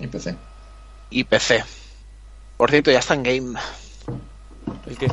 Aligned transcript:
Y 0.00 0.06
PC. 0.06 0.36
y 1.10 1.24
PC. 1.24 1.64
Por 2.56 2.70
cierto, 2.70 2.90
ya 2.90 2.98
está 2.98 3.14
en 3.14 3.22
game. 3.22 3.58
¿El 4.86 4.98
qué? 4.98 5.08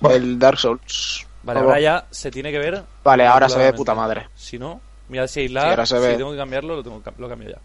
Bueno. 0.00 0.16
El 0.16 0.38
Dark 0.38 0.58
Souls. 0.58 1.26
Vale, 1.42 1.60
ahora 1.60 1.80
ya 1.80 2.06
se 2.10 2.30
tiene 2.30 2.50
que 2.50 2.58
ver. 2.58 2.82
Vale, 3.02 3.26
ahora 3.26 3.48
se 3.48 3.58
ve 3.58 3.64
de 3.66 3.72
puta 3.74 3.94
madre. 3.94 4.28
Si 4.34 4.58
no, 4.58 4.80
mira 5.08 5.28
si 5.28 5.40
hay 5.40 5.48
Sí, 5.48 5.54
lag, 5.54 5.70
ahora 5.70 5.86
se 5.86 5.96
si 5.96 6.02
ve. 6.06 6.16
tengo 6.16 6.30
que 6.32 6.38
cambiarlo, 6.38 6.76
lo, 6.76 6.82
tengo, 6.82 7.02
lo 7.18 7.28
cambio 7.28 7.50
ya. 7.50 7.58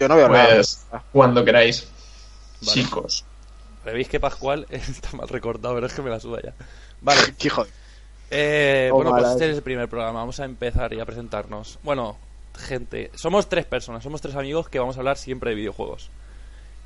Yo 0.00 0.08
no 0.08 0.16
veo 0.16 0.28
Pues 0.28 0.86
nada. 0.90 1.04
cuando 1.12 1.44
queráis. 1.44 1.88
Vale. 2.60 2.72
Chicos. 2.72 3.24
Veis 3.84 4.08
que 4.08 4.20
Pascual 4.20 4.66
está 4.70 5.16
mal 5.16 5.28
recortado, 5.28 5.74
pero 5.74 5.86
es 5.86 5.92
que 5.94 6.02
me 6.02 6.10
la 6.10 6.20
suda 6.20 6.40
ya. 6.42 6.52
Vale, 7.00 7.20
Qué 7.38 7.48
joder. 7.48 7.72
eh, 8.30 8.90
Oh, 8.92 8.96
bueno, 8.96 9.10
pues 9.12 9.24
este 9.28 9.50
es 9.50 9.56
el 9.56 9.62
primer 9.62 9.88
programa. 9.88 10.20
Vamos 10.20 10.38
a 10.40 10.44
empezar 10.44 10.92
y 10.92 11.00
a 11.00 11.06
presentarnos. 11.06 11.78
Bueno, 11.82 12.18
gente, 12.58 13.10
somos 13.14 13.48
tres 13.48 13.64
personas, 13.64 14.02
somos 14.02 14.20
tres 14.20 14.34
amigos 14.36 14.68
que 14.68 14.78
vamos 14.78 14.96
a 14.96 15.00
hablar 15.00 15.16
siempre 15.16 15.50
de 15.50 15.56
videojuegos. 15.56 16.10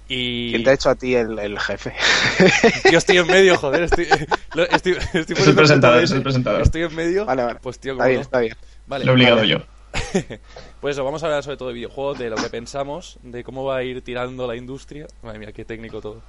Y 0.09 0.51
¿Quién 0.51 0.65
te 0.65 0.71
ha 0.71 0.73
hecho 0.75 0.91
a 0.91 0.95
ti 0.95 1.15
el, 1.15 1.39
el 1.39 1.59
jefe? 1.59 1.95
yo 2.93 2.99
estoy 2.99 3.19
en 3.19 3.27
medio, 3.27 3.57
joder, 3.57 3.85
estoy, 3.85 4.07
lo- 4.55 4.65
estoy, 4.69 4.93
estoy 5.15 5.37
Es 5.37 5.47
el 5.47 5.55
presentador, 5.55 5.97
puto 5.97 6.05
es 6.05 6.11
el 6.11 6.17
mente. 6.17 6.23
presentador. 6.25 6.61
Estoy 6.63 6.83
en 6.83 6.95
medio. 6.95 7.25
Vale, 7.25 7.43
vale. 7.45 7.59
Pues 7.63 7.79
tío, 7.79 7.93
Está 7.93 8.07
bien, 8.07 8.17
no. 8.17 8.23
está 8.23 8.39
bien. 8.41 8.57
Vale. 8.87 9.05
Lo 9.05 9.13
he 9.13 9.15
obligado 9.15 9.37
vale. 9.37 9.49
yo. 9.49 9.59
Pues 10.81 10.97
eso, 10.97 11.05
vamos 11.05 11.23
a 11.23 11.27
hablar 11.27 11.45
sobre 11.45 11.57
todo 11.57 11.69
de 11.69 11.75
videojuegos, 11.75 12.19
de 12.19 12.29
lo 12.29 12.37
que 12.37 12.49
pensamos, 12.51 13.19
de 13.23 13.45
cómo 13.45 13.65
va 13.65 13.77
a 13.77 13.83
ir 13.85 14.03
tirando 14.03 14.47
la 14.49 14.57
industria. 14.57 15.07
Madre 15.23 15.39
mía, 15.39 15.53
qué 15.53 15.65
técnico 15.65 16.01
todo. 16.01 16.21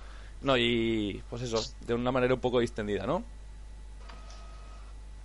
No, 0.42 0.56
y 0.58 1.24
pues 1.30 1.42
eso, 1.42 1.60
de 1.88 1.94
una 1.96 2.12
manera 2.12 2.36
un 2.36 2.40
poco 2.40 2.60
distendida, 2.60 3.08
¿no? 3.08 3.24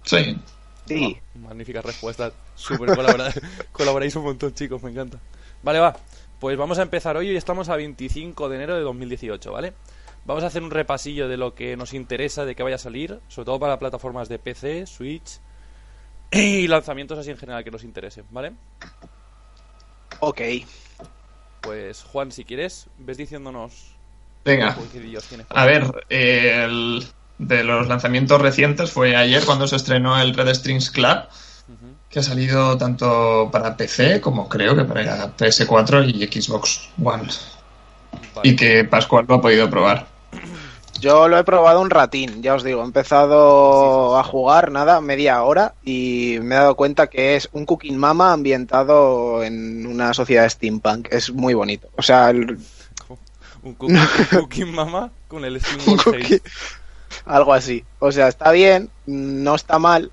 Sí. 0.04 0.38
Sí. 0.88 1.18
Oh, 1.36 1.38
magnífica 1.40 1.82
respuesta. 1.82 2.32
Súper 2.54 2.90
colabora- 2.96 3.32
colaboráis 3.72 4.16
un 4.16 4.24
montón, 4.24 4.52
chicos, 4.54 4.82
me 4.82 4.90
encanta. 4.90 5.18
Vale, 5.62 5.78
va. 5.78 5.96
Pues 6.40 6.56
vamos 6.56 6.78
a 6.78 6.82
empezar 6.82 7.16
hoy. 7.16 7.28
Hoy 7.30 7.36
estamos 7.36 7.68
a 7.68 7.76
25 7.76 8.48
de 8.48 8.56
enero 8.56 8.74
de 8.76 8.80
2018, 8.82 9.52
¿vale? 9.52 9.72
Vamos 10.24 10.44
a 10.44 10.48
hacer 10.48 10.62
un 10.62 10.70
repasillo 10.70 11.28
de 11.28 11.36
lo 11.36 11.54
que 11.54 11.76
nos 11.76 11.94
interesa, 11.94 12.44
de 12.44 12.54
que 12.54 12.62
vaya 12.62 12.76
a 12.76 12.78
salir, 12.78 13.18
sobre 13.28 13.46
todo 13.46 13.58
para 13.60 13.78
plataformas 13.78 14.28
de 14.28 14.38
PC, 14.38 14.86
Switch 14.86 15.38
y 16.30 16.66
lanzamientos 16.68 17.18
así 17.18 17.30
en 17.30 17.38
general 17.38 17.64
que 17.64 17.70
nos 17.70 17.82
interesen, 17.84 18.24
¿vale? 18.30 18.52
Ok. 20.20 20.40
Pues 21.62 22.02
Juan, 22.04 22.30
si 22.32 22.44
quieres, 22.44 22.88
ves 22.98 23.16
diciéndonos 23.16 23.94
Venga. 24.44 24.74
A 25.50 25.66
ver, 25.66 26.04
eh, 26.08 26.64
el- 26.64 27.04
de 27.38 27.64
los 27.64 27.88
lanzamientos 27.88 28.40
recientes 28.40 28.90
fue 28.90 29.16
ayer 29.16 29.44
cuando 29.44 29.66
se 29.68 29.76
estrenó 29.76 30.20
el 30.20 30.34
Red 30.34 30.52
Strings 30.54 30.90
Club, 30.90 31.18
que 32.10 32.18
ha 32.20 32.22
salido 32.22 32.76
tanto 32.78 33.48
para 33.52 33.76
PC 33.76 34.20
como 34.20 34.48
creo 34.48 34.74
que 34.74 34.84
para 34.84 35.36
PS4 35.36 36.08
y 36.08 36.40
Xbox 36.40 36.88
One. 37.02 37.28
Vale. 38.34 38.48
Y 38.48 38.56
que 38.56 38.84
Pascual 38.84 39.26
lo 39.28 39.34
ha 39.36 39.40
podido 39.40 39.68
probar. 39.68 40.06
Yo 41.00 41.28
lo 41.28 41.38
he 41.38 41.44
probado 41.44 41.80
un 41.80 41.90
ratín, 41.90 42.42
ya 42.42 42.54
os 42.54 42.64
digo. 42.64 42.80
He 42.82 42.84
empezado 42.84 44.18
a 44.18 44.24
jugar, 44.24 44.72
nada, 44.72 45.00
media 45.00 45.40
hora, 45.44 45.74
y 45.84 46.38
me 46.42 46.56
he 46.56 46.58
dado 46.58 46.74
cuenta 46.74 47.06
que 47.06 47.36
es 47.36 47.48
un 47.52 47.66
Cooking 47.66 47.96
Mama 47.96 48.32
ambientado 48.32 49.44
en 49.44 49.86
una 49.86 50.12
sociedad 50.12 50.48
steampunk. 50.48 51.06
Es 51.12 51.30
muy 51.32 51.54
bonito. 51.54 51.88
O 51.96 52.02
sea, 52.02 52.30
el- 52.30 52.58
Un 53.62 53.74
cookie 53.74 54.64
mama 54.66 55.10
con 55.26 55.44
el 55.44 55.60
Steam 55.60 55.80
un 55.80 55.88
World 55.98 56.02
cookie- 56.04 56.42
algo 57.28 57.52
así. 57.54 57.84
O 57.98 58.12
sea, 58.12 58.28
está 58.28 58.50
bien, 58.52 58.90
no 59.06 59.54
está 59.54 59.78
mal, 59.78 60.12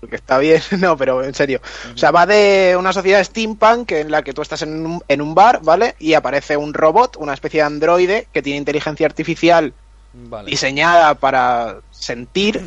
porque 0.00 0.16
está 0.16 0.38
bien, 0.38 0.62
no, 0.80 0.96
pero 0.96 1.24
en 1.24 1.34
serio. 1.34 1.60
O 1.94 1.98
sea, 1.98 2.10
va 2.10 2.26
de 2.26 2.76
una 2.78 2.92
sociedad 2.92 3.22
steampunk 3.24 3.92
en 3.92 4.10
la 4.10 4.22
que 4.22 4.32
tú 4.32 4.42
estás 4.42 4.62
en 4.62 4.86
un, 4.86 5.02
en 5.08 5.20
un 5.20 5.34
bar, 5.34 5.60
¿vale? 5.62 5.94
Y 5.98 6.14
aparece 6.14 6.56
un 6.56 6.74
robot, 6.74 7.16
una 7.18 7.34
especie 7.34 7.60
de 7.60 7.66
androide 7.66 8.28
que 8.32 8.42
tiene 8.42 8.58
inteligencia 8.58 9.06
artificial 9.06 9.72
Vale. 10.12 10.50
diseñada 10.50 11.14
para 11.14 11.76
sentir 11.90 12.62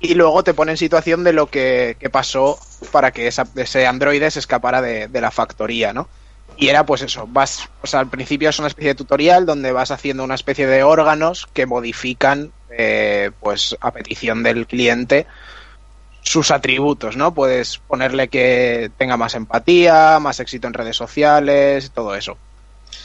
y 0.00 0.14
luego 0.14 0.42
te 0.42 0.54
pone 0.54 0.72
en 0.72 0.78
situación 0.78 1.24
de 1.24 1.32
lo 1.32 1.46
que, 1.46 1.96
que 2.00 2.10
pasó 2.10 2.58
para 2.90 3.12
que 3.12 3.26
esa- 3.28 3.46
ese 3.54 3.86
androide 3.86 4.30
se 4.30 4.38
escapara 4.40 4.80
de, 4.82 5.08
de 5.08 5.20
la 5.20 5.30
factoría, 5.30 5.92
¿no? 5.92 6.08
Y 6.56 6.68
era 6.68 6.84
pues 6.84 7.02
eso, 7.02 7.26
vas, 7.28 7.68
o 7.82 7.86
sea, 7.86 8.00
al 8.00 8.08
principio 8.08 8.48
es 8.48 8.58
una 8.58 8.68
especie 8.68 8.88
de 8.88 8.94
tutorial 8.96 9.46
donde 9.46 9.72
vas 9.72 9.90
haciendo 9.90 10.24
una 10.24 10.34
especie 10.34 10.66
de 10.66 10.82
órganos 10.82 11.46
que 11.52 11.66
modifican, 11.66 12.52
eh, 12.80 13.30
pues 13.40 13.76
a 13.80 13.90
petición 13.90 14.42
del 14.42 14.66
cliente, 14.66 15.26
sus 16.22 16.50
atributos, 16.50 17.16
¿no? 17.16 17.34
Puedes 17.34 17.78
ponerle 17.78 18.28
que 18.28 18.90
tenga 18.96 19.16
más 19.16 19.34
empatía, 19.34 20.18
más 20.18 20.40
éxito 20.40 20.66
en 20.66 20.74
redes 20.74 20.96
sociales, 20.96 21.90
todo 21.94 22.14
eso. 22.14 22.36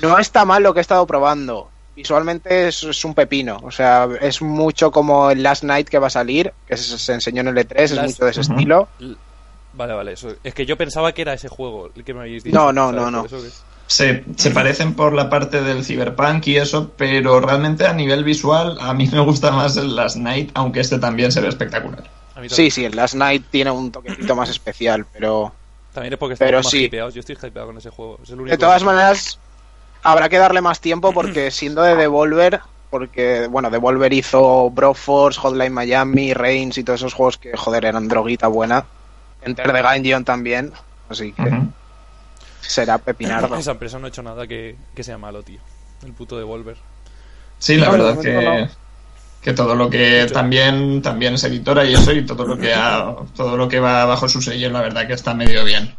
No 0.01 0.17
está 0.17 0.45
mal 0.45 0.63
lo 0.63 0.73
que 0.73 0.79
he 0.79 0.81
estado 0.81 1.05
probando. 1.05 1.69
Visualmente 1.95 2.67
es, 2.67 2.83
es 2.83 3.05
un 3.05 3.13
pepino. 3.13 3.59
O 3.63 3.71
sea, 3.71 4.07
es 4.21 4.41
mucho 4.41 4.91
como 4.91 5.31
el 5.31 5.43
Last 5.43 5.63
Night 5.63 5.87
que 5.87 5.99
va 5.99 6.07
a 6.07 6.09
salir, 6.09 6.53
que 6.67 6.77
se, 6.77 6.97
se 6.97 7.13
enseñó 7.13 7.41
en 7.41 7.49
el 7.49 7.55
E3, 7.55 7.75
es 7.79 8.01
mucho 8.01 8.25
de 8.25 8.31
ese 8.31 8.41
estilo. 8.41 8.87
Vale, 9.73 9.93
vale, 9.93 10.13
eso. 10.13 10.33
Es 10.43 10.53
que 10.53 10.65
yo 10.65 10.77
pensaba 10.77 11.11
que 11.11 11.21
era 11.21 11.33
ese 11.33 11.49
juego 11.49 11.91
el 11.93 12.03
que 12.03 12.13
me 12.13 12.21
habéis 12.21 12.43
dicho. 12.43 12.55
No, 12.55 12.71
no, 12.71 12.91
¿sabes? 12.91 13.01
no, 13.01 13.11
no. 13.11 13.27
Se, 13.87 14.23
se 14.35 14.49
parecen 14.51 14.95
por 14.95 15.13
la 15.13 15.29
parte 15.29 15.61
del 15.61 15.85
cyberpunk 15.85 16.47
y 16.47 16.57
eso, 16.57 16.91
pero 16.97 17.39
realmente 17.39 17.85
a 17.85 17.93
nivel 17.93 18.23
visual 18.23 18.77
a 18.81 18.93
mí 18.95 19.07
me 19.11 19.19
gusta 19.19 19.51
más 19.51 19.77
el 19.77 19.95
Last 19.95 20.15
Night, 20.17 20.49
aunque 20.55 20.79
este 20.79 20.97
también 20.97 21.31
se 21.31 21.39
ve 21.41 21.49
espectacular. 21.49 22.03
Sí, 22.49 22.71
sí, 22.71 22.83
el 22.83 22.95
Last 22.95 23.13
Night 23.15 23.45
tiene 23.51 23.71
un 23.71 23.91
toquecito 23.91 24.35
más 24.35 24.49
especial, 24.49 25.05
pero 25.13 25.53
También 25.93 26.13
es 26.13 26.19
porque 26.19 26.33
estamos 26.33 26.65
más 26.65 26.69
sí. 26.71 26.85
hypeados. 26.85 27.13
Yo 27.13 27.19
estoy 27.21 27.37
hypeado 27.41 27.67
con 27.67 27.77
ese 27.77 27.89
juego. 27.91 28.19
Es 28.23 28.29
el 28.29 28.41
único 28.41 28.51
de 28.51 28.57
todas 28.57 28.79
que- 28.81 28.85
maneras 28.85 29.39
habrá 30.03 30.29
que 30.29 30.37
darle 30.39 30.61
más 30.61 30.79
tiempo 30.81 31.13
porque 31.13 31.51
siendo 31.51 31.81
de 31.83 31.95
Devolver, 31.95 32.61
porque 32.89 33.47
bueno, 33.49 33.69
Devolver 33.69 34.11
hizo 34.13 34.69
Broforce, 34.71 35.39
Hotline 35.39 35.71
Miami, 35.73 36.33
Reigns 36.33 36.77
y 36.79 36.83
todos 36.83 37.01
esos 37.01 37.13
juegos 37.13 37.37
que 37.37 37.55
joder 37.55 37.85
eran 37.85 38.07
droguita 38.07 38.47
buena. 38.47 38.83
Enter 39.43 39.71
the 39.71 39.81
Gungeon 39.83 40.25
también, 40.25 40.73
así 41.07 41.31
que. 41.33 41.43
Será 42.67 42.97
pepinardo. 42.97 43.55
Esa 43.55 43.71
empresa 43.71 43.99
no 43.99 44.05
ha 44.05 44.09
hecho 44.09 44.23
nada 44.23 44.47
que, 44.47 44.75
que 44.93 45.03
sea 45.03 45.17
malo, 45.17 45.43
tío. 45.43 45.59
El 46.05 46.13
puto 46.13 46.37
Devolver. 46.37 46.77
Sí, 47.59 47.77
la 47.77 47.87
No, 47.87 47.91
verdad 47.93 48.19
que, 48.21 48.69
que 49.41 49.53
todo 49.53 49.75
lo 49.75 49.89
que 49.89 50.27
también, 50.31 51.01
también 51.01 51.35
es 51.35 51.43
editora 51.45 51.85
y 51.85 51.93
eso, 51.93 52.11
y 52.11 52.25
todo 52.25 52.45
lo 52.45 52.57
que 52.57 52.73
ha- 52.73 53.15
todo 53.35 53.55
lo 53.57 53.67
que 53.69 53.79
va 53.79 54.05
bajo 54.05 54.27
su 54.27 54.41
sello, 54.41 54.69
la 54.69 54.81
verdad 54.81 55.07
que 55.07 55.13
está 55.13 55.33
medio 55.33 55.63
bien. 55.63 55.95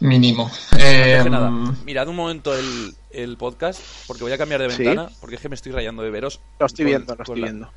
Mínimo. 0.00 0.50
Eh, 0.78 1.24
nada, 1.28 1.50
mirad 1.84 2.06
un 2.08 2.14
momento 2.16 2.54
el, 2.56 2.94
el 3.10 3.36
podcast, 3.36 3.80
porque 4.06 4.22
voy 4.22 4.32
a 4.32 4.38
cambiar 4.38 4.60
de 4.60 4.70
Sí. 4.70 4.84
ventana, 4.84 5.08
porque 5.20 5.34
es 5.36 5.40
que 5.42 5.48
me 5.48 5.56
estoy 5.56 5.72
rayando 5.72 6.02
de 6.02 6.10
veros. 6.10 6.40
Lo 6.60 6.66
estoy 6.66 6.84
con- 6.84 6.90
viendo, 6.90 7.14
lo 7.16 7.22
estoy 7.22 7.40
la- 7.40 7.46
viendo. 7.46 7.70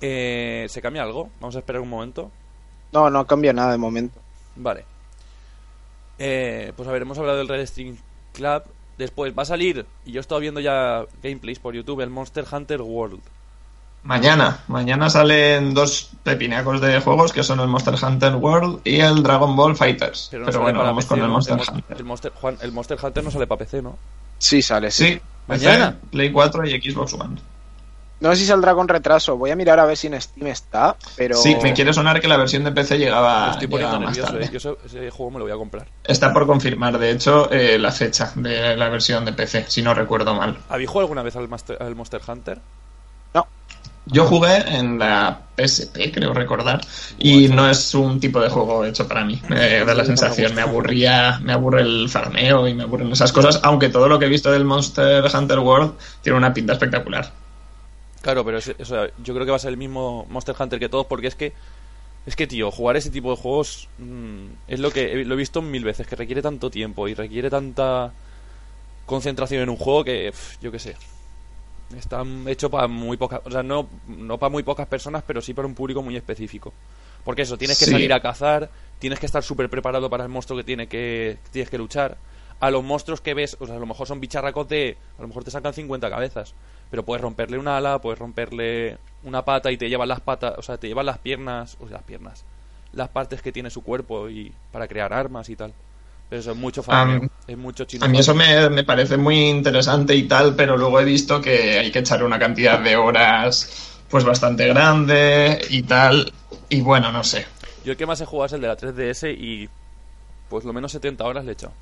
Eh, 0.00 0.66
¿Se 0.68 0.82
cambia 0.82 1.02
algo? 1.04 1.30
Vamos 1.40 1.54
a 1.54 1.60
esperar 1.60 1.80
un 1.80 1.88
momento. 1.88 2.30
No, 2.92 3.10
no 3.10 3.26
cambia 3.26 3.52
nada 3.52 3.72
de 3.72 3.78
momento. 3.78 4.18
Vale. 4.56 4.84
Eh, 6.18 6.72
pues 6.76 6.88
a 6.88 6.92
ver, 6.92 7.02
hemos 7.02 7.18
hablado 7.18 7.38
del 7.38 7.48
Red 7.48 7.66
String 7.66 7.96
Club. 8.32 8.62
Después 8.98 9.34
va 9.38 9.42
a 9.42 9.46
salir, 9.46 9.84
y 10.06 10.12
yo 10.12 10.20
he 10.20 10.22
estado 10.22 10.40
viendo 10.40 10.58
ya 10.58 11.04
gameplays 11.22 11.58
por 11.58 11.74
YouTube, 11.74 12.00
el 12.00 12.08
Monster 12.08 12.46
Hunter 12.50 12.80
World. 12.80 13.20
Mañana, 14.06 14.60
mañana 14.68 15.10
salen 15.10 15.74
dos 15.74 16.10
pepinacos 16.22 16.80
de 16.80 17.00
juegos 17.00 17.32
que 17.32 17.42
son 17.42 17.58
el 17.58 17.66
Monster 17.66 17.94
Hunter 18.00 18.36
World 18.36 18.80
y 18.84 19.00
el 19.00 19.22
Dragon 19.22 19.56
Ball 19.56 19.76
Fighters. 19.76 20.28
Pero, 20.30 20.46
no 20.46 20.60
bueno, 20.60 20.78
para 20.78 20.90
vamos 20.90 21.04
PC, 21.04 21.14
con 21.14 21.24
el. 21.24 21.30
Monster 21.30 21.58
Hunter. 21.58 21.96
El 21.98 22.04
Monster, 22.04 22.32
Juan, 22.32 22.56
el 22.62 22.72
Monster 22.72 22.98
Hunter 23.02 23.24
no 23.24 23.30
sale 23.32 23.46
para 23.48 23.58
PC, 23.58 23.82
¿no? 23.82 23.98
Sí, 24.38 24.62
sale, 24.62 24.92
sí. 24.92 25.04
Sí, 25.04 25.20
PC, 25.48 25.66
Mañana. 25.66 25.98
Play 26.10 26.30
4 26.30 26.66
y 26.66 26.80
Xbox 26.80 27.14
One. 27.14 27.36
No 28.18 28.30
sé 28.30 28.36
si 28.36 28.46
saldrá 28.46 28.74
con 28.74 28.88
retraso. 28.88 29.36
Voy 29.36 29.50
a 29.50 29.56
mirar 29.56 29.78
a 29.78 29.84
ver 29.84 29.96
si 29.96 30.06
en 30.06 30.18
Steam 30.20 30.46
está, 30.46 30.96
pero... 31.16 31.36
Sí, 31.36 31.54
me 31.62 31.74
quiere 31.74 31.92
sonar 31.92 32.18
que 32.20 32.28
la 32.28 32.38
versión 32.38 32.64
de 32.64 32.72
PC 32.72 32.98
llegaba, 32.98 33.50
estoy 33.50 33.68
llegaba 33.68 33.98
poniendo 33.98 34.06
más 34.06 34.16
nervioso, 34.16 34.32
tarde. 34.32 34.44
¿eh? 34.46 34.50
Yo 34.52 34.56
ese, 34.86 34.98
ese 34.98 35.10
juego 35.10 35.30
me 35.32 35.38
lo 35.38 35.44
voy 35.44 35.52
a 35.52 35.56
comprar. 35.56 35.86
Está 36.02 36.32
por 36.32 36.46
confirmar, 36.46 36.98
de 36.98 37.10
hecho, 37.10 37.50
eh, 37.52 37.78
la 37.78 37.92
fecha 37.92 38.32
de 38.34 38.74
la 38.76 38.88
versión 38.88 39.24
de 39.26 39.34
PC, 39.34 39.66
si 39.68 39.82
no 39.82 39.92
recuerdo 39.92 40.34
mal. 40.34 40.56
¿Habéis 40.70 40.88
jugado 40.88 41.04
alguna 41.04 41.22
vez 41.22 41.36
al, 41.36 41.46
Master- 41.48 41.76
al 41.78 41.94
Monster 41.94 42.22
Hunter? 42.26 42.58
No, 43.34 43.46
Yo 44.06 44.24
jugué 44.24 44.56
en 44.66 44.98
la 44.98 45.40
PSP, 45.58 46.10
creo 46.14 46.32
recordar, 46.32 46.80
y 47.18 47.48
no 47.48 47.68
es 47.68 47.92
un 47.94 48.18
tipo 48.18 48.40
de 48.40 48.48
juego 48.48 48.82
hecho 48.86 49.06
para 49.06 49.26
mí. 49.26 49.42
Me 49.48 49.84
da 49.84 49.92
la 49.94 50.06
sensación, 50.06 50.54
me 50.54 50.62
aburría, 50.62 51.38
me 51.42 51.52
aburre 51.52 51.82
el 51.82 52.08
farmeo 52.08 52.66
y 52.66 52.72
me 52.72 52.84
aburren 52.84 53.12
esas 53.12 53.30
cosas, 53.32 53.60
aunque 53.62 53.90
todo 53.90 54.08
lo 54.08 54.18
que 54.18 54.24
he 54.24 54.28
visto 54.30 54.50
del 54.50 54.64
Monster 54.64 55.22
Hunter 55.34 55.58
World 55.58 55.92
tiene 56.22 56.38
una 56.38 56.54
pinta 56.54 56.72
espectacular. 56.72 57.30
Claro, 58.26 58.44
pero 58.44 58.58
es- 58.58 58.74
o 58.80 58.84
sea, 58.84 59.08
yo 59.22 59.34
creo 59.34 59.44
que 59.46 59.52
va 59.52 59.56
a 59.56 59.60
ser 59.60 59.70
el 59.70 59.76
mismo 59.76 60.26
Monster 60.28 60.56
Hunter 60.58 60.80
que 60.80 60.88
todos, 60.88 61.06
porque 61.06 61.28
es 61.28 61.36
que, 61.36 61.52
es 62.26 62.34
que, 62.34 62.48
tío, 62.48 62.72
jugar 62.72 62.96
ese 62.96 63.08
tipo 63.10 63.30
de 63.30 63.36
juegos 63.36 63.86
mm, 63.98 64.46
es 64.66 64.80
lo 64.80 64.90
que 64.90 65.12
he- 65.12 65.24
lo 65.24 65.34
he 65.34 65.36
visto 65.36 65.62
mil 65.62 65.84
veces, 65.84 66.08
que 66.08 66.16
requiere 66.16 66.42
tanto 66.42 66.68
tiempo 66.68 67.06
y 67.06 67.14
requiere 67.14 67.48
tanta 67.50 68.12
concentración 69.06 69.62
en 69.62 69.68
un 69.70 69.76
juego 69.76 70.02
que, 70.02 70.32
yo 70.60 70.72
qué 70.72 70.80
sé, 70.80 70.96
está 71.96 72.24
hecho 72.48 72.68
para 72.68 72.88
muy 72.88 73.16
pocas, 73.16 73.42
o 73.44 73.50
sea, 73.52 73.62
no, 73.62 73.86
no 74.08 74.38
para 74.38 74.50
muy 74.50 74.64
pocas 74.64 74.88
personas, 74.88 75.22
pero 75.24 75.40
sí 75.40 75.54
para 75.54 75.68
un 75.68 75.76
público 75.76 76.02
muy 76.02 76.16
específico. 76.16 76.72
Porque 77.24 77.42
eso, 77.42 77.56
tienes 77.56 77.78
que 77.78 77.84
Sí. 77.84 77.92
salir 77.92 78.12
a 78.12 78.18
cazar, 78.20 78.70
tienes 78.98 79.20
que 79.20 79.26
estar 79.26 79.44
súper 79.44 79.70
preparado 79.70 80.10
para 80.10 80.24
el 80.24 80.30
monstruo 80.30 80.56
que, 80.56 80.64
tiene 80.64 80.88
que 80.88 81.38
tienes 81.52 81.70
que 81.70 81.78
luchar. 81.78 82.16
a 82.58 82.70
los 82.70 82.82
monstruos 82.82 83.20
que 83.20 83.34
ves, 83.34 83.54
o 83.60 83.66
sea, 83.66 83.76
a 83.76 83.78
lo 83.78 83.84
mejor 83.84 84.06
son 84.08 84.18
bicharracos 84.18 84.66
de, 84.66 84.96
a 85.18 85.20
lo 85.22 85.28
mejor 85.28 85.44
te 85.44 85.50
sacan 85.50 85.74
50 85.74 86.08
cabezas, 86.08 86.54
pero 86.96 87.04
puedes 87.04 87.20
romperle 87.20 87.58
una 87.58 87.76
ala, 87.76 87.98
puedes 87.98 88.18
romperle 88.18 88.96
una 89.22 89.44
pata 89.44 89.70
y 89.70 89.76
te 89.76 89.90
llevan 89.90 90.08
las 90.08 90.20
patas, 90.22 90.54
o 90.56 90.62
sea, 90.62 90.78
te 90.78 90.88
llevan 90.88 91.04
las 91.04 91.18
piernas, 91.18 91.76
o 91.78 91.86
sea, 91.86 91.98
las 91.98 92.04
piernas, 92.04 92.42
las 92.94 93.10
partes 93.10 93.42
que 93.42 93.52
tiene 93.52 93.68
su 93.68 93.82
cuerpo 93.82 94.30
y 94.30 94.50
para 94.72 94.88
crear 94.88 95.12
armas 95.12 95.50
y 95.50 95.56
tal. 95.56 95.74
Pero 96.30 96.40
eso 96.40 96.52
es 96.52 96.56
mucho 96.56 96.82
farmeo, 96.82 97.20
Am- 97.20 97.28
es 97.46 97.58
mucho 97.58 97.84
chino. 97.84 98.02
A 98.06 98.08
mí 98.08 98.16
eso 98.16 98.34
me, 98.34 98.70
me 98.70 98.82
parece 98.82 99.18
muy 99.18 99.38
interesante 99.46 100.14
y 100.14 100.22
tal, 100.22 100.54
pero 100.56 100.78
luego 100.78 100.98
he 100.98 101.04
visto 101.04 101.38
que 101.38 101.78
hay 101.78 101.90
que 101.92 101.98
echar 101.98 102.24
una 102.24 102.38
cantidad 102.38 102.80
de 102.80 102.96
horas 102.96 103.98
pues 104.08 104.24
bastante 104.24 104.66
grande 104.66 105.60
y 105.68 105.82
tal. 105.82 106.32
Y 106.70 106.80
bueno, 106.80 107.12
no 107.12 107.22
sé. 107.24 107.44
Yo 107.84 107.92
el 107.92 107.98
que 107.98 108.06
más 108.06 108.22
he 108.22 108.24
jugado 108.24 108.46
es 108.46 108.52
el 108.54 108.62
de 108.62 108.68
la 108.68 108.78
3DS 108.78 109.36
y 109.38 109.68
pues 110.48 110.64
lo 110.64 110.72
menos 110.72 110.92
70 110.92 111.22
horas 111.24 111.44
le 111.44 111.50
he 111.50 111.52
echado. 111.52 111.74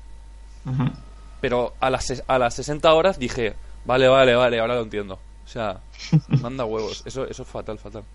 Pero 1.39 1.73
a 1.79 1.89
las, 1.89 2.21
a 2.27 2.37
las 2.37 2.53
60 2.55 2.93
horas 2.93 3.17
dije, 3.17 3.53
vale, 3.85 4.07
vale, 4.07 4.35
vale, 4.35 4.59
ahora 4.59 4.75
lo 4.75 4.81
entiendo. 4.81 5.15
O 5.15 5.47
sea, 5.47 5.81
manda 6.39 6.65
huevos. 6.65 7.03
Eso, 7.05 7.25
eso 7.27 7.43
es 7.43 7.49
fatal, 7.49 7.79
fatal. 7.79 8.05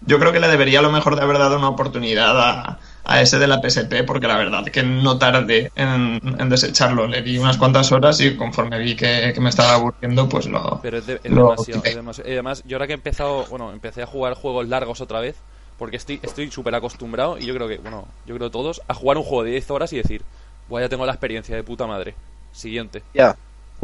Yo 0.00 0.18
creo 0.18 0.32
que 0.32 0.40
le 0.40 0.48
debería 0.48 0.80
a 0.80 0.82
lo 0.82 0.90
mejor 0.92 1.16
de 1.16 1.22
haber 1.22 1.38
dado 1.38 1.56
una 1.58 1.68
oportunidad 1.70 2.38
a, 2.40 2.80
a 3.04 3.20
ese 3.22 3.38
de 3.38 3.46
la 3.46 3.60
PSP, 3.60 4.04
porque 4.04 4.26
la 4.28 4.36
verdad 4.36 4.64
que 4.66 4.82
no 4.82 5.18
tardé 5.18 5.70
en, 5.74 6.20
en 6.38 6.48
desecharlo. 6.50 7.06
Le 7.06 7.22
di 7.22 7.38
unas 7.38 7.56
cuantas 7.56 7.90
horas 7.92 8.20
y 8.20 8.36
conforme 8.36 8.78
vi 8.78 8.94
que, 8.94 9.32
que 9.34 9.40
me 9.40 9.48
estaba 9.48 9.74
aburriendo, 9.74 10.28
pues 10.28 10.46
lo. 10.46 10.80
Pero 10.80 10.98
es, 10.98 11.06
de- 11.06 11.20
es 11.24 11.32
lo 11.32 11.32
demasiado, 11.32 11.84
es 11.86 11.94
demasiado. 11.94 12.28
Y 12.30 12.32
además, 12.34 12.62
yo 12.64 12.76
ahora 12.76 12.86
que 12.86 12.92
he 12.92 12.96
empezado, 12.96 13.46
bueno, 13.46 13.72
empecé 13.72 14.02
a 14.02 14.06
jugar 14.06 14.34
juegos 14.34 14.68
largos 14.68 15.00
otra 15.00 15.20
vez, 15.20 15.42
porque 15.76 15.96
estoy 15.96 16.20
estoy 16.22 16.50
súper 16.50 16.74
acostumbrado, 16.74 17.38
y 17.38 17.46
yo 17.46 17.54
creo 17.54 17.68
que, 17.68 17.78
bueno, 17.78 18.14
yo 18.24 18.34
creo 18.36 18.50
todos, 18.50 18.82
a 18.88 18.94
jugar 18.94 19.16
un 19.16 19.24
juego 19.24 19.44
de 19.44 19.50
10 19.52 19.70
horas 19.70 19.92
y 19.92 19.96
decir, 19.98 20.26
bueno, 20.66 20.84
ya 20.86 20.88
tengo 20.90 21.06
la 21.06 21.12
experiencia 21.12 21.56
de 21.56 21.64
puta 21.64 21.86
madre. 21.86 22.16
Siguiente. 22.52 23.02
Ya. 23.14 23.36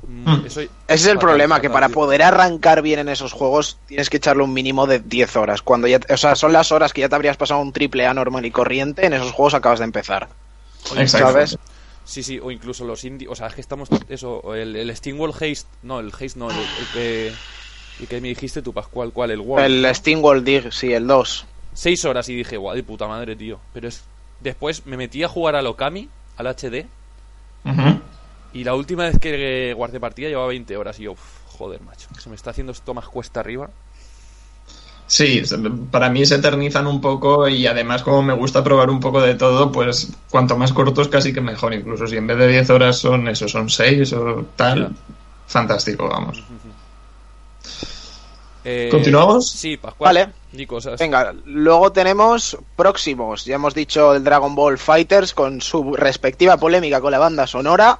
Mm, 0.06 0.46
eso- 0.46 0.60
Ese 0.60 0.70
es 0.88 1.06
el 1.06 1.18
problema, 1.18 1.60
que 1.60 1.70
para 1.70 1.88
poder 1.88 2.22
arrancar 2.22 2.82
bien 2.82 2.98
en 2.98 3.08
esos 3.08 3.32
juegos 3.32 3.78
tienes 3.86 4.10
que 4.10 4.16
echarle 4.16 4.42
un 4.42 4.52
mínimo 4.52 4.86
de 4.86 4.98
10 4.98 5.36
horas. 5.36 5.62
Cuando 5.62 5.86
ya, 5.86 6.00
o 6.08 6.16
sea, 6.16 6.34
son 6.34 6.52
las 6.52 6.72
horas 6.72 6.92
que 6.92 7.02
ya 7.02 7.08
te 7.08 7.14
habrías 7.14 7.36
pasado 7.36 7.60
un 7.60 7.72
triple 7.72 8.06
A 8.06 8.14
normal 8.14 8.44
y 8.44 8.50
corriente, 8.50 9.06
en 9.06 9.12
esos 9.12 9.30
juegos 9.32 9.54
acabas 9.54 9.78
de 9.78 9.84
empezar. 9.84 10.28
Exacto. 10.96 11.26
¿Sabes? 11.28 11.58
Sí, 12.04 12.24
sí, 12.24 12.40
o 12.42 12.50
incluso 12.50 12.84
los 12.84 13.04
indie, 13.04 13.28
o 13.28 13.34
sea, 13.36 13.46
es 13.46 13.54
que 13.54 13.60
estamos, 13.60 13.88
eso, 14.08 14.54
el, 14.56 14.74
el 14.74 14.94
Steamwall 14.96 15.30
Haste, 15.30 15.66
no, 15.84 16.00
el 16.00 16.08
Haste 16.08 16.32
no, 16.36 16.50
el, 16.50 16.56
el 16.56 16.86
que, 16.92 17.32
el 18.00 18.08
que 18.08 18.20
me 18.20 18.28
dijiste 18.28 18.60
tú, 18.60 18.72
Pascual, 18.72 19.12
¿cuál? 19.12 19.30
El 19.30 19.38
World. 19.40 19.64
El 19.86 19.94
Steam 19.94 20.20
World 20.22 20.44
Dig, 20.44 20.72
sí, 20.72 20.92
el 20.92 21.06
2. 21.06 21.46
Seis 21.74 22.04
horas 22.04 22.28
y 22.28 22.34
dije, 22.34 22.56
guau, 22.56 22.74
de 22.74 22.82
puta 22.82 23.06
madre, 23.06 23.36
tío. 23.36 23.60
Pero 23.72 23.86
es, 23.86 24.02
después 24.40 24.84
me 24.84 24.96
metí 24.96 25.22
a 25.22 25.28
jugar 25.28 25.54
al 25.54 25.66
Okami, 25.68 26.08
al 26.36 26.46
HD, 26.48 26.86
Ujú. 27.64 28.00
Y 28.52 28.64
la 28.64 28.74
última 28.74 29.04
vez 29.04 29.18
que 29.18 29.72
guardé 29.74 30.00
partida 30.00 30.28
llevaba 30.28 30.48
20 30.48 30.76
horas 30.76 30.98
y 31.00 31.04
yo, 31.04 31.12
uf, 31.12 31.20
joder, 31.46 31.80
macho, 31.82 32.08
se 32.18 32.28
me 32.28 32.36
está 32.36 32.50
haciendo 32.50 32.72
esto 32.72 32.94
más 32.94 33.08
cuesta 33.08 33.40
arriba. 33.40 33.70
Sí, 35.06 35.42
para 35.90 36.08
mí 36.08 36.24
se 36.24 36.36
eternizan 36.36 36.86
un 36.86 37.00
poco 37.00 37.46
y 37.46 37.66
además 37.66 38.02
como 38.02 38.22
me 38.22 38.32
gusta 38.32 38.64
probar 38.64 38.88
un 38.88 38.98
poco 38.98 39.20
de 39.20 39.34
todo, 39.34 39.70
pues 39.70 40.10
cuanto 40.30 40.56
más 40.56 40.72
cortos 40.72 41.08
casi 41.08 41.34
que 41.34 41.42
mejor. 41.42 41.74
Incluso 41.74 42.06
si 42.06 42.16
en 42.16 42.26
vez 42.26 42.38
de 42.38 42.48
10 42.48 42.70
horas 42.70 42.96
son 42.96 43.28
eso, 43.28 43.46
son 43.46 43.68
6 43.68 44.12
o 44.14 44.46
tal, 44.56 44.94
fantástico, 45.46 46.08
vamos. 46.08 46.42
Eh, 48.64 48.88
¿Continuamos? 48.90 49.50
Sí, 49.50 49.76
Pascual. 49.76 50.14
Vale. 50.14 50.32
Di 50.52 50.66
cosas. 50.66 50.98
Venga, 50.98 51.34
luego 51.44 51.92
tenemos 51.92 52.56
próximos. 52.76 53.44
Ya 53.44 53.56
hemos 53.56 53.74
dicho 53.74 54.14
el 54.14 54.22
Dragon 54.22 54.54
Ball 54.54 54.78
Fighters 54.78 55.34
con 55.34 55.60
su 55.60 55.94
respectiva 55.94 56.56
polémica 56.56 57.00
con 57.00 57.10
la 57.12 57.18
banda 57.18 57.46
sonora. 57.46 57.98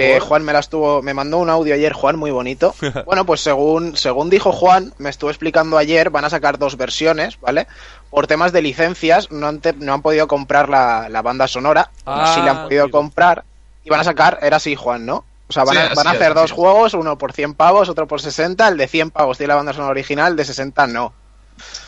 Que 0.00 0.20
¿Por? 0.20 0.20
Juan 0.20 0.44
me 0.44 0.52
la 0.52 0.60
estuvo, 0.60 1.02
me 1.02 1.14
mandó 1.14 1.38
un 1.38 1.50
audio 1.50 1.74
ayer, 1.74 1.92
Juan, 1.92 2.16
muy 2.16 2.30
bonito. 2.30 2.76
Bueno, 3.04 3.26
pues 3.26 3.40
según, 3.40 3.96
según 3.96 4.30
dijo 4.30 4.52
Juan, 4.52 4.94
me 4.98 5.10
estuvo 5.10 5.30
explicando 5.30 5.76
ayer, 5.78 6.10
van 6.10 6.24
a 6.24 6.30
sacar 6.30 6.58
dos 6.58 6.76
versiones, 6.76 7.38
¿vale? 7.40 7.66
Por 8.10 8.26
temas 8.26 8.52
de 8.52 8.62
licencias, 8.62 9.30
no 9.30 9.46
han, 9.48 9.60
te- 9.60 9.72
no 9.72 9.94
han 9.94 10.02
podido 10.02 10.28
comprar 10.28 10.68
la, 10.68 11.08
la 11.08 11.22
banda 11.22 11.48
sonora, 11.48 11.92
bueno, 12.12 12.26
sí 12.26 12.42
la 12.42 12.52
han 12.52 12.58
Ah, 12.58 12.60
podido 12.60 12.90
comprar, 12.90 13.44
y 13.82 13.90
van 13.90 14.00
a 14.00 14.04
sacar, 14.04 14.38
era 14.42 14.56
así, 14.58 14.76
Juan, 14.76 15.04
¿no? 15.06 15.26
O 15.48 15.52
sea, 15.52 15.64
van, 15.64 15.76
Sí, 15.76 15.78
a, 15.78 15.88
van 15.88 16.06
a 16.06 16.10
es, 16.10 16.12
hacer 16.12 16.34
dos 16.34 16.52
juegos, 16.52 16.94
uno 16.94 17.18
por 17.18 17.32
100 17.32 17.54
pavos, 17.54 17.88
otro 17.88 18.06
por 18.06 18.20
60, 18.20 18.68
el 18.68 18.76
de 18.76 18.86
100 18.88 19.10
pavos 19.10 19.38
tiene 19.38 19.48
la 19.48 19.56
banda 19.56 19.72
sonora 19.72 19.90
original, 19.92 20.32
el 20.32 20.36
de 20.36 20.44
60 20.44 20.86
no. 20.86 21.17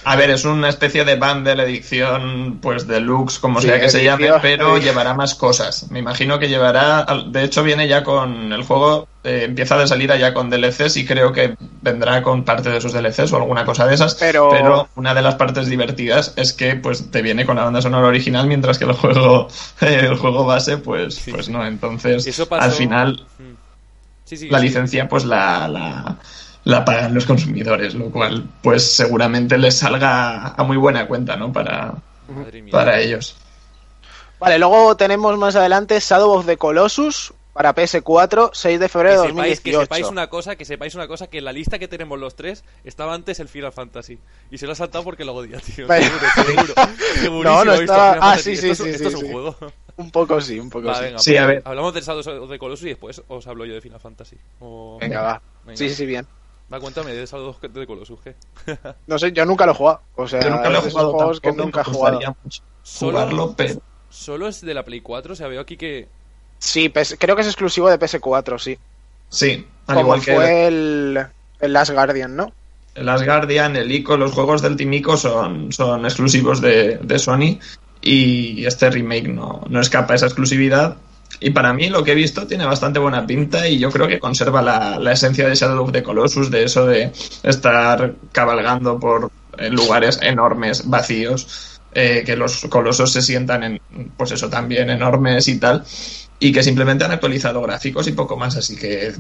A 0.05 0.17
ver, 0.17 0.31
es 0.31 0.45
una 0.45 0.69
especie 0.69 1.05
de 1.05 1.17
bundle 1.17 1.63
edición, 1.63 2.59
pues 2.63 2.87
deluxe, 2.87 3.39
como 3.39 3.61
Sí, 3.61 3.69
sea 3.69 3.81
que 3.81 3.91
se 3.91 4.03
llame, 4.05 4.29
pero 4.41 4.79
llevará 4.79 5.15
más 5.15 5.35
cosas. 5.35 5.91
Me 5.91 5.99
imagino 5.99 6.39
que 6.39 6.49
llevará, 6.49 7.07
de 7.27 7.45
hecho 7.45 7.63
viene 7.63 7.87
ya 7.89 8.03
con 8.03 8.53
el 8.53 8.63
juego, 8.65 9.09
eh, 9.25 9.43
empieza 9.45 9.77
de 9.77 9.87
salida 9.87 10.17
ya 10.17 10.33
con 10.33 10.49
DLCs 10.49 10.97
y 10.97 11.05
creo 11.07 11.33
que 11.33 11.55
vendrá 11.83 12.23
con 12.23 12.45
parte 12.45 12.71
de 12.71 12.79
esos 12.79 12.93
DLCs 12.93 13.33
o 13.33 13.37
alguna 13.37 13.65
cosa 13.65 13.87
de 13.87 13.95
esas. 13.95 14.15
Pero- 14.15 14.89
una 14.97 15.15
de 15.15 15.23
las 15.23 15.35
partes 15.35 15.67
divertidas 15.69 16.33
es 16.37 16.53
que 16.53 16.77
pues 16.77 17.11
te 17.11 17.21
viene 17.23 17.45
con 17.45 17.57
la 17.57 17.65
banda 17.65 17.83
sonora 17.83 18.09
original, 18.09 18.47
mientras 18.47 18.79
que 18.79 18.85
el 18.85 18.93
juego, 18.93 19.49
el 19.81 20.17
juego 20.17 20.45
base, 20.47 20.79
pues, 20.79 21.15
Sí. 21.17 21.31
pues 21.33 21.49
no. 21.49 21.67
Entonces, 21.67 22.27
Eso 22.27 22.47
pasó- 22.49 22.63
al 22.65 22.73
final 22.73 23.27
Mm. 23.39 23.55
Sí, 24.25 24.37
sí, 24.37 24.49
la 24.49 24.61
sí. 24.61 24.67
licencia 24.67 25.09
pues 25.09 25.25
la, 25.25 25.67
la, 25.67 26.17
la 26.65 26.85
pagan 26.85 27.15
los 27.15 27.25
consumidores, 27.27 27.95
lo 27.95 28.11
cual 28.11 28.45
pues 28.63 28.91
seguramente 28.95 29.57
les 29.59 29.79
salga 29.79 30.49
a 30.49 30.63
muy 30.65 30.77
buena 30.77 31.07
cuenta, 31.07 31.37
¿no? 31.37 31.53
Para, 31.53 31.95
para 32.71 32.99
ellos. 33.01 33.37
Vale, 34.39 34.59
luego 34.59 34.97
tenemos 34.97 35.37
más 35.39 35.55
adelante 35.57 35.99
Shadow 36.01 36.31
of 36.33 36.47
the 36.47 36.57
Colossus 36.57 37.33
para 37.53 37.75
PS4, 37.75 38.51
6 38.55 38.81
de 38.81 38.89
febrero 38.89 39.23
que 39.23 39.29
de 39.29 39.35
sepáis, 39.35 39.61
que 39.61 39.73
2018. 39.73 39.81
sepáis 39.83 40.07
una 40.07 40.27
cosa, 40.29 40.57
que 40.57 40.65
sepáis 40.65 40.95
una 40.95 41.09
cosa, 41.09 41.27
que 41.27 41.39
en 41.39 41.45
la 41.45 41.53
lista 41.53 41.79
que 41.79 41.89
tenemos 41.89 42.19
los 42.19 42.37
tres 42.37 42.65
estaba 42.85 43.13
antes 43.13 43.41
el 43.41 43.49
Final 43.49 43.73
Fantasy. 43.73 44.19
Y 44.51 44.57
se 44.59 44.67
lo 44.67 44.73
ha 44.73 44.77
saltado 44.77 45.05
porque 45.05 45.25
lo 45.25 45.35
odia, 45.35 45.59
tío. 45.61 45.87
Vale. 45.87 46.05
Seguro, 46.07 46.75
seguro. 47.21 47.43
No, 47.51 47.65
no 47.65 47.75
estaba- 47.75 48.19
ah, 48.21 48.39
sí, 48.39 48.57
sí, 48.57 48.71
esto, 48.71 48.85
sí, 48.85 48.91
es- 48.91 48.97
esto 49.01 49.11
sí, 49.11 49.17
es 49.17 49.21
un 49.23 49.27
sí. 49.27 49.33
juego. 49.33 49.57
Un 49.97 50.11
poco 50.11 50.41
sí, 50.41 50.59
un 50.59 50.71
poco 50.71 50.87
Va, 50.87 50.95
sí. 50.95 51.03
venga, 51.05 51.19
Sí, 51.19 51.31
pues, 51.33 51.43
a 51.43 51.47
ver. 51.47 51.63
Hablamos 51.67 51.93
del 51.93 52.03
Shadow 52.05 52.45
of 52.45 52.51
the 52.51 52.59
Colossus 52.59 52.87
y 52.87 52.91
después 52.91 53.21
os 53.29 53.47
hablo 53.47 53.67
yo 53.67 53.75
de 53.75 53.81
Final 53.83 54.01
Fantasy. 54.01 54.37
O- 54.61 54.97
Venga, 55.01 55.21
va. 55.21 55.43
Venga. 55.67 55.77
Sí, 55.77 55.89
sí, 55.91 55.95
sí, 55.97 56.07
bien. 56.07 56.27
Va, 56.73 56.79
cuéntame 56.79 57.13
de 57.13 57.27
Shadow 57.27 57.49
of 57.49 57.59
the 57.61 57.87
Colossus, 57.87 58.21
¿qué? 58.23 58.35
No 59.07 59.19
sé, 59.19 59.33
yo 59.33 59.45
nunca 59.45 59.67
lo 59.67 59.73
he 59.73 59.75
jugado. 59.75 60.01
O 60.15 60.29
sea, 60.29 60.41
Yo 60.41 60.51
nunca 60.51 60.71
lo 60.71 60.81
de 60.81 60.87
he 60.87 60.89
esos 60.89 60.93
jugado 60.93 61.13
juegos 61.13 61.41
que 61.41 61.53
nunca 61.53 61.81
he 61.81 61.85
me 61.85 61.93
jugado. 61.95 62.17
gustaría 62.17 62.37
mucho 62.45 62.63
Solo- 62.83 63.13
jugarlo, 63.13 63.55
pero 63.57 63.83
Solo 64.09 64.49
es 64.49 64.61
de 64.61 64.75
la 64.75 64.85
Play 64.85 65.01
4, 65.01 65.33
o 65.33 65.37
sea, 65.37 65.47
veo 65.49 65.61
aquí 65.61 65.77
que... 65.77 66.09
Sí, 66.59 66.91
creo 67.19 67.35
que 67.37 67.43
es 67.43 67.49
exclusivo 67.49 67.89
de 67.89 67.99
PS4, 67.99 68.59
sí. 68.59 68.79
sí, 69.29 69.67
al 69.87 69.95
Como 69.97 70.01
igual 70.01 70.21
que 70.21 70.35
fue 70.35 70.67
el, 70.67 71.27
el 71.61 71.73
Last 71.73 71.93
Guardian, 71.93 72.37
¿no? 72.37 72.53
el 72.95 73.09
Asgardian, 73.09 73.77
el 73.77 73.91
ICO, 73.93 74.17
los 74.17 74.33
juegos 74.33 74.63
del 74.63 74.77
Team 74.77 74.93
ICO 74.95 75.17
son, 75.17 75.73
son 75.73 76.05
exclusivos 76.05 76.61
de, 76.61 76.99
de 76.99 77.19
Sony 77.21 77.59
y 78.03 78.67
este 78.67 78.91
remake 78.91 79.29
no, 79.29 79.63
no 79.69 79.81
escapa 79.81 80.13
a 80.13 80.17
esa 80.17 80.27
exclusividad. 80.27 80.97
Y 81.39 81.51
para 81.51 81.73
mí 81.73 81.89
lo 81.89 82.03
que 82.03 82.13
he 82.13 82.15
visto 82.15 82.47
tiene 82.47 82.67
bastante 82.67 82.99
buena 82.99 83.27
pinta 83.27 83.67
y 83.69 83.79
yo 83.79 83.91
creo 83.91 84.09
que 84.09 84.19
conserva 84.19 84.61
la, 84.61 84.99
la 84.99 85.13
esencia 85.13 85.49
de 85.49 85.55
Shadow 85.55 85.85
of 85.85 85.93
the 85.93 86.03
Colossus, 86.03 86.51
de 86.51 86.65
eso 86.65 86.87
de 86.87 87.13
estar 87.43 88.15
cabalgando 88.33 88.99
por 88.99 89.31
lugares 89.71 90.19
enormes, 90.23 90.89
vacíos, 90.89 91.81
eh, 91.93 92.23
que 92.25 92.37
los 92.37 92.63
colosos 92.69 93.13
se 93.13 93.21
sientan 93.23 93.63
en, 93.65 93.81
pues 94.17 94.33
eso 94.33 94.49
también, 94.49 94.91
enormes 94.91 95.49
y 95.49 95.59
tal, 95.59 95.85
y 96.39 96.53
que 96.53 96.63
simplemente 96.63 97.05
han 97.05 97.11
actualizado 97.11 97.61
gráficos 97.63 98.07
y 98.07 98.13
poco 98.13 98.37
más, 98.37 98.57
así 98.57 98.77
que 98.77 99.13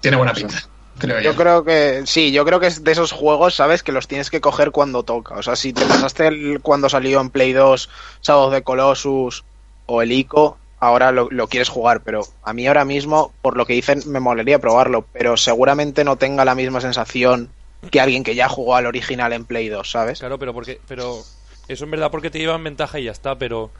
tiene 0.00 0.16
buena 0.16 0.34
pinta, 0.34 0.62
creo 0.98 1.20
yo. 1.20 1.32
Yo 1.32 1.36
creo 1.36 1.64
que 1.64 2.02
sí, 2.04 2.30
yo 2.30 2.44
creo 2.44 2.60
que 2.60 2.66
es 2.66 2.84
de 2.84 2.92
esos 2.92 3.12
juegos, 3.12 3.54
¿sabes? 3.54 3.82
Que 3.82 3.92
los 3.92 4.08
tienes 4.08 4.30
que 4.30 4.40
coger 4.40 4.70
cuando 4.70 5.02
toca. 5.02 5.36
O 5.36 5.42
sea, 5.42 5.56
si 5.56 5.72
te 5.72 5.84
pasaste 5.86 6.28
el, 6.28 6.60
cuando 6.60 6.88
salió 6.88 7.20
en 7.20 7.30
Play 7.30 7.52
2 7.52 7.88
Shadow 8.22 8.48
of 8.48 8.54
the 8.54 8.62
Colossus 8.62 9.44
o 9.86 10.02
el 10.02 10.12
ICO, 10.12 10.58
ahora 10.80 11.12
lo, 11.12 11.28
lo 11.30 11.48
quieres 11.48 11.68
jugar. 11.68 12.02
Pero 12.02 12.22
a 12.42 12.52
mí 12.52 12.66
ahora 12.66 12.84
mismo, 12.84 13.32
por 13.42 13.56
lo 13.56 13.66
que 13.66 13.74
dicen, 13.74 14.02
me 14.06 14.20
molaría 14.20 14.58
probarlo. 14.58 15.06
Pero 15.12 15.36
seguramente 15.36 16.04
no 16.04 16.16
tenga 16.16 16.44
la 16.44 16.54
misma 16.54 16.80
sensación 16.80 17.50
que 17.90 18.00
alguien 18.00 18.24
que 18.24 18.34
ya 18.34 18.48
jugó 18.48 18.76
al 18.76 18.86
original 18.86 19.32
en 19.32 19.44
Play 19.44 19.68
2, 19.68 19.90
¿sabes? 19.90 20.18
Claro, 20.18 20.38
pero 20.38 20.52
porque... 20.54 20.80
Pero 20.88 21.24
eso 21.68 21.84
en 21.84 21.90
verdad 21.90 22.10
porque 22.10 22.30
te 22.30 22.38
llevan 22.38 22.64
ventaja 22.64 22.98
y 22.98 23.04
ya 23.04 23.12
está, 23.12 23.38
pero... 23.38 23.70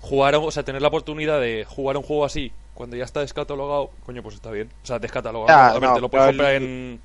Jugar, 0.00 0.34
o 0.34 0.50
sea, 0.50 0.64
tener 0.64 0.82
la 0.82 0.88
oportunidad 0.88 1.40
de 1.40 1.64
jugar 1.64 1.96
un 1.96 2.02
juego 2.02 2.24
así 2.24 2.52
cuando 2.74 2.96
ya 2.96 3.04
está 3.04 3.20
descatalogado, 3.20 3.90
coño, 4.04 4.22
pues 4.22 4.34
está 4.34 4.50
bien. 4.50 4.68
O 4.82 4.86
sea, 4.86 4.98
descatalogado. 4.98 5.48
Ya, 5.48 5.68
a 5.68 5.72
ver, 5.74 5.82
no, 5.82 5.94
te 5.94 6.00
lo 6.00 6.08
puedes 6.08 6.26
comprar 6.26 6.54
el- 6.54 6.62
en, 6.64 7.00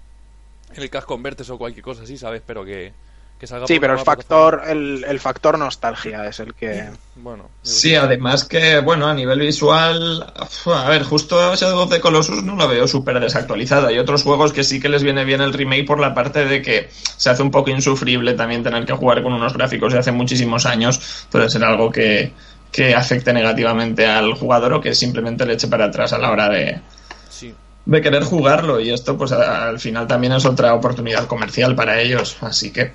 en 0.74 0.84
el 0.84 0.90
Cash 0.90 1.04
Convertes 1.04 1.50
o 1.50 1.58
cualquier 1.58 1.84
cosa 1.84 2.04
así, 2.04 2.18
¿sabes? 2.18 2.42
Pero 2.46 2.66
que, 2.66 2.94
que 3.40 3.46
salga 3.48 3.68
Sí, 3.68 3.76
por 3.76 3.82
pero 3.82 3.94
el 3.94 4.00
factor, 4.00 4.62
el, 4.68 5.06
el 5.08 5.20
factor 5.20 5.58
nostalgia 5.60 6.26
es 6.28 6.40
el 6.40 6.54
que. 6.56 6.90
Bueno, 7.16 7.50
Sí, 7.62 7.94
además 7.96 8.46
que, 8.46 8.80
bueno, 8.80 9.08
a 9.08 9.14
nivel 9.14 9.40
visual, 9.40 10.34
a 10.66 10.90
ver, 10.90 11.04
justo 11.04 11.56
Shadow 11.56 11.82
of 11.82 11.90
the 11.92 12.00
Colossus 12.00 12.44
no 12.44 12.56
lo 12.56 12.68
veo 12.68 12.88
súper 12.88 13.20
desactualizado. 13.20 13.88
Hay 13.88 14.00
otros 14.00 14.24
juegos 14.24 14.54
que 14.54 14.64
sí 14.64 14.80
que 14.80 14.90
les 14.90 15.04
viene 15.04 15.24
bien 15.26 15.42
el 15.42 15.54
remake 15.54 15.86
por 15.86 16.00
la 16.00 16.14
parte 16.14 16.46
de 16.46 16.62
que 16.62 16.90
se 16.92 17.30
hace 17.30 17.44
un 17.44 17.52
poco 17.52 17.70
insufrible 17.70 18.34
también 18.34 18.64
tener 18.64 18.86
que 18.86 18.94
jugar 18.94 19.22
con 19.22 19.34
unos 19.34 19.54
gráficos 19.54 19.94
de 19.94 20.00
hace 20.00 20.12
muchísimos 20.12 20.66
años. 20.66 21.28
Puede 21.32 21.50
ser 21.50 21.64
algo 21.64 21.92
que, 21.92 22.32
que 22.72 22.96
afecte 22.96 23.34
negativamente 23.34 24.06
al 24.08 24.34
jugador 24.34 24.74
o 24.74 24.82
que 24.82 24.94
simplemente 24.96 25.46
le 25.46 25.54
eche 25.54 25.68
para 25.68 25.86
atrás 25.86 26.14
a 26.14 26.18
la 26.18 26.32
hora 26.32 26.50
de, 26.50 26.82
Sí. 27.30 27.54
de 27.86 28.02
querer 28.02 28.24
jugarlo. 28.24 28.80
Y 28.80 28.92
esto, 28.92 29.18
pues 29.18 29.32
a- 29.32 29.68
al 29.70 29.80
final 29.80 30.08
también 30.08 30.34
es 30.34 30.46
otra 30.46 30.74
oportunidad 30.74 31.26
comercial 31.28 31.76
para 31.76 32.00
ellos. 32.00 32.38
Así 32.42 32.72
que, 32.72 32.94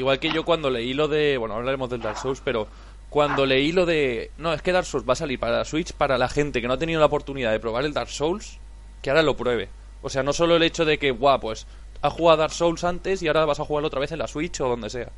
Igual 0.00 0.18
que 0.18 0.30
yo 0.32 0.44
cuando 0.46 0.70
leí 0.70 0.94
lo 0.94 1.08
de. 1.08 1.36
Bueno, 1.36 1.54
hablaremos 1.56 1.90
del 1.90 2.00
Dark 2.00 2.16
Souls, 2.16 2.40
pero 2.42 2.66
cuando 3.10 3.44
leí 3.44 3.70
lo 3.70 3.84
de. 3.84 4.30
No, 4.38 4.54
es 4.54 4.62
que 4.62 4.72
Dark 4.72 4.86
Souls 4.86 5.06
va 5.06 5.12
a 5.12 5.16
salir 5.16 5.38
para 5.38 5.58
la 5.58 5.64
Switch 5.66 5.92
para 5.92 6.16
la 6.16 6.28
gente 6.28 6.62
que 6.62 6.66
no 6.68 6.72
ha 6.74 6.78
tenido 6.78 7.00
la 7.00 7.06
oportunidad 7.06 7.52
de 7.52 7.60
probar 7.60 7.84
el 7.84 7.92
Dark 7.92 8.08
Souls, 8.08 8.58
que 9.02 9.10
ahora 9.10 9.22
lo 9.22 9.36
pruebe. 9.36 9.68
O 10.00 10.08
sea, 10.08 10.22
no 10.22 10.32
solo 10.32 10.56
el 10.56 10.62
hecho 10.62 10.86
de 10.86 10.98
que, 10.98 11.10
guau, 11.10 11.38
pues 11.38 11.66
ha 12.00 12.08
jugado 12.08 12.34
a 12.38 12.44
Dark 12.44 12.54
Souls 12.54 12.82
antes 12.82 13.22
y 13.22 13.28
ahora 13.28 13.44
vas 13.44 13.60
a 13.60 13.64
jugarlo 13.66 13.88
otra 13.88 14.00
vez 14.00 14.10
en 14.12 14.20
la 14.20 14.26
Switch 14.26 14.58
o 14.62 14.68
donde 14.68 14.88
sea. 14.88 15.10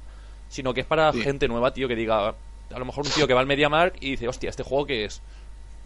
Sino 0.48 0.74
que 0.74 0.80
es 0.80 0.86
para 0.86 1.12
Sí. 1.12 1.22
gente 1.22 1.46
nueva, 1.46 1.72
tío, 1.72 1.86
que 1.86 1.94
diga. 1.94 2.30
A 2.74 2.78
lo 2.78 2.84
mejor 2.84 3.06
un 3.06 3.12
tío 3.12 3.28
que 3.28 3.34
va 3.34 3.40
al 3.40 3.46
MediaMark 3.46 3.96
y 4.00 4.10
dice, 4.12 4.26
hostia, 4.26 4.50
¿este 4.50 4.64
juego 4.64 4.84
que 4.86 5.04
es? 5.04 5.22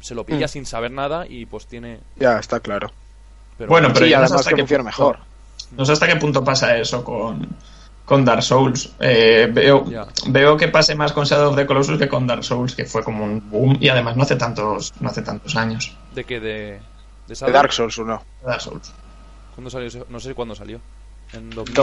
Se 0.01 0.15
lo 0.15 0.25
pilla 0.25 0.47
Mm. 0.47 0.49
sin 0.49 0.65
saber 0.67 0.91
nada 0.91 1.27
y 1.29 1.45
pues 1.45 1.67
tiene. 1.67 1.99
Ya, 2.17 2.39
está 2.39 2.61
claro. 2.61 2.91
Pero 3.59 3.69
Bueno, 3.69 3.89
pero 3.93 4.07
sí, 4.07 4.11
sé 4.11 4.15
además 4.17 4.33
hasta 4.41 4.51
que 4.51 4.57
qué 4.57 4.63
funciona 4.63 4.85
punto- 4.85 4.99
mejor. 5.05 5.19
No 5.73 5.85
sé 5.85 5.93
hasta 5.93 6.07
qué 6.07 6.17
punto 6.17 6.43
pasa 6.45 6.77
eso 6.79 7.03
con, 7.05 7.47
con 8.07 8.25
Dark 8.25 8.43
Souls. 8.43 8.93
Eh, 9.01 9.49
veo, 9.53 9.85
Ya. 9.91 10.07
veo 10.29 10.57
que 10.57 10.69
pase 10.69 10.95
más 10.95 11.13
con 11.13 11.25
Shadow 11.27 11.51
of 11.51 11.57
the 11.57 11.67
Colossus 11.67 11.99
que 11.99 12.09
con 12.09 12.27
Dark 12.27 12.43
Souls, 12.45 12.75
que 12.75 12.87
fue 12.87 13.05
como 13.05 13.25
un 13.25 13.51
boom 13.51 13.77
y 13.81 13.89
además 13.91 14.17
no 14.17 14.23
hace 14.23 14.37
tantos, 14.37 14.95
no 15.01 15.11
hace 15.11 15.21
tantos 15.23 15.55
años. 15.57 15.95
¿De 16.15 16.25
que 16.25 16.41
De, 16.41 16.81
de, 17.29 17.35
De? 17.35 17.53
Dark 17.53 17.73
Souls 17.73 17.99
1. 17.99 18.23
Dark 18.45 18.61
Souls. 18.63 18.93
¿Cuándo 19.55 19.69
salió? 19.71 19.89
ese? 19.89 20.05
No 20.09 20.21
sé 20.21 20.33
cuándo 20.35 20.55
salió. 20.55 20.81
¿En 21.33 21.51
2000 21.51 21.75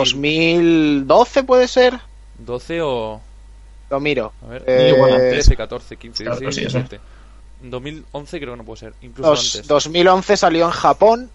2012 1.05 1.43
puede 1.43 1.67
ser. 1.67 1.99
12 2.39 2.81
o.? 2.81 3.21
Lo 3.89 3.99
miro. 3.99 4.31
A 4.43 4.47
ver, 4.47 4.63
Eh, 4.65 4.93
igual 4.95 5.11
13, 5.11 5.55
14, 5.55 5.97
15, 5.97 6.23
Claro, 6.23 6.39
16, 6.39 6.55
sí, 6.55 6.77
eso. 6.77 6.77
17. 6.79 6.99
En 7.63 7.69
2011 7.69 8.39
creo 8.39 8.53
que 8.53 8.57
no 8.57 8.63
puede 8.63 8.79
ser, 8.79 8.93
incluso 9.01 9.29
dos- 9.29 9.55
antes. 9.55 9.67
2011 9.67 10.37
salió 10.37 10.65
en 10.65 10.71
Japón. 10.71 11.29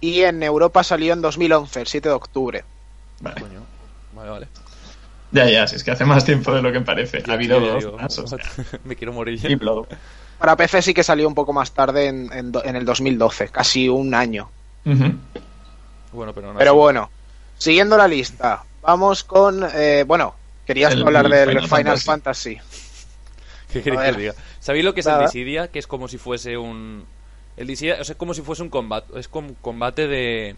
Y 0.00 0.22
en 0.22 0.42
Europa 0.42 0.82
salió 0.84 1.12
en 1.12 1.20
2011, 1.20 1.80
el 1.80 1.86
7 1.86 2.08
de 2.08 2.14
octubre. 2.14 2.64
Vale. 3.20 3.40
Coño. 3.40 3.62
Vale, 4.14 4.30
vale. 4.30 4.48
Ya, 5.30 5.44
ya, 5.50 5.66
si 5.66 5.76
es 5.76 5.84
que 5.84 5.90
hace 5.90 6.04
más 6.06 6.24
tiempo 6.24 6.52
de 6.54 6.62
lo 6.62 6.72
que 6.72 6.80
parece. 6.80 7.22
Ha 7.28 7.32
habido 7.32 7.60
dos 7.60 7.84
digo, 7.84 7.98
más, 7.98 8.18
o 8.18 8.26
sea, 8.26 8.38
Me 8.84 8.96
quiero 8.96 9.12
morir 9.12 9.38
ya. 9.38 9.50
y 9.50 9.56
Blood. 9.56 9.86
Para 10.38 10.56
PC 10.56 10.80
sí 10.82 10.94
que 10.94 11.02
salió 11.02 11.28
un 11.28 11.34
poco 11.34 11.52
más 11.52 11.72
tarde 11.72 12.06
en, 12.06 12.30
en 12.32 12.76
el 12.76 12.84
2012, 12.84 13.48
casi 13.48 13.88
un 13.88 14.14
año. 14.14 14.50
Bueno, 16.12 16.32
pero 16.32 16.52
no 16.52 16.58
Pero 16.58 16.74
bueno, 16.74 17.10
siguiendo 17.58 17.96
la 17.98 18.08
lista, 18.08 18.62
vamos 18.82 19.24
con. 19.24 19.62
eh, 19.74 20.04
bueno, 20.06 20.34
querías 20.66 20.94
El 20.94 21.02
hablar 21.02 21.28
del 21.28 21.48
Final 21.48 21.68
Final, 21.68 21.98
Fantasy. 21.98 22.56
Fantasy. 22.56 22.60
¿Qué 23.72 23.82
queréis 23.82 24.02
que 24.02 24.10
os 24.10 24.16
diga? 24.16 24.34
¿Sabéis 24.60 24.84
lo 24.84 24.94
que 24.94 25.00
es 25.00 25.06
Nada. 25.06 25.18
el 25.20 25.24
Dissidia? 25.26 25.68
Que 25.68 25.78
es 25.78 25.86
como 25.86 26.08
si 26.08 26.16
fuese 26.16 26.56
un... 26.56 27.04
El 27.56 27.66
Dissidia 27.66 27.98
o 28.00 28.04
sea, 28.04 28.12
es 28.14 28.18
como 28.18 28.32
si 28.32 28.40
fuese 28.40 28.62
un 28.62 28.70
combate. 28.70 29.18
Es 29.18 29.28
como 29.28 29.52
combate 29.60 30.06
de... 30.06 30.56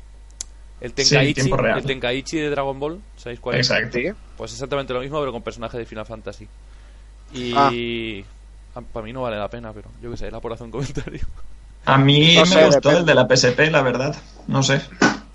El 0.81 0.93
Tenkaichi, 0.95 1.51
el 1.51 1.85
Tenkaichi 1.85 2.39
de 2.39 2.51
Dragon 2.51 2.79
Ball, 2.81 3.01
¿sabéis 3.17 3.41
cuál 3.41 3.57
es? 3.57 3.71
Exacto. 3.71 3.99
Pues 4.37 4.53
exactamente 4.53 4.95
lo 4.95 5.01
mismo, 5.01 5.21
pero 5.21 5.33
con 5.33 5.43
personajes 5.43 5.79
de 5.79 5.87
Final 5.87 6.07
Fantasy. 6.07 6.49
Y... 7.35 7.53
Ah. 7.55 7.71
Para 8.93 9.05
mí 9.05 9.13
no 9.13 9.23
vale 9.23 9.37
la 9.37 9.49
pena, 9.49 9.73
pero 9.73 9.91
yo 10.01 10.11
qué 10.13 10.17
sé, 10.17 10.27
era 10.29 10.41
por 10.41 10.53
hacer 10.53 10.65
un 10.65 10.71
comentario. 10.71 11.21
A 11.85 11.99
mí 11.99 12.35
No 12.37 12.43
me 12.43 12.47
sé, 12.47 12.67
gustó 12.67 12.91
el 12.91 13.05
de 13.05 13.15
la 13.15 13.27
PSP, 13.27 13.59
la 13.71 13.83
verdad. 13.83 14.17
No 14.47 14.63
sé. 14.63 14.81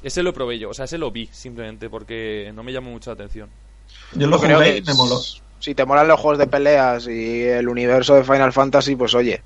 Ese 0.01 0.23
lo 0.23 0.33
probé 0.33 0.57
yo, 0.57 0.69
o 0.69 0.73
sea, 0.73 0.85
ese 0.85 0.97
lo 0.97 1.11
vi 1.11 1.27
simplemente 1.31 1.89
porque 1.89 2.51
no 2.55 2.63
me 2.63 2.71
llamó 2.71 2.91
mucho 2.91 3.09
la 3.09 3.15
atención. 3.15 3.49
Yo 4.13 4.27
lo 4.27 4.37
jugué 4.37 4.77
y 4.77 4.81
me 4.81 4.93
moló. 4.93 5.19
Si 5.65 5.73
te 5.73 5.83
molan 5.83 6.07
los 6.07 6.19
juegos 6.19 6.37
de 6.37 6.45
peleas 6.45 7.07
y 7.07 7.41
el 7.41 7.67
universo 7.67 8.13
de 8.13 8.23
Final 8.23 8.53
Fantasy, 8.53 8.95
pues 8.95 9.15
oye, 9.15 9.41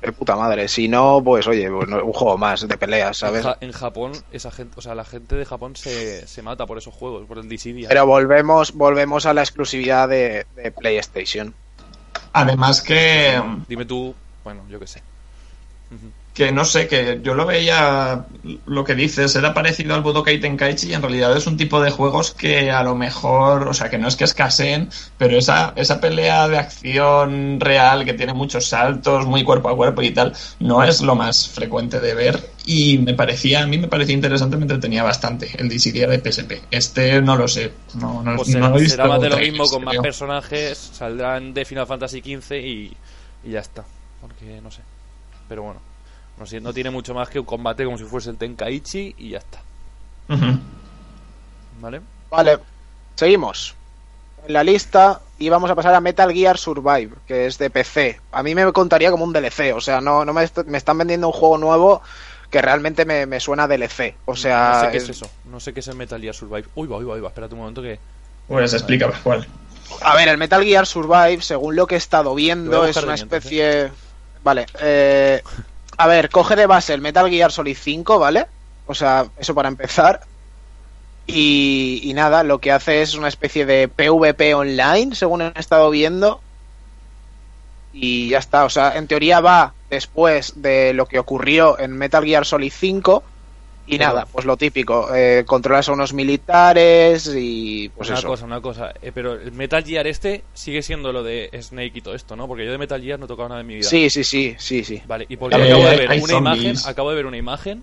de 0.00 0.10
puta 0.10 0.34
madre. 0.34 0.66
Si 0.66 0.88
no, 0.88 1.22
pues 1.24 1.46
oye, 1.46 1.70
pues, 1.70 1.88
no- 1.88 2.04
un 2.04 2.12
juego 2.12 2.36
más 2.36 2.66
de 2.66 2.76
peleas, 2.76 3.22
En, 3.22 3.28
¿sabes? 3.28 3.44
Ja- 3.44 3.58
en 3.60 3.70
Japón, 3.70 4.10
esa 4.32 4.50
gente, 4.50 4.74
o 4.76 4.82
sea, 4.82 4.96
la 4.96 5.04
gente 5.04 5.36
de 5.36 5.44
Japón 5.44 5.76
se, 5.76 6.26
se 6.26 6.42
mata 6.42 6.66
por 6.66 6.78
esos 6.78 6.92
juegos, 6.92 7.28
por 7.28 7.38
el 7.38 7.48
Dissidia. 7.48 7.88
Pero 7.88 8.06
volvemos, 8.06 8.72
volvemos 8.72 9.24
a 9.24 9.34
la 9.34 9.42
exclusividad 9.42 10.08
de, 10.08 10.46
de 10.56 10.72
PlayStation. 10.72 11.54
Además 12.32 12.82
que, 12.82 13.40
Dime 13.68 13.84
tú, 13.84 14.16
bueno, 14.42 14.64
yo 14.68 14.80
qué 14.80 14.88
sé. 14.88 15.00
Que 16.34 16.50
no 16.50 16.64
sé, 16.64 16.88
que 16.88 17.20
yo 17.22 17.34
lo 17.34 17.44
veía, 17.44 18.24
lo 18.66 18.84
que 18.84 18.94
dices, 18.94 19.36
era 19.36 19.52
parecido 19.52 19.94
al 19.94 20.02
Budokai 20.02 20.40
Tenkaichi 20.40 20.88
y 20.88 20.94
en 20.94 21.02
realidad 21.02 21.36
es 21.36 21.46
un 21.46 21.58
tipo 21.58 21.80
de 21.82 21.90
juegos 21.90 22.32
que 22.32 22.70
a 22.70 22.82
lo 22.82 22.94
mejor, 22.94 23.68
o 23.68 23.74
sea, 23.74 23.90
que 23.90 23.98
no 23.98 24.08
es 24.08 24.16
que 24.16 24.24
escaseen, 24.24 24.88
pero 25.18 25.36
esa, 25.36 25.74
esa 25.76 26.00
pelea 26.00 26.48
de 26.48 26.56
acción 26.58 27.60
real 27.60 28.04
que 28.06 28.14
tiene 28.14 28.32
muchos 28.32 28.66
saltos, 28.66 29.26
muy 29.26 29.44
cuerpo 29.44 29.68
a 29.68 29.76
cuerpo 29.76 30.00
y 30.00 30.10
tal, 30.10 30.32
no 30.58 30.82
es 30.82 31.02
lo 31.02 31.14
más 31.14 31.48
frecuente 31.48 32.00
de 32.00 32.14
ver 32.14 32.50
y 32.64 32.96
me 32.98 33.12
parecía, 33.14 33.62
a 33.62 33.66
mí 33.66 33.76
me 33.76 33.88
parecía 33.88 34.14
interesante, 34.14 34.56
me 34.56 34.62
entretenía 34.62 35.02
bastante 35.02 35.50
el 35.58 35.68
Dissidia 35.68 36.08
de 36.08 36.18
PSP. 36.18 36.62
Este 36.70 37.20
no 37.20 37.36
lo 37.36 37.46
sé, 37.48 37.72
no, 37.94 38.22
no, 38.22 38.36
Pues 38.36 38.48
no 38.48 38.68
será, 38.68 38.68
he 38.74 38.80
visto 38.80 38.96
será 38.96 39.08
más 39.08 39.20
de 39.20 39.28
lo 39.28 39.36
mismo, 39.38 39.68
con 39.68 39.84
más 39.84 39.92
creo. 39.92 40.02
personajes, 40.02 40.78
saldrán 40.78 41.52
de 41.52 41.64
Final 41.64 41.86
Fantasy 41.86 42.20
XV 42.20 42.52
y, 42.56 42.96
y 43.44 43.50
ya 43.50 43.60
está. 43.60 43.84
Porque 44.20 44.60
no 44.62 44.70
sé. 44.70 44.80
Pero 45.48 45.64
bueno, 45.64 45.80
no, 46.38 46.46
sé, 46.46 46.60
no 46.60 46.72
tiene 46.72 46.90
mucho 46.90 47.14
más 47.14 47.28
que 47.28 47.38
un 47.38 47.46
combate 47.46 47.84
como 47.84 47.98
si 47.98 48.04
fuese 48.04 48.30
el 48.30 48.36
Tenkaichi 48.36 49.14
y 49.18 49.30
ya 49.30 49.38
está. 49.38 49.60
¿Vale? 51.80 52.00
Vale, 52.30 52.58
seguimos. 53.14 53.74
En 54.46 54.54
la 54.54 54.64
lista 54.64 55.20
y 55.38 55.48
vamos 55.48 55.70
a 55.70 55.74
pasar 55.74 55.94
a 55.94 56.00
Metal 56.00 56.32
Gear 56.32 56.58
Survive, 56.58 57.10
que 57.26 57.46
es 57.46 57.58
de 57.58 57.70
PC. 57.70 58.20
A 58.32 58.42
mí 58.42 58.54
me 58.54 58.72
contaría 58.72 59.10
como 59.10 59.24
un 59.24 59.32
DLC, 59.32 59.72
o 59.74 59.80
sea, 59.80 60.00
no, 60.00 60.24
no 60.24 60.32
me, 60.32 60.44
est- 60.44 60.64
me 60.66 60.78
están 60.78 60.98
vendiendo 60.98 61.28
un 61.28 61.32
juego 61.32 61.58
nuevo 61.58 62.02
que 62.50 62.60
realmente 62.60 63.04
me, 63.04 63.24
me 63.26 63.40
suena 63.40 63.64
a 63.64 63.68
DLC. 63.68 64.14
O 64.24 64.34
sea, 64.36 64.72
no 64.74 64.80
sé 64.86 64.90
qué 64.90 64.96
es 64.98 65.02
es- 65.04 65.10
eso. 65.10 65.30
No 65.44 65.60
sé 65.60 65.72
qué 65.72 65.80
es 65.80 65.88
el 65.88 65.96
Metal 65.96 66.20
Gear 66.20 66.34
Survive. 66.34 66.64
Uy, 66.74 66.88
va, 66.88 66.96
uy, 66.98 67.04
va, 67.04 67.14
uy, 67.14 67.20
va. 67.20 67.28
Espérate 67.28 67.54
un 67.54 67.60
momento 67.60 67.82
que. 67.82 67.98
Pues 68.48 68.72
explica 68.72 69.10
cuál. 69.22 69.46
A 70.00 70.16
ver, 70.16 70.28
el 70.28 70.38
Metal 70.38 70.62
Gear 70.64 70.86
Survive, 70.86 71.40
según 71.42 71.76
lo 71.76 71.86
que 71.86 71.94
he 71.94 71.98
estado 71.98 72.34
viendo, 72.34 72.84
es 72.84 72.96
una 72.96 73.14
mientras, 73.14 73.44
especie... 73.44 73.92
Vale, 74.42 74.66
eh... 74.80 75.42
A 75.96 76.06
ver, 76.06 76.30
coge 76.30 76.56
de 76.56 76.66
base 76.66 76.94
el 76.94 77.00
Metal 77.00 77.28
Gear 77.28 77.52
Solid 77.52 77.76
5, 77.76 78.18
¿vale? 78.18 78.46
O 78.86 78.94
sea, 78.94 79.26
eso 79.38 79.54
para 79.54 79.68
empezar. 79.68 80.20
Y, 81.26 82.00
y 82.02 82.14
nada, 82.14 82.42
lo 82.42 82.58
que 82.58 82.72
hace 82.72 83.02
es 83.02 83.14
una 83.14 83.28
especie 83.28 83.64
de 83.66 83.88
PvP 83.88 84.54
online, 84.54 85.14
según 85.14 85.42
he 85.42 85.52
estado 85.54 85.90
viendo. 85.90 86.40
Y 87.92 88.30
ya 88.30 88.38
está, 88.38 88.64
o 88.64 88.70
sea, 88.70 88.96
en 88.96 89.06
teoría 89.06 89.40
va 89.40 89.74
después 89.90 90.54
de 90.62 90.94
lo 90.94 91.06
que 91.06 91.18
ocurrió 91.18 91.78
en 91.78 91.92
Metal 91.92 92.24
Gear 92.24 92.46
Solid 92.46 92.72
5. 92.74 93.22
Y 93.86 93.98
Pero- 93.98 94.10
nada, 94.10 94.26
pues 94.30 94.44
lo 94.46 94.56
típico, 94.56 95.12
eh, 95.14 95.42
controlas 95.46 95.88
a 95.88 95.92
unos 95.92 96.12
militares 96.12 97.28
y 97.36 97.88
pues 97.88 98.08
una 98.10 98.18
eso. 98.18 98.28
cosa, 98.28 98.44
una 98.44 98.60
cosa. 98.60 98.92
Eh, 99.02 99.10
pero 99.12 99.32
el 99.34 99.52
Metal 99.52 99.82
Gear 99.84 100.06
este 100.06 100.44
sigue 100.54 100.82
siendo 100.82 101.12
lo 101.12 101.22
de 101.22 101.50
Snake 101.60 101.92
y 101.96 102.00
todo 102.00 102.14
esto, 102.14 102.36
¿no? 102.36 102.46
Porque 102.46 102.64
yo 102.64 102.70
de 102.72 102.78
Metal 102.78 103.00
Gear 103.02 103.18
no 103.18 103.24
he 103.24 103.28
tocado 103.28 103.48
nada 103.48 103.60
en 103.60 103.66
mi 103.66 103.74
vida. 103.76 103.88
Sí, 103.88 104.08
sí, 104.08 104.22
sí, 104.24 104.54
sí, 104.58 104.84
sí. 104.84 105.02
Vale, 105.06 105.26
y 105.28 105.36
porque 105.36 105.56
Eh, 105.56 105.64
acabo 105.72 105.84
de 105.88 105.96
ver 105.96 106.10
hay 106.10 106.20
una 106.20 106.38
imagen, 106.38 106.76
acabo 106.86 107.10
de 107.10 107.16
ver 107.16 107.26
una 107.26 107.36
imagen 107.36 107.82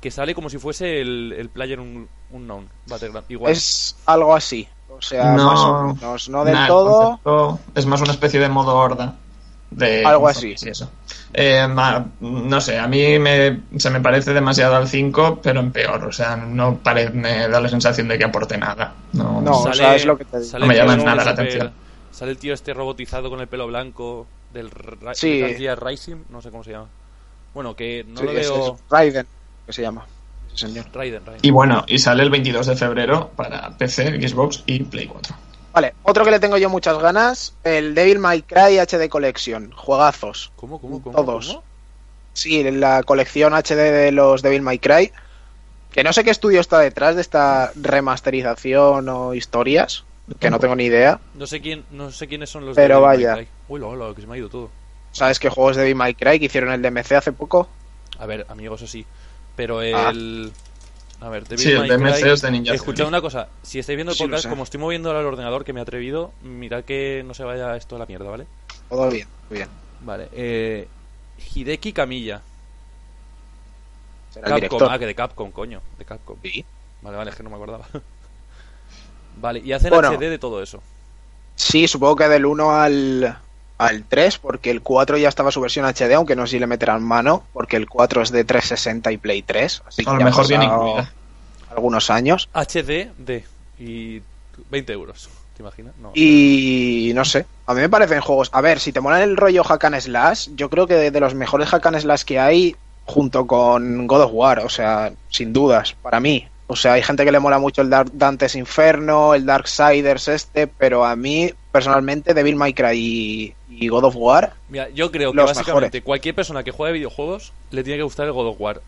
que 0.00 0.10
sale 0.10 0.34
como 0.34 0.50
si 0.50 0.58
fuese 0.58 1.00
el, 1.00 1.34
el 1.38 1.48
player 1.48 1.80
un, 1.80 2.06
unknown 2.30 2.68
Battleground. 2.86 3.24
Igual. 3.30 3.52
Es 3.52 3.96
algo 4.04 4.34
así. 4.34 4.68
O 4.90 5.00
sea, 5.00 5.32
No, 5.32 5.44
más 5.46 5.60
o 5.60 5.82
menos. 5.94 6.28
No 6.28 6.44
del 6.44 6.66
todo. 6.68 7.00
concepto 7.22 7.58
es 7.74 7.86
más 7.86 8.00
una 8.02 8.12
especie 8.12 8.38
de 8.38 8.48
modo 8.50 8.76
horda. 8.76 9.16
De 9.70 10.04
Algo 10.04 10.28
así. 10.28 10.54
Sí, 10.56 10.68
eso. 10.68 10.88
Eh, 11.32 11.66
ma- 11.66 12.06
no 12.20 12.60
sé, 12.60 12.78
a 12.78 12.86
mí 12.86 13.18
me, 13.18 13.60
se 13.76 13.90
me 13.90 14.00
parece 14.00 14.32
demasiado 14.32 14.76
al 14.76 14.86
5, 14.88 15.40
pero 15.42 15.60
en 15.60 15.72
peor. 15.72 16.04
O 16.04 16.12
sea, 16.12 16.36
no 16.36 16.76
pare- 16.78 17.10
me 17.10 17.48
da 17.48 17.60
la 17.60 17.68
sensación 17.68 18.06
de 18.06 18.16
que 18.18 18.24
aporte 18.24 18.56
nada. 18.56 18.94
No, 19.14 19.40
No, 19.40 19.60
o 19.62 19.72
sea, 19.72 19.96
es 19.96 20.06
lo 20.06 20.16
que 20.16 20.24
te 20.24 20.38
digo. 20.38 20.50
sale 20.50 20.62
No 20.64 20.68
me 20.68 20.76
llama 20.76 20.92
este 20.92 21.04
nada 21.04 21.24
la 21.24 21.30
atención. 21.32 21.72
Sale 22.12 22.30
el 22.30 22.38
tío 22.38 22.54
este 22.54 22.72
robotizado 22.72 23.28
con 23.30 23.40
el 23.40 23.48
pelo 23.48 23.66
blanco 23.66 24.28
del 24.52 24.70
Ra- 24.70 25.14
Sí. 25.14 25.42
Gear 25.58 25.84
Rising, 25.84 26.22
no 26.30 26.40
sé 26.40 26.50
cómo 26.50 26.62
se 26.62 26.70
llama. 26.70 26.86
Bueno, 27.52 27.74
que 27.74 28.04
no 28.06 28.20
Sí, 28.20 28.26
lo 28.26 28.32
veo. 28.32 28.74
es 28.76 28.80
Raiden, 28.90 29.26
que 29.66 29.72
se 29.72 29.82
llama. 29.82 30.06
Ese 30.54 30.68
señor. 30.68 30.86
Raiden, 30.94 31.26
Raiden. 31.26 31.40
Y 31.42 31.50
bueno, 31.50 31.82
y 31.88 31.98
sale 31.98 32.22
el 32.22 32.30
22 32.30 32.66
de 32.68 32.76
febrero 32.76 33.30
para 33.34 33.76
PC, 33.76 34.20
Xbox 34.28 34.62
y 34.66 34.84
Play 34.84 35.06
4. 35.08 35.34
Vale, 35.74 35.94
otro 36.04 36.24
que 36.24 36.30
le 36.30 36.38
tengo 36.40 36.56
yo 36.56 36.70
muchas 36.70 36.98
ganas: 36.98 37.54
el 37.64 37.94
Devil 37.94 38.20
May 38.20 38.42
Cry 38.42 38.78
HD 38.78 39.08
Collection. 39.08 39.72
Juegazos. 39.72 40.52
¿Cómo, 40.56 40.80
cómo, 40.80 41.02
cómo? 41.02 41.16
Todos. 41.16 41.48
cómo? 41.48 41.64
Sí, 42.32 42.62
la 42.70 43.02
colección 43.02 43.52
HD 43.54 43.90
de 43.92 44.12
los 44.12 44.42
Devil 44.42 44.62
May 44.62 44.78
Cry. 44.78 45.12
Que 45.90 46.02
no 46.02 46.12
sé 46.12 46.24
qué 46.24 46.30
estudio 46.30 46.60
está 46.60 46.78
detrás 46.78 47.14
de 47.14 47.20
esta 47.20 47.72
remasterización 47.74 49.08
o 49.08 49.34
historias. 49.34 50.04
Que 50.40 50.50
no 50.50 50.58
tengo 50.58 50.74
ni 50.74 50.84
idea. 50.84 51.20
No 51.34 51.46
sé 51.46 51.60
quién, 51.60 51.84
no 51.90 52.10
sé 52.10 52.26
quiénes 52.26 52.50
son 52.50 52.66
los 52.66 52.74
Pero 52.74 53.00
de 53.00 53.00
Devil 53.00 53.06
May 53.06 53.16
vaya. 53.16 53.34
Cry. 53.36 53.48
Uy, 53.68 53.80
lo, 53.80 53.94
lo, 53.94 54.14
que 54.14 54.20
se 54.22 54.26
me 54.26 54.34
ha 54.34 54.38
ido 54.38 54.48
todo. 54.48 54.70
¿Sabes 55.12 55.38
qué 55.38 55.48
juegos 55.48 55.76
de 55.76 55.82
Devil 55.82 55.96
May 55.96 56.14
Cry 56.14 56.38
que 56.38 56.46
hicieron 56.46 56.72
el 56.72 56.82
DMC 56.82 57.12
hace 57.12 57.32
poco? 57.32 57.68
A 58.18 58.26
ver, 58.26 58.46
amigo, 58.48 58.76
eso 58.76 58.86
sí. 58.86 59.04
Pero 59.54 59.80
Ah. 59.80 60.12
A 61.24 61.30
ver, 61.30 61.44
Devil 61.48 61.64
Sí, 61.64 61.72
el 61.72 61.88
DMC 61.88 62.26
es 62.26 62.42
de 62.42 62.50
Ninja 62.50 62.74
Escuchad 62.74 63.08
una 63.08 63.22
cosa, 63.22 63.48
si 63.62 63.78
estáis 63.78 63.96
viendo 63.96 64.12
el 64.12 64.18
podcast, 64.18 64.46
como 64.46 64.62
estoy 64.62 64.78
moviendo 64.78 65.10
al 65.10 65.24
ordenador 65.24 65.64
que 65.64 65.72
me 65.72 65.80
he 65.80 65.82
atrevido, 65.82 66.32
mirad 66.42 66.84
que 66.84 67.22
no 67.26 67.32
se 67.32 67.44
vaya 67.44 67.76
esto 67.76 67.96
a 67.96 67.98
la 67.98 68.04
mierda, 68.04 68.28
¿vale? 68.28 68.46
Todo 68.90 69.08
bien, 69.08 69.26
muy 69.48 69.56
bien. 69.56 69.70
Vale, 70.02 70.28
eh, 70.32 70.86
Hideki 71.54 71.92
Será 71.92 72.42
el 74.34 74.42
Capcom, 74.42 74.54
director. 74.56 74.88
ah, 74.90 74.98
que 74.98 75.06
de 75.06 75.14
Capcom, 75.14 75.50
coño, 75.50 75.80
de 75.96 76.04
Capcom. 76.04 76.36
Sí. 76.42 76.62
Vale, 77.00 77.16
vale, 77.16 77.30
es 77.30 77.36
que 77.36 77.42
no 77.42 77.48
me 77.48 77.56
acordaba. 77.56 77.86
vale, 79.40 79.60
y 79.60 79.72
hacen 79.72 79.88
Bueno. 79.88 80.10
HD 80.12 80.28
de 80.28 80.38
todo 80.38 80.62
eso. 80.62 80.82
Sí, 81.54 81.88
supongo 81.88 82.16
que 82.16 82.28
del 82.28 82.44
1 82.44 82.70
al, 82.70 83.38
al 83.78 84.04
3, 84.04 84.38
porque 84.38 84.70
el 84.70 84.80
4 84.82 85.16
ya 85.18 85.28
estaba 85.28 85.50
su 85.50 85.60
versión 85.60 85.84
HD, 85.86 86.12
aunque 86.14 86.36
no 86.36 86.46
sé 86.46 86.52
si 86.52 86.58
le 86.58 86.66
meterán 86.66 87.02
mano, 87.02 87.44
porque 87.52 87.76
el 87.76 87.88
4 87.88 88.22
es 88.22 88.30
de 88.30 88.44
360 88.44 89.12
y 89.12 89.16
Play 89.18 89.42
3. 89.42 89.82
Así 89.86 90.04
que 90.04 90.10
A 90.10 90.14
lo 90.14 90.24
mejor 90.24 90.46
viene 90.48 90.64
incluida. 90.64 91.12
algunos 91.70 92.10
años. 92.10 92.48
HD 92.54 93.10
de 93.18 93.44
y 93.78 94.22
20 94.70 94.92
euros, 94.92 95.28
¿te 95.56 95.62
imaginas? 95.62 95.94
No. 96.00 96.12
Y 96.14 97.10
no 97.14 97.24
sé, 97.24 97.44
a 97.66 97.74
mí 97.74 97.80
me 97.80 97.88
parecen 97.88 98.20
juegos. 98.20 98.48
A 98.52 98.60
ver, 98.60 98.78
si 98.78 98.92
te 98.92 99.00
molan 99.00 99.22
el 99.22 99.36
rollo 99.36 99.64
hack 99.64 99.84
and 99.84 100.00
slash, 100.00 100.48
yo 100.54 100.70
creo 100.70 100.86
que 100.86 100.94
de, 100.94 101.10
de 101.10 101.20
los 101.20 101.34
mejores 101.34 101.68
hack 101.68 101.84
and 101.86 101.98
slash 102.00 102.22
que 102.22 102.38
hay, 102.38 102.76
junto 103.06 103.46
con 103.46 104.06
God 104.06 104.22
of 104.22 104.30
War, 104.32 104.60
o 104.60 104.68
sea, 104.68 105.12
sin 105.30 105.52
dudas, 105.52 105.94
para 106.00 106.20
mí. 106.20 106.46
O 106.68 106.76
sea, 106.76 106.94
hay 106.94 107.02
gente 107.02 107.24
que 107.24 107.32
le 107.32 107.40
mola 107.40 107.58
mucho 107.58 107.82
el 107.82 107.90
Dark 107.90 108.10
Dante's 108.14 108.54
Inferno, 108.54 109.34
el 109.34 109.44
Darksiders 109.44 110.28
este, 110.28 110.66
pero 110.66 111.04
a 111.04 111.14
mí, 111.14 111.52
personalmente, 111.74 112.32
Devil 112.32 112.56
May 112.56 112.72
Cry 112.72 112.96
y, 112.96 113.54
y 113.68 113.88
God 113.88 114.04
of 114.04 114.14
War, 114.16 114.54
Mira, 114.70 114.88
yo 114.90 115.10
creo 115.10 115.32
que 115.32 115.40
básicamente 115.42 116.00
cualquier 116.02 116.34
persona 116.34 116.62
que 116.64 116.70
juegue 116.70 116.94
videojuegos 116.94 117.52
le 117.70 117.82
tiene 117.84 117.98
que 117.98 118.04
gustar 118.04 118.24
el 118.26 118.32
God 118.32 118.46
of 118.48 118.56
War. 118.60 118.80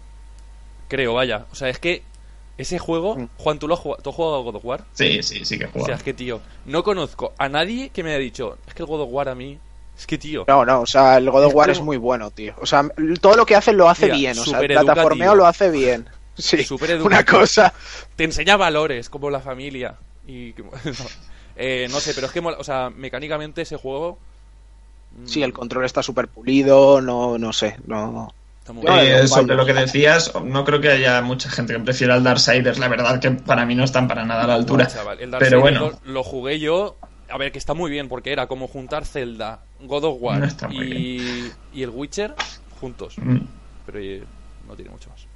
Creo, 0.88 1.14
vaya. 1.14 1.46
O 1.52 1.54
sea, 1.54 1.68
es 1.68 1.78
que 1.78 2.02
ese 2.58 2.78
juego, 2.78 3.16
Mm. 3.16 3.28
Juan, 3.38 3.58
¿tú, 3.58 3.68
lo 3.68 3.74
has 3.74 3.80
jugado, 3.80 4.02
¿tú 4.02 4.10
has 4.10 4.16
jugado 4.16 4.36
a 4.36 4.42
God 4.42 4.54
of 4.56 4.64
War? 4.64 4.84
Sí, 4.94 5.22
sí, 5.22 5.44
sí 5.44 5.58
que 5.58 5.66
O 5.66 5.70
juega. 5.70 5.86
sea, 5.86 5.94
es 5.96 6.02
que, 6.02 6.14
tío, 6.14 6.40
no 6.64 6.82
conozco 6.84 7.34
a 7.38 7.48
nadie 7.48 7.90
que 7.90 8.02
me 8.02 8.10
haya 8.10 8.18
dicho, 8.18 8.56
es 8.66 8.72
que 8.74 8.82
el 8.82 8.86
God 8.88 9.02
of 9.02 9.08
War 9.10 9.28
a 9.28 9.34
mí, 9.34 9.58
es 9.98 10.06
que, 10.06 10.16
tío, 10.16 10.44
no, 10.46 10.64
no, 10.64 10.80
o 10.82 10.86
sea, 10.86 11.16
el 11.18 11.28
God 11.30 11.44
of 11.44 11.48
Es 11.50 11.54
War 11.54 11.66
como- 11.66 11.72
es 11.72 11.80
muy 11.84 11.96
bueno, 11.96 12.30
tío. 12.30 12.54
O 12.60 12.66
sea, 12.66 12.88
todo 13.20 13.36
lo 13.36 13.44
que 13.44 13.56
hace 13.56 13.72
lo 13.72 13.88
hace 13.90 14.06
Mira, 14.06 14.16
bien, 14.16 14.38
o 14.38 14.44
sea, 14.44 14.60
el 14.60 14.68
plataformeo 14.68 15.34
lo 15.34 15.46
hace 15.46 15.70
bien. 15.70 16.08
Sí, 16.38 16.62
Súper 16.64 17.00
una 17.02 17.24
cosa. 17.24 17.72
te 18.14 18.24
enseña 18.24 18.58
valores 18.58 19.08
como 19.08 19.30
la 19.30 19.40
familia. 19.40 19.94
Y 20.28 20.52
no, 20.58 20.70
Eh, 21.56 21.88
no 21.90 22.00
sé, 22.00 22.12
pero 22.14 22.26
es 22.26 22.32
que, 22.32 22.40
o 22.40 22.64
sea, 22.64 22.90
mecánicamente 22.90 23.62
ese 23.62 23.76
juego. 23.76 24.18
mm, 25.18 25.26
Sí, 25.26 25.42
el 25.42 25.52
control 25.52 25.84
está 25.84 26.02
súper 26.02 26.28
pulido, 26.28 27.00
no, 27.00 27.38
no 27.38 27.52
sé, 27.52 27.76
no... 27.86 28.32
Eh, 28.88 29.28
sobre 29.28 29.54
lo 29.54 29.64
que 29.64 29.72
decías, 29.72 30.32
no 30.42 30.64
creo 30.64 30.80
que 30.80 30.90
haya 30.90 31.22
mucha 31.22 31.48
gente 31.48 31.72
que 31.72 31.78
prefiera 31.78 32.16
el 32.16 32.24
Darksiders. 32.24 32.78
La 32.80 32.88
verdad 32.88 33.20
que 33.20 33.30
para 33.30 33.64
mí 33.64 33.76
no 33.76 33.84
están 33.84 34.08
para 34.08 34.24
nada 34.24 34.42
a 34.42 34.46
la 34.48 34.54
altura. 34.54 34.88
Chaval, 34.88 35.20
el 35.20 35.30
Pero 35.30 35.60
Darksiders 35.60 35.62
bueno, 35.62 35.80
lo, 36.04 36.12
lo 36.12 36.24
jugué 36.24 36.58
yo. 36.58 36.96
A 37.30 37.38
ver, 37.38 37.52
que 37.52 37.58
está 37.58 37.74
muy 37.74 37.92
bien, 37.92 38.08
porque 38.08 38.32
era 38.32 38.48
como 38.48 38.66
juntar 38.66 39.04
Zelda, 39.04 39.60
God 39.80 40.04
of 40.04 40.16
War 40.20 40.40
No 40.40 40.72
y, 40.72 41.52
y 41.72 41.82
el 41.82 41.90
Witcher 41.90 42.34
juntos. 42.80 43.14
mm, 43.18 43.36
Pero 43.86 43.98
eh, 44.00 44.24
no 44.66 44.74
tiene 44.74 44.90
mucho 44.90 45.10
más. 45.10 45.26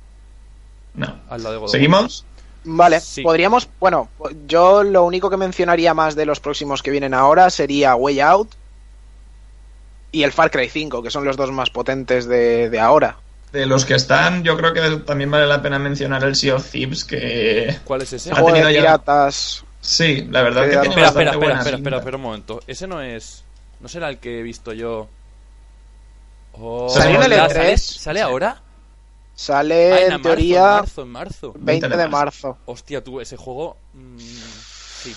no. 0.95 1.21
Al 1.29 1.43
lado 1.43 1.53
de 1.53 1.59
God 1.59 1.65
of 1.67 1.71
War. 1.71 1.71
¿Seguimos? 1.71 2.25
Vale, 2.65 3.01
Sí. 3.01 3.23
podríamos, 3.23 3.69
bueno, 3.81 4.09
yo 4.47 4.83
lo 4.83 5.05
único 5.05 5.31
que 5.31 5.37
mencionaría 5.39 5.95
más 5.95 6.15
de 6.15 6.27
los 6.27 6.41
próximos 6.41 6.83
que 6.83 6.91
vienen 6.91 7.15
ahora 7.15 7.49
sería 7.51 7.95
Way 7.95 8.21
Out 8.21 8.51
y 10.13 10.23
el 10.25 10.33
Far 10.33 10.51
Cry 10.51 10.69
5, 10.69 11.03
que 11.03 11.11
son 11.11 11.25
los 11.25 11.37
dos 11.37 11.51
más 11.53 11.71
potentes 11.71 12.27
de, 12.27 12.69
de 12.69 12.81
ahora. 12.81 13.17
De 13.53 13.65
los 13.67 13.85
que 13.85 13.95
están, 13.95 14.45
yo 14.45 14.57
creo 14.57 14.73
que 14.75 14.81
también 15.07 15.31
vale 15.31 15.47
la 15.47 15.63
pena 15.63 15.79
mencionar 15.79 16.23
el 16.25 16.37
Sea 16.37 16.57
of 16.57 16.71
Thieves, 16.71 17.05
que 17.05 17.79
¿Cuál 17.85 18.03
es 18.03 18.13
ese? 18.13 18.31
Ha 18.31 18.45
tenido 18.45 18.71
ya- 18.71 18.81
piratas. 18.81 19.65
sí, 19.81 20.27
la 20.31 20.43
verdad 20.43 20.63
que 20.63 20.67
Espera, 20.69 20.81
tiene 20.83 20.89
Espera, 20.95 21.09
espera, 21.09 21.31
espera, 21.31 21.39
buena 21.47 21.59
espera, 21.61 21.77
espera, 21.79 21.97
espera 21.99 22.17
un 22.17 22.23
momento. 22.23 22.61
Ese 22.67 22.87
no 22.87 23.01
es. 23.01 23.43
¿No 23.81 23.89
será 23.89 24.09
el 24.11 24.19
que 24.19 24.41
he 24.41 24.43
visto 24.43 24.73
yo? 24.73 25.09
Oh, 26.53 26.89
Salió 26.91 27.23
en 27.23 27.33
el 27.33 27.39
¿sale- 27.39 27.73
E3. 27.75 27.77
¿Sale 27.79 28.21
ahora? 28.21 28.61
Sale 29.41 29.91
Ah, 29.93 30.01
en, 30.01 30.09
marzo, 30.11 30.23
teoría 30.23 30.59
En 30.59 30.63
marzo, 30.75 31.03
en 31.03 31.09
marzo. 31.09 31.55
20 31.59 31.89
de 31.89 32.09
marzo. 32.09 32.59
Hostia, 32.67 33.03
tú, 33.03 33.21
ese 33.23 33.39
juego. 33.39 33.75
mm, 33.95 34.19
sí. 34.19 35.15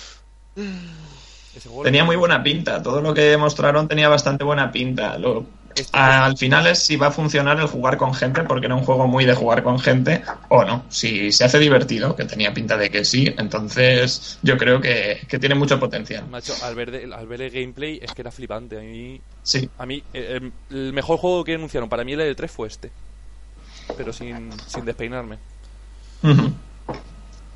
Ese 1.54 1.68
juego 1.68 1.82
Tenía 1.82 2.00
lo- 2.00 2.06
muy 2.06 2.16
buena 2.16 2.42
pinta, 2.42 2.82
todo 2.82 3.02
lo 3.02 3.12
que 3.12 3.36
mostraron 3.36 3.86
tenía 3.86 4.08
bastante 4.08 4.42
buena 4.42 4.72
pinta. 4.72 5.18
Lo- 5.18 5.44
Este- 5.76 5.98
al 5.98 6.38
final 6.38 6.66
es 6.68 6.78
si 6.78 6.96
va 6.96 7.08
a 7.08 7.10
funcionar 7.10 7.58
el 7.60 7.66
jugar 7.66 7.98
con 7.98 8.14
gente, 8.14 8.44
porque 8.44 8.64
era 8.66 8.74
un 8.76 8.84
juego 8.84 9.06
muy 9.06 9.26
de 9.26 9.34
jugar 9.34 9.62
con 9.62 9.78
gente, 9.78 10.22
o 10.48 10.64
no. 10.64 10.86
Si 10.88 11.30
se 11.30 11.44
hace 11.44 11.58
divertido, 11.58 12.16
que 12.16 12.24
tenía 12.24 12.54
pinta 12.54 12.78
de 12.78 12.88
que 12.90 13.04
sí, 13.04 13.26
entonces 13.36 14.38
yo 14.40 14.56
creo 14.56 14.80
que, 14.80 15.20
que 15.28 15.38
tiene 15.38 15.54
mucho 15.54 15.78
potencial. 15.78 16.26
Macho, 16.30 16.54
al 16.62 16.74
ver, 16.76 16.90
de- 16.92 17.12
al 17.14 17.26
ver 17.26 17.42
el 17.42 17.50
gameplay 17.50 17.98
es 18.00 18.10
que 18.14 18.22
era 18.22 18.30
flipante. 18.30 18.78
A 18.78 18.82
mí, 18.82 19.20
Sí, 19.42 19.68
a 19.76 19.84
mí 19.84 20.02
eh, 20.14 20.38
el, 20.40 20.52
el 20.74 20.92
mejor 20.94 21.18
juego 21.18 21.44
que 21.44 21.54
anunciaron 21.56 21.90
para 21.90 22.04
mí 22.04 22.14
el 22.14 22.20
E3 22.20 22.48
fue 22.48 22.68
este. 22.68 22.90
Pero 23.96 24.12
sin, 24.12 24.50
sin 24.66 24.84
despeinarme. 24.84 25.38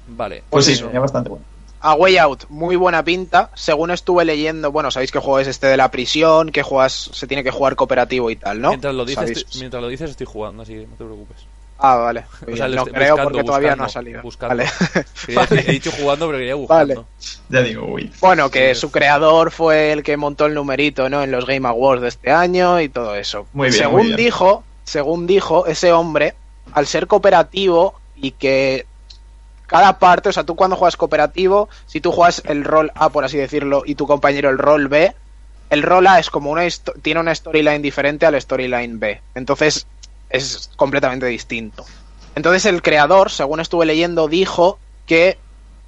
Vale. 0.09 0.43
pues 0.51 0.64
sí, 0.67 0.73
eso. 0.73 0.87
tenía 0.87 1.01
bastante 1.01 1.29
bueno. 1.31 1.45
A 1.81 1.95
Way 1.95 2.17
Out, 2.19 2.45
muy 2.49 2.75
buena 2.77 3.05
pinta. 3.05 3.51
Según 3.55 3.91
estuve 3.93 4.25
leyendo, 4.25 4.73
bueno, 4.73 4.91
sabéis 4.91 5.12
que 5.12 5.21
juego 5.21 5.38
es 5.38 5.47
este 5.47 5.69
de 5.69 5.77
la 5.77 5.91
prisión, 5.93 6.51
que 6.51 6.62
juegas, 6.64 7.11
se 7.12 7.27
tiene 7.29 7.45
que 7.45 7.53
jugar 7.53 7.77
cooperativo 7.77 8.31
y 8.31 8.37
tal, 8.37 8.61
¿no? 8.61 8.71
Mientras, 8.71 8.95
lo 8.95 9.05
dices, 9.05 9.31
estoy- 9.31 9.61
mientras 9.61 9.81
lo 9.83 9.88
dices 9.88 10.11
estoy 10.11 10.27
jugando, 10.27 10.62
así 10.64 10.73
que 10.75 10.81
no 10.87 10.97
te 10.97 11.05
preocupes. 11.05 11.37
Ah, 11.79 11.95
vale. 11.97 12.25
O 12.53 12.57
sea, 12.57 12.67
no 12.67 12.85
creo 12.87 13.11
buscando, 13.14 13.23
porque 13.31 13.45
todavía 13.45 13.77
no 13.77 13.85
ha 13.85 13.88
salido. 13.88 14.23
buscando. 14.23 14.57
Vale. 14.57 15.61
He 15.69 15.71
dicho 15.73 15.93
jugando, 15.93 16.27
pero 16.27 16.38
quería 16.38 16.57
buscando. 16.57 17.07
Ya 17.49 17.61
digo, 17.62 17.85
uy. 17.87 18.11
Bueno, 18.21 18.51
que 18.51 18.75
Sí, 18.75 18.81
su 18.81 18.87
es- 18.88 18.93
creador 18.93 19.53
fue 19.53 19.93
el 19.93 20.03
que 20.03 20.17
montó 20.17 20.47
el 20.47 20.55
numerito, 20.55 21.09
¿no? 21.09 21.23
En 21.23 21.31
los 21.31 21.47
Game 21.47 21.69
Awards 21.69 22.03
de 22.03 22.09
este 22.09 22.33
año 22.33 22.81
y 22.81 22.88
todo 22.88 23.14
eso. 23.14 23.47
Muy 23.53 23.69
bien, 23.69 23.79
según 23.79 23.95
muy 23.99 24.05
bien. 24.07 24.17
dijo, 24.17 24.64
según 24.88 25.27
dijo 25.27 25.66
ese 25.66 25.92
hombre, 25.92 26.35
al 26.72 26.87
ser 26.87 27.07
cooperativo 27.07 27.94
y 28.16 28.33
que 28.33 28.87
cada 29.66 29.98
parte, 29.98 30.31
o 30.31 30.33
sea, 30.33 30.44
tú 30.44 30.57
cuando 30.57 30.77
juegas 30.77 30.96
cooperativo, 30.96 31.68
si 31.87 32.01
tú 32.01 32.11
juegas 32.11 32.42
el 32.46 32.64
rol 32.64 32.90
A, 32.94 33.11
por 33.11 33.24
así 33.24 33.37
decirlo, 33.37 33.83
y 33.85 33.96
tu 33.96 34.07
compañero 34.07 34.48
el 34.48 34.59
rol 34.59 34.88
B, 34.88 35.14
el 35.68 35.83
rol 35.83 36.07
A 36.07 36.18
es 36.18 36.31
como 36.31 36.51
una 36.51 36.62
tiene 37.03 37.20
una 37.20 37.35
storyline 37.35 37.83
diferente 37.83 38.24
al 38.24 38.40
storyline 38.40 38.98
B. 38.98 39.20
Entonces 39.35 39.87
es 40.31 40.70
completamente 40.77 41.27
distinto. 41.27 41.85
Entonces 42.35 42.64
el 42.64 42.81
creador, 42.81 43.31
según 43.31 43.61
estuve 43.61 43.85
leyendo, 43.85 44.27
dijo 44.27 44.79
que 45.07 45.37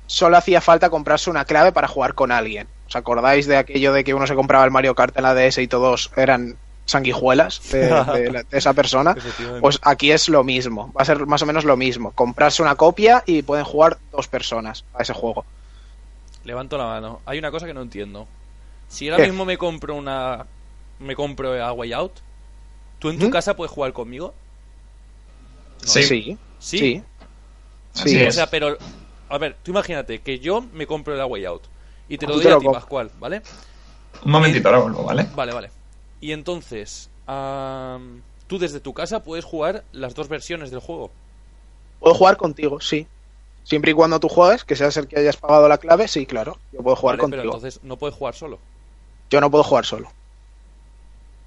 solo 0.07 0.37
hacía 0.37 0.61
falta 0.61 0.91
comprarse 0.91 1.31
una 1.31 1.47
clave 1.47 1.73
para 1.73 1.89
jugar 1.89 2.15
con 2.15 2.33
alguien. 2.33 2.67
¿Os 2.87 2.97
acordáis 2.97 3.47
de 3.47 3.57
aquello 3.57 3.95
de 3.95 4.05
que 4.05 4.13
uno 4.13 4.27
se 4.27 4.35
compraba 4.35 4.65
el 4.65 4.71
Mario 4.71 4.95
Kart 4.95 5.17
en 5.17 5.23
la 5.23 5.35
DS 5.35 5.59
y 5.59 5.69
todos 5.69 6.11
eran 6.17 6.57
sanguijuelas 6.91 7.63
de, 7.71 8.03
de 8.05 8.31
la- 8.31 8.43
de 8.43 8.59
esa 8.59 8.75
persona? 8.75 9.17
Pues 9.61 9.79
aquí 9.83 10.11
es 10.13 10.29
lo 10.29 10.45
mismo, 10.45 10.93
va 10.93 11.03
a 11.03 11.05
ser 11.05 11.27
más 11.27 11.43
o 11.43 11.47
menos 11.47 11.65
lo 11.65 11.77
mismo. 11.77 12.13
Comprarse 12.13 12.63
una 12.63 12.77
copia 12.77 13.23
y 13.27 13.43
pueden 13.43 13.65
jugar 13.65 13.99
dos 14.13 14.29
personas 14.29 14.85
a 14.95 15.03
ese 15.03 15.13
juego. 15.15 15.45
Levanto 16.45 16.79
la 16.79 16.85
mano. 16.87 17.21
Hay 17.27 17.39
una 17.39 17.51
cosa 17.51 17.67
que 17.67 17.75
no 17.75 17.83
entiendo. 17.83 18.27
Si 18.89 19.09
ahora 19.09 19.25
¿Qué? 19.25 19.31
mismo 19.31 19.45
me 19.45 19.59
compro 19.59 19.95
una. 19.95 20.47
Me 20.99 21.15
compro 21.17 21.63
a 21.65 21.73
Way 21.73 21.93
Out, 21.95 22.13
¿tú 22.99 23.11
en 23.11 23.19
tu 23.19 23.27
¿Mm? 23.27 23.31
casa 23.31 23.57
puedes 23.57 23.73
jugar 23.73 23.93
conmigo? 23.93 24.35
Sí. 25.85 26.03
Sí. 26.03 26.39
Sí. 26.59 27.03
Sí. 27.95 28.17
O 28.23 28.23
es. 28.23 28.35
sea, 28.35 28.51
pero. 28.51 28.77
A 29.29 29.39
ver, 29.39 29.57
tú 29.63 29.71
imagínate 29.71 30.21
que 30.21 30.39
yo 30.41 30.61
me 30.73 30.87
compro 30.87 31.15
el 31.15 31.25
Way 31.25 31.45
Out 31.47 31.63
y 32.09 32.19
te 32.19 32.27
lo 32.27 32.35
Tú 32.35 32.39
doy 32.39 32.43
te 32.45 32.49
a 32.49 32.53
lo 32.55 32.61
ti. 32.61 32.67
Pascual, 32.73 33.11
¿vale? 33.19 33.43
Un 34.25 34.33
momentito, 34.33 34.69
ahora 34.69 34.81
vuelvo, 34.81 35.05
¿vale? 35.05 35.27
Vale, 35.35 35.53
vale. 35.53 35.71
Y 36.21 36.33
entonces, 36.33 37.11
tú 38.47 38.59
desde 38.59 38.81
tu 38.81 38.93
casa 38.95 39.23
puedes 39.23 39.45
jugar 39.45 39.85
las 39.93 40.15
dos 40.15 40.29
versiones 40.29 40.71
del 40.71 40.81
juego. 40.81 41.11
Puedo 41.99 42.15
jugar 42.15 42.37
contigo, 42.37 42.81
sí. 42.81 43.07
Siempre 43.65 43.91
y 43.91 43.95
cuando 43.95 44.19
tú 44.21 44.29
juegues, 44.29 44.65
que 44.65 44.75
seas 44.75 44.97
el 44.97 45.07
que 45.07 45.19
hayas 45.19 45.37
pagado 45.37 45.69
la 45.69 45.79
clave, 45.79 46.09
sí, 46.09 46.27
claro. 46.27 46.59
Yo 46.73 46.83
puedo 46.83 46.97
jugar 46.97 47.17
Vale, 47.17 47.29
pero 47.31 47.43
contigo. 47.43 47.57
entonces 47.57 47.81
no 47.85 47.97
puedes 47.97 48.17
jugar 48.17 48.35
solo. 48.35 48.59
Yo 49.31 49.41
no 49.41 49.51
puedo 49.51 49.65
jugar 49.65 49.85
solo. 49.85 50.11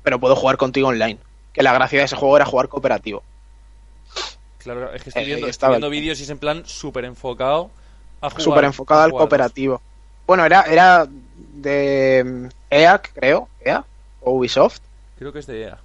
Pero 0.04 0.20
puedo 0.20 0.36
jugar 0.36 0.58
contigo 0.58 0.90
online. 0.90 1.18
Que 1.54 1.64
la 1.64 1.74
gracia 1.74 2.00
de 2.00 2.06
ese 2.06 2.16
juego 2.16 2.36
era 2.36 2.46
jugar 2.46 2.68
cooperativo. 2.68 3.24
Claro, 4.60 4.94
es 4.94 5.04
que 5.04 5.10
estoy 5.10 5.24
Eh, 5.24 5.26
viendo, 5.26 5.48
estoy 5.48 5.90
vídeos 5.90 6.20
y 6.20 6.24
es 6.24 6.30
en 6.30 6.38
plan 6.38 6.64
súper 6.66 7.06
enfocado 7.06 7.70
a 8.22 8.30
jugar. 8.30 8.44
Súper 8.44 8.64
enfocado 8.66 9.02
al 9.02 9.12
cooperativo. 9.12 9.82
Bueno, 10.26 10.46
era, 10.46 10.62
era 10.62 11.08
de 11.08 12.24
mm, 12.26 12.48
EA, 12.70 13.02
creo. 13.02 13.50
EA. 13.60 13.84
O 14.24 14.32
Ubisoft. 14.32 14.80
Creo 15.18 15.32
que 15.32 15.40
es 15.40 15.48
de 15.48 15.64
EA. 15.64 15.78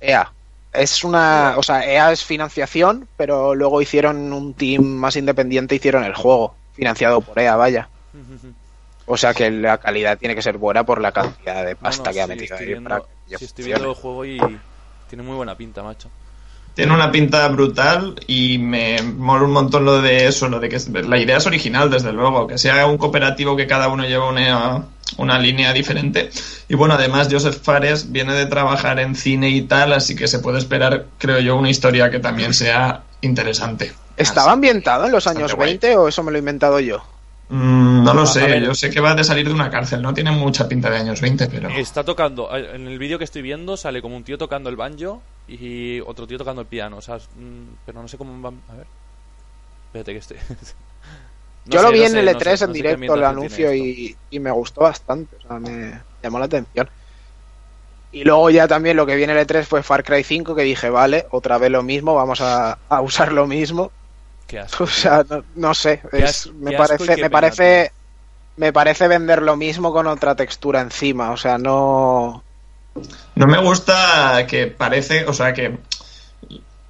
EA. 0.00 0.32
Es 0.72 1.04
una. 1.04 1.54
O 1.56 1.62
sea, 1.62 1.84
EA 1.84 2.12
es 2.12 2.24
financiación, 2.24 3.08
pero 3.16 3.54
luego 3.54 3.80
hicieron 3.80 4.32
un 4.32 4.54
team 4.54 4.82
más 4.84 5.16
independiente 5.16 5.74
e 5.74 5.78
hicieron 5.78 6.04
el 6.04 6.14
juego. 6.14 6.54
Financiado 6.74 7.20
por 7.20 7.38
EA, 7.38 7.56
vaya. 7.56 7.88
O 9.08 9.16
sea 9.16 9.32
que 9.34 9.50
la 9.50 9.78
calidad 9.78 10.18
tiene 10.18 10.34
que 10.34 10.42
ser 10.42 10.58
buena 10.58 10.84
por 10.84 11.00
la 11.00 11.12
cantidad 11.12 11.64
de 11.64 11.76
pasta 11.76 12.10
no, 12.10 12.12
que 12.12 12.20
ha 12.22 12.26
metido 12.26 12.56
estoy 12.56 12.58
ahí 12.58 12.72
viendo, 12.72 12.90
para 12.90 13.02
que 13.02 13.38
sí, 13.38 13.44
estoy 13.44 13.64
funcione. 13.64 13.66
viendo 13.66 13.88
el 13.90 13.94
juego 13.94 14.24
y 14.24 14.38
tiene 15.08 15.22
muy 15.22 15.36
buena 15.36 15.56
pinta, 15.56 15.84
macho. 15.84 16.10
tiene 16.74 16.92
una 16.92 17.12
pinta 17.12 17.46
brutal 17.46 18.20
y 18.26 18.58
me 18.58 19.00
mola 19.02 19.44
un 19.44 19.52
montón 19.52 19.84
lo 19.84 20.02
de 20.02 20.26
eso, 20.26 20.48
lo 20.48 20.58
de 20.58 20.68
que 20.68 20.78
la 21.04 21.18
idea 21.18 21.36
es 21.36 21.46
original, 21.46 21.88
desde 21.88 22.12
luego, 22.12 22.48
que 22.48 22.58
sea 22.58 22.84
un 22.86 22.98
cooperativo 22.98 23.56
que 23.56 23.68
cada 23.68 23.86
uno 23.86 24.04
lleva 24.04 24.28
una, 24.28 24.84
una 25.18 25.38
línea 25.38 25.72
diferente. 25.72 26.30
Y 26.68 26.74
bueno, 26.74 26.94
además 26.94 27.28
Joseph 27.30 27.60
Fares 27.62 28.12
viene 28.12 28.34
de 28.34 28.46
trabajar 28.46 28.98
en 29.00 29.14
cine 29.14 29.50
y 29.50 29.62
tal, 29.62 29.92
así 29.92 30.14
que 30.14 30.28
se 30.28 30.38
puede 30.38 30.58
esperar, 30.58 31.06
creo 31.18 31.38
yo, 31.40 31.56
una 31.56 31.70
historia 31.70 32.10
que 32.10 32.18
también 32.18 32.54
sea 32.54 33.02
interesante. 33.20 33.92
¿Estaba 34.16 34.52
ambientado 34.52 35.06
en 35.06 35.12
los 35.12 35.26
años 35.26 35.52
Bastante 35.52 35.56
guay. 35.56 35.70
20 35.78 35.96
o 35.96 36.08
eso 36.08 36.22
me 36.22 36.30
lo 36.30 36.38
he 36.38 36.40
inventado 36.40 36.80
yo? 36.80 37.02
Mm, 37.48 38.02
no 38.02 38.12
lo 38.12 38.26
sé, 38.26 38.60
yo 38.60 38.74
sé 38.74 38.90
que 38.90 39.00
va 39.00 39.14
de 39.14 39.22
salir 39.22 39.46
de 39.46 39.54
una 39.54 39.70
cárcel, 39.70 40.02
no 40.02 40.12
tiene 40.12 40.32
mucha 40.32 40.66
pinta 40.66 40.90
de 40.90 40.96
años 40.96 41.20
20, 41.20 41.46
pero... 41.46 41.68
Está 41.68 42.02
tocando, 42.02 42.54
eh, 42.56 42.74
en 42.74 42.88
el 42.88 42.98
vídeo 42.98 43.18
que 43.18 43.24
estoy 43.24 43.42
viendo 43.42 43.76
sale 43.76 44.02
como 44.02 44.16
un 44.16 44.24
tío 44.24 44.36
tocando 44.36 44.68
el 44.68 44.74
banjo 44.74 45.22
y 45.46 46.00
otro 46.00 46.26
tío 46.26 46.38
tocando 46.38 46.62
el 46.62 46.66
piano, 46.66 46.96
o 46.96 47.00
sea, 47.00 47.16
mm, 47.16 47.76
pero 47.84 48.02
no 48.02 48.08
sé 48.08 48.18
cómo 48.18 48.40
van... 48.40 48.60
A 48.68 48.74
ver. 48.74 48.86
Espérate 49.86 50.12
que 50.12 50.18
estoy... 50.18 50.36
No 51.66 51.72
yo 51.72 51.78
sé, 51.78 51.84
lo 51.86 51.92
vi 51.92 51.98
no 52.00 52.06
en 52.06 52.12
sé, 52.12 52.18
el 52.22 52.26
no 52.26 52.40
E3 52.40 52.56
sé, 52.56 52.66
no 52.66 52.66
en 52.66 52.72
directo, 52.72 53.14
el 53.14 53.24
anuncio, 53.24 53.74
y, 53.74 54.16
y 54.30 54.40
me 54.40 54.50
gustó 54.50 54.82
bastante. 54.82 55.36
O 55.36 55.40
sea, 55.40 55.58
me 55.58 56.02
llamó 56.22 56.38
la 56.38 56.44
atención. 56.46 56.88
Y 58.12 58.24
luego 58.24 58.50
ya 58.50 58.66
también 58.68 58.96
lo 58.96 59.04
que 59.04 59.16
viene 59.16 59.32
el 59.32 59.46
E3 59.46 59.66
fue 59.66 59.82
Far 59.82 60.02
Cry 60.04 60.22
5, 60.22 60.54
que 60.54 60.62
dije, 60.62 60.88
vale, 60.90 61.26
otra 61.30 61.58
vez 61.58 61.70
lo 61.70 61.82
mismo, 61.82 62.14
vamos 62.14 62.40
a, 62.40 62.78
a 62.88 63.00
usar 63.00 63.32
lo 63.32 63.46
mismo. 63.46 63.90
Qué 64.46 64.58
asco, 64.60 64.84
O 64.84 64.86
sea, 64.86 65.24
no, 65.28 65.44
no 65.54 65.74
sé, 65.74 66.00
es- 66.12 66.52
me 66.54 66.72
parece, 66.72 67.16
me 67.16 67.30
parece, 67.30 67.92
me 68.56 68.72
parece 68.72 69.08
vender 69.08 69.42
lo 69.42 69.56
mismo 69.56 69.92
con 69.92 70.06
otra 70.06 70.34
textura 70.34 70.80
encima. 70.80 71.30
O 71.32 71.36
sea, 71.36 71.58
no. 71.58 72.42
No 73.34 73.46
me 73.46 73.58
gusta 73.58 74.46
que 74.48 74.66
parece, 74.68 75.26
o 75.26 75.32
sea, 75.34 75.52
que 75.52 75.76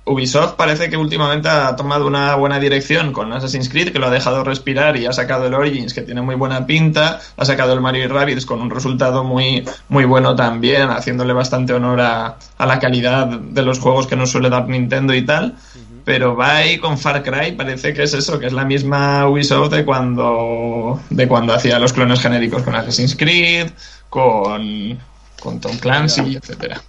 Ubisoft 0.08 0.54
parece 0.54 0.88
que 0.88 0.96
últimamente 0.96 1.48
ha 1.48 1.74
tomado 1.74 2.06
una 2.06 2.36
buena 2.36 2.60
dirección 2.60 3.12
con 3.12 3.32
Assassin's 3.32 3.68
Creed, 3.68 3.92
que 3.92 3.98
lo 3.98 4.06
ha 4.06 4.10
dejado 4.10 4.44
respirar 4.44 4.96
y 4.96 5.04
ha 5.04 5.12
sacado 5.12 5.46
el 5.46 5.54
Origins, 5.54 5.92
que 5.92 6.02
tiene 6.02 6.22
muy 6.22 6.36
buena 6.36 6.64
pinta, 6.64 7.18
ha 7.36 7.44
sacado 7.44 7.72
el 7.72 7.80
Mario 7.80 8.04
y 8.04 8.06
Rabbids 8.06 8.46
con 8.46 8.60
un 8.60 8.70
resultado 8.70 9.24
muy, 9.24 9.64
muy 9.88 10.04
bueno 10.04 10.36
también, 10.36 10.90
haciéndole 10.90 11.32
bastante 11.32 11.72
honor 11.72 12.00
a, 12.00 12.36
a 12.56 12.66
la 12.66 12.78
calidad 12.78 13.26
de 13.26 13.62
los 13.62 13.80
juegos 13.80 14.06
que 14.06 14.14
nos 14.14 14.30
suele 14.30 14.48
dar 14.48 14.68
Nintendo 14.68 15.12
y 15.12 15.26
tal. 15.26 15.56
Pero 16.04 16.36
va 16.36 16.58
ahí 16.58 16.78
con 16.78 16.98
Far 16.98 17.24
Cry, 17.24 17.56
parece 17.56 17.92
que 17.92 18.04
es 18.04 18.14
eso, 18.14 18.38
que 18.38 18.46
es 18.46 18.52
la 18.52 18.64
misma 18.64 19.28
Ubisoft 19.28 19.72
de 19.72 19.84
cuando, 19.84 21.00
de 21.10 21.26
cuando 21.26 21.52
hacía 21.52 21.80
los 21.80 21.92
clones 21.92 22.20
genéricos 22.20 22.62
con 22.62 22.76
Assassin's 22.76 23.16
Creed, 23.16 23.70
con, 24.08 24.96
con 25.40 25.58
Tom 25.60 25.76
Clancy, 25.78 26.36
etcétera. 26.36 26.80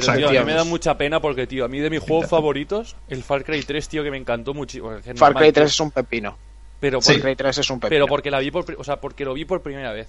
Pero 0.00 0.16
tío, 0.16 0.28
a 0.28 0.44
mí 0.44 0.46
me 0.46 0.54
da 0.54 0.64
mucha 0.64 0.96
pena 0.96 1.20
porque, 1.20 1.46
tío, 1.46 1.64
a 1.64 1.68
mí 1.68 1.78
de 1.80 1.90
mis 1.90 2.00
juegos 2.00 2.28
favoritos, 2.28 2.96
el 3.08 3.22
Far 3.22 3.44
Cry 3.44 3.62
3, 3.62 3.88
tío, 3.88 4.02
que 4.02 4.10
me 4.10 4.16
encantó 4.16 4.54
muchísimo. 4.54 4.90
Far 4.90 5.14
normal, 5.14 5.34
Cry 5.34 5.46
tío, 5.52 5.62
3 5.62 5.70
es 5.70 5.80
un 5.80 5.90
pepino. 5.90 6.36
Pero, 6.80 7.00
Sí. 7.02 7.14
Far 7.14 7.22
Cry 7.22 7.36
3 7.36 7.58
es 7.58 7.70
un 7.70 7.80
pepino. 7.80 7.90
pero 7.90 8.06
porque 8.06 8.30
la 8.30 8.38
vi 8.40 8.50
por, 8.50 8.64
o 8.78 8.84
sea, 8.84 8.96
porque 9.00 9.24
lo 9.24 9.34
vi 9.34 9.44
por 9.44 9.60
primera 9.62 9.92
vez. 9.92 10.08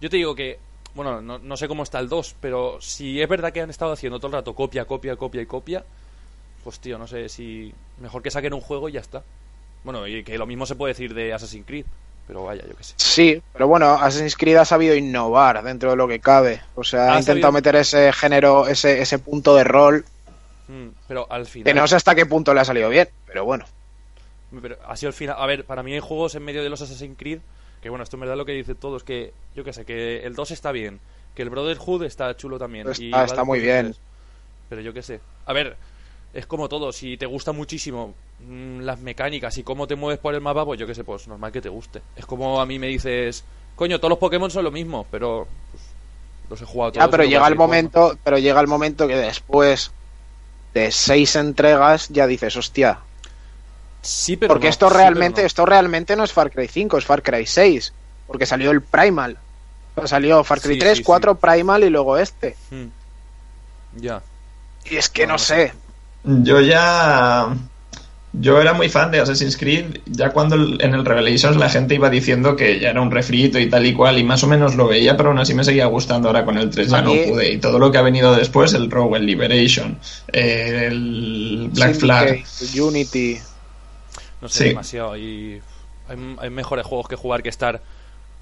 Yo 0.00 0.10
te 0.10 0.16
digo 0.16 0.34
que, 0.34 0.58
bueno, 0.94 1.20
no, 1.20 1.38
no 1.38 1.56
sé 1.56 1.68
cómo 1.68 1.82
está 1.82 1.98
el 2.00 2.08
2, 2.08 2.36
pero 2.40 2.80
si 2.80 3.20
es 3.20 3.28
verdad 3.28 3.52
que 3.52 3.60
han 3.60 3.70
estado 3.70 3.92
haciendo 3.92 4.18
todo 4.18 4.28
el 4.28 4.32
rato 4.34 4.54
copia, 4.54 4.84
copia, 4.84 5.16
copia 5.16 5.42
y 5.42 5.46
copia, 5.46 5.84
pues 6.64 6.78
tío, 6.80 6.98
no 6.98 7.06
sé 7.06 7.28
si 7.28 7.72
mejor 8.00 8.22
que 8.22 8.30
saquen 8.30 8.54
un 8.54 8.60
juego 8.60 8.88
y 8.88 8.92
ya 8.92 9.00
está. 9.00 9.22
Bueno, 9.84 10.06
y 10.06 10.22
que 10.24 10.36
lo 10.36 10.46
mismo 10.46 10.66
se 10.66 10.74
puede 10.74 10.92
decir 10.92 11.14
de 11.14 11.32
Assassin's 11.32 11.66
Creed, 11.66 11.86
pero 12.30 12.44
vaya, 12.44 12.62
yo 12.64 12.76
qué 12.76 12.84
sé. 12.84 12.94
Sí, 12.96 13.42
pero 13.52 13.66
bueno, 13.66 13.94
Assassin's 13.94 14.36
Creed 14.36 14.54
ha 14.58 14.64
sabido 14.64 14.94
innovar 14.94 15.64
dentro 15.64 15.90
de 15.90 15.96
lo 15.96 16.06
que 16.06 16.20
cabe. 16.20 16.60
O 16.76 16.84
sea, 16.84 17.06
ha 17.14 17.18
intentado 17.18 17.50
sabido- 17.50 17.52
meter 17.52 17.74
ese 17.74 18.12
género, 18.12 18.68
ese, 18.68 19.02
ese 19.02 19.18
punto 19.18 19.56
de 19.56 19.64
rol, 19.64 20.04
Mm, 20.68 20.90
pero 21.08 21.26
al 21.28 21.46
final 21.46 21.64
que 21.64 21.74
no 21.74 21.88
sé 21.88 21.96
hasta 21.96 22.14
qué 22.14 22.26
punto 22.26 22.54
le 22.54 22.60
ha 22.60 22.64
salido 22.64 22.88
bien, 22.88 23.08
pero 23.26 23.44
bueno. 23.44 23.64
Pero 24.62 24.76
ha 24.86 24.96
sido 24.96 25.08
el 25.08 25.14
final. 25.14 25.34
A 25.40 25.44
ver, 25.46 25.64
para 25.64 25.82
mí 25.82 25.92
hay 25.92 25.98
juegos 25.98 26.36
en 26.36 26.44
medio 26.44 26.62
de 26.62 26.70
los 26.70 26.80
Assassin's 26.80 27.18
Creed. 27.18 27.40
Que 27.82 27.88
bueno, 27.88 28.04
esto 28.04 28.14
en 28.14 28.20
verdad 28.20 28.36
lo 28.36 28.44
que 28.44 28.52
dice 28.52 28.76
todo 28.76 28.96
es 28.96 29.02
que, 29.02 29.32
yo 29.56 29.64
qué 29.64 29.72
sé, 29.72 29.84
que 29.84 30.18
el 30.24 30.36
2 30.36 30.52
está 30.52 30.70
bien. 30.70 31.00
Que 31.34 31.42
el 31.42 31.50
Brotherhood 31.50 32.04
está 32.04 32.36
chulo 32.36 32.56
también. 32.60 32.88
Está- 32.88 33.02
y 33.02 33.10
está 33.12 33.42
muy 33.42 33.58
bien. 33.58 33.86
3. 33.86 34.00
Pero 34.68 34.80
yo 34.82 34.92
qué 34.92 35.02
sé. 35.02 35.20
A 35.46 35.52
ver, 35.52 35.76
es 36.34 36.46
como 36.46 36.68
todo. 36.68 36.92
Si 36.92 37.16
te 37.16 37.26
gusta 37.26 37.50
muchísimo 37.50 38.14
mm, 38.46 38.80
las 38.80 39.00
mecánicas 39.00 39.56
y 39.58 39.62
cómo 39.62 39.86
te 39.86 39.96
mueves 39.96 40.20
por 40.20 40.34
el 40.34 40.40
mapa, 40.40 40.64
pues 40.64 40.78
yo 40.78 40.86
qué 40.86 40.94
sé, 40.94 41.04
pues 41.04 41.28
normal 41.28 41.52
que 41.52 41.60
te 41.60 41.68
guste. 41.68 42.02
Es 42.16 42.26
como 42.26 42.60
a 42.60 42.66
mí 42.66 42.78
me 42.78 42.86
dices, 42.88 43.44
coño, 43.76 43.98
todos 43.98 44.10
los 44.10 44.18
Pokémon 44.18 44.50
son 44.50 44.64
lo 44.64 44.70
mismo, 44.70 45.06
pero 45.10 45.46
pues, 45.70 45.82
los 46.50 46.62
he 46.62 46.64
jugado 46.64 46.92
todos. 46.92 47.06
Ya, 47.06 47.10
pero 47.10 47.24
llega 47.24 47.46
el 47.48 47.56
momento, 47.56 48.18
pero 48.22 48.38
llega 48.38 48.60
el 48.60 48.66
momento 48.66 49.06
que 49.06 49.16
después 49.16 49.92
de 50.74 50.90
seis 50.90 51.36
entregas 51.36 52.08
ya 52.08 52.26
dices, 52.26 52.56
hostia, 52.56 53.00
Sí, 54.02 54.36
pero 54.36 54.54
porque 54.54 54.66
no, 54.66 54.70
esto 54.70 54.86
sí, 54.88 54.94
pero 54.94 55.02
realmente, 55.02 55.42
no. 55.42 55.46
esto 55.46 55.66
realmente 55.66 56.16
no 56.16 56.24
es 56.24 56.32
Far 56.32 56.50
Cry 56.50 56.68
5, 56.68 56.98
es 56.98 57.04
Far 57.04 57.22
Cry 57.22 57.46
6, 57.46 57.92
porque 58.26 58.46
salió 58.46 58.70
el 58.70 58.82
Primal. 58.82 59.38
O 59.94 60.00
sea, 60.00 60.08
salió 60.08 60.42
Far 60.44 60.60
Cry 60.60 60.74
Sí, 60.74 60.80
3, 60.80 60.98
sí, 60.98 61.04
4 61.04 61.34
Primal 61.34 61.84
y 61.84 61.90
luego 61.90 62.16
este. 62.16 62.56
Mm. 62.70 62.86
Ya. 63.96 64.22
Y 64.86 64.96
es 64.96 65.08
que 65.10 65.26
no 65.26 65.36
sé. 65.38 65.74
Yo 66.24 66.60
ya. 66.60 67.54
Yo 68.32 68.60
era 68.60 68.72
muy 68.74 68.88
fan 68.88 69.10
de 69.10 69.18
Assassin's 69.18 69.56
Creed, 69.56 70.02
ya 70.06 70.30
cuando 70.30 70.54
el- 70.54 70.78
en 70.80 70.94
el 70.94 71.04
Revelations 71.04 71.56
la 71.56 71.68
gente 71.68 71.96
iba 71.96 72.08
diciendo 72.08 72.54
que 72.54 72.78
ya 72.78 72.90
era 72.90 73.00
un 73.02 73.10
refrito 73.10 73.58
y 73.58 73.68
tal 73.68 73.84
y 73.86 73.92
cual, 73.92 74.18
y 74.18 74.24
más 74.24 74.44
o 74.44 74.46
menos 74.46 74.76
lo 74.76 74.86
veía, 74.86 75.16
pero 75.16 75.30
aún 75.30 75.38
así 75.40 75.52
me 75.52 75.64
seguía 75.64 75.86
gustando. 75.86 76.28
Ahora 76.28 76.44
con 76.44 76.56
el 76.56 76.70
3 76.70 76.88
ya 76.90 77.02
no 77.02 77.10
pude. 77.10 77.52
Y 77.52 77.58
todo 77.58 77.80
lo 77.80 77.90
que 77.90 77.98
ha 77.98 78.02
venido 78.02 78.32
después, 78.36 78.72
el 78.74 78.88
Rogue, 78.88 79.18
el 79.18 79.26
Liberation, 79.26 79.98
el 80.32 81.70
Black 81.72 81.94
Flag. 81.94 82.44
Unity. 82.80 83.38
No 84.40 84.48
sé, 84.48 84.58
Sí. 84.58 84.68
demasiado. 84.70 85.16
Y 85.16 85.60
hay, 86.08 86.36
hay 86.38 86.50
mejores 86.50 86.86
juegos 86.86 87.08
que 87.08 87.16
jugar 87.16 87.42
que 87.42 87.48
estar 87.48 87.80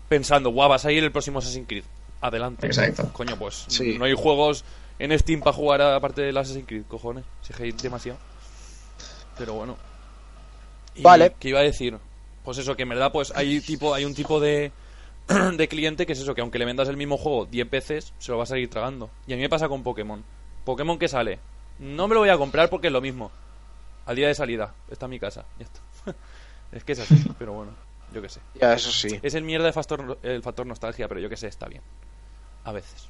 pensando, 0.09 0.51
guau, 0.51 0.69
vas 0.69 0.85
a 0.85 0.93
ir 0.93 1.03
el 1.03 1.13
próximo 1.13 1.39
Assassin's 1.39 1.67
Creed. 1.67 1.85
Adelante. 2.21 2.67
Exacto. 2.67 3.09
Coño, 3.13 3.37
pues 3.39 3.65
Sí. 3.69 3.97
no 3.99 4.05
hay 4.05 4.15
juegos 4.15 4.65
en 4.99 5.17
Steam 5.19 5.41
para 5.41 5.53
jugar 5.53 5.81
aparte 5.83 6.23
del 6.23 6.37
Assassin's 6.37 6.67
Creed, 6.67 6.83
cojones. 6.89 7.25
Si 7.43 7.53
es 7.53 7.57
que 7.57 7.65
hay 7.65 7.73
demasiado. 7.73 8.19
Pero 9.39 9.55
bueno. 9.55 9.77
Y 10.95 11.03
Vale. 11.03 11.35
¿Qué 11.39 11.51
iba 11.51 11.61
a 11.61 11.63
decir? 11.63 11.97
Pues 12.45 12.59
eso, 12.59 12.77
que 12.77 12.83
en 12.83 12.89
verdad 12.89 13.13
pues 13.13 13.33
hay 13.35 13.61
tipo 13.61 13.95
hay 13.95 14.05
un 14.05 14.15
tipo 14.15 14.41
de, 14.41 14.73
de 15.57 15.69
cliente 15.69 16.07
que 16.07 16.13
es 16.13 16.21
eso, 16.21 16.35
que 16.35 16.41
aunque 16.41 16.59
le 16.59 16.65
vendas 16.65 16.89
el 16.89 16.97
mismo 16.97 17.17
juego 17.17 17.47
10 17.47 17.71
veces, 17.71 18.13
se 18.19 18.33
lo 18.33 18.39
va 18.39 18.45
a 18.45 18.47
seguir 18.47 18.71
tragando. 18.71 19.11
Y 19.27 19.33
a 19.33 19.37
mí 19.37 19.43
me 19.43 19.49
pasa 19.49 19.69
con 19.69 19.83
Pokémon. 19.83 20.25
Pokémon 20.65 20.99
que 20.99 21.09
sale. 21.09 21.39
No 21.79 22.09
me 22.09 22.15
lo 22.15 22.21
voy 22.21 22.31
a 22.31 22.39
comprar 22.39 22.69
porque 22.71 22.89
es 22.89 22.93
lo 22.93 23.01
mismo. 23.01 23.31
Al 24.07 24.17
día 24.17 24.29
de 24.29 24.35
salida. 24.35 24.75
Está 24.91 25.07
en 25.07 25.11
mi 25.11 25.21
casa. 25.21 25.45
Ya 25.59 25.67
está. 25.67 25.81
es 26.73 26.85
que 26.85 26.93
es 26.93 27.01
así, 27.01 27.23
pero 27.39 27.53
bueno. 27.53 27.73
Yo 28.13 28.23
qué 28.23 28.29
sé. 28.29 28.41
Ya, 28.61 28.73
eso 28.73 28.91
sí. 28.91 29.21
Es 29.23 29.35
el 29.35 29.45
mierda 29.45 29.67
de 29.67 29.73
factor, 29.73 30.19
el 30.23 30.43
factor 30.43 30.67
nostalgia, 30.67 31.07
pero 31.09 31.21
yo 31.21 31.29
que 31.29 31.37
sé, 31.37 31.47
está 31.47 31.69
bien. 31.69 31.83
A 32.65 32.73
veces. 32.73 33.09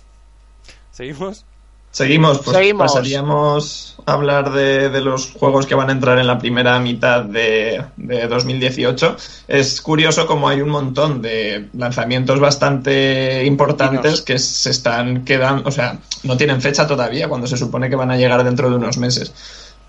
¿Seguimos? 0.90 1.44
Seguimos, 1.90 2.38
pues 2.40 2.56
Seguimos. 2.56 2.92
pasaríamos 2.92 3.96
a 4.06 4.12
hablar 4.12 4.52
de, 4.52 4.88
de 4.90 5.00
los 5.00 5.32
juegos 5.32 5.66
que 5.66 5.74
van 5.74 5.88
a 5.88 5.92
entrar 5.92 6.18
en 6.18 6.26
la 6.26 6.38
primera 6.38 6.78
mitad 6.78 7.22
de, 7.24 7.82
de 7.96 8.28
2018. 8.28 9.16
Es 9.48 9.80
curioso 9.80 10.26
como 10.26 10.48
hay 10.48 10.60
un 10.60 10.68
montón 10.68 11.22
de 11.22 11.68
lanzamientos 11.72 12.40
bastante 12.40 13.44
importantes 13.44 14.22
que 14.22 14.38
se 14.38 14.70
están 14.70 15.24
quedando, 15.24 15.68
o 15.68 15.72
sea, 15.72 15.98
no 16.24 16.36
tienen 16.36 16.60
fecha 16.60 16.86
todavía 16.86 17.28
cuando 17.28 17.46
se 17.46 17.56
supone 17.56 17.88
que 17.88 17.96
van 17.96 18.10
a 18.10 18.16
llegar 18.16 18.44
dentro 18.44 18.68
de 18.70 18.76
unos 18.76 18.98
meses. 18.98 19.32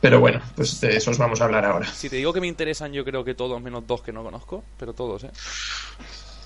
Pero 0.02 0.22
bueno, 0.22 0.42
pues 0.56 0.80
de 0.80 0.96
esos 0.96 1.18
vamos 1.18 1.42
a 1.42 1.44
hablar 1.44 1.66
ahora. 1.66 1.86
Si 1.94 2.10
te 2.10 2.16
digo 2.16 2.32
que 2.32 2.40
me 2.40 2.48
interesan, 2.48 2.94
yo 2.94 3.04
creo 3.04 3.24
que 3.26 3.36
todos, 3.36 3.62
menos 3.62 3.86
dos 3.86 4.02
que 4.02 4.14
no 4.14 4.24
conozco, 4.24 4.64
pero 4.78 4.94
todos, 4.94 5.26
¿eh? 5.26 5.32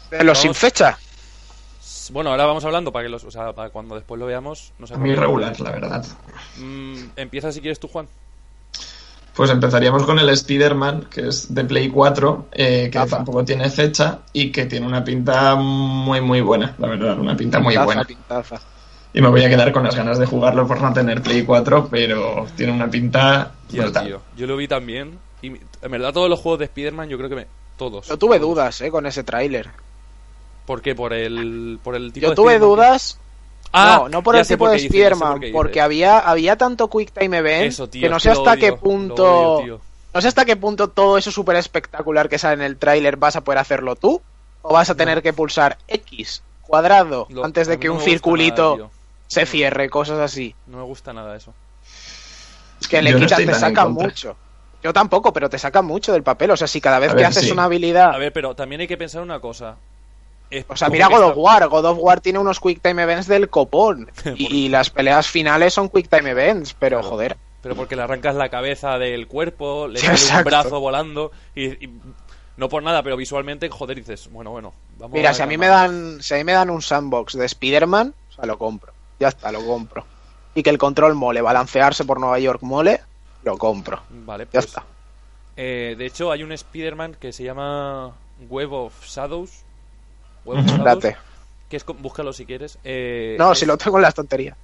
De 0.09 0.23
los 0.23 0.39
sin 0.39 0.49
Vamos. 0.49 0.57
Bueno, 2.11 2.31
ahora 2.31 2.45
vamos 2.45 2.65
hablando 2.65 2.91
para 2.91 3.05
que 3.05 3.09
los, 3.09 3.23
o 3.23 3.31
sea, 3.31 3.53
para 3.53 3.69
cuando 3.69 3.95
después 3.95 4.19
lo 4.19 4.25
veamos, 4.25 4.73
no 4.79 4.87
sé. 4.87 4.97
Muy 4.97 5.15
regular, 5.15 5.59
la 5.59 5.71
verdad. 5.71 6.05
Mm, 6.57 6.95
empieza 7.15 7.51
si 7.51 7.61
quieres 7.61 7.79
tú, 7.79 7.87
Juan. 7.87 8.07
Pues 9.35 9.49
empezaríamos 9.49 10.03
con 10.03 10.19
el 10.19 10.29
Spider-Man, 10.29 11.07
que 11.09 11.27
es 11.29 11.53
de 11.53 11.65
Play 11.65 11.89
4, 11.89 12.47
eh, 12.51 12.83
que 12.91 12.99
Gafa. 12.99 13.17
tampoco 13.17 13.43
tiene 13.43 13.67
fecha 13.71 14.19
y 14.31 14.51
que 14.51 14.65
tiene 14.65 14.85
una 14.85 15.03
pinta 15.03 15.55
muy, 15.55 16.21
muy 16.21 16.41
buena, 16.41 16.75
la 16.77 16.87
verdad, 16.87 17.17
una 17.19 17.35
pinta 17.35 17.59
muy 17.59 17.69
Pintaza, 17.69 17.85
buena. 17.85 18.03
pintaza. 18.05 18.61
Y 19.11 19.21
me 19.21 19.29
voy 19.29 19.43
a 19.43 19.49
quedar 19.49 19.71
con 19.71 19.83
las 19.83 19.95
ganas 19.95 20.19
de 20.19 20.25
jugarlo 20.27 20.67
por 20.67 20.79
no 20.81 20.93
tener 20.93 21.21
Play 21.23 21.43
4, 21.45 21.87
pero 21.89 22.45
tiene 22.55 22.73
una 22.73 22.89
pinta 22.89 23.51
Tío. 23.67 24.21
Yo 24.37 24.45
lo 24.45 24.55
vi 24.55 24.67
también. 24.67 25.17
Y 25.41 25.47
en 25.47 25.91
verdad, 25.91 26.13
todos 26.13 26.29
los 26.29 26.39
juegos 26.39 26.59
de 26.59 26.65
Spider-Man, 26.65 27.09
yo 27.09 27.17
creo 27.17 27.29
que 27.29 27.35
me. 27.35 27.47
Todos. 27.75 28.07
Yo 28.07 28.17
tuve 28.19 28.37
dudas, 28.37 28.81
eh, 28.81 28.91
con 28.91 29.05
ese 29.07 29.23
tráiler. 29.23 29.67
¿Por 30.65 30.81
qué? 30.81 30.95
Por 30.95 31.13
el, 31.13 31.79
por 31.83 31.95
el 31.95 32.13
tipo 32.13 32.23
Yo 32.25 32.29
de 32.31 32.35
tuve 32.35 32.53
Spider-Man 32.53 32.75
que- 32.77 32.81
dudas. 32.81 33.19
Ah, 33.75 33.97
no, 34.03 34.09
no 34.09 34.23
por 34.23 34.35
el 34.35 34.45
tipo 34.45 34.65
por 34.65 34.69
de 34.71 34.77
por 34.77 35.39
dices. 35.39 35.51
porque 35.51 35.81
había, 35.81 36.19
había 36.19 36.55
tanto 36.57 36.89
Quick 36.89 37.11
Time 37.11 37.37
Event 37.39 37.67
Eso, 37.69 37.89
tío, 37.89 38.01
que 38.03 38.09
no 38.09 38.19
sé 38.19 38.29
hasta 38.29 38.55
qué 38.55 38.73
punto. 38.73 39.25
odio, 39.57 39.81
no 40.13 40.21
sé 40.21 40.27
hasta 40.27 40.45
qué 40.45 40.55
punto 40.55 40.89
todo 40.89 41.17
eso 41.17 41.31
súper 41.31 41.55
espectacular 41.55 42.29
que 42.29 42.37
sale 42.37 42.53
en 42.53 42.61
el 42.61 42.77
tráiler 42.77 43.17
vas 43.17 43.35
a 43.35 43.41
poder 43.41 43.57
hacerlo 43.57 43.95
tú. 43.95 44.21
O 44.61 44.73
vas 44.73 44.89
a 44.89 44.95
tener 44.95 45.21
que 45.23 45.33
pulsar 45.33 45.77
X 45.87 46.41
cuadrado 46.61 47.25
Lo- 47.29 47.43
antes 47.43 47.67
de 47.67 47.79
que 47.79 47.87
no 47.87 47.95
un 47.95 47.99
circulito 48.01 48.77
nada, 48.77 48.89
se 49.27 49.45
cierre, 49.45 49.89
cosas 49.89 50.19
así. 50.19 50.55
No 50.67 50.77
me 50.77 50.83
gusta 50.83 51.11
nada 51.11 51.35
eso. 51.35 51.53
Es 52.79 52.87
que 52.87 53.01
le 53.01 53.09
estoy 53.09 53.45
te 53.45 53.51
contra. 53.85 54.07
mucho. 54.07 54.35
Yo 54.83 54.93
tampoco, 54.93 55.33
pero 55.33 55.49
te 55.49 55.57
sacan 55.57 55.85
mucho 55.85 56.13
del 56.13 56.23
papel. 56.23 56.51
O 56.51 56.57
sea, 56.57 56.67
si 56.67 56.79
cada 56.79 56.99
vez 56.99 57.09
A 57.09 57.13
que 57.13 57.17
ver, 57.17 57.25
haces 57.25 57.43
sí. 57.45 57.51
una 57.51 57.63
habilidad. 57.65 58.13
A 58.13 58.17
ver, 58.17 58.31
pero 58.31 58.53
también 58.55 58.81
hay 58.81 58.87
que 58.87 58.97
pensar 58.97 59.21
una 59.21 59.39
cosa. 59.39 59.77
Es 60.57 60.65
O 60.67 60.75
sea, 60.75 60.89
mira 60.89 61.07
God 61.07 61.23
of 61.31 61.37
War. 61.37 61.67
God 61.67 61.85
of 61.85 61.97
War 61.99 62.21
tiene 62.21 62.39
unos 62.39 62.59
Quick 62.59 62.81
Time 62.81 63.01
Events 63.03 63.27
del 63.27 63.49
copón. 63.49 64.11
y, 64.35 64.65
y 64.65 64.69
las 64.69 64.89
peleas 64.89 65.27
finales 65.27 65.73
son 65.73 65.89
Quick 65.89 66.09
Time 66.09 66.29
Events, 66.29 66.73
pero 66.77 66.99
Claro. 66.99 67.09
joder. 67.09 67.37
Pero 67.61 67.75
porque 67.75 67.95
le 67.95 68.01
arrancas 68.01 68.35
la 68.35 68.49
cabeza 68.49 68.97
del 68.99 69.27
cuerpo, 69.27 69.87
le 69.87 69.99
sale 69.99 70.39
un 70.39 70.43
brazo 70.43 70.79
volando 70.81 71.31
y, 71.55 71.85
y- 71.85 72.01
no 72.57 72.67
por 72.69 72.83
nada, 72.83 73.01
pero 73.01 73.15
visualmente, 73.17 73.69
joder, 73.69 73.97
dices, 73.97 74.29
bueno, 74.31 74.51
bueno, 74.51 74.73
vamos 74.99 75.15
Mira, 75.15 75.29
a 75.31 75.33
si 75.33 75.41
a 75.41 75.47
mí 75.47 75.57
me 75.57 75.67
dan, 75.67 76.21
si 76.21 76.33
a 76.33 76.37
mí 76.37 76.43
me 76.43 76.51
dan 76.51 76.69
un 76.69 76.81
sandbox 76.81 77.33
de 77.37 77.45
Spider-Man, 77.45 78.13
o 78.29 78.33
sea, 78.33 78.45
lo 78.45 78.57
compro. 78.59 78.91
Ya 79.19 79.29
está, 79.29 79.51
lo 79.51 79.65
compro. 79.65 80.05
Y 80.53 80.61
que 80.61 80.69
el 80.69 80.77
control 80.77 81.15
mole, 81.15 81.41
balancearse 81.41 82.03
por 82.05 82.19
Nueva 82.19 82.37
York 82.37 82.61
mole, 82.61 82.99
lo 83.43 83.57
compro. 83.57 84.01
Vale, 84.09 84.43
Ya 84.45 84.51
pues, 84.51 84.65
está. 84.65 84.83
eh, 85.55 85.95
de 85.97 86.05
hecho, 86.05 86.31
hay 86.31 86.43
un 86.43 86.51
Spider-Man 86.51 87.15
que 87.19 87.31
se 87.31 87.43
llama 87.43 88.11
Web 88.49 88.73
of 88.73 89.05
Shadows. 89.05 89.63
Date. 90.83 91.17
que 91.69 91.77
es, 91.77 91.85
búscalo 91.85 92.33
si 92.33 92.45
quieres. 92.45 92.77
eh, 92.83 93.35
No, 93.39 93.51
es- 93.53 93.59
si 93.59 93.65
lo 93.65 93.77
tengo 93.77 93.97
en 93.97 94.03
las 94.03 94.13
tonterías. 94.13 94.57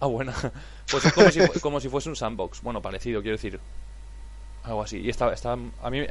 Ah, 0.00 0.06
bueno. 0.06 0.32
Pues 0.90 1.04
es 1.04 1.12
como 1.12 1.30
si, 1.30 1.60
como 1.60 1.78
si 1.80 1.88
fuese 1.88 2.08
un 2.08 2.16
sandbox. 2.16 2.62
Bueno, 2.62 2.82
parecido, 2.82 3.22
quiero 3.22 3.36
decir. 3.36 3.60
Algo 4.64 4.82
así. 4.82 4.98
Y 4.98 5.08
está, 5.08 5.32
está. 5.32 5.52
A 5.52 5.90
mí. 5.90 6.04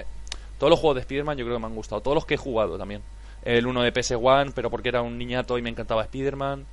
Todos 0.58 0.72
los 0.72 0.80
juegos 0.80 0.96
de 0.96 1.02
Spider-Man 1.02 1.38
yo 1.38 1.44
creo 1.44 1.58
que 1.58 1.62
me 1.62 1.68
han 1.68 1.76
gustado. 1.76 2.00
Todos 2.02 2.16
los 2.16 2.26
que 2.26 2.36
he 2.36 2.38
jugado 2.38 2.78
también. 2.78 3.02
El 3.44 3.68
uno 3.68 3.82
de 3.82 3.94
PS1, 3.94 4.54
pero 4.56 4.70
porque 4.70 4.88
era 4.88 5.02
un 5.02 5.18
niñato 5.18 5.58
y 5.58 5.62
me 5.62 5.70
encantaba 5.70 6.04
Spider-Man. 6.04 6.66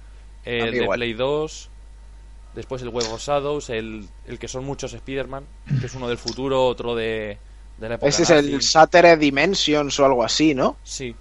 El 0.45 0.71
de 0.71 0.77
igual. 0.83 0.99
Play 0.99 1.15
2. 1.15 1.69
Después 2.55 2.81
el 2.83 2.91
Web 2.91 3.13
of 3.13 3.21
Shadows. 3.21 3.71
El, 3.71 4.09
el 4.29 4.39
que 4.39 4.47
son 4.47 4.65
muchos 4.65 4.93
Spider-Man. 4.93 5.45
Que 5.81 5.87
es 5.87 5.95
uno 5.97 6.09
del 6.09 6.19
futuro, 6.19 6.65
otro 6.65 6.95
de. 6.95 7.39
De 7.79 7.89
la 7.89 7.97
época 7.97 8.09
Ese 8.09 8.23
es 8.23 8.31
el 8.31 8.59
Shattered 8.61 9.19
Dimensions 9.19 9.99
o 9.99 10.07
algo 10.07 10.23
así, 10.23 10.55
¿no? 10.55 10.77
Sí. 10.85 11.15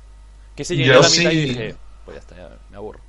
Que 0.55 0.63
se 0.65 0.75
llegué 0.75 0.89
Yo 0.93 0.99
a 0.99 1.01
la 1.03 1.09
mitad 1.09 1.31
y 1.31 1.33
sí. 1.35 1.41
dije. 1.47 1.75
Pues 2.05 2.15
ya 2.15 2.19
está, 2.21 2.35
ya 2.35 2.49
me 2.71 2.77
aburro. 2.77 2.99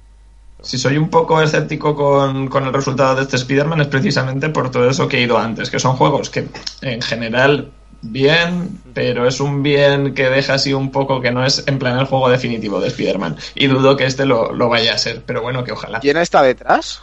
Si 0.62 0.78
soy 0.78 0.96
un 0.96 1.10
poco 1.10 1.40
escéptico 1.42 1.94
con, 1.94 2.48
con 2.48 2.64
el 2.66 2.72
resultado 2.72 3.14
de 3.14 3.22
este 3.22 3.36
Spider-Man 3.36 3.82
es 3.82 3.86
precisamente 3.88 4.48
por 4.48 4.70
todo 4.70 4.88
eso 4.88 5.06
que 5.06 5.18
he 5.18 5.20
ido 5.20 5.38
antes, 5.38 5.70
que 5.70 5.78
son 5.78 5.96
juegos 5.96 6.30
que 6.30 6.48
en 6.80 7.02
general 7.02 7.70
bien, 8.00 8.80
pero 8.94 9.28
es 9.28 9.38
un 9.40 9.62
bien 9.62 10.14
que 10.14 10.28
deja 10.30 10.54
así 10.54 10.72
un 10.72 10.90
poco 10.90 11.20
que 11.20 11.30
no 11.30 11.44
es 11.44 11.62
en 11.66 11.78
plan 11.78 11.98
el 11.98 12.06
juego 12.06 12.28
definitivo 12.30 12.80
de 12.80 12.88
Spider-Man. 12.88 13.36
Y 13.54 13.66
dudo 13.66 13.96
que 13.96 14.06
este 14.06 14.24
lo, 14.24 14.52
lo 14.52 14.68
vaya 14.68 14.94
a 14.94 14.98
ser, 14.98 15.22
pero 15.24 15.42
bueno, 15.42 15.62
que 15.62 15.72
ojalá. 15.72 16.00
¿Quién 16.00 16.16
está 16.16 16.42
detrás? 16.42 17.02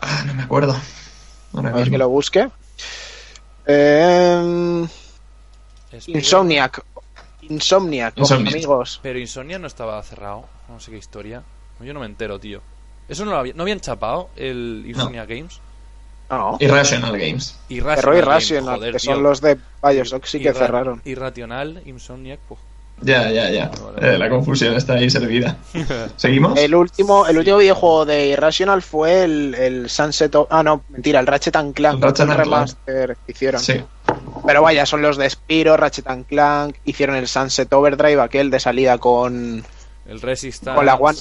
Ah, 0.00 0.24
no 0.26 0.34
me 0.34 0.42
acuerdo. 0.42 0.76
Ahora 1.54 1.68
A 1.70 1.72
ver 1.72 1.80
mismo. 1.82 1.92
que 1.92 1.98
lo 1.98 2.08
busque. 2.08 2.48
Eh, 3.66 4.86
Insomniac. 6.06 6.84
Insomniac, 7.48 8.14
con 8.14 8.32
amigos. 8.32 9.00
Pero 9.02 9.18
Insomnia 9.18 9.58
no 9.58 9.66
estaba 9.66 10.02
cerrado. 10.02 10.44
No 10.68 10.78
sé 10.80 10.90
qué 10.90 10.98
historia. 10.98 11.42
Yo 11.80 11.94
no 11.94 12.00
me 12.00 12.06
entero, 12.06 12.38
tío. 12.38 12.60
¿Eso 13.08 13.24
no 13.24 13.30
lo 13.32 13.38
había- 13.38 13.54
no 13.54 13.62
habían 13.62 13.80
chapado 13.80 14.28
el 14.36 14.84
Insomnia 14.86 15.24
Games? 15.26 15.60
No, 16.30 16.58
Irrational 16.60 17.12
Games. 17.18 17.56
Irrational 17.70 18.04
Games, 18.14 18.22
Irrational, 18.26 18.76
joder, 18.76 18.92
que 18.92 18.98
tío. 18.98 19.14
son 19.14 19.22
los 19.22 19.40
de 19.40 19.56
Bioshock, 19.82 20.24
sí 20.26 20.40
que 20.40 20.50
Irra- 20.50 20.58
cerraron. 20.58 21.00
Irrational, 21.06 21.82
Insomniac, 21.86 22.38
pues. 22.46 22.60
Ya, 23.00 23.30
ya, 23.30 23.48
ya. 23.48 23.70
Eh, 24.02 24.18
la 24.18 24.28
confusión 24.28 24.74
está 24.74 24.94
ahí 24.94 25.08
servida. 25.08 25.56
¿Seguimos? 26.16 26.58
El 26.58 26.74
último, 26.74 27.26
el 27.28 27.38
último 27.38 27.58
videojuego 27.58 28.04
de 28.04 28.26
Irrational 28.26 28.82
fue 28.82 29.22
el, 29.22 29.54
el 29.54 29.88
Sunset. 29.88 30.34
o- 30.34 30.48
Ah, 30.50 30.62
no, 30.64 30.82
mentira, 30.90 31.20
el 31.20 31.26
Ratchet 31.26 31.54
and 31.56 31.72
Clank. 31.74 32.02
Ratchet 32.02 32.20
and 32.28 32.32
Clank. 32.34 32.44
remaster 32.44 33.16
que 33.24 33.32
hicieron. 33.32 33.60
Sí. 33.62 33.80
Pero 34.48 34.62
vaya, 34.62 34.86
son 34.86 35.02
los 35.02 35.18
de 35.18 35.28
Spiro, 35.28 35.76
Ratchet 35.76 36.06
and 36.06 36.24
Clank. 36.24 36.76
Hicieron 36.86 37.16
el 37.16 37.28
Sunset 37.28 37.70
Overdrive, 37.70 38.22
aquel 38.22 38.50
de 38.50 38.58
salida 38.58 38.96
con, 38.96 39.62
El 40.06 40.20
Resistance. 40.22 40.74
con 40.74 40.86
la 40.86 40.94
One. 40.94 41.18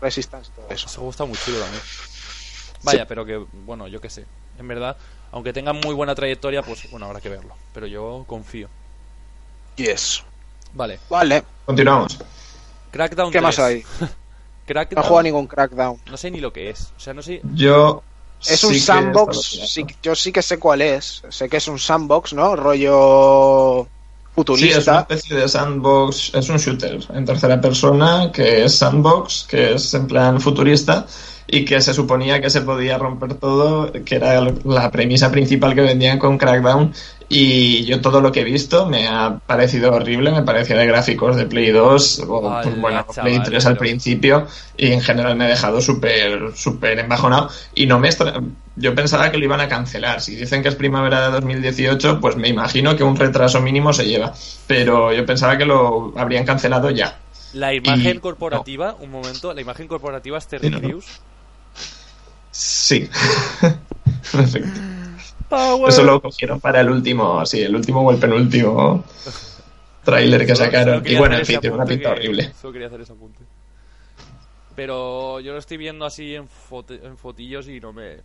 Resistance, 0.00 0.52
todo 0.54 0.66
eso. 0.70 0.86
Eso 0.86 1.00
gusta 1.00 1.24
muy 1.24 1.36
chulo 1.36 1.58
también. 1.58 1.82
Vaya, 2.84 3.08
pero 3.08 3.26
que, 3.26 3.44
bueno, 3.66 3.88
yo 3.88 4.00
qué 4.00 4.08
sé. 4.08 4.24
En 4.56 4.68
verdad, 4.68 4.96
aunque 5.32 5.52
tengan 5.52 5.80
muy 5.80 5.96
buena 5.96 6.14
trayectoria, 6.14 6.62
pues 6.62 6.88
bueno, 6.92 7.06
habrá 7.06 7.20
que 7.20 7.28
verlo. 7.28 7.56
Pero 7.74 7.88
yo 7.88 8.22
confío. 8.28 8.68
Yes. 9.74 10.22
Vale, 10.74 11.00
Vale, 11.10 11.42
Continuamos. 11.66 12.20
Crackdown 12.92 13.32
¿qué 13.32 13.38
3. 13.40 13.42
más 13.42 13.58
hay? 13.58 13.82
Crackdown. 14.64 15.02
No 15.02 15.08
juego 15.08 15.22
ningún 15.24 15.48
Crackdown. 15.48 15.98
No 16.08 16.16
sé 16.16 16.30
ni 16.30 16.38
lo 16.38 16.52
que 16.52 16.70
es. 16.70 16.92
O 16.96 17.00
sea, 17.00 17.14
no 17.14 17.22
sé. 17.22 17.40
Yo. 17.52 18.04
Es 18.46 18.60
sí 18.60 18.66
un 18.66 18.74
sandbox, 18.74 19.38
sí- 19.66 19.84
yo 20.02 20.14
sí 20.14 20.30
que 20.32 20.42
sé 20.42 20.58
cuál 20.58 20.82
es. 20.82 21.22
Sé 21.28 21.48
que 21.48 21.56
es 21.56 21.68
un 21.68 21.78
sandbox, 21.78 22.32
¿no? 22.34 22.54
Rollo 22.56 23.82
Sí, 23.84 23.88
es 23.90 24.38
una 24.38 24.44
futurista. 24.44 25.00
especie 25.00 25.36
de 25.36 25.48
sandbox, 25.48 26.32
es 26.34 26.48
un 26.48 26.56
shooter 26.58 27.00
en 27.12 27.24
tercera 27.24 27.60
persona 27.60 28.30
que 28.32 28.64
es 28.64 28.76
sandbox, 28.76 29.46
que 29.48 29.72
es 29.74 29.92
en 29.94 30.06
plan 30.06 30.40
futurista 30.40 31.06
y 31.48 31.64
que 31.64 31.80
se 31.80 31.92
suponía 31.92 32.40
que 32.40 32.48
se 32.50 32.60
podía 32.60 32.98
romper 32.98 33.34
todo, 33.34 33.90
que 34.04 34.14
era 34.14 34.40
la 34.64 34.90
premisa 34.92 35.30
principal 35.32 35.74
que 35.74 35.80
vendían 35.80 36.18
con 36.20 36.38
Crackdown 36.38 36.92
y 37.30 37.84
yo 37.84 38.00
todo 38.00 38.20
lo 38.22 38.32
que 38.32 38.40
he 38.40 38.44
visto 38.44 38.86
me 38.86 39.06
ha 39.06 39.38
parecido 39.46 39.92
horrible, 39.92 40.30
me 40.32 40.42
parecía 40.42 40.76
de 40.78 40.86
gráficos 40.86 41.36
de 41.36 41.44
Play 41.44 41.70
2 41.72 42.20
o 42.26 42.38
Hola, 42.38 42.60
pues, 42.62 42.80
bueno, 42.80 43.06
chaval, 43.12 43.30
Play 43.32 43.42
3 43.44 43.66
al 43.66 43.72
pero- 43.74 43.80
principio 43.80 44.46
y 44.78 44.92
en 44.92 45.00
general 45.02 45.36
me 45.36 45.44
ha 45.44 45.48
dejado 45.48 45.80
súper 45.82 46.56
súper 46.56 46.98
embajonado 47.00 47.50
y 47.74 47.84
no 47.86 47.98
me 47.98 48.08
extra- 48.08 48.40
yo 48.76 48.94
pensaba 48.94 49.30
que 49.30 49.36
lo 49.38 49.44
iban 49.44 49.60
a 49.60 49.68
cancelar 49.68 50.20
si 50.22 50.36
dicen 50.36 50.62
que 50.62 50.68
es 50.70 50.74
primavera 50.74 51.26
de 51.26 51.32
2018 51.32 52.18
pues 52.20 52.36
me 52.36 52.48
imagino 52.48 52.96
que 52.96 53.04
un 53.04 53.16
retraso 53.16 53.60
mínimo 53.60 53.92
se 53.92 54.06
lleva 54.06 54.32
pero 54.66 55.12
yo 55.12 55.26
pensaba 55.26 55.58
que 55.58 55.66
lo 55.66 56.14
habrían 56.16 56.46
cancelado 56.46 56.90
ya 56.90 57.18
La 57.52 57.74
imagen 57.74 58.16
Y- 58.16 58.20
corporativa, 58.20 58.94
un 59.00 59.10
momento, 59.10 59.52
la 59.52 59.60
imagen 59.60 59.86
corporativa 59.88 60.38
es 60.38 60.44
Sí, 60.44 60.50
Terry 60.50 60.70
no, 60.70 60.78
no. 60.80 60.88
Crews. 60.88 61.06
sí 62.50 63.08
Perfecto. 64.32 64.80
Eso 65.88 66.02
lo 66.02 66.20
cogieron 66.20 66.60
para 66.60 66.80
el 66.80 66.90
último 66.90 67.44
sí 67.46 67.62
el 67.62 67.74
último 67.74 68.02
o 68.02 68.10
el 68.12 68.18
penúltimo 68.18 69.04
tráiler 70.04 70.46
que 70.46 70.54
sacaron 70.56 71.02
y 71.06 71.16
bueno 71.16 71.36
en 71.36 71.46
fin 71.46 71.60
tiene 71.60 71.76
una 71.76 71.84
pinta 71.86 72.14
que- 72.14 72.20
horrible 72.20 72.52
Solo 72.60 72.72
quería 72.72 72.88
hacer 72.88 73.00
ese 73.02 73.12
apunte. 73.12 73.40
Pero 74.76 75.40
yo 75.40 75.52
lo 75.52 75.58
estoy 75.58 75.76
viendo 75.76 76.04
así 76.04 76.34
en, 76.36 76.46
fote- 76.48 77.00
en 77.04 77.16
fotillos 77.18 77.68
y 77.68 77.80
no 77.80 77.92
me. 77.92 78.18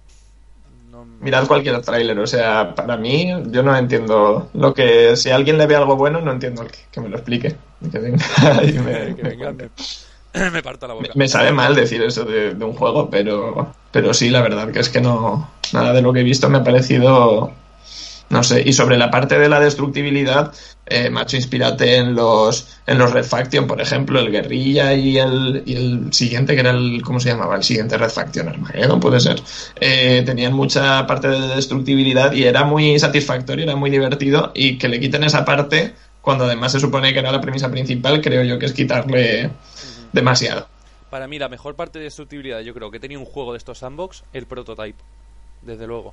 no 0.91 1.03
me- 1.03 1.23
Mirad 1.25 1.47
cualquier 1.47 1.81
tráiler, 1.81 2.19
o 2.19 2.27
sea, 2.27 2.75
para 2.75 2.95
mí 2.95 3.27
yo 3.47 3.63
no 3.63 3.75
entiendo 3.75 4.49
lo 4.53 4.71
que... 4.73 5.15
Si 5.15 5.31
a 5.31 5.35
alguien 5.35 5.57
le 5.57 5.65
ve 5.65 5.75
algo 5.75 5.95
bueno, 5.95 6.21
no 6.21 6.31
entiendo 6.31 6.65
que, 6.67 6.77
que 6.91 7.01
me 7.01 7.09
lo 7.09 7.15
explique. 7.17 7.55
Que 7.91 7.97
venga 7.97 8.23
y 8.63 8.73
me, 8.79 9.15
que 9.15 9.23
me 9.23 9.29
venga, 9.29 9.45
cuente. 9.45 9.63
me, 9.65 9.69
me 10.51 10.63
parta 10.63 10.87
la 10.87 10.93
boca. 10.93 11.07
Me- 11.15 11.23
me 11.23 11.27
sabe 11.27 11.51
mal 11.51 11.75
decir 11.75 12.01
eso 12.01 12.23
de, 12.25 12.53
de 12.55 12.65
un 12.65 12.73
juego, 12.73 13.09
pero, 13.09 13.73
pero 13.91 14.13
sí, 14.13 14.29
la 14.29 14.41
verdad 14.41 14.71
que 14.71 14.79
es 14.79 14.89
que 14.89 15.01
no... 15.01 15.51
Nada 15.73 15.93
de 15.93 16.01
lo 16.01 16.13
que 16.13 16.19
he 16.19 16.23
visto 16.23 16.49
me 16.49 16.59
ha 16.59 16.63
parecido... 16.63 17.51
No 18.29 18.41
sé, 18.41 18.63
y 18.65 18.73
sobre 18.73 18.97
la 18.97 19.11
parte 19.11 19.37
de 19.37 19.47
la 19.47 19.59
destructibilidad, 19.59 20.51
eh, 20.87 21.11
macho, 21.11 21.35
inspírate 21.35 21.97
en 21.97 22.15
los, 22.15 22.67
en 22.87 22.97
los 22.97 23.11
Red 23.13 23.25
Faction, 23.25 23.67
por 23.67 23.79
ejemplo, 23.79 24.19
el 24.19 24.31
Guerrilla 24.31 24.93
y 24.95 25.19
el, 25.19 25.61
y 25.67 25.75
el 25.75 26.13
siguiente, 26.13 26.55
que 26.55 26.61
era 26.61 26.71
el, 26.71 27.03
¿cómo 27.03 27.19
se 27.19 27.29
llamaba? 27.29 27.55
El 27.57 27.63
siguiente 27.63 27.95
Red 27.95 28.09
Faction, 28.09 28.47
Armageddon, 28.49 28.99
puede 28.99 29.19
ser. 29.19 29.39
Eh, 29.79 30.23
tenían 30.25 30.53
mucha 30.53 31.05
parte 31.05 31.27
de 31.27 31.55
destructibilidad 31.55 32.31
y 32.31 32.45
era 32.45 32.63
muy 32.63 32.97
satisfactorio, 32.97 33.65
era 33.65 33.75
muy 33.75 33.91
divertido, 33.91 34.51
y 34.55 34.79
que 34.79 34.87
le 34.87 34.99
quiten 34.99 35.23
esa 35.25 35.45
parte, 35.45 35.93
cuando 36.21 36.45
además 36.45 36.71
se 36.71 36.79
supone 36.79 37.13
que 37.13 37.19
era 37.19 37.31
la 37.31 37.41
premisa 37.41 37.69
principal, 37.69 38.19
creo 38.19 38.41
yo 38.43 38.57
que 38.57 38.65
es 38.65 38.73
quitarle 38.73 39.51
demasiado. 40.13 40.67
Para 41.09 41.27
mí, 41.27 41.37
la 41.37 41.49
mejor 41.49 41.75
parte 41.75 41.99
de 41.99 42.05
destructibilidad, 42.05 42.61
yo 42.61 42.73
creo 42.73 42.89
que 42.89 42.99
tenía 42.99 43.19
un 43.19 43.25
juego 43.25 43.51
de 43.51 43.57
estos 43.57 43.79
sandbox, 43.79 44.23
el 44.33 44.45
prototype. 44.45 44.97
Desde 45.61 45.85
luego. 45.85 46.11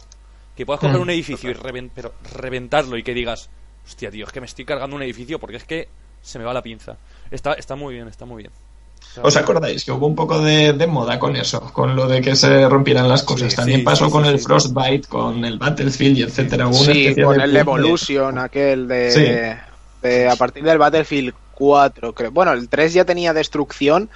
Que 0.56 0.66
puedas 0.66 0.80
coger 0.80 0.98
Mm. 0.98 1.02
un 1.02 1.10
edificio 1.10 1.50
y 1.50 1.54
reven- 1.54 1.90
pero 1.94 2.12
reventarlo 2.34 2.96
y 2.98 3.02
que 3.02 3.14
digas, 3.14 3.48
hostia, 3.86 4.10
tío, 4.10 4.26
es 4.26 4.32
que 4.32 4.40
me 4.40 4.46
estoy 4.46 4.64
cargando 4.64 4.96
un 4.96 5.02
edificio 5.02 5.38
porque 5.38 5.56
es 5.56 5.64
que 5.64 5.88
se 6.22 6.38
me 6.38 6.44
va 6.44 6.52
la 6.52 6.62
pinza. 6.62 6.96
Está, 7.30 7.54
está 7.54 7.76
muy 7.76 7.94
bien, 7.94 8.08
está 8.08 8.26
muy 8.26 8.42
bien. 8.42 8.52
Está 9.00 9.22
¿Os 9.22 9.32
bien. 9.34 9.42
acordáis 9.44 9.84
que 9.84 9.90
hubo 9.92 10.06
un 10.06 10.14
poco 10.14 10.38
de, 10.40 10.74
de 10.74 10.86
moda 10.86 11.18
con 11.18 11.34
eso? 11.34 11.72
Con 11.72 11.96
lo 11.96 12.06
de 12.06 12.20
que 12.20 12.36
se 12.36 12.68
rompieran 12.68 13.08
las 13.08 13.22
cosas. 13.22 13.50
Sí, 13.50 13.56
También 13.56 13.80
sí, 13.80 13.84
pasó 13.84 14.06
sí, 14.06 14.12
con 14.12 14.24
sí, 14.24 14.30
el 14.30 14.38
sí. 14.38 14.44
Frostbite, 14.44 15.08
con 15.08 15.44
el 15.44 15.58
Battlefield 15.58 16.18
y 16.18 16.22
etcétera. 16.22 16.68
Hubo 16.68 16.74
Sí, 16.74 17.14
con 17.22 17.40
el 17.40 17.52
de- 17.54 17.58
Evolution, 17.60 18.38
aquel 18.38 18.86
de, 18.86 19.10
Sí. 19.10 19.22
de- 20.02 20.28
A 20.28 20.36
partir 20.36 20.62
del 20.62 20.76
Battlefield 20.78 21.34
4, 21.60 22.14
creo. 22.14 22.30
Bueno, 22.30 22.52
el 22.52 22.68
3 22.70 22.94
ya 22.94 23.04
tenía 23.04 23.34
destrucción, 23.34 24.08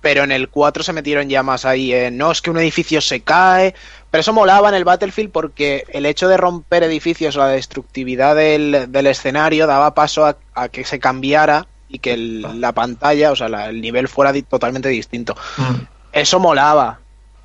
pero 0.00 0.24
en 0.24 0.32
el 0.32 0.48
4 0.48 0.82
se 0.82 0.92
metieron 0.92 1.28
ya 1.28 1.42
más 1.44 1.64
ahí 1.64 1.92
en. 1.94 2.18
No, 2.18 2.32
es 2.32 2.42
que 2.42 2.50
un 2.50 2.58
edificio 2.58 3.00
se 3.00 3.20
cae. 3.20 3.74
Pero 4.10 4.20
eso 4.22 4.32
molaba 4.32 4.68
en 4.70 4.74
el 4.74 4.82
Battlefield 4.84 5.30
porque 5.30 5.84
el 5.90 6.04
hecho 6.04 6.26
de 6.26 6.36
romper 6.36 6.82
edificios 6.82 7.36
o 7.36 7.38
la 7.38 7.46
destructividad 7.48 8.34
del, 8.34 8.86
del 8.90 9.06
escenario 9.06 9.68
daba 9.68 9.94
paso 9.94 10.26
a, 10.26 10.36
a 10.54 10.68
que 10.68 10.84
se 10.84 10.98
cambiara 10.98 11.66
y 11.88 12.00
que 12.00 12.14
el- 12.14 12.60
la 12.60 12.72
pantalla, 12.72 13.30
o 13.30 13.36
sea, 13.36 13.48
la- 13.48 13.68
el 13.68 13.80
nivel 13.80 14.08
fuera 14.08 14.32
di- 14.32 14.42
totalmente 14.42 14.88
distinto. 14.88 15.36
Mm. 15.58 15.74
Eso 16.12 16.40
molaba. 16.40 16.98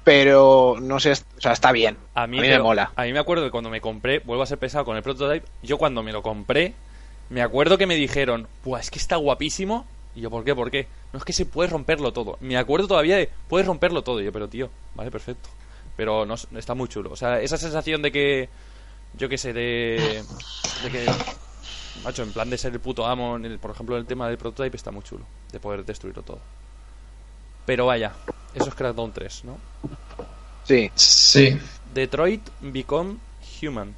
pero 0.05 0.75
no 0.79 0.99
sé, 0.99 1.13
o 1.13 1.41
sea, 1.41 1.51
está 1.53 1.71
bien. 1.71 1.97
A 2.13 2.27
mí, 2.27 2.39
me 2.39 2.47
pero- 2.49 2.63
mola. 2.63 2.91
A 2.95 3.03
mí 3.05 3.11
me 3.13 3.17
acuerdo 3.19 3.43
que 3.43 3.49
cuando 3.49 3.71
me 3.71 3.81
compré, 3.81 4.19
vuelvo 4.19 4.43
a 4.43 4.45
ser 4.45 4.59
pesado 4.59 4.85
con 4.85 4.95
el 4.95 5.01
prototype, 5.01 5.47
yo 5.63 5.79
cuando 5.79 6.03
me 6.03 6.11
lo 6.13 6.21
compré, 6.21 6.75
me 7.29 7.41
acuerdo 7.41 7.77
que 7.77 7.87
me 7.87 7.95
dijeron, 7.95 8.47
Buah, 8.63 8.79
es 8.79 8.91
que 8.91 8.99
está 8.99 9.15
guapísimo. 9.17 9.85
Y 10.15 10.21
yo, 10.21 10.29
¿por 10.29 10.43
qué? 10.45 10.55
¿Por 10.55 10.71
qué? 10.71 10.87
No 11.11 11.19
es 11.19 11.25
que 11.25 11.33
se 11.33 11.45
puede 11.45 11.69
romperlo 11.69 12.13
todo. 12.13 12.37
Me 12.39 12.57
acuerdo 12.57 12.87
todavía 12.87 13.17
de, 13.17 13.29
puedes 13.49 13.67
romperlo 13.67 14.01
todo. 14.03 14.21
Y 14.21 14.25
yo, 14.25 14.31
pero 14.31 14.47
tío, 14.47 14.69
vale, 14.95 15.11
perfecto. 15.11 15.49
Pero 15.97 16.25
no, 16.25 16.35
está 16.57 16.73
muy 16.73 16.87
chulo. 16.87 17.11
O 17.11 17.15
sea, 17.15 17.41
esa 17.41 17.57
sensación 17.57 18.01
de 18.01 18.11
que, 18.11 18.49
yo 19.17 19.27
qué 19.29 19.37
sé, 19.37 19.53
de, 19.53 20.23
de 20.83 20.91
que, 20.91 21.05
macho, 22.03 22.23
en 22.23 22.31
plan 22.31 22.49
de 22.49 22.57
ser 22.57 22.73
el 22.73 22.79
puto 22.79 23.05
amo, 23.05 23.35
en 23.37 23.45
el- 23.45 23.59
por 23.59 23.71
ejemplo, 23.71 23.97
el 23.97 24.05
tema 24.05 24.27
del 24.27 24.37
prototype 24.37 24.75
está 24.77 24.91
muy 24.91 25.03
chulo. 25.03 25.25
De 25.51 25.59
poder 25.59 25.83
destruirlo 25.85 26.21
todo. 26.23 26.39
Pero 27.65 27.85
vaya, 27.87 28.13
eso 28.53 28.69
es 28.69 28.75
Crackdown 28.75 29.11
3, 29.11 29.43
¿no? 29.45 29.57
Sí, 30.65 30.89
Sí, 30.95 31.57
Detroit 31.93 32.41
Become 32.61 33.17
Human. 33.61 33.95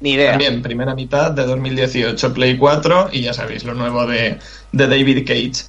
Ni 0.00 0.12
idea. 0.12 0.30
también 0.32 0.62
primera 0.62 0.94
mitad 0.94 1.30
de 1.30 1.44
2018 1.46 2.32
Play 2.34 2.56
4 2.58 3.10
y 3.12 3.22
ya 3.22 3.32
sabéis 3.34 3.64
lo 3.64 3.74
nuevo 3.74 4.06
de, 4.06 4.38
de 4.72 4.86
David 4.86 5.26
Cage. 5.26 5.64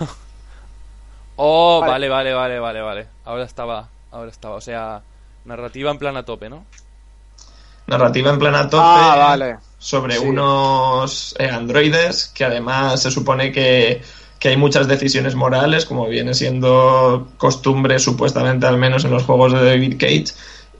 Oh, 1.36 1.80
Vale. 1.80 2.08
vale, 2.08 2.32
vale, 2.32 2.58
vale, 2.58 2.80
vale. 2.80 3.06
Ahora 3.26 3.44
estaba, 3.44 3.88
ahora 4.10 4.30
estaba. 4.30 4.54
O 4.56 4.60
sea, 4.60 5.02
narrativa 5.44 5.90
en 5.90 5.98
plan 5.98 6.16
a 6.16 6.24
tope, 6.24 6.48
¿no? 6.48 6.64
Narrativa 7.86 8.30
en 8.30 8.38
plan 8.38 8.54
a 8.54 8.68
tope 8.70 8.82
Ah, 8.82 9.16
vale. 9.18 9.56
sobre 9.78 10.16
Sí. 10.16 10.24
unos 10.24 11.34
eh, 11.38 11.48
androides 11.50 12.28
que 12.34 12.44
además 12.44 13.02
se 13.02 13.10
supone 13.10 13.52
que, 13.52 14.00
que 14.38 14.48
hay 14.48 14.56
muchas 14.56 14.88
decisiones 14.88 15.34
morales, 15.34 15.84
como 15.84 16.08
viene 16.08 16.32
siendo 16.34 17.28
costumbre 17.36 17.98
supuestamente 17.98 18.66
al 18.66 18.78
menos 18.78 19.04
en 19.04 19.10
los 19.10 19.24
juegos 19.24 19.52
de 19.52 19.62
David 19.64 19.98
Cage, 20.00 20.24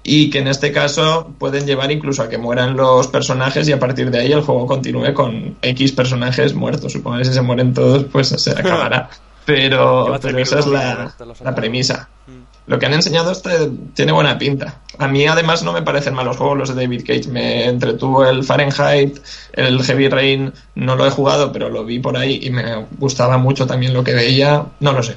y 0.09 0.31
que 0.31 0.38
en 0.38 0.47
este 0.47 0.71
caso 0.71 1.33
pueden 1.37 1.66
llevar 1.66 1.90
incluso 1.90 2.23
a 2.23 2.29
que 2.29 2.38
mueran 2.38 2.77
los 2.77 3.09
personajes 3.09 3.69
y 3.69 3.73
a 3.73 3.81
partir 3.81 4.12
de 4.12 4.21
ahí 4.21 4.31
el 4.31 4.42
juego 4.42 4.64
continúe 4.64 5.12
con 5.12 5.57
X 5.61 5.90
personajes 5.92 6.55
muertos. 6.55 6.92
Supongo 6.92 7.19
que 7.19 7.25
si 7.25 7.33
se 7.33 7.42
mueren 7.42 7.75
todos, 7.75 8.05
pues 8.05 8.29
se 8.29 8.51
acabará. 8.57 9.11
Pero, 9.45 10.14
esa 10.14 10.61
es 10.61 10.66
la, 10.66 11.12
la 11.42 11.55
premisa. 11.57 12.09
Mm. 12.27 12.71
Lo 12.71 12.79
que 12.79 12.87
han 12.87 12.95
enseñado 12.95 13.33
este 13.33 13.69
tiene 13.95 14.12
buena 14.12 14.38
pinta. 14.38 14.81
A 14.99 15.09
mí 15.09 15.27
además 15.27 15.64
no 15.64 15.73
me 15.73 15.83
parecen 15.83 16.14
malos 16.14 16.37
juegos 16.37 16.57
los 16.57 16.75
de 16.75 16.83
David 16.83 17.03
Cage. 17.05 17.29
Me 17.29 17.64
entretuvo 17.64 18.25
el 18.25 18.45
Fahrenheit, 18.45 19.19
el 19.55 19.83
Heavy 19.83 20.09
Rain, 20.09 20.53
no 20.77 20.95
lo 20.95 21.05
he 21.05 21.11
jugado, 21.11 21.51
pero 21.51 21.69
lo 21.69 21.85
vi 21.85 21.99
por 21.99 22.16
ahí 22.16 22.38
y 22.42 22.51
me 22.51 22.87
gustaba 22.99 23.38
mucho 23.38 23.66
también 23.66 23.92
lo 23.92 24.05
que 24.05 24.14
veía. 24.14 24.66
No 24.79 24.92
lo 24.92 25.03
sé. 25.03 25.16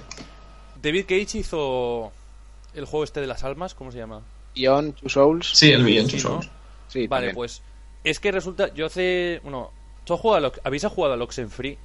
David 0.81 1.05
Cage 1.07 1.37
hizo 1.37 2.11
el 2.73 2.85
juego 2.85 3.03
este 3.03 3.21
de 3.21 3.27
las 3.27 3.43
almas, 3.43 3.75
¿cómo 3.75 3.91
se 3.91 3.99
llama? 3.99 4.21
Beyond 4.59 4.95
Two 4.95 5.09
Souls. 5.09 5.49
Sí, 5.53 5.71
el 5.71 5.83
vi 5.83 5.97
en 5.99 6.09
Sí, 6.09 6.19
Vale, 7.07 7.07
también. 7.07 7.35
pues 7.35 7.61
es 8.03 8.19
que 8.19 8.31
resulta, 8.31 8.73
yo 8.73 8.87
hace, 8.87 9.39
bueno, 9.43 9.71
¿tú 10.03 10.13
has 10.13 10.19
jugado 10.19 10.47
a 10.47 10.51
¿habéis 10.63 10.85
jugado 10.85 11.13
a 11.13 11.23
Oxenfree? 11.23 11.77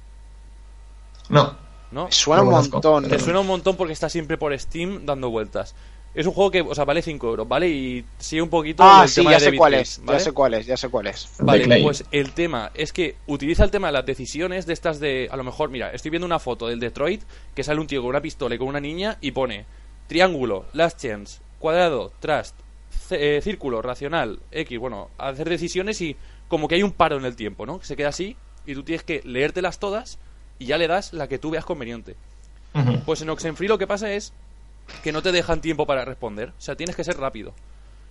No, 1.29 1.55
¿No? 1.91 2.05
Me 2.05 2.11
Suena 2.11 2.41
un 2.43 2.49
montón. 2.49 3.07
Te 3.07 3.19
suena 3.19 3.39
un 3.39 3.47
montón 3.47 3.75
porque 3.75 3.93
está 3.93 4.09
siempre 4.09 4.37
por 4.37 4.57
Steam 4.59 5.05
dando 5.05 5.29
vueltas. 5.29 5.75
Es 6.13 6.25
un 6.25 6.31
juego 6.33 6.49
que, 6.49 6.61
o 6.61 6.73
sea, 6.73 6.85
vale 6.85 7.01
5 7.01 7.27
euros, 7.27 7.47
¿vale? 7.47 7.67
Y 7.67 8.05
sigue 8.17 8.41
un 8.41 8.49
poquito 8.49 8.83
Ah, 8.83 9.01
el 9.03 9.09
sí, 9.09 9.15
tema 9.15 9.31
ya 9.31 9.37
de 9.39 9.45
sé 9.51 9.57
cuál 9.57 9.73
es. 9.73 9.99
¿vale? 10.01 10.17
Ya 10.19 10.23
sé 10.23 10.31
cuál 10.31 10.53
es, 10.53 10.65
ya 10.65 10.77
sé 10.77 10.89
cuál 10.89 11.07
es. 11.07 11.29
Vale, 11.39 11.81
pues 11.83 12.05
el 12.11 12.31
tema 12.31 12.71
es 12.73 12.93
que 12.93 13.17
utiliza 13.27 13.65
el 13.65 13.71
tema 13.71 13.87
de 13.87 13.93
las 13.93 14.05
decisiones 14.05 14.65
de 14.65 14.73
estas 14.73 14.99
de. 15.01 15.27
A 15.29 15.35
lo 15.35 15.43
mejor, 15.43 15.69
mira, 15.69 15.91
estoy 15.91 16.11
viendo 16.11 16.25
una 16.25 16.39
foto 16.39 16.67
del 16.67 16.79
Detroit 16.79 17.21
que 17.53 17.63
sale 17.65 17.81
un 17.81 17.87
tío 17.87 18.01
con 18.01 18.09
una 18.09 18.21
pistola 18.21 18.55
y 18.55 18.57
con 18.57 18.67
una 18.69 18.79
niña 18.79 19.17
y 19.19 19.31
pone 19.31 19.65
triángulo, 20.07 20.65
last 20.71 21.01
chance, 21.01 21.39
cuadrado, 21.59 22.13
trust, 22.21 22.55
eh, 23.11 23.39
círculo, 23.43 23.81
racional, 23.81 24.39
X. 24.51 24.79
Bueno, 24.79 25.09
hacer 25.17 25.49
decisiones 25.49 26.01
y 26.01 26.15
como 26.47 26.67
que 26.67 26.75
hay 26.75 26.83
un 26.83 26.91
paro 26.91 27.17
en 27.17 27.25
el 27.25 27.35
tiempo, 27.35 27.65
¿no? 27.65 27.81
Se 27.81 27.95
queda 27.95 28.09
así 28.09 28.35
y 28.65 28.73
tú 28.73 28.83
tienes 28.83 29.03
que 29.03 29.21
leértelas 29.23 29.79
todas 29.79 30.19
y 30.59 30.65
ya 30.65 30.77
le 30.77 30.87
das 30.87 31.13
la 31.13 31.27
que 31.27 31.39
tú 31.39 31.51
veas 31.51 31.65
conveniente. 31.65 32.15
Pues 33.05 33.21
en 33.21 33.29
Oxenfree 33.29 33.69
lo 33.69 33.77
que 33.77 33.87
pasa 33.87 34.11
es 34.11 34.33
que 35.01 35.13
no 35.13 35.21
te 35.21 35.31
dejan 35.31 35.61
tiempo 35.61 35.85
para 35.85 36.03
responder. 36.03 36.49
O 36.49 36.61
sea, 36.61 36.75
tienes 36.75 36.95
que 36.95 37.03
ser 37.03 37.17
rápido. 37.17 37.53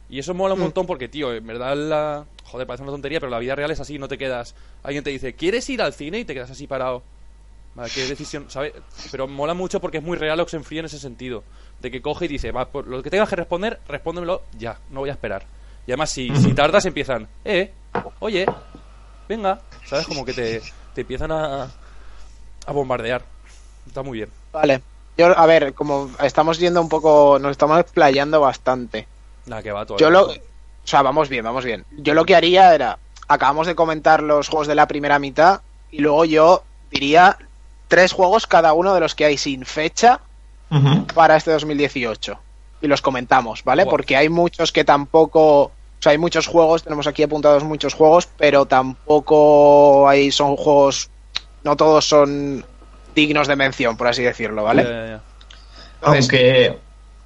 Y 0.08 0.18
eso 0.18 0.34
mola 0.34 0.54
un 0.54 0.60
montón 0.60 0.86
porque, 0.86 1.08
tío, 1.08 1.32
en 1.34 1.46
verdad 1.46 1.76
la... 1.76 2.26
Joder, 2.44 2.66
parece 2.66 2.82
una 2.82 2.92
tontería, 2.92 3.20
pero 3.20 3.30
la 3.30 3.38
vida 3.38 3.54
real 3.54 3.70
es 3.70 3.80
así, 3.80 3.98
no 3.98 4.08
te 4.08 4.18
quedas... 4.18 4.54
Alguien 4.82 5.04
te 5.04 5.10
dice, 5.10 5.34
¿quieres 5.34 5.68
ir 5.70 5.82
al 5.82 5.92
cine? 5.92 6.20
Y 6.20 6.24
te 6.24 6.34
quedas 6.34 6.50
así 6.50 6.66
parado. 6.66 7.02
Qué 7.92 8.06
decisión, 8.06 8.46
¿sabes? 8.48 8.72
Pero 9.10 9.26
mola 9.26 9.52
mucho 9.52 9.80
porque 9.80 9.98
es 9.98 10.04
muy 10.04 10.16
real 10.16 10.38
Oxenfree 10.40 10.78
en 10.78 10.84
ese 10.84 10.98
sentido. 10.98 11.42
De 11.84 11.90
que 11.90 12.00
coge 12.00 12.24
y 12.24 12.28
dice, 12.28 12.50
va, 12.50 12.64
por 12.64 12.86
lo 12.86 13.02
que 13.02 13.10
tengas 13.10 13.28
que 13.28 13.36
responder, 13.36 13.78
respóndemelo 13.86 14.40
ya, 14.56 14.78
no 14.88 15.00
voy 15.00 15.10
a 15.10 15.12
esperar. 15.12 15.44
Y 15.86 15.90
además, 15.90 16.08
si, 16.08 16.34
si 16.34 16.54
tardas, 16.54 16.86
empiezan, 16.86 17.28
eh, 17.44 17.72
oye, 18.20 18.46
venga, 19.28 19.60
¿sabes? 19.84 20.06
Como 20.06 20.24
que 20.24 20.32
te, 20.32 20.62
te 20.94 21.02
empiezan 21.02 21.30
a, 21.30 21.64
a 22.64 22.72
bombardear. 22.72 23.22
Está 23.86 24.02
muy 24.02 24.16
bien. 24.16 24.30
Vale. 24.50 24.80
Yo, 25.18 25.38
a 25.38 25.44
ver, 25.44 25.74
como 25.74 26.10
estamos 26.20 26.58
yendo 26.58 26.80
un 26.80 26.88
poco, 26.88 27.38
nos 27.38 27.50
estamos 27.50 27.78
explayando 27.78 28.40
bastante. 28.40 29.06
Nada, 29.44 29.62
que 29.62 29.70
va 29.70 29.84
todo. 29.84 29.98
Yo 29.98 30.08
lo, 30.08 30.28
o 30.28 30.34
sea, 30.84 31.02
vamos 31.02 31.28
bien, 31.28 31.44
vamos 31.44 31.66
bien. 31.66 31.84
Yo 31.98 32.14
lo 32.14 32.24
que 32.24 32.34
haría 32.34 32.74
era, 32.74 32.98
acabamos 33.28 33.66
de 33.66 33.74
comentar 33.74 34.22
los 34.22 34.48
juegos 34.48 34.68
de 34.68 34.74
la 34.74 34.88
primera 34.88 35.18
mitad 35.18 35.60
y 35.90 35.98
luego 35.98 36.24
yo 36.24 36.64
diría 36.90 37.36
tres 37.88 38.14
juegos 38.14 38.46
cada 38.46 38.72
uno 38.72 38.94
de 38.94 39.00
los 39.00 39.14
que 39.14 39.26
hay 39.26 39.36
sin 39.36 39.66
fecha 39.66 40.22
Para 41.14 41.36
este 41.36 41.52
2018 41.52 42.38
y 42.80 42.86
los 42.86 43.00
comentamos, 43.00 43.62
¿vale? 43.64 43.86
Porque 43.86 44.16
hay 44.16 44.28
muchos 44.28 44.72
que 44.72 44.84
tampoco, 44.84 45.62
o 45.62 45.72
sea, 46.00 46.12
hay 46.12 46.18
muchos 46.18 46.46
juegos, 46.46 46.82
tenemos 46.82 47.06
aquí 47.06 47.22
apuntados 47.22 47.62
muchos 47.64 47.94
juegos, 47.94 48.28
pero 48.36 48.66
tampoco 48.66 50.08
hay 50.08 50.30
son 50.30 50.56
juegos, 50.56 51.08
no 51.62 51.76
todos 51.76 52.04
son 52.06 52.64
dignos 53.14 53.46
de 53.48 53.56
mención, 53.56 53.96
por 53.96 54.08
así 54.08 54.22
decirlo, 54.22 54.64
¿vale? 54.64 54.82
Entonces, 54.82 55.20
Aunque, 56.02 56.78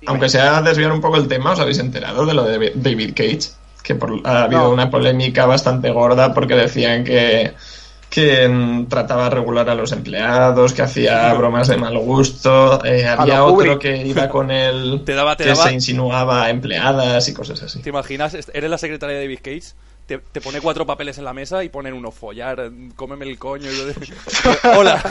aunque 0.07 0.29
sea 0.29 0.61
desviar 0.63 0.93
un 0.93 1.01
poco 1.01 1.17
el 1.17 1.27
tema, 1.27 1.53
¿os 1.53 1.59
habéis 1.61 1.79
enterado 1.79 2.27
de 2.27 2.35
lo 2.35 2.45
de 2.45 2.73
David 2.75 3.15
Cage? 3.17 3.51
Que 3.83 3.95
por- 3.95 4.21
ha 4.25 4.45
habido 4.45 4.65
No. 4.65 4.71
una 4.71 4.91
polémica 4.91 5.47
bastante 5.47 5.91
gorda 5.91 6.35
porque 6.35 6.55
decían 6.55 7.03
que, 7.05 7.55
que 8.11 8.85
trataba 8.89 9.29
regular 9.31 9.69
a 9.71 9.75
los 9.75 9.93
empleados, 9.93 10.73
que 10.73 10.83
hacía 10.83 11.33
bromas 11.35 11.69
de 11.69 11.77
mal 11.77 11.99
gusto. 11.99 12.85
eh, 12.85 13.07
había 13.07 13.45
otro 13.45 13.57
Kubrick. 13.75 13.79
que 13.81 14.07
iba 14.07 14.29
con 14.29 14.51
él 14.51 15.03
Te 15.07 15.15
daba- 15.15 15.37
te 15.37 15.45
que 15.45 15.51
daba- 15.51 15.65
se 15.65 15.73
insinuaba 15.75 16.45
a 16.45 16.51
empleadas 16.51 17.29
y 17.29 17.35
cosas 17.35 17.63
así. 17.63 17.81
¿Te 17.83 17.91
imaginas? 17.91 18.35
Eres 18.53 18.71
la 18.71 18.79
secretaria 18.79 19.17
de 19.17 19.23
David 19.25 19.41
Cage, 19.43 19.75
te, 20.07 20.19
te 20.19 20.41
pone 20.41 20.61
cuatro 20.63 20.87
papeles 20.87 21.19
en 21.19 21.25
la 21.25 21.35
mesa 21.35 21.63
y 21.65 21.69
ponen 21.69 21.93
uno 21.93 22.11
follar, 22.11 22.71
cómeme 22.97 23.27
el 23.27 23.39
coño. 23.39 23.71
y 23.71 23.77
yo 23.77 23.87
de- 23.87 23.95
Hola, 24.77 25.03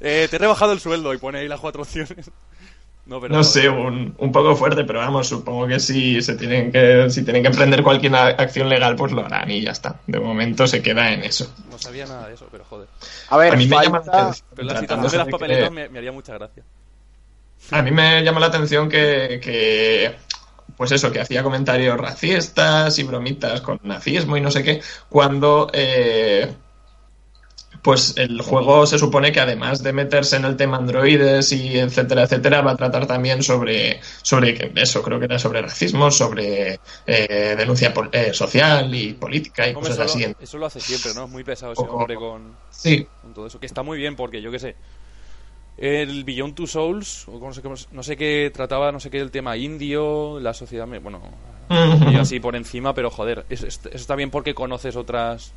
eh, 0.00 0.26
te 0.28 0.36
he 0.36 0.38
rebajado 0.38 0.72
el 0.72 0.80
sueldo 0.80 1.14
y 1.14 1.18
pone 1.18 1.38
ahí 1.38 1.48
las 1.48 1.60
cuatro 1.60 1.82
opciones. 1.82 2.30
No, 3.10 3.20
pero 3.20 3.34
No 3.34 3.42
sé, 3.42 3.68
un, 3.68 4.14
un 4.18 4.30
poco 4.30 4.54
fuerte, 4.54 4.84
pero 4.84 5.00
vamos, 5.00 5.26
supongo 5.26 5.66
que 5.66 5.80
si 5.80 6.22
se 6.22 6.36
tienen 6.36 6.70
que 6.70 7.10
si 7.10 7.24
tienen 7.24 7.42
que 7.42 7.48
emprender 7.48 7.82
cualquier 7.82 8.14
acción 8.14 8.68
legal, 8.68 8.94
pues 8.94 9.10
lo 9.10 9.26
harán 9.26 9.50
y 9.50 9.62
ya 9.62 9.72
está. 9.72 10.00
De 10.06 10.20
momento 10.20 10.68
se 10.68 10.80
queda 10.80 11.12
en 11.12 11.24
eso. 11.24 11.52
No 11.68 11.76
sabía 11.76 12.06
nada 12.06 12.28
de 12.28 12.34
eso, 12.34 12.46
pero 12.52 12.64
joder. 12.64 12.86
a 13.28 13.36
ver, 13.36 13.52
A 13.52 13.56
mí 13.56 13.66
me 13.66 13.82
llama 13.82 14.00
la 14.06 14.12
atención. 14.20 14.46
Pero 14.54 14.68
la 14.68 14.80
de 14.80 15.18
las 15.18 15.28
papeletas 15.28 15.68
que- 15.68 15.74
me, 15.74 15.88
me 15.88 15.98
haría 15.98 16.12
mucha 16.12 16.34
gracia. 16.34 16.62
A 17.72 17.82
mí 17.82 17.90
me 17.90 18.22
llama 18.22 18.38
la 18.38 18.46
atención 18.46 18.88
que, 18.88 19.40
que, 19.42 20.14
pues 20.76 20.92
eso, 20.92 21.10
que 21.10 21.20
hacía 21.20 21.42
comentarios 21.42 21.98
racistas 21.98 22.96
y 23.00 23.02
bromitas 23.02 23.60
con 23.60 23.80
nazismo 23.82 24.36
y 24.36 24.40
no 24.40 24.52
sé 24.52 24.62
qué, 24.62 24.80
cuando 25.08 25.68
eh, 25.72 26.54
pues 27.82 28.14
el 28.16 28.42
juego 28.42 28.86
se 28.86 28.98
supone 28.98 29.32
que 29.32 29.40
además 29.40 29.82
de 29.82 29.92
meterse 29.92 30.36
en 30.36 30.44
el 30.44 30.56
tema 30.56 30.76
androides 30.76 31.52
y 31.52 31.78
etcétera, 31.78 32.24
etcétera, 32.24 32.60
va 32.60 32.72
a 32.72 32.76
tratar 32.76 33.06
también 33.06 33.42
sobre, 33.42 34.00
sobre 34.22 34.72
eso, 34.76 35.02
creo 35.02 35.18
que 35.18 35.24
era 35.24 35.38
sobre 35.38 35.62
racismo, 35.62 36.10
sobre 36.10 36.78
eh, 37.06 37.54
denuncia 37.56 37.94
eh, 38.12 38.32
social 38.34 38.94
y 38.94 39.14
política 39.14 39.68
y 39.68 39.72
cosas 39.72 39.92
eso, 39.92 40.02
así. 40.02 40.22
lo, 40.24 40.34
eso 40.40 40.58
lo 40.58 40.66
hace 40.66 40.80
siempre, 40.80 41.14
¿no? 41.14 41.24
Es 41.24 41.30
muy 41.30 41.44
pesado 41.44 41.72
ese 41.72 41.82
hombre 41.82 42.16
con, 42.16 42.54
Sí, 42.70 43.06
con 43.22 43.32
todo 43.32 43.46
eso. 43.46 43.58
Que 43.58 43.66
está 43.66 43.82
muy 43.82 43.98
bien 43.98 44.14
porque, 44.16 44.42
yo 44.42 44.50
qué 44.50 44.58
sé, 44.58 44.76
el 45.78 46.24
Beyond 46.24 46.54
Two 46.54 46.66
Souls, 46.66 47.26
o 47.28 47.38
no 47.38 47.52
sé, 47.76 47.86
no 47.90 48.02
sé 48.02 48.16
qué 48.16 48.50
trataba, 48.52 48.92
no 48.92 49.00
sé 49.00 49.10
qué, 49.10 49.18
el 49.18 49.30
tema 49.30 49.56
indio, 49.56 50.38
la 50.38 50.52
sociedad, 50.52 50.86
bueno, 51.02 51.22
y 52.10 52.16
así 52.16 52.40
por 52.40 52.56
encima, 52.56 52.94
pero 52.94 53.10
joder, 53.10 53.46
eso, 53.48 53.66
eso 53.66 53.88
está 53.92 54.16
bien 54.16 54.30
porque 54.30 54.54
conoces 54.54 54.96
otras 54.96 55.54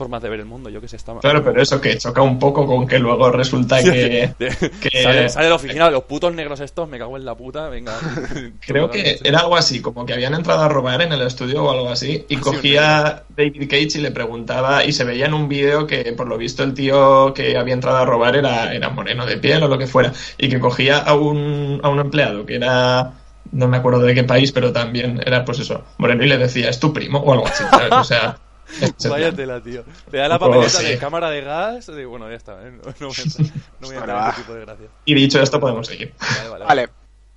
formas 0.00 0.22
de 0.22 0.30
ver 0.30 0.40
el 0.40 0.46
mundo, 0.46 0.70
yo 0.70 0.80
que 0.80 0.88
sé, 0.88 0.96
está 0.96 1.12
claro, 1.18 1.44
pero 1.44 1.60
eso 1.60 1.78
que 1.78 1.98
choca 1.98 2.22
un 2.22 2.38
poco 2.38 2.66
con 2.66 2.86
que 2.86 2.98
luego 2.98 3.30
resulta 3.30 3.82
que... 3.82 4.32
que- 4.80 5.02
sale, 5.02 5.28
sale 5.28 5.44
de 5.44 5.50
la 5.50 5.56
oficina, 5.56 5.90
los 5.90 6.04
putos 6.04 6.32
negros 6.32 6.58
estos, 6.60 6.88
me 6.88 6.98
cago 6.98 7.18
en 7.18 7.26
la 7.26 7.34
puta, 7.34 7.68
venga. 7.68 7.92
Creo 8.66 8.90
que 8.90 9.18
era 9.22 9.40
algo 9.40 9.58
así, 9.58 9.82
como 9.82 10.06
que 10.06 10.14
habían 10.14 10.32
entrado 10.32 10.62
a 10.62 10.70
robar 10.70 11.02
en 11.02 11.12
el 11.12 11.20
estudio 11.20 11.64
o 11.64 11.70
algo 11.70 11.90
así, 11.90 12.24
y 12.30 12.36
Ah, 12.36 12.38
sí, 12.38 12.40
cogía 12.40 13.24
David 13.36 13.68
Cage 13.68 13.98
y 13.98 14.00
le 14.00 14.10
preguntaba, 14.10 14.86
y 14.86 14.92
se 14.92 15.04
veía 15.04 15.26
en 15.26 15.34
un 15.34 15.50
vídeo 15.50 15.86
que 15.86 16.14
por 16.16 16.26
lo 16.26 16.38
visto 16.38 16.62
el 16.64 16.72
tío 16.72 17.34
que 17.34 17.58
había 17.58 17.74
entrado 17.74 17.98
a 17.98 18.06
robar 18.06 18.36
era, 18.36 18.72
era 18.72 18.88
moreno 18.88 19.26
de 19.26 19.36
piel 19.36 19.62
o 19.64 19.68
lo 19.68 19.76
que 19.76 19.86
fuera, 19.86 20.14
y 20.38 20.48
que 20.48 20.58
cogía 20.58 20.96
a 20.96 21.12
un, 21.14 21.78
a 21.82 21.90
un 21.90 21.98
empleado 22.00 22.46
que 22.46 22.54
era 22.56 23.12
no 23.52 23.68
me 23.68 23.78
acuerdo 23.78 24.00
de 24.00 24.14
qué 24.14 24.24
país, 24.24 24.52
pero 24.52 24.72
también 24.72 25.20
era 25.26 25.44
pues 25.44 25.58
eso, 25.58 25.84
moreno 25.98 26.24
y 26.24 26.28
le 26.28 26.38
decía, 26.38 26.68
es 26.70 26.78
tu 26.78 26.92
primo 26.92 27.18
o 27.18 27.32
algo 27.32 27.46
así, 27.46 27.64
¿sabes? 27.70 27.90
O 27.92 28.04
sea, 28.04 28.38
ese 28.80 29.08
Vaya 29.08 29.26
plan. 29.26 29.36
tela, 29.36 29.62
tío. 29.62 29.84
Le 30.10 30.18
da 30.18 30.28
la 30.28 30.38
papeleta 30.38 30.68
sí. 30.78 30.86
de 30.86 30.98
cámara 30.98 31.30
de 31.30 31.40
gas. 31.42 31.86
de- 31.86 32.06
bueno, 32.06 32.28
ya 32.28 32.36
está. 32.36 32.66
¿eh? 32.66 32.70
No, 32.70 32.82
no 33.00 33.06
voy 33.08 33.16
a 33.18 33.22
entrar, 33.22 33.46
no 33.80 33.86
voy 33.88 33.96
a 33.96 33.98
entrar 34.00 34.28
en 34.30 34.34
tipo 34.36 34.54
de 34.54 34.60
gracia. 34.60 34.86
Y 35.04 35.14
dicho 35.14 35.40
esto, 35.40 35.58
podemos 35.60 35.86
seguir. 35.86 36.14
Vale, 36.18 36.48
vale. 36.48 36.64
Vale. 36.64 36.88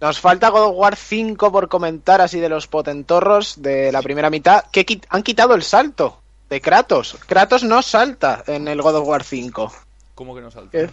Nos 0.01 0.19
falta 0.19 0.49
God 0.49 0.63
of 0.69 0.75
War 0.75 0.95
5 0.97 1.51
por 1.51 1.69
comentar 1.69 2.19
así 2.19 2.39
de 2.39 2.49
los 2.49 2.67
potentorros 2.67 3.61
de 3.61 3.91
la 3.91 4.01
primera 4.01 4.29
mitad. 4.29 4.65
Que 4.71 4.86
han 5.09 5.23
quitado 5.23 5.55
el 5.55 5.63
salto 5.63 6.21
de 6.49 6.59
Kratos. 6.59 7.17
Kratos 7.25 7.63
no 7.63 7.81
salta 7.81 8.43
en 8.47 8.67
el 8.67 8.81
God 8.81 8.95
of 8.97 9.07
War 9.07 9.23
5. 9.23 9.71
¿Cómo 10.15 10.36
que 10.36 10.41
no 10.41 10.51
salta? 10.51 10.71
¿Qué? 10.71 10.89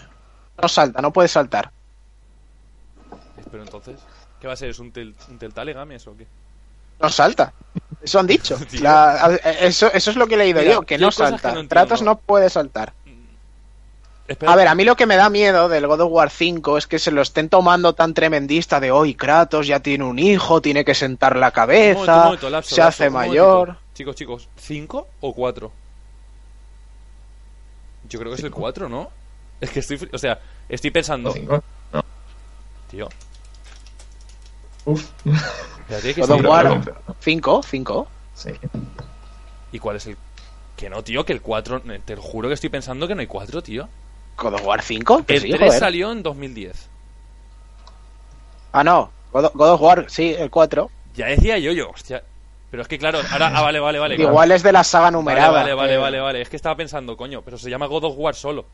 No 0.62 0.68
salta, 0.68 1.02
no 1.02 1.12
puede 1.12 1.26
saltar. 1.28 1.72
Pero 3.50 3.62
entonces, 3.64 3.98
¿qué 4.40 4.46
va 4.46 4.52
a 4.52 4.56
ser? 4.56 4.70
¿Es 4.70 4.78
un, 4.78 4.92
tel, 4.92 5.14
un 5.28 5.38
Telltale 5.38 5.72
Games 5.72 6.06
o 6.06 6.16
qué? 6.16 6.26
No 7.00 7.08
salta. 7.08 7.52
Eso 8.02 8.18
han 8.18 8.26
dicho. 8.26 8.58
La- 8.80 9.24
a- 9.26 9.34
eso, 9.36 9.90
eso 9.92 10.10
es 10.10 10.16
lo 10.16 10.26
que 10.26 10.34
he 10.34 10.38
leído 10.38 10.60
Mira, 10.60 10.72
yo, 10.74 10.82
que 10.82 10.98
no 10.98 11.10
salta. 11.10 11.36
que 11.36 11.42
no 11.44 11.48
entiendo. 11.60 11.68
Kratos 11.68 12.02
no 12.02 12.16
puede 12.18 12.48
saltar. 12.50 12.92
Espera, 14.28 14.52
A 14.52 14.56
ver, 14.56 14.68
a 14.68 14.74
mí 14.76 14.84
lo 14.84 14.94
que 14.94 15.06
me 15.06 15.16
da 15.16 15.28
miedo 15.28 15.68
del 15.68 15.88
God 15.88 16.02
of 16.02 16.12
War 16.12 16.30
5 16.30 16.78
es 16.78 16.86
que 16.86 17.00
se 17.00 17.10
lo 17.10 17.20
estén 17.20 17.48
tomando 17.48 17.94
tan 17.94 18.14
tremendista 18.14 18.78
de 18.78 18.92
hoy 18.92 19.14
Kratos 19.16 19.66
ya 19.66 19.80
tiene 19.80 20.04
un 20.04 20.20
hijo, 20.20 20.60
tiene 20.62 20.84
que 20.84 20.94
sentar 20.94 21.34
la 21.36 21.48
un 21.48 21.52
cabeza, 21.52 21.96
momento, 21.98 22.12
un 22.16 22.24
momento, 22.26 22.50
lapso, 22.50 22.74
se 22.76 22.80
lapso, 22.80 22.88
hace 23.04 23.10
mayor. 23.10 23.76
Chicos, 23.92 24.14
chicos, 24.14 24.48
¿cinco 24.56 25.08
o 25.20 25.34
cuatro? 25.34 25.72
Yo 28.08 28.18
creo 28.20 28.30
que 28.32 28.38
es 28.38 28.44
el 28.44 28.52
cuatro, 28.52 28.88
¿no? 28.88 29.10
Es 29.60 29.70
que 29.70 29.80
estoy... 29.80 30.08
O 30.12 30.18
sea, 30.18 30.38
estoy 30.68 30.90
pensando... 30.92 31.32
Cinco. 31.32 31.62
No. 31.92 32.04
Tío, 32.88 33.08
Uf. 34.84 35.08
5, 37.20 37.60
5. 37.62 38.08
Sí. 38.34 38.50
¿Y 39.72 39.78
cuál 39.78 39.96
es 39.96 40.06
el...? 40.06 40.16
Que 40.76 40.88
no, 40.88 41.02
tío, 41.02 41.24
que 41.24 41.32
el 41.32 41.42
4... 41.42 41.82
Te 42.04 42.16
lo 42.16 42.22
juro 42.22 42.48
que 42.48 42.54
estoy 42.54 42.70
pensando 42.70 43.06
que 43.06 43.14
no 43.14 43.20
hay 43.20 43.26
4, 43.26 43.62
tío. 43.62 43.88
God 44.36 44.54
of 44.54 44.64
War 44.66 44.82
5, 44.82 45.24
que 45.26 45.34
El 45.34 45.40
sí, 45.42 45.48
3 45.50 45.60
joder. 45.60 45.78
salió 45.78 46.12
en 46.12 46.22
2010. 46.22 46.88
Ah, 48.72 48.84
no, 48.84 49.10
God 49.32 49.46
of, 49.46 49.52
God 49.54 49.70
of 49.72 49.80
War, 49.82 50.06
sí, 50.08 50.34
el 50.38 50.48
4. 50.50 50.90
Ya 51.14 51.26
decía 51.26 51.58
yo, 51.58 51.72
yo, 51.72 51.90
hostia. 51.90 52.22
Pero 52.70 52.82
es 52.82 52.88
que 52.88 52.98
claro, 52.98 53.18
ahora... 53.30 53.48
Ah, 53.54 53.62
vale, 53.62 53.80
vale, 53.80 53.98
vale. 53.98 54.14
claro. 54.16 54.30
Igual 54.30 54.52
es 54.52 54.62
de 54.62 54.72
la 54.72 54.84
saga 54.84 55.06
Vale, 55.06 55.16
numerada. 55.16 55.50
vale, 55.50 55.74
vale, 55.74 55.94
eh. 55.94 55.98
vale, 55.98 56.20
vale. 56.20 56.40
Es 56.40 56.48
que 56.48 56.56
estaba 56.56 56.76
pensando, 56.76 57.16
coño, 57.16 57.42
pero 57.42 57.58
se 57.58 57.68
llama 57.68 57.86
God 57.86 58.04
of 58.04 58.14
War 58.16 58.34
solo. 58.34 58.64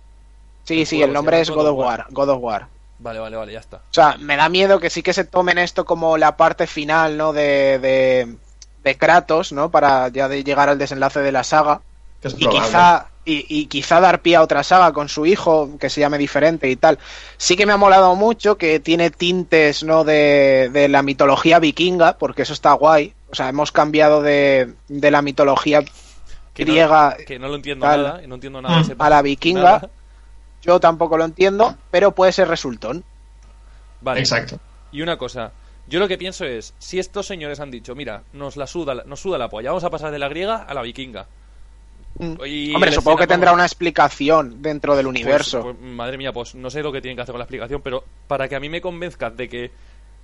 Sí, 0.64 0.80
El 0.80 0.86
sí, 0.86 0.96
juego 0.96 1.08
el 1.08 1.14
nombre 1.14 1.40
es 1.40 1.50
God 1.50 1.66
of 1.66 1.78
War, 1.78 2.06
God 2.10 2.28
of 2.28 2.42
War. 2.42 2.68
Vale, 2.98 3.18
vale, 3.18 3.36
vale, 3.36 3.52
ya 3.52 3.60
está. 3.60 3.76
O 3.76 3.80
sea, 3.92 4.16
me 4.18 4.36
da 4.36 4.48
miedo 4.48 4.80
que 4.80 4.90
sí 4.90 5.02
que 5.02 5.12
se 5.12 5.24
tomen 5.24 5.58
esto 5.58 5.84
como 5.84 6.16
la 6.16 6.36
parte 6.36 6.66
final, 6.66 7.16
¿no? 7.16 7.32
De, 7.32 7.78
de, 7.78 8.36
de 8.82 8.96
Kratos, 8.96 9.52
¿no? 9.52 9.70
Para 9.70 10.08
ya 10.08 10.28
de 10.28 10.42
llegar 10.42 10.68
al 10.68 10.78
desenlace 10.78 11.20
de 11.20 11.32
la 11.32 11.44
saga. 11.44 11.80
Que 12.22 12.28
es 12.28 12.34
y 12.38 12.46
quizá 12.48 13.08
y, 13.26 13.44
y 13.48 13.66
quizá 13.66 14.00
dar 14.00 14.22
pie 14.22 14.36
a 14.36 14.42
otra 14.42 14.62
saga 14.62 14.92
con 14.92 15.08
su 15.08 15.26
hijo 15.26 15.70
que 15.80 15.90
se 15.90 16.00
llame 16.00 16.16
diferente 16.16 16.70
y 16.70 16.76
tal 16.76 16.96
sí 17.36 17.56
que 17.56 17.66
me 17.66 17.72
ha 17.72 17.76
molado 17.76 18.14
mucho 18.14 18.56
que 18.56 18.78
tiene 18.78 19.10
tintes 19.10 19.82
no 19.82 20.04
de, 20.04 20.70
de 20.72 20.88
la 20.88 21.02
mitología 21.02 21.58
vikinga 21.58 22.18
porque 22.18 22.42
eso 22.42 22.52
está 22.52 22.72
guay 22.74 23.12
o 23.28 23.34
sea 23.34 23.48
hemos 23.48 23.72
cambiado 23.72 24.22
de, 24.22 24.72
de 24.86 25.10
la 25.10 25.22
mitología 25.22 25.82
Que 26.54 26.64
no- 26.64 26.70
griega 26.72 27.16
Que 27.26 27.40
no 27.40 27.48
lo 27.48 27.56
entiendo 27.56 27.84
tal. 27.84 28.02
nada, 28.04 28.22
y 28.22 28.28
no 28.28 28.36
entiendo 28.36 28.62
nada 28.62 28.76
de 28.76 28.82
ese 28.82 28.94
a 28.96 29.10
la 29.10 29.22
vikinga 29.22 29.60
nada. 29.62 29.90
Yo 30.66 30.80
tampoco 30.80 31.16
lo 31.16 31.24
entiendo 31.24 31.76
pero 31.90 32.12
puede 32.12 32.32
ser 32.32 32.48
resultón 32.48 33.04
Vale. 34.00 34.20
Exacto. 34.20 34.58
Y 34.92 35.00
una 35.02 35.16
cosa, 35.16 35.52
yo 35.88 35.98
lo 35.98 36.06
que 36.06 36.18
pienso 36.18 36.44
es, 36.44 36.74
si 36.78 36.98
estos 36.98 37.26
señores 37.26 37.60
han 37.60 37.70
dicho, 37.70 37.94
mira, 37.94 38.22
nos 38.34 38.56
la 38.56 38.66
suda, 38.66 38.94
la- 38.94 39.04
nos 39.04 39.20
suda 39.20 39.38
la 39.38 39.48
polla, 39.48 39.70
vamos 39.70 39.84
a 39.84 39.90
pasar 39.90 40.10
de 40.12 40.18
la 40.18 40.28
griega 40.28 40.56
a 40.62 40.74
la 40.74 40.82
vikinga. 40.82 41.26
Y 42.46 42.74
hombre 42.74 42.92
supongo 42.92 43.18
que 43.18 43.26
tendrá 43.26 43.52
una 43.52 43.64
explicación 43.64 44.62
dentro 44.62 44.96
del 44.96 45.04
pues- 45.06 45.14
universo 45.16 45.62
pues, 45.62 45.78
madre 45.80 46.16
mía, 46.16 46.32
pues 46.32 46.54
no 46.54 46.70
sé 46.70 46.82
lo 46.82 46.90
que 46.92 47.00
tienen 47.02 47.16
que 47.16 47.22
hacer 47.22 47.32
con 47.32 47.40
la 47.40 47.44
explicación, 47.44 47.82
pero 47.82 48.04
para 48.26 48.48
que 48.48 48.56
a 48.56 48.60
mí 48.60 48.68
me 48.68 48.80
convenzca 48.80 49.28
de 49.30 49.48
que 49.48 49.70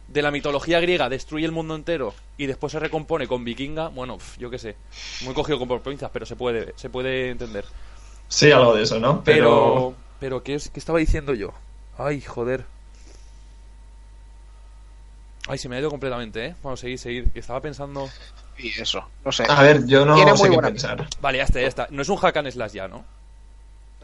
de 0.09 0.23
la 0.23 0.31
mitología 0.31 0.81
griega 0.81 1.09
destruye 1.09 1.45
el 1.45 1.53
mundo 1.53 1.75
entero 1.75 2.15
y 2.39 2.47
después 2.47 2.73
se 2.73 2.79
recompone 2.79 3.27
con 3.27 3.45
vikinga, 3.45 3.89
bueno, 3.89 4.17
pf, 4.19 4.39
yo 4.41 4.49
qué 4.51 4.59
sé, 4.59 4.77
muy 5.25 5.35
cogido 5.35 5.59
con 5.59 5.69
por 5.69 5.81
pinzas, 5.83 6.11
pero 6.13 6.25
se 6.27 6.37
puede, 6.37 6.73
se 6.77 6.89
puede 6.91 7.31
entender. 7.31 7.65
Sí, 8.29 8.51
algo 8.53 8.75
de 8.75 8.83
eso, 8.85 8.99
¿no? 8.99 9.23
Pero, 9.25 9.45
pero 9.45 9.95
¿qué, 10.43 10.55
es- 10.55 10.71
qué 10.71 10.79
estaba 10.81 10.99
diciendo 10.99 11.35
yo? 11.35 11.53
Ay, 11.99 12.21
joder. 12.21 12.65
Ay, 15.49 15.59
se 15.59 15.69
me 15.69 15.77
ha 15.77 15.81
ido 15.81 15.91
completamente, 15.91 16.47
¿eh? 16.47 16.55
Vamos, 16.63 16.81
seguir, 16.81 16.99
seguir. 16.99 17.31
Que 17.33 17.41
estaba 17.41 17.61
pensando... 17.61 18.09
y 18.59 18.69
eso 18.81 19.05
no 19.25 19.33
sé 19.33 19.45
A 19.49 19.61
ver, 19.63 19.85
yo 19.87 20.05
no 20.05 20.15
Tiene 20.15 20.33
sé 20.33 20.39
muy 20.39 20.51
qué 20.51 20.55
buena 20.55 20.69
pensar. 20.69 21.09
Vale, 21.21 21.39
ya 21.39 21.45
está, 21.45 21.61
ya 21.61 21.67
está. 21.67 21.89
No 21.91 22.03
es 22.03 22.09
un 22.09 22.17
hack 22.17 22.37
and 22.37 22.51
slash 22.51 22.73
ya, 22.73 22.87
¿no? 22.89 23.05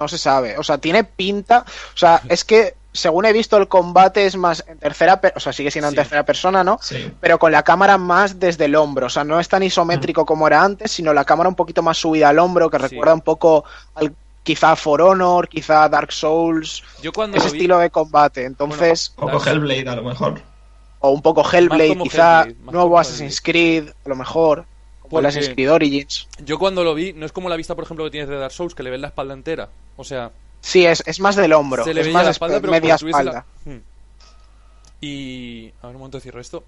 No 0.01 0.09
se 0.09 0.19
sabe. 0.19 0.59
O 0.59 0.62
sea, 0.64 0.79
tiene 0.79 1.05
pinta. 1.05 1.64
O 1.95 1.97
sea, 1.97 2.21
es 2.29 2.45
que 2.45 2.75
según 2.93 3.25
he 3.27 3.33
visto, 3.33 3.57
el 3.57 3.69
combate 3.69 4.27
es 4.27 4.37
más 4.37 4.64
en 4.66 4.79
tercera. 4.79 5.21
O 5.37 5.41
sea, 5.41 5.53
sigue 5.53 5.71
siendo 5.71 5.87
en 5.89 5.93
Sí. 5.93 5.97
tercera 5.97 6.25
persona, 6.25 6.64
¿no? 6.64 6.79
Sí. 6.83 7.12
Pero 7.21 7.39
con 7.39 7.53
la 7.53 7.62
cámara 7.62 7.99
más 7.99 8.41
desde 8.41 8.64
el 8.64 8.75
hombro. 8.75 9.07
O 9.07 9.11
sea, 9.11 9.23
no 9.23 9.39
es 9.39 9.49
tan 9.49 9.62
isométrico 9.62 10.27
como 10.27 10.47
era 10.49 10.62
antes, 10.64 10.91
sino 10.91 11.12
la 11.14 11.25
cámara 11.25 11.49
un 11.49 11.55
poquito 11.55 11.83
más 11.83 11.99
subida 11.99 12.31
al 12.31 12.41
hombro, 12.41 12.69
que 12.69 12.79
Sí. 12.79 12.83
recuerda 12.89 13.14
un 13.14 13.21
poco 13.21 13.64
al. 13.95 14.12
Quizá 14.49 14.76
For 14.76 15.03
Honor, 15.03 15.46
quizá 15.46 15.86
Dark 15.90 16.11
Souls, 16.11 16.82
Yo 17.03 17.12
cuando 17.12 17.36
ese 17.36 17.51
vi... 17.51 17.59
estilo 17.59 17.76
de 17.76 17.90
combate. 17.90 18.46
Entonces, 18.46 19.12
Un 19.18 19.26
poco 19.30 19.44
Hellblade, 19.46 19.86
a 19.90 19.96
lo 19.96 20.03
mejor. 20.05 20.40
o 21.01 21.11
un 21.11 21.20
poco 21.20 21.42
Hellblade, 21.46 21.99
quizá 21.99 22.44
Hellblade, 22.44 22.72
nuevo 22.72 22.99
Assassin's 22.99 23.42
Creed, 23.42 23.90
a 24.07 24.09
lo 24.09 24.16
mejor, 24.16 24.64
Porque- 25.11 25.26
Assassin's 25.28 25.53
Creed 25.55 25.70
Origins. 25.70 26.26
Yo 26.42 26.59
cuando 26.59 26.82
lo 26.82 26.94
vi, 26.94 27.12
no 27.12 27.26
es 27.26 27.32
como 27.32 27.51
la 27.51 27.57
vista, 27.57 27.74
por 27.74 27.84
ejemplo, 27.84 28.07
que 28.07 28.11
tienes 28.11 28.30
de 28.30 28.36
Dark 28.38 28.53
Souls, 28.53 28.74
que 28.74 28.82
le 28.82 28.88
ves 28.88 29.01
la 29.01 29.09
espalda 29.09 29.34
entera. 29.34 29.68
O 29.99 30.05
sea, 30.05 30.30
Sí, 30.62 30.86
es, 30.86 31.03
es 31.07 31.20
más 31.20 31.36
del 31.36 31.53
hombro, 31.53 31.84
se 31.84 31.92
le 31.92 32.01
es 32.01 32.07
veía 32.07 32.14
más 32.16 32.24
la 32.24 32.30
esp- 32.30 32.32
espalda, 32.32 32.61
pero 32.61 32.70
media 32.72 32.94
espalda. 32.94 33.44
la- 33.66 33.72
Hmm. 33.72 33.80
Y... 35.03 35.68
A 35.82 35.86
ver, 35.88 35.96
un 35.96 36.01
momento, 36.01 36.20
cierro 36.20 36.40
esto. 36.40 36.64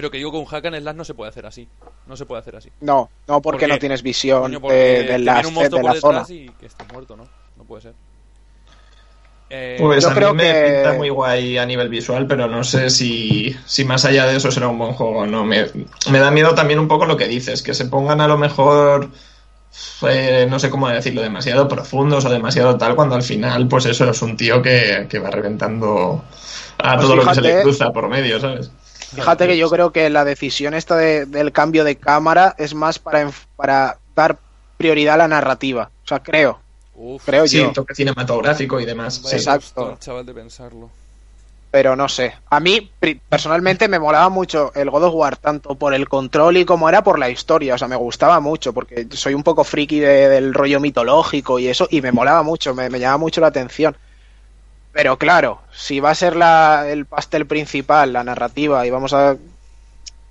Pero 0.00 0.10
que 0.10 0.16
digo, 0.16 0.30
con 0.30 0.40
un 0.40 0.46
hack 0.46 0.64
and 0.64 0.80
slash 0.80 0.96
no 0.96 1.04
se 1.04 1.12
puede 1.12 1.28
hacer 1.28 1.44
así. 1.44 1.68
No 2.06 2.16
se 2.16 2.24
puede 2.24 2.40
hacer 2.40 2.56
así. 2.56 2.70
No, 2.80 3.10
no 3.28 3.42
porque 3.42 3.66
no 3.66 3.78
tienes 3.78 4.02
visión 4.02 4.40
Coño, 4.40 4.58
porque 4.58 4.74
de, 4.74 5.02
de 5.04 5.18
la, 5.18 5.42
un 5.46 5.54
de 5.54 5.82
la 5.82 5.94
zona. 5.94 6.24
y 6.26 6.48
que 6.58 6.64
esté 6.64 6.84
muerto, 6.90 7.16
¿no? 7.18 7.24
No 7.58 7.64
puede 7.64 7.82
ser. 7.82 7.92
Eh, 9.50 9.76
Pues 9.78 10.02
yo 10.04 10.08
a 10.08 10.14
creo 10.14 10.30
mí 10.32 10.38
me 10.42 10.52
que- 10.52 10.62
pinta 10.72 10.92
muy 10.94 11.10
guay 11.10 11.58
a 11.58 11.66
nivel 11.66 11.90
visual, 11.90 12.26
pero 12.26 12.46
no 12.46 12.64
sé 12.64 12.88
si, 12.88 13.54
si 13.66 13.84
más 13.84 14.06
allá 14.06 14.24
de 14.26 14.36
eso 14.36 14.50
será 14.50 14.68
un 14.68 14.78
buen 14.78 14.92
juego 14.94 15.18
o 15.18 15.26
no. 15.26 15.44
Me, 15.44 15.66
me 16.10 16.18
da 16.18 16.30
miedo 16.30 16.54
también 16.54 16.78
un 16.78 16.88
poco 16.88 17.04
lo 17.04 17.18
que 17.18 17.28
dices, 17.28 17.60
que 17.62 17.74
se 17.74 17.84
pongan 17.84 18.22
a 18.22 18.26
lo 18.26 18.38
mejor, 18.38 19.10
eh, 20.08 20.46
no 20.48 20.58
sé 20.58 20.70
cómo 20.70 20.88
decirlo, 20.88 21.20
demasiado 21.20 21.68
profundos 21.68 22.24
o 22.24 22.30
demasiado 22.30 22.78
tal, 22.78 22.94
cuando 22.94 23.16
al 23.16 23.22
final, 23.22 23.68
pues 23.68 23.84
eso 23.84 24.08
es 24.08 24.22
un 24.22 24.34
tío 24.36 24.62
que, 24.62 25.06
que 25.10 25.18
va 25.18 25.28
reventando 25.30 26.24
a 26.78 26.94
Pues 26.94 27.00
todo 27.06 27.16
lo 27.16 27.26
que 27.26 27.34
se 27.34 27.40
le 27.42 27.60
cruza 27.60 27.90
por 27.92 28.08
medio, 28.08 28.40
¿sabes? 28.40 28.70
Fíjate 29.14 29.46
que 29.46 29.56
yo 29.56 29.68
creo 29.70 29.92
que 29.92 30.08
la 30.10 30.24
decisión 30.24 30.74
esta 30.74 30.96
de- 30.96 31.26
del 31.26 31.52
cambio 31.52 31.84
de 31.84 31.96
cámara 31.96 32.54
es 32.58 32.74
más 32.74 32.98
para, 32.98 33.30
para 33.56 33.98
dar 34.14 34.38
prioridad 34.76 35.14
a 35.14 35.18
la 35.18 35.28
narrativa. 35.28 35.90
O 36.04 36.08
sea, 36.08 36.20
creo, 36.20 36.60
uf, 36.94 37.24
creo 37.24 37.46
Sí, 37.46 37.58
yo. 37.58 37.72
toque 37.72 37.94
cinematográfico 37.94 38.78
y 38.80 38.84
demás. 38.86 39.20
sí. 39.24 39.36
exacto. 39.36 39.96
chaval, 40.00 40.24
de 40.26 40.34
pensarlo. 40.34 40.90
Pero 41.72 41.94
no 41.94 42.08
sé. 42.08 42.34
A 42.50 42.58
mí, 42.58 42.90
personalmente, 43.28 43.86
me 43.86 44.00
molaba 44.00 44.28
mucho 44.28 44.72
el 44.74 44.90
God 44.90 45.04
of 45.04 45.14
War, 45.14 45.36
tanto 45.36 45.76
por 45.76 45.94
el 45.94 46.08
control 46.08 46.56
y 46.56 46.64
como 46.64 46.88
era 46.88 47.04
por 47.04 47.16
la 47.18 47.30
historia. 47.30 47.74
O 47.76 47.78
sea, 47.78 47.86
me 47.86 47.94
gustaba 47.94 48.40
mucho, 48.40 48.72
porque 48.72 49.06
soy 49.12 49.34
un 49.34 49.44
poco 49.44 49.62
friki 49.62 50.00
de- 50.00 50.28
del 50.28 50.52
rollo 50.52 50.80
mitológico 50.80 51.60
y 51.60 51.68
eso, 51.68 51.86
y 51.88 52.00
me 52.02 52.10
molaba 52.10 52.42
mucho, 52.42 52.74
me, 52.74 52.90
me 52.90 52.98
llamaba 52.98 53.18
mucho 53.18 53.40
la 53.40 53.46
atención. 53.48 53.96
Pero 54.92 55.16
claro, 55.18 55.60
si 55.72 56.00
va 56.00 56.10
a 56.10 56.14
ser 56.14 56.34
la, 56.36 56.86
el 56.88 57.06
pastel 57.06 57.46
principal, 57.46 58.12
la 58.12 58.24
narrativa, 58.24 58.84
y 58.86 58.90
vamos 58.90 59.12
a 59.12 59.36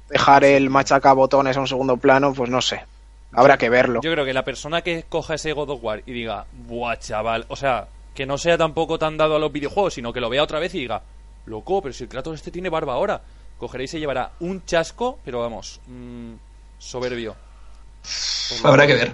dejar 0.10 0.44
el 0.44 0.70
machaca 0.70 1.14
botones 1.14 1.56
a 1.56 1.62
un 1.62 1.68
segundo 1.68 1.98
plano, 1.98 2.34
pues 2.34 2.50
no 2.50 2.62
sé. 2.62 2.84
Habrá 3.32 3.58
que 3.58 3.70
verlo. 3.70 4.02
Yo 4.02 4.12
creo 4.12 4.26
que 4.26 4.34
la 4.34 4.44
persona 4.44 4.82
que 4.82 5.06
coja 5.08 5.36
ese 5.36 5.54
God 5.54 5.70
of 5.70 5.84
War 5.84 6.02
y 6.06 6.12
diga, 6.12 6.46
buah, 6.68 6.98
chaval, 6.98 7.46
o 7.48 7.56
sea, 7.56 7.88
que 8.16 8.26
no 8.26 8.38
sea 8.38 8.58
tampoco 8.58 8.98
tan 9.00 9.18
dado 9.18 9.36
a 9.36 9.40
los 9.40 9.52
videojuegos, 9.52 9.94
sino 9.94 10.12
que 10.12 10.20
lo 10.20 10.30
vea 10.30 10.44
otra 10.44 10.60
vez 10.60 10.74
y 10.76 10.80
diga, 10.80 11.04
loco, 11.46 11.82
pero 11.82 11.94
si 11.94 12.04
el 12.04 12.10
Kratos 12.10 12.34
este 12.36 12.52
tiene 12.52 12.70
barba 12.70 12.94
ahora, 12.94 13.22
cogerá 13.60 13.84
y 13.84 13.88
se 13.88 14.00
llevará 14.00 14.32
un 14.40 14.66
chasco, 14.66 15.20
pero 15.24 15.40
vamos, 15.42 15.80
mm, 15.88 16.34
soberbio. 16.80 17.36
Habrá 18.64 18.88
que- 18.88 18.96
ver. 18.96 19.12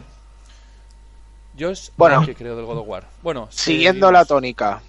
Yo 1.56 1.70
es 1.70 1.92
Bueno. 1.98 2.26
que 2.26 2.36
creo 2.36 2.56
del 2.56 2.66
God 2.66 2.80
of 2.80 2.88
War. 2.88 3.06
Bueno, 3.22 3.48
Siguiendo 3.52 4.08
seguimos. 4.08 4.14
la 4.14 4.26
tónica. 4.26 4.82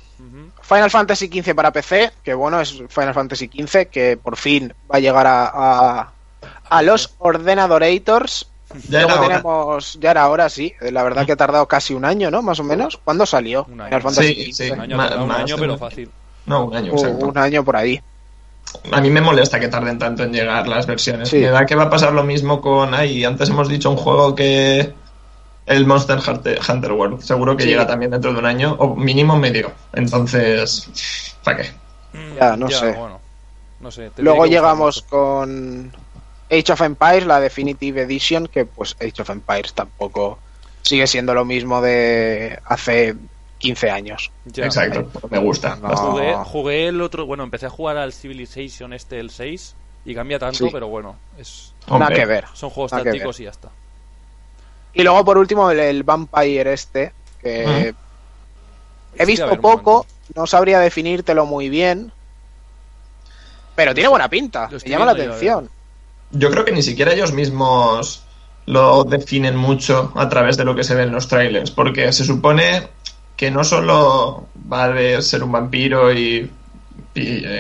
Final 0.63 0.91
Fantasy 0.91 1.29
XV 1.29 1.55
para 1.55 1.73
PC, 1.73 2.13
que 2.23 2.35
bueno, 2.35 2.61
es 2.61 2.73
Final 2.89 3.15
Fantasy 3.15 3.49
XV, 3.53 3.87
que 3.89 4.17
por 4.17 4.37
fin 4.37 4.73
va 4.91 4.97
a 4.97 5.01
llegar 5.01 5.27
a, 5.27 5.47
a, 5.53 6.13
a 6.69 6.83
los 6.83 7.15
ordenadorators. 7.19 8.49
Ya 8.89 9.03
Luego 9.03 9.11
era 9.11 9.21
hora. 9.21 9.29
tenemos, 9.29 9.99
ya 10.01 10.11
era 10.11 10.29
hora, 10.29 10.49
sí. 10.49 10.73
La 10.81 11.03
verdad 11.05 11.25
que 11.25 11.33
ha 11.33 11.37
tardado 11.37 11.67
casi 11.69 11.95
un 11.95 12.05
año, 12.05 12.31
¿no? 12.31 12.43
Más 12.43 12.59
o 12.59 12.65
menos. 12.65 12.99
¿Cuándo 13.03 13.25
salió? 13.25 13.65
Un 13.71 13.81
año. 13.81 13.89
Final 13.89 14.03
Fantasy 14.03 14.35
Sí, 14.35 14.53
sí. 14.53 14.71
Un 14.71 14.81
año, 14.81 14.97
un 15.25 15.31
año, 15.31 15.57
pero 15.59 15.79
fácil. 15.79 16.11
No, 16.47 16.65
un 16.67 16.77
año, 16.77 16.93
Uh, 16.93 16.97
exacto. 16.97 17.27
un 17.27 17.39
año 17.39 17.65
por 17.65 17.77
ahí. 17.77 18.01
a 18.93 19.01
mí 19.01 19.09
me 19.11 19.21
molesta 19.21 19.61
que 19.61 19.69
tarden 19.69 19.99
tanto 19.99 20.25
en 20.25 20.33
llegar 20.33 20.67
las 20.67 20.87
versiones. 20.87 21.29
Sí. 21.29 21.39
Me 21.39 21.49
da 21.51 21.65
que 21.65 21.77
va 21.77 21.85
a 21.85 21.91
pasar 21.91 22.13
lo 22.13 22.25
mismo 22.25 22.61
con. 22.61 22.93
Ay, 22.95 23.25
antes 23.25 23.49
hemos 23.51 23.69
dicho 23.69 23.91
un 23.91 23.97
juego 23.97 24.35
que. 24.35 24.93
El 25.67 25.85
Monster 25.87 26.19
Hunter 26.27 26.61
Hunter 26.69 26.93
World. 26.93 27.21
Seguro 27.23 27.57
que 27.57 27.65
Sí. 27.65 27.71
llega 27.71 27.87
también 27.87 28.11
dentro 28.13 28.33
de 28.33 28.39
un 28.39 28.47
año, 28.47 28.75
o 28.79 28.95
mínimo 28.97 29.37
medio. 29.37 29.73
Entonces. 29.93 31.35
¿Para 31.45 31.59
qué? 31.63 31.71
Ya, 32.41 32.57
no 32.57 32.71
sé. 32.71 32.93
Bueno, 32.93 33.21
no 33.81 33.91
sé. 33.91 34.11
Luego 34.19 34.47
llegamos 34.47 35.03
con 35.03 35.93
Age 36.51 36.73
of 36.73 36.81
Empires, 36.83 37.27
la 37.27 37.41
Definitive 37.41 38.03
Edition, 38.03 38.47
que 38.47 38.65
pues 38.65 38.97
Age 39.01 39.23
of 39.23 39.31
Empires 39.31 39.75
tampoco 39.75 40.39
sigue 40.83 41.07
siendo 41.07 41.35
lo 41.35 41.45
mismo 41.45 41.81
de 41.83 42.59
hace 42.65 43.17
15 43.59 43.91
años. 43.91 44.31
Ya. 44.45 44.67
Exacto, 44.67 45.11
me 45.31 45.39
gusta. 45.39 45.77
No. 45.77 45.89
Jugué, 45.97 46.35
jugué 46.45 46.89
el 46.89 47.01
otro, 47.01 47.27
bueno, 47.27 47.43
empecé 47.43 47.67
a 47.67 47.71
jugar 47.71 47.97
al 47.97 48.13
Civilization 48.13 48.93
este, 48.93 49.19
el 49.19 49.31
6, 49.31 49.75
y 50.05 50.15
cambia 50.15 50.39
tanto, 50.39 50.59
Sí. 50.67 50.69
pero 50.73 50.87
bueno, 50.89 51.17
es, 51.37 51.73
Nada 51.91 52.15
que 52.15 52.25
ver. 52.25 52.45
son 52.53 52.71
juegos 52.71 52.93
tácticos 52.93 53.41
y 53.41 53.45
ya 53.45 53.51
está. 53.51 53.69
Y 54.97 55.03
luego 55.03 55.25
por 55.25 55.37
último 55.37 55.71
el, 55.71 55.79
el 55.79 56.03
Vampire 56.03 56.73
este, 56.73 57.13
que 57.43 57.95
Mm. 57.95 59.21
he 59.23 59.27
visto 59.27 59.61
poco, 59.61 60.07
no 60.35 60.47
sabría 60.47 60.81
definírtelo 60.81 61.45
muy 61.45 61.69
bien, 61.69 62.13
pero 63.75 63.93
tiene 63.95 64.09
buena 64.09 64.29
pinta, 64.29 64.69
me 64.71 64.91
llama 64.91 65.05
la 65.05 65.15
yo, 65.17 65.23
atención. 65.25 65.71
Yo 66.31 66.51
creo 66.51 66.65
que 66.65 66.73
ni 66.73 66.83
siquiera 66.83 67.13
ellos 67.13 67.33
mismos 67.33 68.23
lo 68.65 69.05
definen 69.05 69.55
mucho 69.57 70.13
a 70.17 70.29
través 70.31 70.57
de 70.57 70.65
lo 70.65 70.75
que 70.75 70.83
se 70.83 70.95
ve 70.95 71.03
en 71.03 71.13
los 71.13 71.29
trailers, 71.29 71.71
porque 71.71 72.11
se 72.13 72.25
supone 72.25 72.89
que 73.37 73.51
no 73.51 73.65
solo 73.65 74.47
va 74.73 74.89
de 74.89 75.21
ser 75.21 75.43
un 75.45 75.53
vampiro 75.53 76.11
y, 76.13 76.39
eh, 76.39 76.51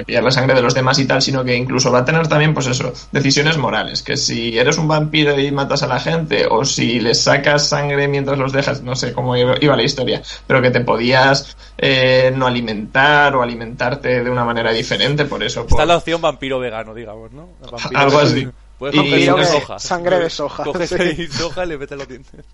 pillar 0.05 0.23
la 0.23 0.31
sangre 0.31 0.55
de 0.55 0.63
los 0.63 0.75
demás 0.75 0.99
y 0.99 1.07
tal, 1.07 1.23
sino 1.23 1.45
que 1.45 1.55
incluso 1.55 1.91
va 1.91 2.01
a 2.01 2.05
tener 2.05 2.27
también, 2.29 2.53
pues 2.55 2.67
eso, 2.67 2.93
decisiones 3.13 3.57
morales, 3.59 4.03
que 4.03 4.17
si 4.17 4.59
eres 4.59 4.79
un 4.79 4.89
vampiro 4.89 5.39
y 5.39 5.51
matas 5.51 5.83
a 5.83 5.87
la 5.87 5.99
gente, 6.01 6.47
o 6.51 6.65
si 6.65 7.01
les 7.01 7.23
sacas 7.23 7.69
sangre 7.69 8.09
mientras 8.09 8.39
los 8.39 8.53
dejas, 8.53 8.83
no 8.83 8.97
sé 8.97 9.13
cómo 9.13 9.37
iba 9.37 9.77
la 9.77 9.83
historia, 9.83 10.23
pero 10.47 10.61
que 10.63 10.71
te 10.71 10.81
podías 10.81 11.57
eh, 11.79 12.33
no 12.35 12.47
alimentar 12.47 13.35
o 13.37 13.43
alimentarte 13.43 14.23
de 14.23 14.31
una 14.31 14.45
manera 14.45 14.73
diferente, 14.73 15.25
por 15.25 15.43
eso. 15.43 15.61
Está 15.63 15.77
por- 15.77 15.87
la 15.87 15.97
opción 15.97 16.21
vampiro 16.21 16.59
vegano, 16.59 16.95
digamos, 16.95 17.33
¿no? 17.33 17.49
Vampiro- 17.63 17.91
Algo 17.99 18.19
así. 18.19 18.49
Puedes 18.79 18.95
Y- 19.03 19.27
de 19.27 19.45
soja. 19.47 19.79
sangre 19.79 20.19
de 20.19 20.29
soja. 20.31 20.63
Coges 20.65 20.91
Sí. 20.91 20.97
ahí 21.01 21.27
soja 21.29 21.65
y 21.65 21.69
le 21.69 21.79
metes 21.79 21.97
los 21.97 22.07
dientes. 22.09 22.45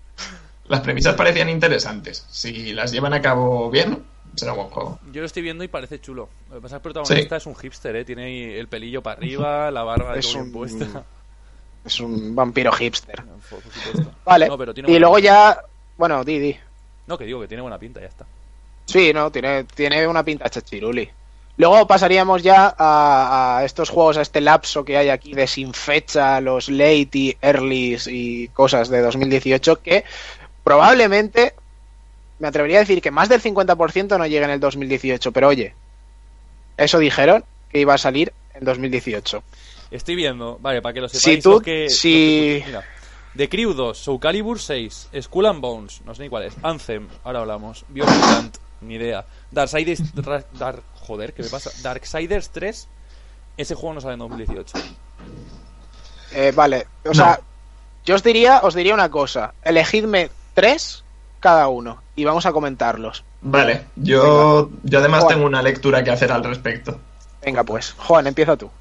Las 0.69 0.79
premisas 0.79 1.15
parecían 1.15 1.49
interesantes. 1.49 2.25
Si 2.31 2.71
las 2.71 2.91
llevan 2.93 3.13
a 3.13 3.21
cabo 3.21 3.69
bien, 3.69 3.99
será 4.35 4.53
un 4.53 4.57
buen 4.59 4.69
juego. 4.69 4.99
Yo 5.11 5.21
lo 5.21 5.25
estoy 5.27 5.41
viendo 5.43 5.63
y 5.63 5.67
parece 5.67 5.99
chulo. 6.01 6.29
Lo 6.49 6.55
que 6.55 6.61
pasa 6.61 6.75
es 6.77 6.81
que 6.81 6.87
el 6.89 6.93
protagonista 6.93 7.35
es 7.37 7.45
un 7.45 7.55
hipster, 7.55 7.95
¿eh? 7.95 8.05
Tiene 8.05 8.57
el 8.59 8.67
pelillo 8.67 9.01
para 9.03 9.17
arriba, 9.17 9.71
la 9.71 9.83
barba 9.83 10.13
de 10.13 10.19
Es 10.19 10.33
un- 10.35 10.51
puesta. 10.51 11.03
Es 11.85 11.99
un 11.99 12.33
vampiro 12.35 12.71
hipster. 12.71 13.21
Por 13.49 13.61
supuesto. 13.61 14.11
Vale, 14.25 14.47
No, 14.47 14.57
pero 14.57 14.73
tiene 14.73 14.91
y 14.91 14.99
luego 14.99 15.15
pinta. 15.15 15.25
ya, 15.55 15.61
bueno, 15.97 16.23
di, 16.23 16.39
di. 16.39 16.55
No, 17.07 17.17
que 17.17 17.25
digo 17.25 17.41
que 17.41 17.47
tiene 17.47 17.61
buena 17.61 17.77
pinta, 17.77 17.99
ya 17.99 18.07
está. 18.07 18.25
Sí, 18.85 19.11
no, 19.13 19.31
tiene, 19.31 19.65
tiene 19.65 20.07
una 20.07 20.23
pinta 20.23 20.49
chachiruli. 20.49 21.09
Luego 21.57 21.85
pasaríamos 21.85 22.41
ya 22.41 22.73
a, 22.77 23.57
a 23.59 23.65
estos 23.65 23.89
juegos, 23.89 24.17
a 24.17 24.21
este 24.21 24.41
lapso 24.41 24.83
que 24.83 24.97
hay 24.97 25.09
aquí 25.09 25.33
de 25.33 25.45
sin 25.45 25.73
fecha, 25.73 26.41
los 26.41 26.67
late 26.69 27.09
y 27.13 27.37
earlys 27.41 28.07
y 28.07 28.47
cosas 28.47 28.89
de 28.89 29.01
2018 29.01 29.81
que 29.81 30.03
probablemente, 30.63 31.53
me 32.43 32.49
atrevería 32.49 32.77
a 32.77 32.81
decir 32.81 33.01
que 33.01 33.09
más 33.09 33.29
del 33.29 33.41
50% 33.41 34.17
no 34.17 34.27
llega 34.27 34.43
en 34.45 34.51
el 34.51 34.59
2018, 34.59 35.31
pero 35.31 35.47
oye, 35.47 35.73
eso 36.75 36.99
dijeron 36.99 37.45
que 37.71 37.79
iba 37.79 37.93
a 37.93 37.97
salir 37.97 38.33
en 38.53 38.65
2018. 38.65 39.41
Estoy 39.89 40.15
viendo, 40.15 40.57
vale, 40.59 40.81
para 40.81 40.93
que 40.93 40.99
lo 41.01 41.07
Si 41.07 41.17
sepáis. 41.19 41.41
tú- 41.43 41.51
los 41.51 41.63
que, 41.63 41.89
si- 41.89 42.11
que- 42.11 42.63
mira, 42.65 42.83
The 43.37 43.47
Crew 43.47 43.73
2, 43.73 43.97
Soul 43.97 44.19
Calibur 44.19 44.59
6, 44.59 45.07
Skull 45.21 45.45
and 45.45 45.61
Bones, 45.61 46.01
no 46.05 46.13
sé 46.13 46.23
ni 46.23 46.29
cuál 46.29 46.43
es, 46.43 46.53
Anthem, 46.61 47.07
ahora 47.23 47.39
hablamos, 47.39 47.85
Biomutant, 47.87 48.57
ni 48.81 48.95
idea, 48.95 49.25
Darksiders, 49.49 50.13
Dark, 50.13 50.47
Dark- 50.51 50.83
joder, 50.95 51.33
¿qué 51.33 51.43
me 51.43 51.49
pasa? 51.49 51.71
Darksiders 51.81 52.49
3, 52.49 52.87
ese 53.55 53.73
juego 53.75 53.93
no 53.93 54.01
sale 54.01 54.13
en 54.15 54.19
2018. 54.19 54.77
Eh, 56.33 56.51
vale, 56.53 56.87
o 57.05 57.13
sea, 57.13 57.39
yo 58.05 58.15
os 58.15 58.23
diría, 58.23 58.59
os 58.63 58.73
diría 58.75 58.93
una 58.93 59.09
cosa, 59.09 59.53
elegidme 59.63 60.29
tres 60.53 61.03
cada 61.43 61.67
uno 61.67 62.01
y 62.15 62.23
vamos 62.23 62.45
a 62.47 62.53
comentarlos. 62.53 63.23
Vale, 63.41 63.83
yo, 63.97 64.69
yo 64.83 64.99
además 64.99 65.23
Juan. 65.25 65.35
tengo 65.35 65.45
una 65.45 65.61
lectura 65.61 66.03
que 66.03 66.09
hacer 66.11 66.31
al 66.31 66.43
respecto. 66.43 66.97
Venga 67.45 67.63
pues, 67.63 67.93
Juan, 67.97 68.25
empieza 68.25 68.55
tú. 68.55 68.71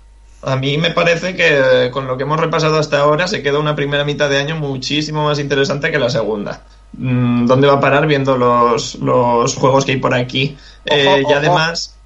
A 0.42 0.56
mí 0.56 0.78
me 0.78 0.90
parece 0.92 1.34
que 1.36 1.90
con 1.92 2.06
lo 2.06 2.16
que 2.16 2.22
hemos 2.22 2.38
repasado 2.40 2.78
hasta 2.78 3.00
ahora 3.00 3.26
se 3.26 3.42
queda 3.42 3.58
una 3.58 3.74
primera 3.76 4.04
mitad 4.04 4.30
de 4.30 4.38
año 4.38 4.56
muchísimo 4.56 5.24
más 5.24 5.38
interesante 5.40 5.90
que 5.90 5.98
la 5.98 6.08
segunda. 6.10 6.62
Mm, 6.92 7.46
¿Dónde 7.46 7.66
va 7.66 7.74
a 7.74 7.80
parar 7.80 8.06
viendo 8.06 8.36
los, 8.36 8.94
los 8.96 9.54
juegos 9.56 9.84
que 9.84 9.92
hay 9.92 9.98
por 9.98 10.14
aquí? 10.14 10.56
Eh, 10.84 11.06
Ojo, 11.08 11.18
y 11.18 11.24
ojo. 11.24 11.34
además... 11.34 11.96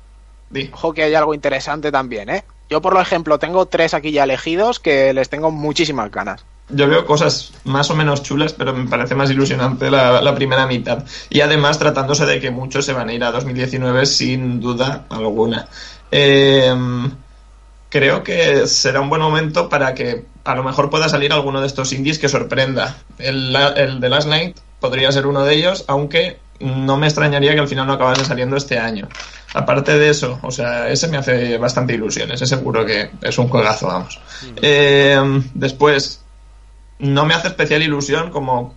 di. 0.51 0.71
Ojo 0.73 0.95
que 0.95 1.03
hay 1.03 1.15
algo 1.15 1.35
interesante 1.35 1.93
también, 1.93 2.29
¿eh? 2.31 2.45
Yo, 2.69 2.81
por 2.81 2.99
ejemplo, 3.01 3.39
tengo 3.39 3.67
tres 3.67 3.95
aquí 3.95 4.11
ya 4.13 4.25
elegidos 4.25 4.81
que 4.81 5.13
les 5.13 5.29
tengo 5.29 5.51
muchísimas 5.51 6.11
ganas. 6.11 6.45
Yo 6.69 6.89
veo 6.89 7.07
cosas 7.07 7.53
más 7.65 7.91
o 7.91 7.95
menos 7.95 8.23
chulas, 8.23 8.53
pero 8.53 8.75
me 8.75 8.89
parece 8.89 9.15
más 9.15 9.31
ilusionante 9.31 9.91
la, 9.91 10.21
la 10.21 10.35
primera 10.35 10.67
mitad. 10.67 11.05
Y 11.31 11.41
además 11.41 11.79
tratándose 11.79 12.27
de 12.27 12.41
que 12.41 12.51
muchos 12.51 12.85
se 12.85 12.93
van 12.93 13.09
a 13.09 13.13
ir 13.13 13.23
a 13.23 13.31
2019 13.31 14.05
sin 14.07 14.61
duda 14.61 15.05
alguna. 15.11 15.69
Eh, 16.11 16.75
creo 17.89 18.23
que 18.23 18.67
será 18.67 19.01
un 19.01 19.09
buen 19.09 19.23
momento 19.23 19.69
para 19.69 19.95
que 19.95 20.27
a 20.45 20.55
lo 20.55 20.63
mejor 20.63 20.91
pueda 20.91 21.09
salir 21.09 21.33
alguno 21.33 21.61
de 21.61 21.67
estos 21.67 21.93
indies 21.93 22.19
que 22.19 22.29
sorprenda. 22.29 22.97
El, 23.19 23.55
el 23.77 24.01
de 24.01 24.09
Last 24.09 24.29
Night 24.29 24.59
podría 24.81 25.11
ser 25.13 25.27
uno 25.27 25.45
de 25.45 25.55
ellos, 25.55 25.85
aunque 25.89 26.39
no 26.61 26.97
me 26.97 27.07
extrañaría 27.07 27.55
que 27.55 27.61
al 27.61 27.69
final 27.69 27.87
no 27.87 27.95
acabase 27.95 28.25
saliendo 28.25 28.57
este 28.57 28.79
año. 28.79 29.09
Aparte 29.55 29.99
de 29.99 30.11
eso, 30.11 30.39
o 30.43 30.51
sea, 30.51 30.89
ese 30.91 31.09
me 31.09 31.17
hace 31.17 31.57
bastante 31.59 31.95
ilusión, 31.95 32.31
ese 32.31 32.47
seguro 32.47 32.85
que 32.85 33.11
es 33.23 33.39
un 33.39 33.49
juegazo, 33.49 33.87
vamos. 33.87 34.21
Eh, 34.61 35.19
después, 35.55 36.23
no 36.99 37.27
me 37.27 37.35
hace 37.35 37.49
especial 37.49 37.83
ilusión 37.83 38.31
como 38.31 38.75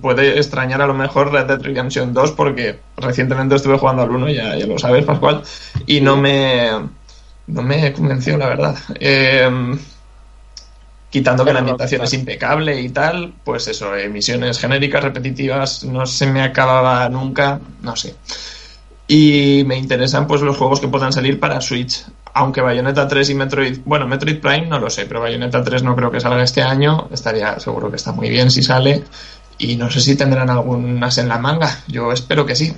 puede 0.00 0.36
extrañar 0.36 0.80
a 0.80 0.86
lo 0.86 0.94
mejor 0.94 1.32
Red 1.32 1.46
Dead 1.46 1.60
Redemption 1.60 2.12
2 2.12 2.32
porque 2.32 2.78
recientemente 2.96 3.56
estuve 3.56 3.78
jugando 3.78 4.02
al 4.02 4.10
1, 4.10 4.28
ya, 4.28 4.56
ya 4.56 4.66
lo 4.66 4.78
sabes, 4.78 5.04
Pascual, 5.04 5.42
y 5.86 6.00
no 6.00 6.16
me 6.16 6.70
no 7.46 7.62
me 7.62 7.92
convenció, 7.92 8.36
la 8.38 8.48
verdad. 8.48 8.78
Eh, 9.00 9.76
quitando 11.10 11.44
que 11.44 11.52
la 11.52 11.58
ambientación 11.58 12.02
es 12.02 12.14
impecable 12.14 12.80
y 12.80 12.88
tal, 12.88 13.34
pues 13.44 13.68
eso, 13.68 13.94
eh, 13.94 14.08
misiones 14.08 14.58
genéricas, 14.58 15.04
repetitivas, 15.04 15.84
no 15.84 16.06
se 16.06 16.26
me 16.26 16.42
acababa 16.42 17.08
nunca, 17.10 17.60
no 17.82 17.94
sé. 17.96 18.14
Y 19.06 19.62
me 19.66 19.76
interesan 19.76 20.26
pues 20.26 20.40
los 20.40 20.56
juegos 20.56 20.80
que 20.80 20.88
puedan 20.88 21.12
salir 21.12 21.38
para 21.38 21.60
Switch. 21.60 22.04
Aunque 22.34 22.60
Bayonetta 22.62 23.06
3 23.06 23.28
y 23.30 23.34
Metroid, 23.34 23.80
bueno, 23.84 24.06
Metroid 24.06 24.40
Prime 24.40 24.66
no 24.66 24.78
lo 24.78 24.88
sé, 24.88 25.04
pero 25.06 25.20
Bayonetta 25.20 25.62
3 25.62 25.82
no 25.82 25.94
creo 25.94 26.10
que 26.10 26.20
salga 26.20 26.42
este 26.42 26.62
año. 26.62 27.08
Estaría 27.12 27.58
seguro 27.60 27.90
que 27.90 27.96
está 27.96 28.12
muy 28.12 28.30
bien 28.30 28.50
si 28.50 28.62
sale. 28.62 29.04
Y 29.58 29.76
no 29.76 29.90
sé 29.90 30.00
si 30.00 30.16
tendrán 30.16 30.48
algunas 30.48 31.18
en 31.18 31.28
la 31.28 31.38
manga. 31.38 31.78
Yo 31.88 32.10
espero 32.10 32.46
que 32.46 32.56
sí. 32.56 32.74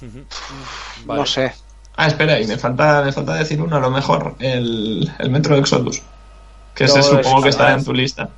Vale. 1.04 1.20
No 1.20 1.26
sé. 1.26 1.52
Ah, 1.96 2.06
espera, 2.08 2.40
y 2.40 2.46
me 2.46 2.58
falta, 2.58 3.02
me 3.02 3.12
falta 3.12 3.34
decir 3.34 3.60
uno, 3.60 3.76
a 3.76 3.80
lo 3.80 3.90
mejor, 3.90 4.34
el, 4.38 5.10
el 5.18 5.30
Metro 5.30 5.56
Exodus. 5.56 6.02
Que 6.74 6.84
ese 6.84 7.00
Todo 7.00 7.22
supongo 7.22 7.42
que 7.42 7.48
estará 7.50 7.74
en 7.74 7.84
tu 7.84 7.94
lista. 7.94 8.28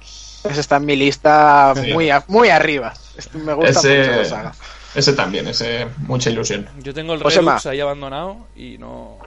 Ese 0.45 0.61
está 0.61 0.77
en 0.77 0.85
mi 0.87 0.95
lista 0.97 1.73
Sí. 1.77 1.93
muy, 1.93 2.11
a- 2.11 2.25
muy 2.29 2.49
arriba. 2.51 2.95
Este- 3.17 3.39
Me 3.39 3.53
gusta 3.55 3.71
Ese- 3.71 3.99
mucho 3.99 4.11
la 4.13 4.25
saga. 4.25 4.53
Ese 4.95 5.13
también, 5.13 5.49
ese 5.49 5.87
mucha 5.99 6.31
ilusión. 6.31 6.69
Yo 6.83 6.95
tengo 6.95 7.15
el 7.15 7.23
Josema. 7.23 7.53
Redux 7.53 7.67
ahí 7.67 7.81
abandonado 7.81 8.47
y 8.57 8.79
no. 8.79 9.19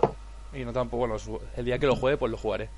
Y 0.53 0.65
no 0.65 0.73
tampoco. 0.73 1.07
Bueno, 1.07 1.17
el 1.55 1.65
día 1.65 1.79
que 1.79 1.87
lo 1.87 1.95
juegue, 1.95 2.17
pues 2.17 2.31
lo 2.31 2.37
jugaré. 2.37 2.69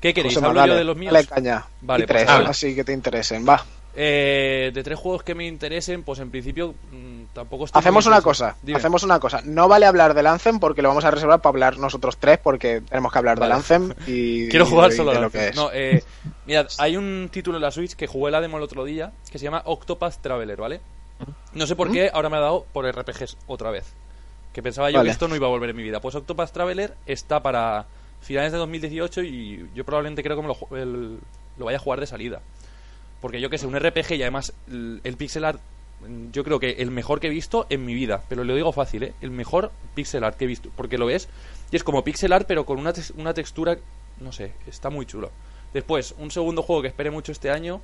¿Qué 0.00 0.14
queréis? 0.14 0.34
Josema, 0.34 0.48
¿Hablo 0.48 0.60
dale, 0.60 0.72
yo 0.72 0.78
de 0.78 0.84
los 0.84 0.96
míos? 0.96 1.12
dale 1.12 1.26
caña. 1.26 1.66
Vale, 1.82 2.04
Y 2.04 2.06
tres, 2.06 2.24
pues 2.24 2.48
así 2.48 2.74
que 2.74 2.84
te 2.84 2.92
interesen. 2.92 3.46
Va. 3.46 3.64
Eh, 3.94 4.70
de 4.72 4.82
tres 4.84 4.98
juegos 4.98 5.24
que 5.24 5.34
me 5.34 5.46
interesen, 5.46 6.04
pues 6.04 6.20
en 6.20 6.30
principio 6.30 6.74
mm, 6.92 7.34
tampoco 7.34 7.64
estoy. 7.64 7.78
Hacemos 7.80 8.06
una 8.06 8.22
cosa. 8.22 8.56
Dime. 8.62 8.78
Hacemos 8.78 9.02
una 9.02 9.18
cosa. 9.18 9.42
No 9.44 9.68
vale 9.68 9.84
hablar 9.84 10.14
del 10.14 10.28
Anthem 10.28 10.60
porque 10.60 10.80
lo 10.80 10.88
vamos 10.88 11.04
a 11.04 11.10
reservar 11.10 11.40
para 11.40 11.50
hablar 11.50 11.78
nosotros 11.78 12.16
tres 12.16 12.38
porque 12.38 12.82
tenemos 12.88 13.12
que 13.12 13.18
hablar 13.18 13.38
Vale. 13.38 13.48
del 13.52 13.58
Anthem 13.58 13.94
y 14.06 14.48
Quiero 14.48 14.64
jugar 14.64 14.92
y 14.92 14.96
solo 14.96 15.12
de 15.12 15.20
lo 15.20 15.30
que 15.30 15.48
es. 15.48 15.56
No, 15.56 15.70
eh, 15.72 16.04
mirad, 16.46 16.68
hay 16.78 16.96
un 16.96 17.28
título 17.32 17.56
en 17.58 17.62
la 17.62 17.72
Switch 17.72 17.94
que 17.94 18.06
jugué 18.06 18.30
la 18.30 18.40
demo 18.40 18.58
el 18.58 18.62
otro 18.62 18.84
día 18.84 19.12
que 19.30 19.38
se 19.38 19.44
llama 19.44 19.62
Octopath 19.66 20.20
Traveler, 20.22 20.56
¿vale? 20.56 20.80
No 21.52 21.66
sé 21.66 21.76
por 21.76 21.90
qué, 21.90 22.10
ahora 22.14 22.30
me 22.30 22.36
ha 22.36 22.40
dado 22.40 22.64
por 22.72 22.88
RPGs 22.88 23.36
otra 23.48 23.70
vez. 23.70 23.92
Que 24.52 24.62
pensaba 24.62 24.90
yo 24.90 24.96
Vale. 24.98 25.08
que 25.08 25.12
esto 25.12 25.28
no 25.28 25.36
iba 25.36 25.46
a 25.46 25.50
volver 25.50 25.70
en 25.70 25.76
mi 25.76 25.82
vida. 25.82 26.00
Pues 26.00 26.14
Octopath 26.14 26.50
Traveler 26.52 26.94
está 27.06 27.40
para 27.42 27.86
finales 28.20 28.52
de 28.52 28.58
2018 28.58 29.22
y 29.22 29.68
yo 29.74 29.84
probablemente 29.84 30.22
creo 30.22 30.36
que 30.36 30.42
me 30.42 30.48
lo, 30.48 30.76
el- 30.76 31.18
lo 31.58 31.64
vaya 31.64 31.78
a 31.78 31.80
jugar 31.80 32.00
de 32.00 32.06
salida. 32.06 32.40
Porque 33.20 33.40
yo 33.40 33.50
que 33.50 33.58
sé, 33.58 33.66
un 33.66 33.78
RPG 33.78 34.12
y 34.14 34.22
además 34.22 34.52
el, 34.68 35.00
el 35.04 35.16
pixel 35.16 35.44
art, 35.44 35.60
yo 36.32 36.42
creo 36.44 36.58
que 36.58 36.70
el 36.78 36.90
mejor 36.90 37.20
que 37.20 37.26
he 37.26 37.30
visto 37.30 37.66
en 37.68 37.84
mi 37.84 37.94
vida. 37.94 38.22
Pero 38.28 38.42
lo 38.44 38.54
digo 38.54 38.72
fácil, 38.72 39.02
¿eh? 39.04 39.12
El 39.20 39.30
mejor 39.30 39.70
pixel 39.94 40.24
art 40.24 40.36
que 40.36 40.44
he 40.44 40.48
visto. 40.48 40.70
Porque 40.74 40.98
lo 40.98 41.06
ves 41.06 41.28
y 41.70 41.76
es 41.76 41.84
como 41.84 42.02
pixel 42.02 42.32
art, 42.32 42.46
pero 42.48 42.64
con 42.66 42.78
una, 42.78 42.92
una 43.16 43.34
textura 43.34 43.76
no 44.20 44.32
sé, 44.32 44.52
está 44.66 44.90
muy 44.90 45.06
chulo. 45.06 45.30
Después, 45.72 46.14
un 46.18 46.30
segundo 46.30 46.62
juego 46.62 46.82
que 46.82 46.88
espere 46.88 47.10
mucho 47.10 47.30
este 47.32 47.50
año. 47.50 47.80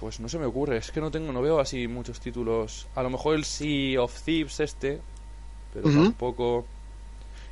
Pues 0.00 0.20
no 0.20 0.28
se 0.28 0.38
me 0.38 0.44
ocurre, 0.44 0.76
es 0.76 0.90
que 0.90 1.00
no 1.00 1.10
tengo, 1.10 1.32
no 1.32 1.40
veo 1.40 1.58
así 1.58 1.88
muchos 1.88 2.20
títulos. 2.20 2.86
A 2.94 3.02
lo 3.02 3.10
mejor 3.10 3.34
el 3.34 3.44
Sea 3.44 4.02
of 4.02 4.20
Thieves 4.22 4.60
este, 4.60 5.00
pero 5.72 5.88
tampoco. 5.88 6.66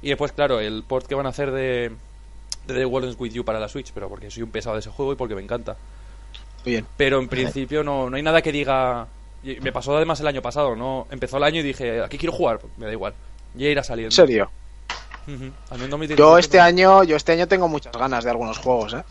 Y 0.03 0.09
después, 0.09 0.33
claro, 0.33 0.61
el 0.61 0.83
port 0.83 1.07
que 1.07 1.15
van 1.15 1.25
a 1.25 1.31
hacer 1.31 1.51
de, 1.51 1.91
de 2.67 2.75
The 2.75 2.85
World 2.85 3.17
With 3.19 3.33
You 3.33 3.45
para 3.45 3.59
la 3.59 3.69
Switch, 3.69 3.93
pero 3.93 4.09
porque 4.09 4.31
soy 4.31 4.43
un 4.43 4.51
pesado 4.51 4.77
de 4.77 4.81
ese 4.81 4.91
juego 4.91 5.15
y 5.15 5.17
porque 5.17 5.35
me 5.35 5.43
encanta. 5.43 5.77
Bien. 6.65 6.87
Pero 6.97 7.19
en 7.19 7.29
principio 7.29 7.83
no, 7.83 8.11
no 8.11 8.17
hay 8.17 8.23
nada 8.23 8.43
que 8.43 8.53
diga. 8.53 9.07
Me 9.43 9.73
pasó 9.73 9.97
además 9.97 10.21
el 10.21 10.27
año 10.27 10.43
pasado, 10.43 10.75
¿no? 10.75 11.07
Empezó 11.11 11.37
el 11.37 11.45
año 11.45 11.61
y 11.61 11.63
dije, 11.63 12.03
¿a 12.03 12.09
qué 12.09 12.19
quiero 12.19 12.33
jugar? 12.33 12.59
Pues 12.59 12.73
me 12.79 12.87
da 12.87 12.93
igual. 12.93 13.15
Ya 13.55 13.69
irá 13.69 13.83
saliendo. 13.83 14.13
En 14.13 14.13
serio. 14.13 14.51
Ujú. 15.27 15.51
A 15.71 15.77
mí 15.77 15.85
en 15.85 15.91
2017 15.91 16.17
Yo 16.17 16.39
este 16.39 16.61
año, 16.61 17.05
yo 17.05 17.17
este 17.17 17.33
año 17.33 17.49
tengo 17.49 17.69
muchas 17.69 17.93
ganas 17.93 18.25
de 18.25 18.31
algunos 18.31 18.59
juegos, 18.59 18.95
¿eh? 18.95 19.05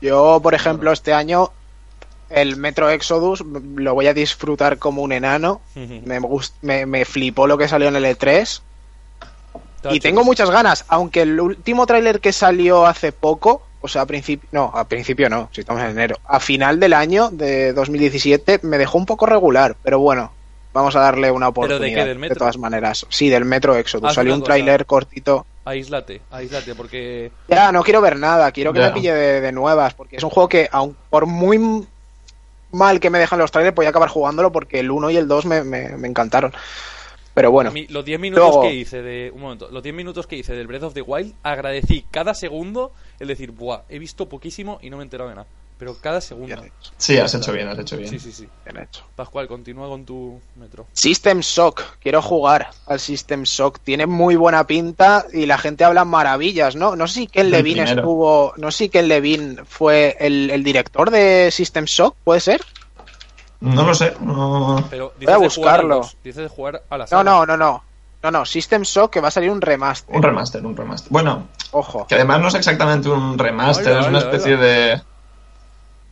Yo, 0.00 0.40
por 0.42 0.54
ejemplo, 0.54 0.92
este 0.92 1.12
año 1.12 1.50
el 2.30 2.56
Metro 2.56 2.88
Exodus 2.90 3.42
lo 3.42 3.94
voy 3.94 4.06
a 4.08 4.14
disfrutar 4.14 4.78
como 4.78 5.02
un 5.02 5.12
enano. 5.12 5.60
Me, 5.74 6.20
gust- 6.20 6.54
me, 6.62 6.86
me 6.86 7.04
flipó 7.04 7.46
lo 7.46 7.56
que 7.58 7.68
salió 7.68 7.88
en 7.88 7.96
el 7.96 8.04
E3 8.04 8.60
Está 9.76 9.94
y 9.94 10.00
tengo 10.00 10.24
muchas 10.24 10.50
ganas, 10.50 10.84
aunque 10.88 11.22
el 11.22 11.38
último 11.40 11.86
tráiler 11.86 12.20
que 12.20 12.32
salió 12.32 12.86
hace 12.86 13.12
poco, 13.12 13.62
o 13.80 13.88
sea, 13.88 14.02
a 14.02 14.06
principio, 14.06 14.48
no, 14.52 14.70
a 14.74 14.84
principio 14.88 15.28
no, 15.28 15.48
si 15.52 15.60
estamos 15.60 15.82
en 15.82 15.90
enero, 15.90 16.16
a 16.26 16.40
final 16.40 16.80
del 16.80 16.92
año 16.94 17.30
de 17.30 17.72
2017 17.72 18.60
me 18.62 18.78
dejó 18.78 18.98
un 18.98 19.06
poco 19.06 19.26
regular, 19.26 19.76
pero 19.82 19.98
bueno, 20.00 20.32
vamos 20.72 20.96
a 20.96 21.00
darle 21.00 21.30
una 21.30 21.52
¿Pero 21.52 21.62
de 21.62 21.68
qué, 21.68 21.74
oportunidad 21.76 22.04
del 22.06 22.14
de, 22.14 22.20
Metro? 22.20 22.38
todas 22.38 22.58
maneras. 22.58 23.06
Sí, 23.10 23.28
del 23.28 23.44
Metro 23.44 23.76
Exodus, 23.76 24.08
Haz 24.08 24.14
salió 24.14 24.34
un 24.34 24.42
tráiler 24.42 24.86
cortito. 24.86 25.46
Aíslate, 25.64 26.20
aíslate, 26.30 26.74
porque. 26.74 27.30
Ya, 27.48 27.70
no 27.72 27.82
quiero 27.82 28.00
ver 28.00 28.18
nada, 28.18 28.50
quiero 28.52 28.72
que 28.72 28.80
me 28.80 28.90
pille 28.90 29.12
de, 29.12 29.40
de 29.40 29.52
nuevas, 29.52 29.94
porque 29.94 30.16
es 30.16 30.22
un 30.22 30.30
juego 30.30 30.48
que, 30.48 30.68
aun 30.72 30.96
por 31.10 31.26
muy 31.26 31.86
mal 32.72 33.00
que 33.00 33.10
me 33.10 33.18
dejan 33.18 33.38
los 33.38 33.50
trailers, 33.50 33.74
voy 33.74 33.86
a 33.86 33.90
acabar 33.90 34.08
jugándolo 34.08 34.52
porque 34.52 34.80
el 34.80 34.90
1 34.90 35.10
y 35.10 35.16
el 35.16 35.28
2 35.28 35.46
me, 35.46 35.64
me- 35.64 35.96
me 35.96 36.08
encantaron. 36.08 36.52
Pero 37.34 37.50
bueno, 37.50 37.70
los 37.90 38.04
10 38.04 38.18
minutos 38.18 38.44
Luego- 38.46 38.62
que 38.62 38.72
hice 38.74 39.02
de. 39.02 39.30
Un 39.30 39.42
momento, 39.42 39.68
los 39.70 39.82
10 39.82 39.94
minutos 39.94 40.26
que 40.26 40.36
hice 40.36 40.54
del 40.54 40.66
Breath 40.66 40.84
of 40.84 40.94
the 40.94 41.02
Wild, 41.02 41.34
agradecí 41.42 42.06
cada 42.10 42.32
segundo 42.32 42.92
el 43.20 43.28
decir, 43.28 43.50
buah, 43.50 43.82
he 43.90 43.98
visto 43.98 44.26
poquísimo 44.28 44.78
y 44.80 44.88
no 44.88 44.96
me 44.96 45.02
he 45.02 45.04
enterado 45.04 45.28
de 45.28 45.36
nada. 45.36 45.46
Pero 45.78 45.94
cada 46.00 46.22
segundo. 46.22 46.46
bien 46.46 46.58
hecho, 46.60 46.92
Sí, 46.96 47.18
has 47.18 47.34
hecho 47.34 47.52
bien, 47.52 47.68
has 47.68 47.78
hecho 47.78 47.98
bien. 47.98 48.08
Sí, 48.08 48.18
sí, 48.18 48.32
sí. 48.32 48.48
bien 48.64 48.82
hecho. 48.82 49.04
Pascual, 49.14 49.46
continúa 49.46 49.88
con 49.88 50.06
tu 50.06 50.40
metro. 50.56 50.86
System 50.94 51.40
Shock, 51.40 51.82
quiero 52.00 52.22
jugar 52.22 52.70
al 52.86 52.98
System 52.98 53.42
Shock, 53.42 53.80
tiene 53.84 54.06
muy 54.06 54.36
buena 54.36 54.66
pinta 54.66 55.26
y 55.34 55.44
la 55.44 55.58
gente 55.58 55.84
habla 55.84 56.06
maravillas, 56.06 56.76
¿no? 56.76 56.96
No 56.96 57.06
sé 57.06 57.14
si 57.14 57.26
Ken 57.26 57.50
Levine 57.50 57.82
estuvo, 57.84 58.54
no 58.56 58.70
sé 58.70 58.78
si 58.84 58.88
Ken 58.88 59.06
Levine 59.08 59.64
fue 59.66 60.16
el, 60.18 60.48
el 60.50 60.64
director 60.64 61.10
de 61.10 61.50
System 61.50 61.84
Shock, 61.84 62.16
¿puede 62.24 62.40
ser? 62.40 62.62
No 63.60 63.84
lo 63.84 63.94
sé. 63.94 64.14
No... 64.20 64.86
Pero 64.90 65.12
Voy 65.18 65.26
a 65.28 65.36
dices 65.36 65.40
de 65.40 65.60
jugar 65.60 65.82
buscarlo. 65.82 66.10
dices 66.24 66.42
de 66.42 66.48
jugar 66.48 66.82
a 66.88 66.98
la 66.98 67.04
No, 67.04 67.08
saga. 67.08 67.22
no, 67.24 67.46
no, 67.46 67.56
no. 67.56 67.84
No, 68.22 68.30
no, 68.30 68.44
System 68.46 68.82
Shock 68.82 69.12
que 69.12 69.20
va 69.20 69.28
a 69.28 69.30
salir 69.30 69.50
un 69.50 69.60
remaster. 69.60 70.16
Un 70.16 70.22
remaster, 70.22 70.64
un 70.64 70.74
remaster. 70.76 71.12
Bueno, 71.12 71.48
Ojo. 71.72 72.06
que 72.06 72.14
además 72.16 72.40
no 72.40 72.48
es 72.48 72.54
exactamente 72.54 73.08
un 73.10 73.38
remaster, 73.38 73.98
es 73.98 74.06
una 74.06 74.18
especie 74.18 74.56
de. 74.56 75.02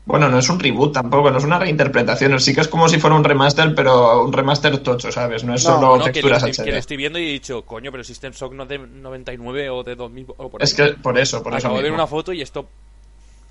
Bueno, 0.06 0.28
no 0.28 0.38
es 0.38 0.48
un 0.50 0.60
reboot 0.60 0.92
tampoco, 0.92 1.30
no 1.30 1.38
es 1.38 1.44
una 1.44 1.58
reinterpretación. 1.58 2.38
Sí 2.38 2.54
que 2.54 2.60
es 2.60 2.68
como 2.68 2.88
si 2.90 2.98
fuera 3.00 3.16
un 3.16 3.24
remaster, 3.24 3.74
pero 3.74 4.22
un 4.24 4.32
remaster 4.34 4.78
tocho, 4.78 5.10
¿sabes? 5.10 5.44
No 5.44 5.54
es 5.54 5.64
No, 5.64 5.74
solo 5.76 5.96
No, 5.96 6.04
que, 6.04 6.12
texturas 6.12 6.44
que 6.44 6.50
HD. 6.52 6.76
estoy 6.76 6.96
viendo 6.98 7.18
y 7.18 7.22
he 7.28 7.32
dicho, 7.32 7.62
coño, 7.62 7.90
pero 7.90 8.04
System 8.04 8.32
Shock 8.32 8.52
no 8.52 8.64
es 8.64 8.68
de 8.68 8.78
99 8.78 9.70
o 9.70 9.82
de 9.82 9.94
2000 9.96 10.26
o 10.36 10.50
por 10.50 10.60
ahí. 10.60 10.64
Es 10.64 10.74
que 10.74 10.88
por 10.88 11.18
eso, 11.18 11.42
por 11.42 11.52
eso. 11.54 11.66
Acabo 11.66 11.76
de 11.78 11.84
ver 11.84 11.92
una 11.92 12.06
foto 12.06 12.32
y 12.34 12.42
esto. 12.42 12.68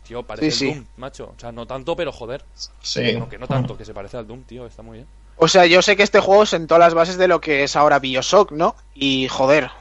Tío, 0.07 0.21
parece 0.21 0.51
Sí, 0.51 0.65
el 0.67 0.71
sí. 0.73 0.75
Doom, 0.77 0.85
macho. 0.97 1.33
O 1.35 1.39
sea, 1.39 1.51
no 1.51 1.65
tanto, 1.65 1.95
pero 1.95 2.11
joder. 2.11 2.43
Sí. 2.81 3.13
No, 3.17 3.27
que 3.29 3.37
no 3.39 3.47
tanto, 3.47 3.75
que 3.77 3.85
se 3.85 3.93
parece 3.93 4.17
al 4.17 4.27
Doom, 4.27 4.43
tío. 4.43 4.67
Está 4.67 4.83
muy 4.83 4.97
bien. 4.97 5.07
O 5.37 5.47
sea, 5.47 5.65
yo 5.65 5.81
sé 5.81 5.95
que 5.95 6.03
este 6.03 6.19
juego 6.19 6.45
sentó 6.45 6.77
las 6.77 6.93
bases 6.93 7.17
de 7.17 7.27
lo 7.27 7.41
que 7.41 7.63
es 7.63 7.75
ahora 7.75 7.97
Bioshock, 7.97 8.51
¿no? 8.51 8.75
Y 8.93 9.27
joder, 9.27 9.71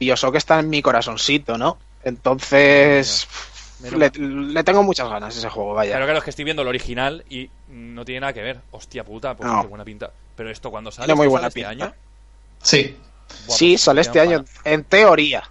Bioshock 0.00 0.34
está 0.34 0.58
en 0.58 0.70
mi 0.70 0.82
corazoncito, 0.82 1.56
¿no? 1.56 1.76
Entonces, 2.02 3.28
le, 3.92 4.10
le 4.52 4.64
tengo 4.64 4.82
muchas 4.82 5.08
ganas 5.08 5.34
a 5.34 5.38
ese 5.38 5.48
juego, 5.48 5.74
vaya. 5.74 5.92
Pero 5.94 6.04
claro, 6.06 6.18
es 6.18 6.24
que 6.24 6.30
estoy 6.30 6.44
viendo 6.44 6.62
el 6.62 6.68
original 6.68 7.24
y 7.30 7.50
no 7.68 8.04
tiene 8.04 8.20
nada 8.20 8.32
que 8.32 8.42
ver. 8.42 8.60
Hostia 8.70 9.04
puta, 9.04 9.34
pues 9.36 9.48
No. 9.50 9.62
qué 9.62 9.68
buena 9.68 9.84
pinta. 9.84 10.10
Pero 10.36 10.50
esto 10.50 10.70
cuando 10.70 10.90
sale, 10.90 11.06
Tiene 11.06 11.16
muy 11.16 11.26
¿esto 11.26 11.30
buena 11.32 11.50
sale 11.50 11.60
este 11.60 11.70
pinta. 11.70 11.84
año? 11.86 11.94
Sí. 12.62 12.96
Buah, 13.46 13.56
sí, 13.56 13.70
pues 13.72 13.80
sale 13.82 14.00
este 14.02 14.20
año, 14.20 14.44
para- 14.44 14.74
en 14.74 14.84
teoría. 14.84 15.42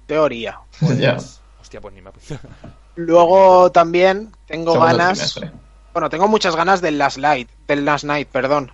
En 0.00 0.06
teoría. 0.06 0.58
ya. 0.98 1.18
Hostia, 1.60 1.80
pues 1.80 1.94
ni 1.94 2.00
me 2.02 2.10
Luego 2.96 3.70
también 3.70 4.32
tengo 4.46 4.72
Segundo 4.72 4.96
ganas. 4.96 5.18
trimestre. 5.34 5.50
Bueno, 5.92 6.08
tengo 6.10 6.28
muchas 6.28 6.54
ganas 6.56 6.80
del 6.80 6.98
Last 6.98 7.18
Light, 7.18 7.48
del 7.66 7.84
Last 7.84 8.04
Night, 8.04 8.28
perdón. 8.28 8.70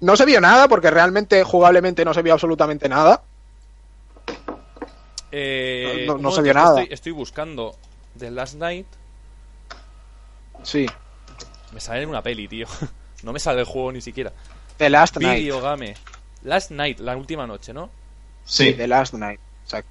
No 0.00 0.16
se 0.16 0.24
vio 0.24 0.40
nada, 0.40 0.66
porque 0.68 0.90
realmente, 0.90 1.44
jugablemente, 1.44 2.04
no 2.04 2.14
se 2.14 2.22
vio 2.22 2.32
absolutamente 2.32 2.88
nada. 2.88 3.22
Eh, 5.32 6.04
No- 6.06 6.18
no- 6.18 6.30
se 6.32 6.42
vio 6.42 6.54
nada. 6.54 6.80
Estoy, 6.80 6.94
estoy 6.94 7.12
buscando 7.12 7.76
The 8.18 8.30
Last 8.30 8.54
Night. 8.54 8.86
Sí, 10.62 10.86
Me 11.72 11.80
sale 11.80 12.02
en 12.02 12.08
una 12.08 12.22
peli, 12.22 12.48
tío. 12.48 12.66
No 13.22 13.32
me 13.34 13.38
sale 13.38 13.60
el 13.60 13.66
juego 13.66 13.92
ni 13.92 14.00
siquiera. 14.00 14.32
The 14.78 14.88
Last 14.88 15.18
Night. 15.18 15.40
Videogame. 15.40 15.94
Last 16.42 16.70
Night, 16.70 17.00
la 17.00 17.14
última 17.18 17.46
noche, 17.46 17.74
¿no? 17.74 17.90
Sí. 18.46 18.72
The 18.72 18.86
Last 18.88 19.12
Night, 19.12 19.38
exacto. 19.62 19.90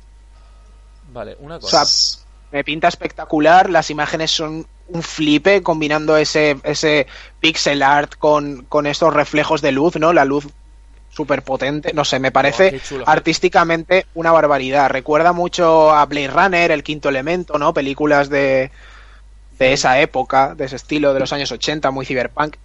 Vale, 1.14 1.36
una 1.40 1.58
O 1.58 1.60
cosa. 1.60 1.86
sea, 1.86 2.24
me 2.52 2.64
pinta 2.64 2.88
espectacular, 2.88 3.70
las 3.70 3.92
imágenes 3.92 4.32
son 4.32 4.66
un 4.88 5.04
flipe 5.04 5.62
combinando 5.62 6.18
ese, 6.18 6.58
ese 6.64 7.06
pixel 7.40 7.84
art 7.84 8.16
con, 8.18 8.66
con 8.66 8.88
estos 8.88 9.14
reflejos 9.14 9.62
de 9.62 9.74
luz, 9.74 9.96
¿no? 9.98 10.12
La 10.12 10.26
luz 10.26 10.48
súper 11.20 11.42
potente, 11.42 11.92
no 11.94 12.06
sé, 12.06 12.18
me 12.18 12.32
parece 12.32 12.72
qué 12.72 12.80
chulo. 12.80 13.04
artísticamente 13.06 14.06
una 14.14 14.32
barbaridad. 14.32 14.90
Recuerda 14.90 15.34
mucho 15.34 15.92
a 15.92 16.06
Blade 16.06 16.30
Runner, 16.30 16.72
El 16.72 16.82
Quinto 16.82 17.10
Elemento, 17.10 17.58
¿no? 17.60 17.74
Películas 17.74 18.30
de, 18.30 18.72
de 19.58 19.74
esa 19.74 20.00
época, 20.00 20.56
de 20.56 20.64
ese 20.64 20.78
estilo, 20.78 21.14
de 21.14 21.20
los 21.20 21.34
años 21.34 21.52
80, 21.52 21.92
muy 21.92 22.06
cyberpunk. 22.06 22.56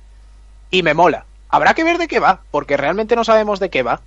Y 0.71 0.85
me 0.85 0.95
mola. 0.95 1.25
Habrá 1.49 1.75
que 1.75 1.83
ver 1.83 1.99
de 1.99 2.07
qué 2.07 2.21
va, 2.21 2.43
porque 2.53 2.77
realmente 2.77 3.17
no 3.17 3.25
sabemos 3.25 3.59
de 3.59 3.71
qué 3.71 3.83
va. 3.83 4.03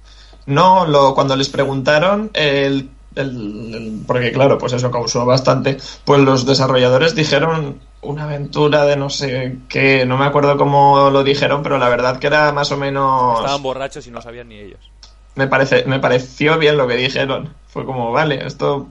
No, 0.46 0.86
lo, 0.86 1.14
cuando 1.14 1.36
les 1.36 1.50
preguntaron, 1.50 2.32
el, 2.34 2.90
el- 3.18 3.74
el- 3.76 4.02
porque 4.08 4.32
claro, 4.32 4.58
pues 4.58 4.74
eso 4.74 4.90
causó 4.92 5.26
bastante, 5.26 5.78
pues 6.06 6.22
los 6.22 6.46
desarrolladores 6.46 7.16
dijeron 7.16 7.80
una 8.02 8.24
aventura 8.26 8.86
de 8.86 8.96
no 8.96 9.10
sé 9.10 9.58
qué, 9.68 10.06
no 10.06 10.18
me 10.18 10.26
acuerdo 10.26 10.56
cómo 10.58 11.10
lo 11.10 11.24
dijeron, 11.24 11.64
pero 11.64 11.78
la 11.78 11.90
verdad 11.90 12.20
que 12.20 12.28
era 12.28 12.52
más 12.54 12.72
o 12.72 12.78
menos... 12.78 13.40
Estaban 13.40 13.64
borrachos 13.64 14.06
y 14.08 14.12
no 14.12 14.22
sabían 14.22 14.48
ni 14.50 14.60
ellos. 14.60 14.80
Me, 15.36 15.48
parece, 15.48 15.84
me 15.86 16.00
pareció 16.00 16.58
bien 16.58 16.78
lo 16.78 16.88
que 16.88 16.96
dijeron. 16.96 17.54
Fue 17.68 17.86
como, 17.86 18.12
vale, 18.12 18.46
esto 18.46 18.88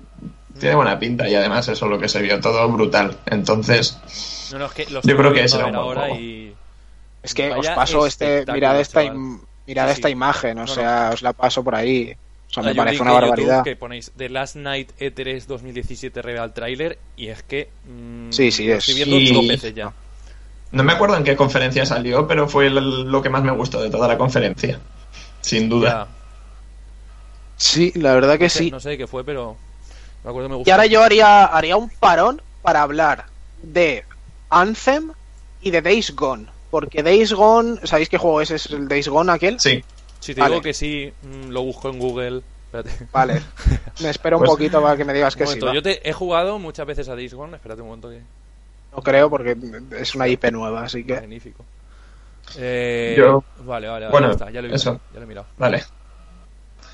tiene 0.58 0.76
buena 0.76 0.98
pinta 0.98 1.28
y 1.28 1.34
además 1.34 1.68
eso 1.68 1.86
lo 1.88 1.98
que 1.98 2.08
se 2.08 2.22
vio 2.22 2.40
todo 2.40 2.68
brutal. 2.68 3.16
Entonces, 3.26 3.98
No, 4.52 4.58
no, 4.58 4.66
es 4.66 4.72
que 4.72 4.86
los 4.90 5.04
Yo 5.04 5.16
creo 5.16 5.32
que 5.32 5.48
será 5.48 5.64
viendo 5.64 5.80
un 5.82 5.98
ahora 5.98 6.10
y. 6.10 6.54
Es 7.22 7.34
que 7.34 7.50
os 7.50 7.68
paso 7.70 8.06
este, 8.06 8.44
mirad 8.52 8.78
esta, 8.78 9.02
im- 9.02 9.40
mirad 9.66 9.86
Sí, 9.88 9.92
esta 9.94 10.08
sí. 10.08 10.12
imagen, 10.12 10.58
o 10.58 10.60
No, 10.60 10.66
no. 10.66 10.72
sea, 10.74 11.10
os 11.12 11.22
la 11.22 11.32
paso 11.32 11.64
por 11.64 11.74
ahí. 11.74 12.16
O 12.50 12.54
sea, 12.54 12.62
me 12.62 12.70
un 12.70 12.76
parece 12.76 12.94
link 12.94 13.02
una 13.02 13.10
YouTube 13.12 13.28
barbaridad. 13.30 13.64
que 13.64 13.76
ponéis 13.76 14.12
The 14.16 14.28
Last 14.28 14.56
Night 14.56 14.90
E 14.98 15.12
E3 15.14 15.44
2017 15.46 16.22
Real 16.22 16.54
Trailer 16.54 16.98
y 17.16 17.28
es 17.28 17.42
que. 17.42 17.68
mm, 17.84 18.30
Sí, 18.32 18.50
sí, 18.50 18.66
lo 18.66 18.74
es. 18.74 18.88
Estoy 18.88 19.04
viendo 19.04 19.34
dos 19.34 19.48
veces 19.48 19.74
ya. 19.74 19.92
no 20.72 20.82
me 20.84 20.92
acuerdo 20.92 21.16
en 21.16 21.24
qué 21.24 21.36
conferencia 21.36 21.84
salió, 21.86 22.26
pero 22.26 22.48
fue 22.48 22.70
lo 22.70 23.22
que 23.22 23.28
más 23.30 23.42
me 23.42 23.52
gustó 23.52 23.80
de 23.80 23.90
toda 23.90 24.08
la 24.08 24.16
conferencia. 24.18 24.80
Sin 25.40 25.68
duda. 25.68 26.06
Ya. 26.08 26.12
Sí, 27.56 27.92
la 27.94 28.14
verdad 28.14 28.36
que 28.38 28.44
No 28.44 28.50
sé- 28.50 28.58
sí. 28.58 28.70
No 28.70 28.80
sé 28.80 28.98
qué 28.98 29.06
fue, 29.06 29.24
pero. 29.24 29.56
Me 30.24 30.30
acuerdo, 30.30 30.48
me 30.48 30.56
gustó. 30.56 30.68
Y 30.68 30.72
ahora 30.72 30.86
yo 30.86 31.02
haría, 31.02 31.44
haría 31.46 31.76
un 31.76 31.88
parón 31.88 32.42
para 32.62 32.82
hablar 32.82 33.26
de 33.62 34.04
Anthem 34.50 35.12
y 35.62 35.70
de 35.70 35.82
Days 35.82 36.14
Gone. 36.14 36.46
Porque 36.70 37.02
Days 37.02 37.32
Gone, 37.32 37.78
¿sabéis 37.84 38.08
qué 38.08 38.18
juego 38.18 38.40
es? 38.40 38.50
¿Es 38.50 38.66
el 38.66 38.88
Days 38.88 39.08
Gone 39.08 39.32
aquel? 39.32 39.58
Sí. 39.60 39.82
Si 40.26 40.34
te 40.34 40.40
Vale. 40.40 40.54
digo 40.54 40.62
que 40.62 40.74
sí, 40.74 41.12
mm, 41.22 41.50
lo 41.50 41.62
busco 41.62 41.88
en 41.88 42.00
Google. 42.00 42.42
Espérate. 42.64 43.06
Vale. 43.12 43.40
Me 44.02 44.10
espero 44.10 44.38
un 44.38 44.40
Pues- 44.40 44.50
poquito 44.50 44.82
para 44.82 44.96
que 44.96 45.04
me 45.04 45.12
digas 45.14 45.36
que 45.36 45.44
Un 45.44 45.48
sí. 45.50 45.50
momento, 45.52 45.66
va. 45.66 45.74
yo 45.74 45.82
te 45.82 46.08
he 46.08 46.12
jugado 46.12 46.58
muchas 46.58 46.84
veces 46.84 47.08
a 47.08 47.14
Days 47.14 47.32
Gone. 47.32 47.54
Espérate 47.54 47.80
un 47.80 47.86
momento 47.88 48.10
que. 48.10 48.20
No 48.92 49.02
creo 49.02 49.30
porque 49.30 49.56
es 49.92 50.14
una 50.16 50.26
IP 50.26 50.50
nueva, 50.50 50.82
así 50.82 51.04
que... 51.04 51.14
Magnífico. 51.14 51.64
Eh, 52.58 53.14
Yo- 53.16 53.44
Vale, 53.60 53.86
vale, 53.86 54.06
vale, 54.06 54.08
Bueno, 54.10 54.26
ya 54.28 54.32
está, 54.32 54.44
ya 54.46 54.52
lo 54.54 54.58
he 54.58 54.62
mirado. 54.62 54.74
eso. 54.76 55.00
Ya 55.12 55.18
lo 55.20 55.24
he 55.24 55.26
mirado. 55.28 55.46
Vale. 55.58 55.84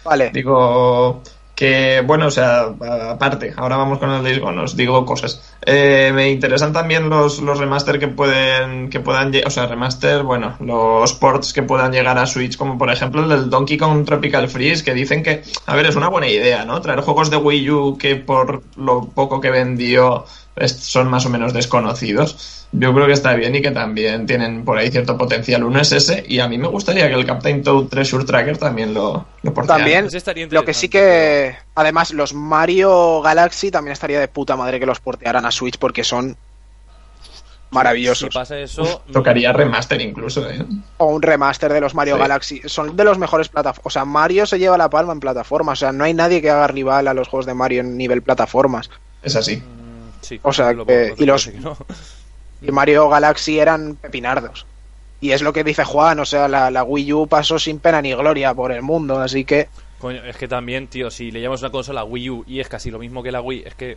Vale. 0.04 0.30
Digo 0.30 1.22
Que 1.62 2.02
bueno, 2.04 2.26
o 2.26 2.30
sea, 2.32 2.74
aparte, 3.10 3.54
ahora 3.56 3.76
vamos 3.76 4.00
con 4.00 4.10
el 4.10 4.24
Days 4.24 4.40
Gone, 4.40 4.62
os 4.62 4.74
digo 4.76 5.06
cosas. 5.06 5.40
Eh, 5.64 6.10
me 6.12 6.28
interesan 6.28 6.72
también 6.72 7.08
los, 7.08 7.40
los 7.40 7.56
remaster 7.56 8.00
que 8.00 8.08
pueden, 8.08 8.90
que 8.90 8.98
puedan, 8.98 9.30
o 9.46 9.48
sea, 9.48 9.66
remaster, 9.66 10.24
bueno, 10.24 10.56
los 10.58 11.14
ports 11.14 11.52
que 11.52 11.62
puedan 11.62 11.92
llegar 11.92 12.18
a 12.18 12.26
Switch, 12.26 12.56
como 12.56 12.76
por 12.76 12.90
ejemplo 12.90 13.22
el 13.22 13.28
del 13.28 13.48
Donkey 13.48 13.78
Kong 13.78 14.04
Tropical 14.04 14.48
Freeze, 14.48 14.82
que 14.82 14.92
dicen 14.92 15.22
que, 15.22 15.44
a 15.66 15.76
ver, 15.76 15.86
es 15.86 15.94
una 15.94 16.08
buena 16.08 16.26
idea, 16.26 16.64
¿no? 16.64 16.80
Traer 16.80 17.02
juegos 17.02 17.30
de 17.30 17.36
Wii 17.36 17.70
U 17.70 17.96
que 17.96 18.16
por 18.16 18.64
lo 18.76 19.04
poco 19.04 19.40
que 19.40 19.52
vendió 19.52 20.24
son 20.66 21.08
más 21.08 21.24
o 21.26 21.30
menos 21.30 21.52
desconocidos. 21.52 22.66
Yo 22.72 22.94
creo 22.94 23.06
que 23.06 23.12
está 23.12 23.34
bien 23.34 23.54
y 23.54 23.60
que 23.62 23.70
también 23.70 24.26
tienen 24.26 24.64
por 24.64 24.78
ahí 24.78 24.90
cierto 24.90 25.18
potencial. 25.18 25.62
Uno 25.64 25.80
es 25.80 25.92
ese, 25.92 26.24
y 26.26 26.40
a 26.40 26.48
mí 26.48 26.56
me 26.58 26.68
gustaría 26.68 27.08
que 27.08 27.14
el 27.14 27.26
Captain 27.26 27.62
Toad 27.62 27.84
Treasure 27.86 28.24
Tracker 28.24 28.56
también 28.56 28.94
lo, 28.94 29.26
lo 29.42 29.52
porteara. 29.54 29.78
También, 29.82 30.08
lo 30.50 30.64
que 30.64 30.72
sí 30.74 30.88
que, 30.88 31.54
además, 31.74 32.12
los 32.12 32.32
Mario 32.32 33.20
Galaxy 33.20 33.70
también 33.70 33.92
estaría 33.92 34.20
de 34.20 34.28
puta 34.28 34.56
madre 34.56 34.80
que 34.80 34.86
los 34.86 35.00
portearan 35.00 35.44
a 35.44 35.50
Switch 35.50 35.76
porque 35.78 36.02
son 36.02 36.30
Si 36.30 37.74
maravillosos. 37.74 38.34
pasa 38.34 38.58
eso, 38.58 39.02
Tocaría 39.12 39.52
remaster 39.52 40.00
incluso, 40.00 40.48
¿eh? 40.48 40.64
O 40.98 41.06
un 41.06 41.20
remaster 41.22 41.72
de 41.72 41.80
los 41.80 41.94
Mario 41.94 42.14
Sí. 42.16 42.20
Galaxy. 42.20 42.62
Son 42.66 42.96
de 42.96 43.04
los 43.04 43.18
mejores 43.18 43.48
plataformas. 43.48 43.86
O 43.86 43.90
sea, 43.90 44.04
Mario 44.06 44.46
se 44.46 44.58
lleva 44.58 44.76
la 44.78 44.88
palma 44.90 45.12
en 45.12 45.20
plataformas. 45.20 45.78
O 45.78 45.80
sea, 45.80 45.92
no 45.92 46.04
hay 46.04 46.14
nadie 46.14 46.40
que 46.42 46.50
haga 46.50 46.66
rival 46.68 47.08
a 47.08 47.14
los 47.14 47.28
juegos 47.28 47.46
de 47.46 47.54
Mario 47.54 47.80
en 47.80 47.96
nivel 47.98 48.22
plataformas. 48.22 48.88
Es 49.22 49.36
así. 49.36 49.56
mm, 49.56 49.81
sí, 50.22 50.40
O 50.42 50.52
sea, 50.52 50.72
lo- 50.72 50.86
que- 50.86 51.10
lo- 51.10 51.14
y 51.22 51.26
los- 51.26 51.46
que 51.48 51.60
no. 51.60 51.76
Y 52.62 52.70
Mario 52.70 53.08
Galaxy 53.08 53.58
eran 53.58 53.96
pepinardos. 53.96 54.66
Y 55.20 55.32
es 55.32 55.42
lo 55.42 55.52
que 55.52 55.62
dice 55.64 55.84
Juan. 55.84 56.18
O 56.20 56.24
sea, 56.24 56.48
la, 56.48 56.70
la 56.70 56.82
Wii 56.84 57.12
U 57.12 57.26
pasó 57.26 57.58
sin 57.58 57.78
pena 57.78 58.00
ni 58.02 58.12
gloria 58.14 58.54
por 58.54 58.72
el 58.72 58.82
mundo. 58.82 59.20
Así 59.20 59.44
que. 59.44 59.68
Coño, 60.00 60.24
es 60.24 60.36
que 60.36 60.48
también, 60.48 60.88
tío, 60.88 61.10
si 61.10 61.30
le 61.30 61.40
llamas 61.40 61.60
una 61.60 61.70
consola 61.70 62.02
Wii 62.04 62.30
U 62.30 62.44
y 62.46 62.58
es 62.60 62.68
casi 62.68 62.90
lo 62.90 62.98
mismo 62.98 63.22
que 63.22 63.30
la 63.32 63.40
Wii, 63.40 63.62
es 63.66 63.74
que. 63.74 63.96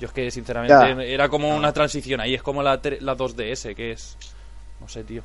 Yo 0.00 0.06
es 0.08 0.12
que, 0.12 0.30
sinceramente, 0.32 0.74
Ya. 0.74 1.02
era 1.04 1.28
como 1.28 1.54
una 1.54 1.72
transición 1.72 2.20
ahí. 2.20 2.34
Es 2.34 2.42
como 2.42 2.62
la, 2.64 2.80
la 3.00 3.14
2DS, 3.16 3.74
que 3.76 3.92
es. 3.92 4.16
No 4.80 4.88
sé, 4.88 5.04
tío. 5.04 5.22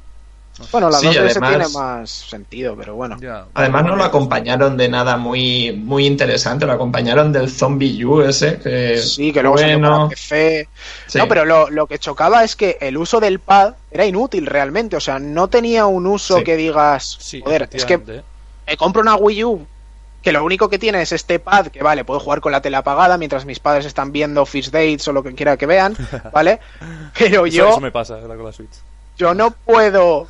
Bueno, 0.72 0.90
la 0.90 0.98
Sí, 1.00 1.08
2DS 1.08 1.38
además- 1.38 1.50
tiene 1.50 1.68
más 1.70 2.10
sentido, 2.10 2.76
pero 2.76 2.96
bueno. 2.96 3.18
Ya. 3.20 3.46
Además 3.54 3.86
no 3.86 3.96
lo 3.96 4.04
acompañaron 4.04 4.76
de 4.78 4.90
nada 4.90 5.18
muy, 5.18 5.72
muy 5.72 6.06
interesante, 6.06 6.66
lo 6.66 6.74
acompañaron 6.74 7.32
del 7.32 7.50
Zombie 7.50 8.04
U 8.06 8.22
ese, 8.22 8.58
que 8.60 8.98
Sí, 8.98 9.32
que 9.32 9.42
luego 9.42 9.58
bueno, 9.58 10.10
PC. 10.10 10.68
sí. 11.08 11.18
No, 11.20 11.28
pero 11.28 11.46
lo, 11.46 11.70
lo 11.70 11.86
que 11.88 12.00
chocaba 12.00 12.44
es 12.44 12.56
que 12.56 12.78
el 12.82 12.98
uso 12.98 13.20
del 13.20 13.40
pad 13.40 13.76
era 13.92 14.06
inútil 14.06 14.46
realmente. 14.48 14.96
O 14.96 15.00
sea, 15.00 15.20
no 15.20 15.48
tenía 15.48 15.86
un 15.86 16.08
uso 16.08 16.38
Sí. 16.40 16.44
que 16.44 16.56
digas, 16.58 17.18
Sí, 17.20 17.42
joder, 17.42 17.70
es 17.72 17.86
que 17.86 17.98
me 18.66 18.78
compro 18.78 19.02
una 19.02 19.16
Wii 19.16 19.44
U 19.44 19.68
que 20.24 20.32
lo 20.34 20.44
único 20.44 20.68
que 20.70 20.78
tiene 20.80 21.02
es 21.02 21.12
este 21.14 21.40
pad 21.40 21.68
que 21.68 21.82
vale, 21.82 22.04
puedo 22.04 22.20
jugar 22.20 22.42
con 22.42 22.52
la 22.52 22.62
tele 22.62 22.76
apagada 22.76 23.18
mientras 23.18 23.46
mis 23.46 23.60
padres 23.60 23.86
están 23.86 24.12
viendo 24.12 24.46
Fish 24.46 24.72
Dates 24.72 25.08
o 25.08 25.14
lo 25.14 25.24
que 25.24 25.34
quiera 25.36 25.56
que 25.56 25.66
vean, 25.66 25.96
¿vale? 26.34 26.60
Pero 27.18 27.46
Eso, 27.46 27.56
yo, 27.56 27.70
eso 27.70 27.80
me 27.80 27.92
pasa 27.92 28.20
con 28.20 28.44
la 28.44 28.52
Switch. 28.52 28.72
yo 29.18 29.34
no 29.34 29.52
puedo 29.52 30.28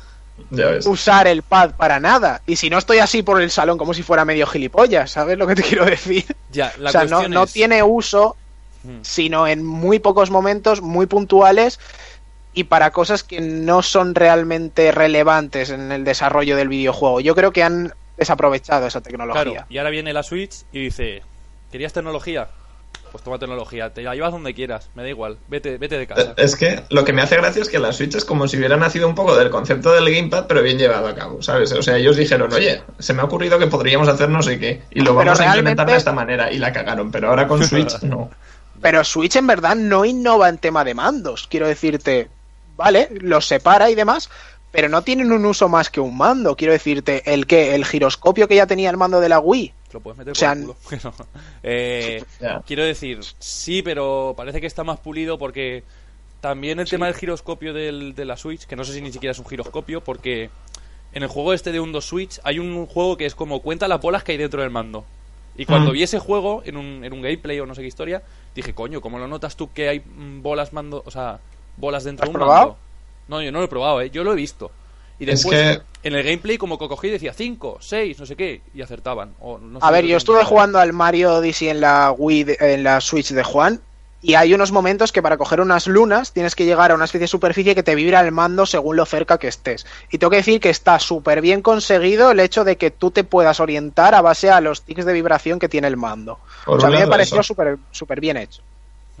ya 0.50 0.66
ves. 0.68 0.86
usar 0.86 1.26
el 1.26 1.42
pad 1.42 1.72
para 1.76 2.00
nada. 2.00 2.40
Y 2.46 2.56
si 2.56 2.70
no 2.70 2.78
estoy 2.78 2.98
así 2.98 3.22
por 3.22 3.40
el 3.40 3.50
salón 3.50 3.78
como 3.78 3.94
si 3.94 4.02
fuera 4.02 4.24
medio 4.24 4.46
gilipollas, 4.46 5.10
¿sabes 5.10 5.36
lo 5.38 5.46
que 5.46 5.54
te 5.54 5.62
quiero 5.68 5.84
decir? 5.84 6.24
Ya, 6.52 6.72
la 6.78 6.90
o 6.90 6.92
sea, 6.92 7.04
no, 7.04 7.08
cuestión 7.10 7.32
no 7.32 7.42
es- 7.44 7.52
tiene 7.52 7.82
uso 7.82 8.36
Mm. 8.84 9.00
sino 9.02 9.48
en 9.48 9.66
muy 9.66 9.98
pocos 9.98 10.30
momentos, 10.30 10.82
muy 10.82 11.06
puntuales 11.06 11.80
y 12.54 12.64
para 12.64 12.92
cosas 12.92 13.24
que 13.24 13.40
no 13.40 13.82
son 13.82 14.14
realmente 14.14 14.92
relevantes 14.92 15.70
en 15.70 15.90
el 15.90 16.04
desarrollo 16.04 16.56
del 16.56 16.68
videojuego. 16.68 17.18
Yo 17.18 17.34
creo 17.34 17.50
que 17.50 17.64
han 17.64 17.92
desaprovechado 18.16 18.86
esa 18.86 19.00
tecnología. 19.00 19.42
Claro, 19.42 19.66
y 19.68 19.78
ahora 19.78 19.90
viene 19.90 20.12
la 20.12 20.22
Switch 20.22 20.62
y 20.72 20.78
dice: 20.84 21.22
¿Querías 21.72 21.92
tecnología? 21.92 22.48
Pues 23.10 23.24
toma 23.24 23.38
tecnología, 23.38 23.92
te 23.92 24.02
la 24.02 24.14
llevas 24.14 24.32
donde 24.32 24.54
quieras, 24.54 24.90
me 24.94 25.02
da 25.02 25.08
igual, 25.08 25.38
vete, 25.48 25.78
vete 25.78 25.98
de 25.98 26.06
casa. 26.06 26.34
Es 26.36 26.56
que 26.56 26.82
lo 26.90 27.04
que 27.04 27.12
me 27.12 27.22
hace 27.22 27.36
gracia 27.36 27.62
es 27.62 27.68
que 27.68 27.78
la 27.78 27.92
Switch 27.92 28.14
es 28.14 28.24
como 28.24 28.46
si 28.48 28.56
hubiera 28.56 28.76
nacido 28.76 29.08
un 29.08 29.14
poco 29.14 29.36
del 29.36 29.50
concepto 29.50 29.92
del 29.92 30.12
Gamepad, 30.12 30.46
pero 30.46 30.62
bien 30.62 30.78
llevado 30.78 31.08
a 31.08 31.14
cabo, 31.14 31.42
¿sabes? 31.42 31.72
O 31.72 31.82
sea, 31.82 31.96
ellos 31.96 32.16
dijeron, 32.16 32.52
oye, 32.52 32.82
se 32.98 33.14
me 33.14 33.22
ha 33.22 33.24
ocurrido 33.24 33.58
que 33.58 33.66
podríamos 33.66 34.08
hacer 34.08 34.28
no 34.28 34.42
sé 34.42 34.58
qué, 34.58 34.82
y 34.90 35.00
lo 35.00 35.14
vamos 35.14 35.40
a 35.40 35.46
implementar 35.46 35.88
de 35.88 35.96
esta 35.96 36.12
manera, 36.12 36.52
y 36.52 36.58
la 36.58 36.72
cagaron, 36.72 37.10
pero 37.10 37.30
ahora 37.30 37.46
con 37.46 37.64
Switch 37.64 37.98
no. 38.02 38.30
Pero 38.80 39.02
Switch 39.04 39.36
en 39.36 39.46
verdad 39.46 39.74
no 39.74 40.04
innova 40.04 40.48
en 40.48 40.58
tema 40.58 40.84
de 40.84 40.94
mandos. 40.94 41.48
Quiero 41.48 41.66
decirte, 41.66 42.28
vale, 42.76 43.08
los 43.20 43.46
separa 43.46 43.90
y 43.90 43.94
demás, 43.94 44.30
pero 44.70 44.88
no 44.88 45.02
tienen 45.02 45.32
un 45.32 45.44
uso 45.46 45.68
más 45.68 45.90
que 45.90 46.00
un 46.00 46.16
mando. 46.16 46.56
Quiero 46.56 46.72
decirte, 46.72 47.22
el 47.32 47.46
que 47.46 47.74
el 47.74 47.84
giroscopio 47.84 48.46
que 48.48 48.56
ya 48.56 48.66
tenía 48.66 48.90
el 48.90 48.96
mando 48.96 49.20
de 49.20 49.28
la 49.28 49.40
Wii. 49.40 49.72
Te 49.88 49.94
lo 49.94 50.00
puedes 50.00 50.18
meter 50.18 50.32
o 50.32 50.34
sea, 50.34 50.50
por 50.50 50.58
el 50.58 50.62
culo. 50.64 50.76
Que 50.88 50.96
no. 51.02 51.14
Eh, 51.62 52.24
quiero 52.66 52.84
decir, 52.84 53.20
sí, 53.38 53.82
pero 53.82 54.34
parece 54.36 54.60
que 54.60 54.66
está 54.66 54.84
más 54.84 55.00
pulido 55.00 55.38
porque 55.38 55.84
también 56.40 56.78
el 56.80 56.88
tema 56.88 57.06
del 57.06 57.14
giroscopio 57.14 57.72
del, 57.72 58.14
de 58.14 58.24
la 58.24 58.36
Switch, 58.36 58.64
que 58.66 58.76
no 58.76 58.84
sé 58.84 58.92
si 58.92 59.00
ni 59.00 59.10
siquiera 59.12 59.32
es 59.32 59.38
un 59.38 59.46
giroscopio, 59.46 60.02
porque 60.04 60.50
en 61.12 61.22
el 61.22 61.28
juego 61.28 61.52
este 61.54 61.72
de 61.72 61.80
un 61.80 61.90
2 61.92 62.04
Switch 62.04 62.40
hay 62.44 62.58
un 62.58 62.86
juego 62.86 63.16
que 63.16 63.26
es 63.26 63.34
como 63.34 63.60
cuenta 63.62 63.88
las 63.88 64.00
bolas 64.00 64.22
que 64.22 64.32
hay 64.32 64.38
dentro 64.38 64.60
del 64.62 64.70
mando. 64.70 65.04
Y 65.56 65.64
cuando 65.64 65.90
Mm. 65.90 65.94
vi 65.94 66.02
ese 66.04 66.18
juego 66.20 66.62
en 66.64 66.76
un, 66.76 67.04
en 67.04 67.12
un 67.12 67.22
gameplay 67.22 67.58
o 67.58 67.66
no 67.66 67.74
sé 67.74 67.80
qué 67.80 67.88
historia, 67.88 68.22
dije, 68.54 68.74
coño, 68.74 69.00
¿cómo 69.00 69.18
lo 69.18 69.26
notas 69.26 69.56
tú 69.56 69.72
que 69.72 69.88
hay 69.88 70.00
mm, 70.00 70.42
bolas 70.42 70.72
mando, 70.72 71.02
o 71.04 71.10
sea, 71.10 71.40
bolas 71.76 72.04
dentro 72.04 72.24
¿Has 72.24 72.28
de 72.28 72.30
un 72.30 72.34
probado? 72.34 72.66
mando? 72.68 72.78
No, 73.28 73.40
yo 73.42 73.52
no 73.52 73.58
lo 73.58 73.64
he 73.66 73.68
probado, 73.68 74.00
¿eh? 74.00 74.10
yo 74.10 74.24
lo 74.24 74.32
he 74.32 74.36
visto. 74.36 74.70
Y 75.20 75.24
Es 75.24 75.42
después, 75.42 75.78
que- 75.78 76.08
en 76.08 76.14
el 76.14 76.22
gameplay, 76.22 76.58
como 76.58 76.78
que 76.78 76.88
cogí 76.88 77.08
decía 77.08 77.32
5, 77.32 77.78
6, 77.80 78.18
no 78.20 78.26
sé 78.26 78.36
qué, 78.36 78.62
y 78.74 78.82
acertaban. 78.82 79.34
O 79.40 79.58
no 79.58 79.80
sé 79.80 79.86
A 79.86 79.90
ver, 79.90 80.04
yo 80.04 80.16
estuve 80.16 80.44
jugando 80.44 80.78
al 80.78 80.92
Mario 80.92 81.34
Odyssey 81.34 81.68
en 81.68 81.80
la 81.80 82.12
Wii, 82.16 82.44
de- 82.44 82.56
en 82.60 82.84
la 82.84 83.00
Switch 83.00 83.30
de 83.32 83.42
Juan, 83.42 83.80
y 84.22 84.34
hay 84.34 84.54
unos 84.54 84.72
momentos 84.72 85.12
que 85.12 85.22
para 85.22 85.36
coger 85.36 85.60
unas 85.60 85.86
lunas 85.88 86.32
tienes 86.32 86.54
que 86.56 86.64
llegar 86.64 86.90
a 86.90 86.94
una 86.94 87.04
especie 87.04 87.22
de 87.24 87.28
superficie 87.28 87.74
que 87.74 87.82
te 87.82 87.94
vibra 87.96 88.20
el 88.20 88.32
mando 88.32 88.64
según 88.66 88.96
lo 88.96 89.06
cerca 89.06 89.38
que 89.38 89.48
estés. 89.48 89.86
Y 90.10 90.18
tengo 90.18 90.30
que 90.30 90.36
decir 90.38 90.60
que 90.60 90.70
está 90.70 90.98
súper 91.00 91.40
bien 91.40 91.62
conseguido 91.62 92.30
el 92.30 92.40
hecho 92.40 92.64
de 92.64 92.76
que 92.76 92.90
tú 92.92 93.10
te 93.10 93.24
puedas 93.24 93.60
orientar 93.60 94.14
a 94.14 94.20
base 94.20 94.50
a 94.50 94.60
los 94.60 94.82
tics 94.82 95.04
de 95.04 95.12
vibración 95.12 95.58
que 95.58 95.68
tiene 95.68 95.86
el 95.88 95.96
mando. 95.96 96.38
Por 96.64 96.78
o 96.78 96.80
sea, 96.80 96.88
a 96.88 96.92
mí 96.92 96.98
me 96.98 97.06
pareció 97.08 97.42
súper 97.42 98.20
bien 98.20 98.36
hecho. 98.36 98.62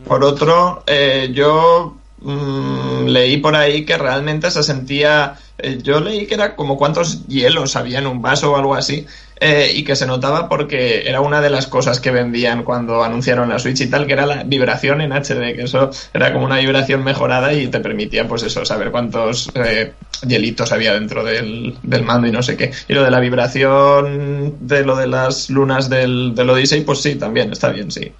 Por 0.06 0.22
otro, 0.22 0.82
eh, 0.86 1.30
yo 1.32 1.96
mm, 2.20 3.06
leí 3.06 3.36
por 3.38 3.56
ahí 3.56 3.84
que 3.84 3.96
realmente 3.98 4.50
se 4.50 4.62
sentía. 4.62 5.38
eh, 5.58 5.78
yo 5.82 6.00
leí 6.00 6.26
que 6.26 6.34
era 6.34 6.54
como 6.56 6.76
cuántos 6.76 7.26
hielos 7.26 7.74
había 7.76 7.98
en 7.98 8.06
un 8.06 8.22
vaso 8.22 8.52
o 8.52 8.56
algo 8.56 8.74
así. 8.74 9.06
eh, 9.40 9.70
y 9.72 9.84
que 9.84 9.94
se 9.94 10.04
notaba 10.06 10.48
porque 10.48 11.08
era 11.08 11.20
una 11.20 11.40
de 11.40 11.48
las 11.50 11.68
cosas 11.68 12.00
que 12.00 12.10
vendían 12.10 12.64
cuando 12.64 13.04
anunciaron 13.04 13.48
la 13.48 13.60
Switch 13.60 13.80
y 13.82 13.86
tal, 13.88 14.04
que 14.06 14.14
era 14.14 14.26
la 14.26 14.42
vibración 14.42 15.00
en 15.00 15.12
HD, 15.12 15.54
que 15.54 15.62
eso 15.62 15.90
era 16.12 16.32
como 16.32 16.44
una 16.44 16.58
vibración 16.58 17.04
mejorada 17.04 17.52
y 17.52 17.68
te 17.68 17.78
permitía, 17.80 18.26
pues 18.26 18.42
eso, 18.42 18.64
saber 18.64 18.90
cuántos 18.90 19.48
eh, 19.54 19.94
hielitos 20.26 20.72
había 20.72 20.94
dentro 20.94 21.22
del, 21.24 21.78
del 21.82 22.02
mando 22.02 22.26
y 22.26 22.32
no 22.32 22.42
sé 22.42 22.56
qué. 22.56 22.72
Y 22.88 22.94
lo 22.94 23.04
de 23.04 23.10
la 23.12 23.20
vibración 23.20 24.56
de 24.66 24.84
lo 24.84 24.96
de 24.96 25.06
las 25.06 25.50
lunas 25.50 25.88
del, 25.88 26.34
del 26.34 26.50
Odyssey, 26.50 26.80
pues 26.82 27.00
sí, 27.00 27.14
también 27.16 27.52
está 27.52 27.68
bien, 27.70 27.90
sí. 27.92 28.12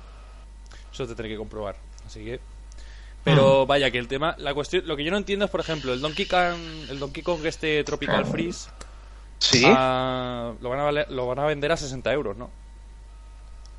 Eso 0.92 1.06
te 1.06 1.14
tendré 1.14 1.28
que 1.30 1.36
comprobar. 1.38 1.76
Así 2.04 2.24
que. 2.24 2.40
Pero 3.24 3.64
Mm. 3.64 3.68
vaya, 3.68 3.90
que 3.90 3.98
el 3.98 4.08
tema. 4.08 4.34
La 4.38 4.54
cuestión. 4.54 4.86
Lo 4.86 4.96
que 4.96 5.04
yo 5.04 5.10
no 5.10 5.16
entiendo 5.16 5.44
es, 5.44 5.50
por 5.50 5.60
ejemplo, 5.60 5.92
el 5.92 6.00
Donkey 6.00 6.26
Kong. 6.26 6.56
El 6.90 6.98
Donkey 6.98 7.22
Kong 7.22 7.44
este 7.44 7.82
Tropical 7.84 8.24
Freeze. 8.26 8.70
Sí. 9.40 9.62
lo, 9.62 9.68
van 10.68 10.80
a 10.80 10.84
valer- 10.84 11.08
lo 11.10 11.26
van 11.26 11.38
a 11.38 11.44
vender 11.46 11.70
a 11.70 11.76
60 11.76 12.12
euros, 12.12 12.36
¿no? 12.36 12.50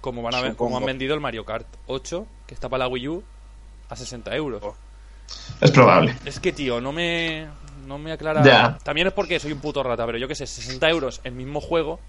Como, 0.01 0.21
van 0.21 0.33
a 0.35 0.53
como 0.55 0.77
han 0.77 0.85
vendido 0.85 1.13
el 1.13 1.19
Mario 1.19 1.43
Kart 1.43 1.67
8, 1.87 2.25
que 2.47 2.53
está 2.53 2.69
para 2.69 2.85
la 2.85 2.87
Wii 2.87 3.07
U, 3.09 3.23
a 3.89 3.95
60 3.97 4.33
euros. 4.35 4.63
Es 5.59 5.71
probable. 5.71 6.15
Es 6.25 6.39
que, 6.39 6.53
tío, 6.53 6.79
no 6.79 6.91
me. 6.91 7.47
No 7.85 7.97
me 7.97 8.11
aclara. 8.11 8.77
También 8.83 9.07
es 9.07 9.13
porque 9.13 9.39
soy 9.39 9.51
un 9.51 9.59
puto 9.59 9.81
rata, 9.83 10.05
pero 10.05 10.17
yo 10.17 10.27
que 10.27 10.35
sé, 10.35 10.45
60 10.47 10.87
euros 10.89 11.21
el 11.23 11.33
mismo 11.33 11.59
juego. 11.59 11.99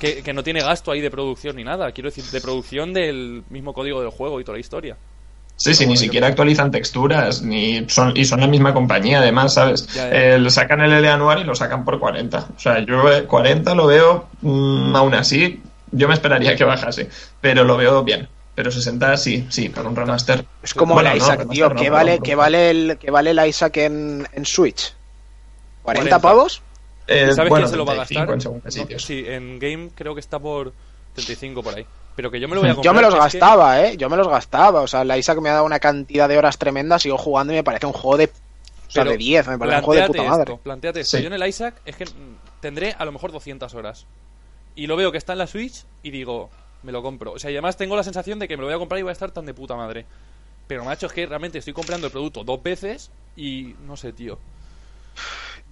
Que, 0.00 0.22
que 0.22 0.32
no 0.32 0.44
tiene 0.44 0.60
gasto 0.60 0.92
ahí 0.92 1.00
de 1.00 1.10
producción 1.10 1.56
ni 1.56 1.64
nada. 1.64 1.90
Quiero 1.92 2.08
decir, 2.10 2.24
de 2.24 2.40
producción 2.40 2.92
del 2.92 3.42
mismo 3.50 3.72
código 3.74 4.00
del 4.00 4.10
juego 4.10 4.40
y 4.40 4.44
toda 4.44 4.56
la 4.56 4.60
historia. 4.60 4.96
Sí, 5.58 5.74
sí, 5.74 5.86
ni 5.86 5.94
yo- 5.94 6.00
siquiera 6.00 6.28
actualizan 6.28 6.70
texturas, 6.70 7.42
ni 7.42 7.84
son, 7.88 8.16
y 8.16 8.24
son 8.24 8.40
la 8.40 8.46
misma 8.46 8.72
compañía, 8.72 9.18
además, 9.18 9.54
¿sabes? 9.54 9.86
Ya, 9.88 10.08
ya. 10.08 10.36
Eh, 10.36 10.50
sacan 10.50 10.80
el 10.80 10.92
L 10.92 11.08
anual 11.08 11.40
y 11.40 11.44
lo 11.44 11.54
sacan 11.54 11.84
por 11.84 11.98
40. 11.98 12.46
O 12.56 12.58
sea, 12.60 12.78
yo 12.78 13.10
eh, 13.12 13.24
40 13.24 13.74
lo 13.74 13.86
veo, 13.88 14.28
mm, 14.40 14.94
aún 14.94 15.14
así, 15.14 15.60
yo 15.90 16.06
me 16.08 16.14
esperaría 16.14 16.54
que 16.54 16.64
bajase, 16.64 17.08
pero 17.40 17.64
lo 17.64 17.76
veo 17.76 18.04
bien. 18.04 18.28
Pero 18.54 18.70
60 18.70 19.16
sí, 19.16 19.46
sí, 19.50 19.68
por 19.68 19.86
un 19.86 19.94
remaster. 19.94 20.44
Es 20.62 20.74
como 20.74 20.94
Bueno, 20.94 21.10
el 21.10 21.18
Isaac, 21.18 21.48
tío. 21.48 21.74
¿Qué 21.74 21.90
vale, 21.90 22.20
qué 22.20 22.34
vale 22.34 22.70
el, 22.70 22.98
qué 22.98 23.10
vale 23.10 23.30
el 23.30 23.46
Isaac 23.46 23.76
en, 23.78 24.26
en 24.32 24.44
Switch? 24.46 24.94
¿40 25.84 25.94
40. 25.94 26.18
pavos? 26.20 26.62
Eh, 27.06 27.32
¿Sabes 27.32 27.50
bueno, 27.50 27.66
quién 27.66 27.68
se 27.68 27.76
lo 27.76 27.86
va 27.86 27.92
a 27.92 28.04
35 28.04 28.32
gastar? 28.32 28.52
en 28.54 28.62
No, 28.64 28.70
sitios. 28.70 29.04
sí, 29.04 29.24
en 29.26 29.58
Game 29.58 29.90
creo 29.94 30.14
que 30.14 30.20
está 30.20 30.38
por 30.38 30.72
35 31.14 31.62
por 31.62 31.74
ahí. 31.74 31.86
Pero 32.18 32.32
que 32.32 32.40
yo 32.40 32.48
me 32.48 32.56
lo 32.56 32.62
voy 32.62 32.70
a 32.70 32.74
comprar. 32.74 32.84
Yo 32.92 32.96
me 32.96 33.00
los 33.00 33.14
que- 33.14 33.20
gastaba, 33.20 33.80
¿eh? 33.80 33.96
Yo 33.96 34.10
me 34.10 34.16
los 34.16 34.26
gastaba. 34.26 34.80
O 34.80 34.88
sea, 34.88 35.04
la 35.04 35.16
Isaac 35.16 35.38
me 35.40 35.50
ha 35.50 35.52
dado 35.52 35.64
una 35.64 35.78
cantidad 35.78 36.28
de 36.28 36.36
horas 36.36 36.58
tremendas, 36.58 37.02
sigo 37.02 37.16
jugando 37.16 37.52
y 37.52 37.56
me 37.56 37.62
parece 37.62 37.86
un 37.86 37.92
juego 37.92 38.16
de... 38.16 38.24
O 38.24 38.90
sea, 38.90 39.04
Pero 39.04 39.12
de 39.12 39.18
10, 39.18 39.46
me 39.46 39.56
parece 39.58 39.76
un 39.78 39.84
juego 39.84 40.00
de 40.02 40.06
puta 40.08 40.22
madre. 40.24 40.52
esto, 40.54 40.56
plantéate 40.64 41.00
esto. 41.02 41.16
Sí. 41.16 41.22
Yo 41.22 41.28
en 41.28 41.34
el 41.40 41.46
Isaac 41.48 41.76
es 41.84 41.94
que 41.94 42.06
tendré 42.60 42.96
a 42.98 43.04
lo 43.04 43.12
mejor 43.12 43.30
200 43.30 43.72
horas. 43.74 44.06
Y 44.74 44.88
lo 44.88 44.96
veo 44.96 45.12
que 45.12 45.18
está 45.18 45.34
en 45.34 45.38
la 45.38 45.46
Switch 45.46 45.84
y 46.02 46.10
digo, 46.10 46.50
me 46.82 46.90
lo 46.90 47.02
compro. 47.04 47.34
O 47.34 47.38
sea, 47.38 47.52
y 47.52 47.54
además 47.54 47.76
tengo 47.76 47.94
la 47.94 48.02
sensación 48.02 48.40
de 48.40 48.48
que 48.48 48.56
me 48.56 48.62
lo 48.62 48.66
voy 48.66 48.74
a 48.74 48.78
comprar 48.80 48.98
y 48.98 49.02
voy 49.02 49.10
a 49.10 49.12
estar 49.12 49.30
tan 49.30 49.46
de 49.46 49.54
puta 49.54 49.76
madre. 49.76 50.04
Pero, 50.66 50.84
macho, 50.84 51.06
es 51.06 51.12
que 51.12 51.24
realmente 51.24 51.58
estoy 51.58 51.72
comprando 51.72 52.08
el 52.08 52.12
producto 52.12 52.42
dos 52.42 52.60
veces 52.60 53.12
y 53.36 53.76
no 53.86 53.96
sé, 53.96 54.12
tío. 54.12 54.40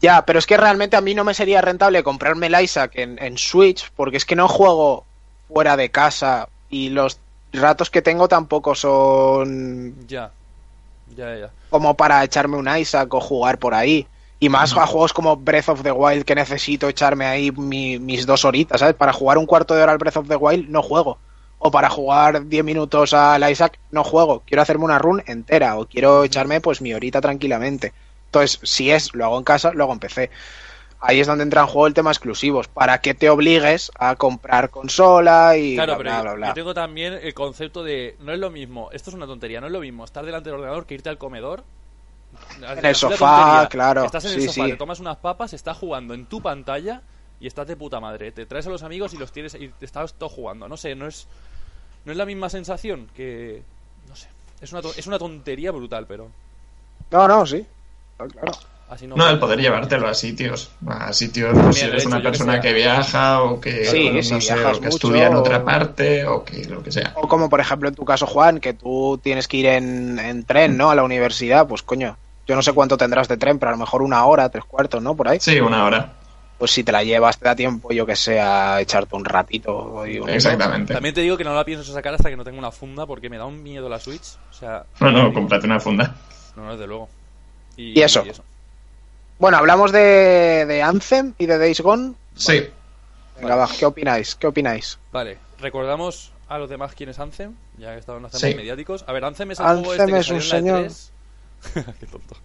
Ya, 0.01 0.25
pero 0.25 0.39
es 0.39 0.47
que 0.47 0.57
realmente 0.57 0.97
a 0.97 1.01
mí 1.01 1.13
no 1.13 1.25
me 1.25 1.35
sería 1.35 1.61
rentable 1.61 2.05
comprarme 2.05 2.47
el 2.47 2.63
Isaac 2.63 2.93
en, 2.95 3.21
en 3.21 3.37
Switch, 3.37 3.91
porque 3.97 4.19
es 4.19 4.25
que 4.25 4.37
no 4.37 4.47
juego 4.47 5.05
fuera 5.49 5.77
de 5.77 5.91
casa 5.91 6.49
y 6.71 6.89
los 6.91 7.19
ratos 7.53 7.91
que 7.91 8.03
tengo 8.03 8.29
tampoco 8.29 8.75
son 8.75 9.95
Ya. 10.07 10.31
Ya, 11.17 11.37
ya. 11.37 11.51
como 11.71 11.95
para 11.95 12.23
echarme 12.25 12.57
un 12.57 12.69
Isaac 12.77 13.13
o 13.15 13.21
jugar 13.21 13.59
por 13.59 13.75
ahí. 13.75 14.07
Y 14.39 14.51
más 14.51 14.77
a 14.77 14.87
juegos 14.87 15.15
como 15.15 15.37
Breath 15.37 15.71
of 15.71 15.83
the 15.83 15.93
Wild 15.93 16.25
que 16.25 16.35
necesito 16.35 16.89
echarme 16.89 17.25
ahí 17.25 17.51
mi- 17.53 17.99
mis 17.99 18.27
dos 18.27 18.45
horitas, 18.45 18.81
¿sabes? 18.81 18.95
Para 18.95 19.13
jugar 19.15 19.39
un 19.39 19.47
cuarto 19.47 19.75
de 19.75 19.83
hora 19.83 19.93
al 19.93 19.99
Breath 19.99 20.19
of 20.19 20.29
the 20.29 20.37
Wild 20.37 20.69
no 20.69 20.83
juego. 20.83 21.17
O 21.59 21.71
para 21.71 21.89
jugar 21.89 22.45
10 22.47 22.63
minutos 22.63 23.15
al 23.15 23.51
Isaac 23.51 23.79
no 23.91 24.05
juego. 24.05 24.43
Quiero 24.45 24.61
hacerme 24.61 24.85
una 24.85 24.99
run 24.99 25.23
entera 25.27 25.79
o 25.79 25.87
quiero 25.87 26.23
echarme 26.25 26.61
pues 26.61 26.83
mi 26.83 26.93
horita 26.93 27.23
tranquilamente. 27.23 27.95
Entonces, 28.27 28.61
si 28.63 28.91
es, 28.91 29.15
lo 29.15 29.25
hago 29.25 29.39
en 29.39 29.45
casa, 29.45 29.73
lo 29.73 29.85
hago 29.85 29.95
en 29.95 30.01
PC. 30.01 30.31
Ahí 31.07 31.21
es 31.21 31.27
donde 31.27 31.45
entra 31.45 31.61
en 31.63 31.67
juego 31.69 31.87
el 31.87 31.95
tema 31.95 32.11
exclusivos. 32.11 32.69
Para 32.69 33.01
que 33.01 33.15
te 33.15 33.31
obligues 33.31 33.91
a 33.99 34.17
comprar 34.17 34.71
consola 34.71 35.57
y 35.57 35.75
Claro, 35.75 35.97
bla, 35.97 35.99
pero 35.99 36.11
bla, 36.11 36.17
yo- 36.19 36.23
bla, 36.25 36.33
bla. 36.35 36.47
yo 36.49 36.55
tengo 36.55 36.75
también 36.75 37.13
el 37.15 37.33
concepto 37.35 37.85
de. 37.85 38.17
No 38.21 38.33
es 38.33 38.39
lo 38.39 38.51
mismo, 38.51 38.91
esto 38.93 39.11
es 39.11 39.15
una 39.15 39.27
tontería, 39.27 39.61
no 39.61 39.67
es 39.67 39.73
lo 39.73 39.81
mismo 39.81 40.05
estar 40.05 40.25
delante 40.27 40.51
del 40.51 40.59
ordenador 40.59 40.87
que 40.87 40.95
irte 40.95 41.09
al 41.09 41.19
comedor. 41.19 41.63
En 42.61 42.85
el 42.85 42.95
sofá, 42.95 43.67
claro, 43.71 44.05
Estás 44.05 44.25
en 44.27 44.33
el 44.35 44.41
sí, 44.43 44.47
sofá, 44.49 44.65
sí. 44.67 44.71
te 44.73 44.77
tomas 44.77 45.01
unas 45.01 45.17
papas, 45.17 45.53
estás 45.55 45.77
jugando 45.79 46.13
en 46.13 46.27
tu 46.27 46.43
pantalla 46.43 47.01
y 47.41 47.47
estás 47.47 47.67
de 47.67 47.77
puta 47.77 47.99
madre. 48.01 48.33
Te 48.33 48.45
traes 48.45 48.67
a 48.67 48.71
los 48.71 48.83
amigos 48.83 49.15
y 49.15 49.17
los 49.19 49.33
tienes 49.33 49.55
y 49.55 49.69
te 49.69 49.85
estás 49.87 50.13
todo 50.15 50.29
jugando. 50.29 50.69
No 50.69 50.77
sé, 50.77 50.95
no 50.95 51.07
es. 51.07 51.27
No 52.05 52.13
es 52.13 52.19
la 52.19 52.27
misma 52.27 52.49
sensación 52.51 53.09
que. 53.15 53.63
No 54.09 54.17
sé. 54.17 54.29
Es 54.61 54.73
una, 54.73 54.81
es 54.97 55.07
una 55.07 55.19
tontería 55.19 55.71
brutal, 55.71 56.07
pero. 56.07 56.31
No, 57.11 57.27
no, 57.29 57.47
sí. 57.47 57.65
Claro. 58.17 58.53
Así 58.89 59.07
no. 59.07 59.17
No, 59.17 59.29
el 59.29 59.39
poder 59.39 59.61
llevártelo 59.61 60.07
a 60.07 60.15
sitios. 60.15 60.71
A 60.87 61.13
sitios, 61.13 61.53
pues, 61.61 61.77
si 61.77 61.83
Mira, 61.83 61.93
eres 61.95 62.03
hecho, 62.03 62.09
una 62.09 62.19
que 62.19 62.23
persona 62.29 62.61
que 62.61 62.73
viaja 62.73 63.43
o 63.43 63.61
que, 63.61 63.85
Sí, 63.85 64.11
no 64.11 64.23
si 64.23 64.41
sé, 64.41 64.65
o 64.65 64.81
que 64.81 64.89
estudia 64.89 65.27
en 65.27 65.35
otra 65.35 65.65
parte 65.65 66.25
o 66.25 66.45
que 66.45 66.65
lo 66.67 66.83
que 66.83 66.93
sea. 66.93 67.13
O 67.17 67.27
como 67.27 67.49
por 67.51 67.61
ejemplo 67.61 67.89
en 67.89 67.95
tu 67.97 68.05
caso, 68.05 68.27
Juan, 68.27 68.61
que 68.61 68.75
tú 68.75 69.19
tienes 69.23 69.49
que 69.49 69.57
ir 69.57 69.67
en, 69.67 70.19
en 70.21 70.45
tren, 70.45 70.77
¿no? 70.77 70.91
A 70.91 70.95
la 70.95 71.03
universidad, 71.03 71.67
pues 71.67 71.83
coño, 71.83 72.17
yo 72.47 72.55
no 72.55 72.63
sé 72.63 72.73
cuánto 72.73 72.97
tendrás 72.97 73.27
de 73.27 73.37
tren, 73.37 73.59
pero 73.59 73.71
a 73.71 73.73
lo 73.73 73.79
mejor 73.79 74.03
una 74.03 74.25
hora, 74.25 74.49
tres 74.51 74.65
cuartos, 74.65 75.03
¿no? 75.03 75.17
Por 75.17 75.29
ahí. 75.29 75.39
Sí, 75.41 75.59
una 75.59 75.85
hora. 75.85 76.13
Pues 76.57 76.71
si 76.71 76.85
te 76.85 76.93
la 76.93 77.03
llevas, 77.03 77.39
te 77.39 77.45
da 77.45 77.55
tiempo, 77.57 77.93
yo 77.93 78.07
que 78.07 78.17
sé, 78.17 78.41
a 78.41 78.81
echarte 78.81 79.15
un 79.17 79.25
ratito. 79.25 80.07
y 80.07 80.19
un- 80.21 80.29
Exactamente. 80.31 80.95
También 80.95 81.15
te 81.15 81.21
digo 81.23 81.37
que 81.37 81.45
no 81.45 81.55
la 81.55 81.65
pienso 81.65 81.93
sacar 81.93 82.15
hasta 82.15 82.31
que 82.31 82.37
no 82.37 82.45
tenga 82.45 82.59
una 82.59 82.71
funda 82.71 83.05
porque 83.05 83.29
me 83.29 83.37
da 83.37 83.45
un 83.47 83.63
miedo 83.63 83.89
la 83.89 83.99
Switch. 83.99 84.37
O 84.51 84.55
sea. 84.55 84.85
No, 85.01 85.11
no, 85.11 85.33
cómprate 85.35 85.67
una 85.67 85.81
funda. 85.81 86.15
No, 86.55 86.65
no, 86.67 86.73
desde 86.73 86.87
luego. 86.87 87.09
¿Y 87.77 88.01
eso? 88.01 88.25
Bueno, 89.39 89.59
hablamos 89.59 89.93
de, 89.93 90.65
de 90.67 90.83
Anthem 90.83 91.35
y 91.39 91.47
de 91.47 91.59
Days 91.59 91.81
Gone. 91.81 92.15
Sí. 92.35 92.67
Venga, 93.41 93.55
va, 93.57 93.69
¿qué 93.79 93.85
opináis? 93.85 94.35
¿Qué 94.35 94.47
opináis? 94.47 94.99
Vale, 95.13 95.37
recordamos 95.61 96.33
a 96.49 96.59
los 96.59 96.71
demás 96.71 96.95
quién 96.97 97.11
es 97.11 97.19
Anthem, 97.19 97.55
ya 97.77 97.93
que 97.93 97.99
estaban 98.01 98.23
los 98.23 98.33
Sí. 98.33 98.55
mediáticos. 98.55 99.05
A 99.07 99.13
ver, 99.13 99.25
Anthem 99.25 99.51
es 99.51 99.61
el 99.61 99.67
Anthem 99.67 99.85
juego 99.85 100.03
este 100.03 100.13
que 100.15 100.19
es 100.21 100.31
un 100.31 100.41
salió 100.43 100.77
en 100.79 100.83
la 100.85 100.89
E3. 100.89 101.11
Qué 102.01 102.07
tonto. 102.07 102.37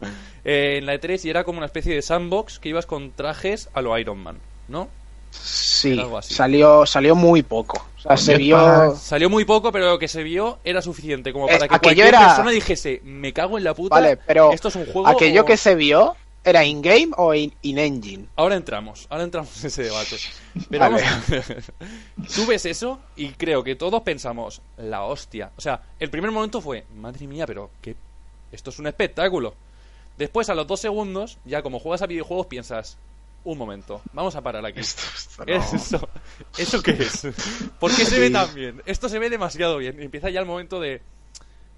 Eh, 0.44 0.78
en 0.80 0.86
la 0.86 0.96
E3 0.96 1.24
y 1.26 1.30
era 1.30 1.44
como 1.46 1.58
una 1.60 1.66
especie 1.68 1.94
de 1.96 2.02
sandbox 2.02 2.60
que 2.60 2.70
ibas 2.70 2.86
con 2.86 3.12
trajes 3.12 3.70
a 3.74 3.82
lo 3.82 3.98
Iron 3.98 4.18
Man, 4.18 4.38
¿no? 4.68 4.90
Sí, 5.32 5.94
Era 5.94 6.02
algo 6.04 6.18
así. 6.18 6.34
salió, 6.34 6.86
salió 6.86 7.16
muy 7.16 7.42
poco. 7.42 7.86
O 7.98 8.02
sea, 8.02 8.18
se 8.18 8.36
vio... 8.36 8.96
Salió 8.98 9.30
muy 9.30 9.46
poco, 9.46 9.72
pero 9.72 9.92
lo 9.92 10.00
que 10.00 10.10
se 10.10 10.24
vio 10.24 10.60
era 10.66 10.82
suficiente 10.82 11.32
como 11.32 11.48
Eh, 11.48 11.54
para 11.54 11.68
que 11.70 11.80
cualquier 11.80 12.08
era- 12.08 12.26
persona 12.28 12.52
dijese, 12.52 13.00
me 13.06 13.32
cago 13.32 13.58
en 13.58 13.64
la 13.64 13.74
puta, 13.74 13.96
Vale, 13.96 14.18
pero 14.18 14.52
esto 14.52 14.68
es 14.68 14.76
un 14.76 14.86
juego 14.88 15.08
aquello 15.08 15.44
o- 15.44 15.46
que 15.46 15.56
se 15.56 15.76
vio 15.76 16.18
era 16.44 16.66
in-game 16.66 17.12
o 17.18 17.34
in- 17.34 17.54
in-engine. 17.62 18.28
Ahora 18.36 18.56
entramos, 18.56 19.06
ahora 19.10 19.24
entramos 19.24 19.60
en 19.62 19.68
ese 19.68 19.84
debate. 19.84 20.18
Pero 20.70 20.80
vamos. 20.86 21.02
Tú 22.36 22.46
ves 22.48 22.66
eso 22.66 23.00
y 23.16 23.30
creo 23.30 23.64
que 23.64 23.76
todos 23.76 24.02
pensamos, 24.02 24.62
la 24.78 25.04
hostia. 25.04 25.52
O 25.58 25.62
sea, 25.62 25.82
el 26.00 26.10
primer 26.10 26.32
momento 26.32 26.62
fue, 26.62 26.86
madre 26.96 27.28
mía, 27.28 27.46
pero 27.46 27.70
que 27.82 27.96
esto 28.52 28.70
es 28.72 28.80
un 28.80 28.88
espectáculo. 28.88 29.54
Después, 30.18 30.50
a 30.50 30.56
los 30.56 30.68
dos 30.68 30.80
segundos, 30.80 31.38
ya 31.46 31.62
como 31.62 31.80
juegas 31.80 32.02
a 32.02 32.08
videojuegos, 32.08 32.48
piensas, 32.48 32.98
un 33.44 33.58
momento, 33.58 34.02
vamos 34.14 34.36
a 34.36 34.42
parar 34.42 34.66
aquí. 34.66 34.82
¿Qué 35.46 35.56
es 35.56 35.74
eso? 35.74 36.10
¿Eso 36.58 36.82
qué 36.84 36.92
es? 36.92 37.28
¿Por 37.80 37.96
qué 37.96 38.06
se 38.06 38.20
ve 38.20 38.30
tan 38.30 38.54
bien? 38.54 38.82
Esto 38.86 39.10
se 39.10 39.20
ve 39.20 39.30
demasiado 39.30 39.78
bien. 39.78 40.00
Y 40.00 40.06
empieza 40.06 40.30
ya 40.30 40.40
el 40.40 40.46
momento 40.46 40.80
de, 40.80 41.02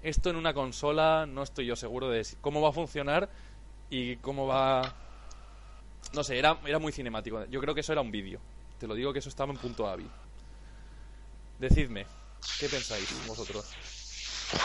esto 0.02 0.28
en 0.28 0.36
una 0.36 0.52
consola, 0.52 1.26
no 1.26 1.42
estoy 1.42 1.66
yo 1.66 1.76
seguro 1.76 2.10
de 2.10 2.26
cómo 2.42 2.60
va 2.60 2.68
a 2.68 2.72
funcionar 2.72 3.30
y 3.90 4.16
cómo 4.16 4.46
va... 4.46 4.82
No 6.12 6.22
sé, 6.22 6.38
era, 6.38 6.56
era 6.66 6.78
muy 6.78 6.92
cinemático. 6.92 7.44
Yo 7.46 7.60
creo 7.60 7.74
que 7.74 7.80
eso 7.80 7.92
era 7.92 8.00
un 8.00 8.10
vídeo. 8.10 8.38
Te 8.78 8.86
lo 8.86 8.94
digo 8.94 9.12
que 9.12 9.18
eso 9.18 9.28
estaba 9.28 9.52
en 9.52 9.58
punto 9.58 9.88
AVI. 9.88 10.06
Decidme, 11.58 12.06
¿qué 12.60 12.68
pensáis 12.68 13.08
vosotros? 13.26 13.64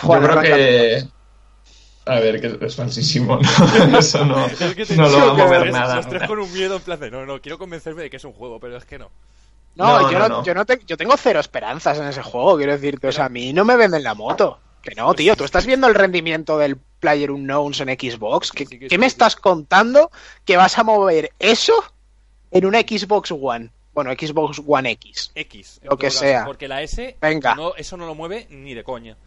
Juan, 0.02 0.22
Yo 0.22 0.28
creo 0.30 0.42
que. 0.42 1.04
A 2.06 2.20
ver, 2.20 2.42
que 2.42 2.66
es 2.66 2.76
falsísimo. 2.76 3.40
¿no? 3.92 4.00
Eso 4.00 4.26
no, 4.26 4.46
Es 4.48 4.58
que 4.76 4.96
no 4.96 5.08
lo 5.10 5.18
va 5.18 5.32
a 5.32 5.34
mover 5.34 5.62
tres- 5.62 5.74
nada. 5.74 5.96
Los 5.98 6.08
tres 6.10 6.28
con 6.28 6.40
un 6.40 6.52
miedo 6.52 6.76
en 6.78 6.82
plan 6.82 7.00
de, 7.00 7.12
no, 7.12 7.26
no, 7.26 7.40
quiero 7.40 7.58
convencerme 7.58 8.04
de 8.04 8.10
que 8.10 8.18
es 8.18 8.24
un 8.24 8.34
juego, 8.34 8.60
pero 8.60 8.78
es 8.78 8.86
que 8.86 8.98
no. 8.98 9.10
No, 9.76 10.02
No, 10.02 10.12
yo, 10.12 10.20
no, 10.20 10.28
no, 10.28 10.38
no. 10.40 10.44
yo 10.44 10.54
no 10.56 10.66
te- 10.66 10.82
yo 10.86 10.98
tengo 10.98 11.16
cero 11.18 11.40
esperanzas 11.40 11.98
en 12.00 12.06
ese 12.08 12.24
juego, 12.24 12.58
quiero 12.58 12.72
decirte. 12.74 13.08
O 13.08 13.12
sea, 13.12 13.26
a 13.26 13.30
mí 13.30 13.54
no 13.54 13.64
me 13.66 13.76
venden 13.78 14.04
la 14.04 14.16
moto. 14.16 14.60
Que 14.82 14.96
no, 14.96 15.14
tío. 15.14 15.36
¿Tú 15.36 15.44
estás 15.44 15.66
viendo 15.66 15.88
el 15.88 15.94
rendimiento 15.96 16.58
del 16.58 16.78
Player 17.00 17.32
Unknowns 17.32 17.80
en 17.82 17.90
Xbox? 17.90 18.52
¿Qué, 18.52 18.66
Sí, 18.66 18.98
me 18.98 19.06
estás 19.06 19.36
contando 19.36 20.12
que 20.46 20.58
vas 20.58 20.78
a 20.78 20.84
mover 20.84 21.32
eso 21.40 21.74
en 22.52 22.66
una 22.66 22.80
Xbox 22.82 23.32
One? 23.32 23.70
Bueno, 23.94 24.12
Xbox 24.12 24.62
One 24.66 24.92
X. 24.92 25.32
X. 25.36 25.80
Lo 25.84 25.98
que 25.98 26.08
caso, 26.08 26.20
sea. 26.20 26.46
Porque 26.46 26.68
la 26.68 26.82
S, 26.82 27.18
Venga. 27.22 27.56
no, 27.56 27.76
eso 27.76 27.98
no 27.98 28.06
lo 28.06 28.16
mueve 28.16 28.48
ni 28.50 28.74
de 28.74 28.84
coña. 28.84 29.18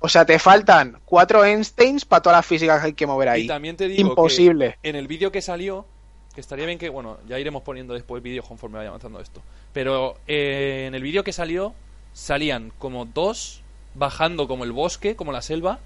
O 0.00 0.08
sea, 0.08 0.24
te 0.24 0.38
faltan 0.38 0.98
cuatro 1.04 1.44
Einsteins 1.44 2.04
para 2.04 2.22
toda 2.22 2.36
la 2.36 2.42
física 2.42 2.80
que 2.80 2.86
hay 2.86 2.92
que 2.92 3.06
mover 3.06 3.28
ahí. 3.28 3.42
Y 3.44 3.46
también 3.48 3.76
te 3.76 3.88
digo 3.88 4.10
Imposible. 4.10 4.78
que 4.82 4.90
en 4.90 4.96
el 4.96 5.08
vídeo 5.08 5.32
que 5.32 5.42
salió, 5.42 5.86
que 6.34 6.40
estaría 6.40 6.66
bien 6.66 6.78
que, 6.78 6.88
bueno, 6.88 7.18
ya 7.26 7.38
iremos 7.38 7.62
poniendo 7.62 7.94
después 7.94 8.22
vídeos 8.22 8.46
conforme 8.46 8.78
vaya 8.78 8.90
avanzando 8.90 9.20
esto. 9.20 9.42
Pero 9.72 10.16
eh, 10.28 10.84
en 10.86 10.94
el 10.94 11.02
vídeo 11.02 11.24
que 11.24 11.32
salió, 11.32 11.74
salían 12.12 12.72
como 12.78 13.06
dos 13.06 13.62
bajando 13.94 14.46
como 14.46 14.62
el 14.64 14.72
bosque, 14.72 15.16
como 15.16 15.32
la 15.32 15.42
selva, 15.42 15.80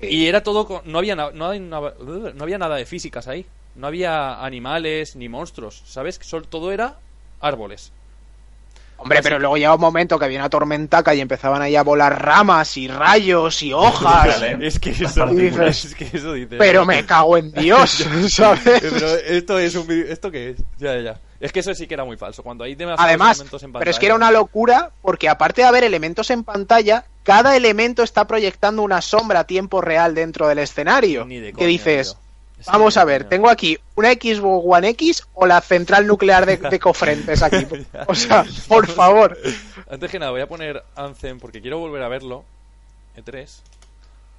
y 0.00 0.26
era 0.26 0.42
todo, 0.42 0.66
co- 0.66 0.82
no 0.84 0.98
había, 0.98 1.14
no, 1.16 1.30
no 1.32 1.46
había 2.42 2.58
nada 2.58 2.76
de 2.76 2.86
físicas 2.86 3.28
ahí. 3.28 3.46
No 3.76 3.86
había 3.86 4.42
animales 4.44 5.14
ni 5.16 5.28
monstruos, 5.28 5.82
¿sabes? 5.86 6.18
Sol- 6.22 6.46
todo 6.48 6.72
era 6.72 6.96
árboles. 7.40 7.92
Hombre, 9.02 9.20
pero 9.22 9.38
luego 9.38 9.56
llega 9.56 9.74
un 9.74 9.80
momento 9.80 10.18
que 10.18 10.26
había 10.26 10.40
una 10.40 10.50
tormentaca 10.50 11.14
y 11.14 11.20
empezaban 11.20 11.62
ahí 11.62 11.74
a 11.74 11.82
volar 11.82 12.22
ramas 12.22 12.76
y 12.76 12.86
rayos 12.88 13.62
y 13.62 13.72
hojas. 13.72 14.02
Vale. 14.40 14.58
Es 14.66 14.78
que 14.78 14.90
eso, 14.90 15.24
partículas. 15.24 15.84
es 15.86 15.94
que 15.94 16.04
eso 16.12 16.34
dice. 16.34 16.56
Pero 16.56 16.84
me 16.84 17.06
cago 17.06 17.38
en 17.38 17.50
Dios, 17.54 18.04
¿sabes? 18.28 18.60
Pero 18.82 19.06
esto 19.16 19.58
es 19.58 19.74
un 19.74 19.90
¿Esto 19.90 20.30
qué 20.30 20.50
es? 20.50 20.58
Ya, 20.78 20.94
ya, 20.96 21.00
ya. 21.00 21.20
Es 21.40 21.52
que 21.52 21.60
eso 21.60 21.74
sí 21.74 21.86
que 21.86 21.94
era 21.94 22.04
muy 22.04 22.16
falso. 22.18 22.42
Cuando 22.42 22.64
hay 22.64 22.74
demasiados 22.74 23.08
Además, 23.08 23.38
elementos 23.38 23.62
en 23.62 23.72
pero 23.72 23.82
es 23.82 23.86
pantalla- 23.96 24.00
que 24.00 24.06
era 24.06 24.14
una 24.14 24.30
locura 24.30 24.90
porque 25.02 25.28
aparte 25.28 25.62
de 25.62 25.68
haber 25.68 25.84
elementos 25.84 26.30
en 26.30 26.44
pantalla, 26.44 27.04
cada 27.22 27.56
elemento 27.56 28.02
está 28.02 28.26
proyectando 28.26 28.82
una 28.82 29.00
sombra 29.00 29.40
a 29.40 29.44
tiempo 29.44 29.80
real 29.80 30.14
dentro 30.14 30.46
del 30.48 30.58
escenario. 30.58 31.24
Ni 31.24 31.38
de 31.40 31.52
que 31.54 31.66
dices, 31.66 32.12
tío. 32.14 32.20
Vamos 32.72 32.98
a 32.98 33.04
ver, 33.06 33.24
tengo 33.24 33.48
aquí 33.48 33.78
una 33.94 34.12
Xbox 34.12 34.64
One 34.68 34.88
X 34.90 35.26
o 35.32 35.46
la 35.46 35.62
central 35.62 36.06
nuclear 36.06 36.44
de, 36.44 36.58
de 36.58 36.78
Cofrentes 36.80 37.42
aquí. 37.42 37.66
O 38.06 38.14
sea, 38.14 38.44
por 38.68 38.86
favor. 38.92 39.38
Antes 39.90 40.10
que 40.10 40.18
nada, 40.18 40.30
voy 40.32 40.42
a 40.42 40.46
poner 40.46 40.84
Anthem 40.94 41.40
porque 41.40 41.62
quiero 41.62 41.78
volver 41.78 42.02
a 42.02 42.08
verlo. 42.08 42.44
E3. 43.16 43.48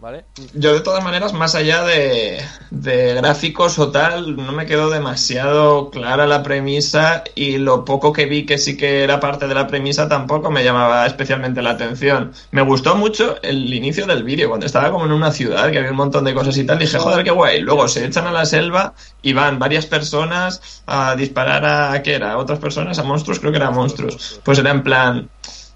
¿Vale? 0.02 0.26
Yo, 0.56 0.74
de 0.74 0.80
todas 0.80 1.04
maneras, 1.04 1.32
más 1.32 1.54
allá 1.54 1.84
de, 1.84 2.44
gráficos 2.72 3.78
o 3.78 3.92
tal, 3.92 4.36
no 4.36 4.52
me 4.52 4.66
quedó 4.66 4.90
demasiado 4.90 5.92
clara 5.92 6.26
la 6.26 6.42
premisa 6.42 7.24
y 7.36 7.60
lo 7.60 7.86
poco 7.86 8.12
que 8.12 8.26
vi 8.26 8.48
que 8.48 8.58
sí 8.58 8.76
que 8.78 9.04
era 9.04 9.20
parte 9.20 9.48
de 9.48 9.54
la 9.54 9.68
premisa 9.68 10.10
tampoco 10.10 10.50
me 10.50 10.64
llamaba 10.64 11.06
especialmente 11.06 11.62
la 11.62 11.72
atención. 11.72 12.32
Me 12.50 12.64
gustó 12.64 12.96
mucho 12.96 13.36
el 13.44 13.72
inicio 13.72 14.08
del 14.08 14.24
vídeo, 14.24 14.50
cuando 14.50 14.66
estaba 14.66 14.90
como 14.90 15.06
en 15.06 15.12
una 15.12 15.32
ciudad, 15.32 15.70
que 15.70 15.78
había 15.78 15.92
un 15.92 15.98
montón 15.98 16.24
de 16.24 16.34
cosas 16.34 16.58
y 16.58 16.66
tal, 16.66 16.80
dije, 16.80 16.98
joder, 16.98 17.24
qué 17.24 17.30
guay. 17.30 17.62
Luego 17.62 17.88
se 17.88 18.04
echan 18.04 18.26
a 18.26 18.32
la 18.32 18.48
selva 18.48 18.96
y 19.22 19.34
van 19.34 19.60
varias 19.60 19.86
personas 19.86 20.82
a 20.88 21.16
disparar 21.16 21.64
a, 21.64 22.02
¿qué 22.02 22.16
era? 22.16 22.32
¿A 22.32 22.38
otras 22.40 22.58
personas? 22.58 22.98
¿A 22.98 23.04
monstruos? 23.04 23.40
Creo 23.40 23.52
que 23.52 23.60
eran 23.60 23.76
monstruos. 23.76 24.42
Pues 24.44 24.58
era 24.58 24.72
en 24.72 24.82
plan... 24.82 25.30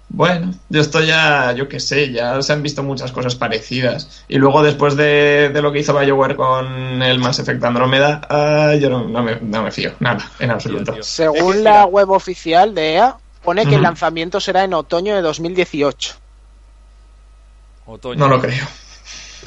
Bueno, 0.08 0.54
yo 0.68 0.80
esto 0.80 1.00
ya, 1.00 1.52
yo 1.52 1.68
qué 1.68 1.80
sé, 1.80 2.12
ya 2.12 2.40
se 2.40 2.52
han 2.52 2.62
visto 2.62 2.82
muchas 2.82 3.12
cosas 3.12 3.34
parecidas. 3.34 4.24
Y 4.28 4.38
luego 4.38 4.62
después 4.62 4.96
de, 4.96 5.50
de 5.52 5.62
lo 5.62 5.72
que 5.72 5.80
hizo 5.80 5.98
BioWare 5.98 6.36
con 6.36 7.02
el 7.02 7.18
Mass 7.18 7.40
Effect 7.40 7.62
Andrómeda, 7.64 8.22
ah, 8.30 8.74
yo 8.76 8.88
no, 8.88 9.08
no 9.08 9.22
me, 9.22 9.36
no 9.40 9.62
me 9.62 9.70
fío, 9.72 9.92
nada, 10.00 10.30
en 10.38 10.50
absoluto. 10.50 10.92
tío. 10.92 11.02
Según 11.02 11.64
la 11.64 11.86
web 11.86 12.10
oficial 12.10 12.74
de 12.74 12.94
EA, 12.94 13.16
pone 13.42 13.66
que 13.66 13.74
el 13.74 13.82
lanzamiento 13.82 14.40
será 14.40 14.64
en 14.64 14.74
otoño 14.74 15.14
de 15.14 15.22
2018. 15.22 16.14
Otoño. 17.86 18.18
No 18.18 18.28
lo 18.28 18.40
creo. 18.40 18.66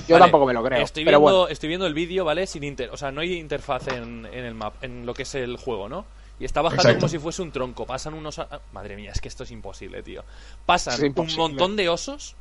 Yo 0.07 0.16
Vale, 0.16 0.26
tampoco 0.26 0.45
me 0.45 0.53
lo 0.53 0.64
creo. 0.64 0.82
Estoy 0.82 1.03
pero 1.03 1.20
viendo, 1.20 1.39
bueno, 1.39 1.51
estoy 1.51 1.68
viendo 1.68 1.86
el 1.86 1.93
vídeo, 1.93 2.24
¿vale? 2.24 2.47
Sin 2.47 2.64
inter... 2.64 2.89
O 2.91 2.97
sea, 2.97 3.12
no 3.12 3.20
hay 3.22 3.34
interfaz 3.34 3.88
en, 3.89 4.26
en 4.32 4.45
el 4.45 4.55
map, 4.55 4.82
en 4.82 5.05
lo 5.05 5.14
que 5.14 5.24
es 5.24 5.36
el 5.36 5.57
juego, 5.57 5.89
¿no? 5.89 6.05
Y 6.39 6.45
está 6.45 6.61
bajando 6.61 6.83
Exacto. 6.83 6.99
como 7.01 7.09
si 7.09 7.19
fuese 7.19 7.41
un 7.41 7.51
tronco. 7.51 7.85
Pasan 7.85 8.13
unos. 8.13 8.41
Madre 8.71 8.95
mía, 8.95 9.11
es 9.13 9.19
que 9.19 9.27
esto 9.27 9.43
es 9.43 9.51
imposible, 9.51 10.01
tío. 10.03 10.23
Pasan 10.65 11.13
un 11.15 11.35
montón 11.35 11.75
de 11.75 11.89
osos 11.89 12.35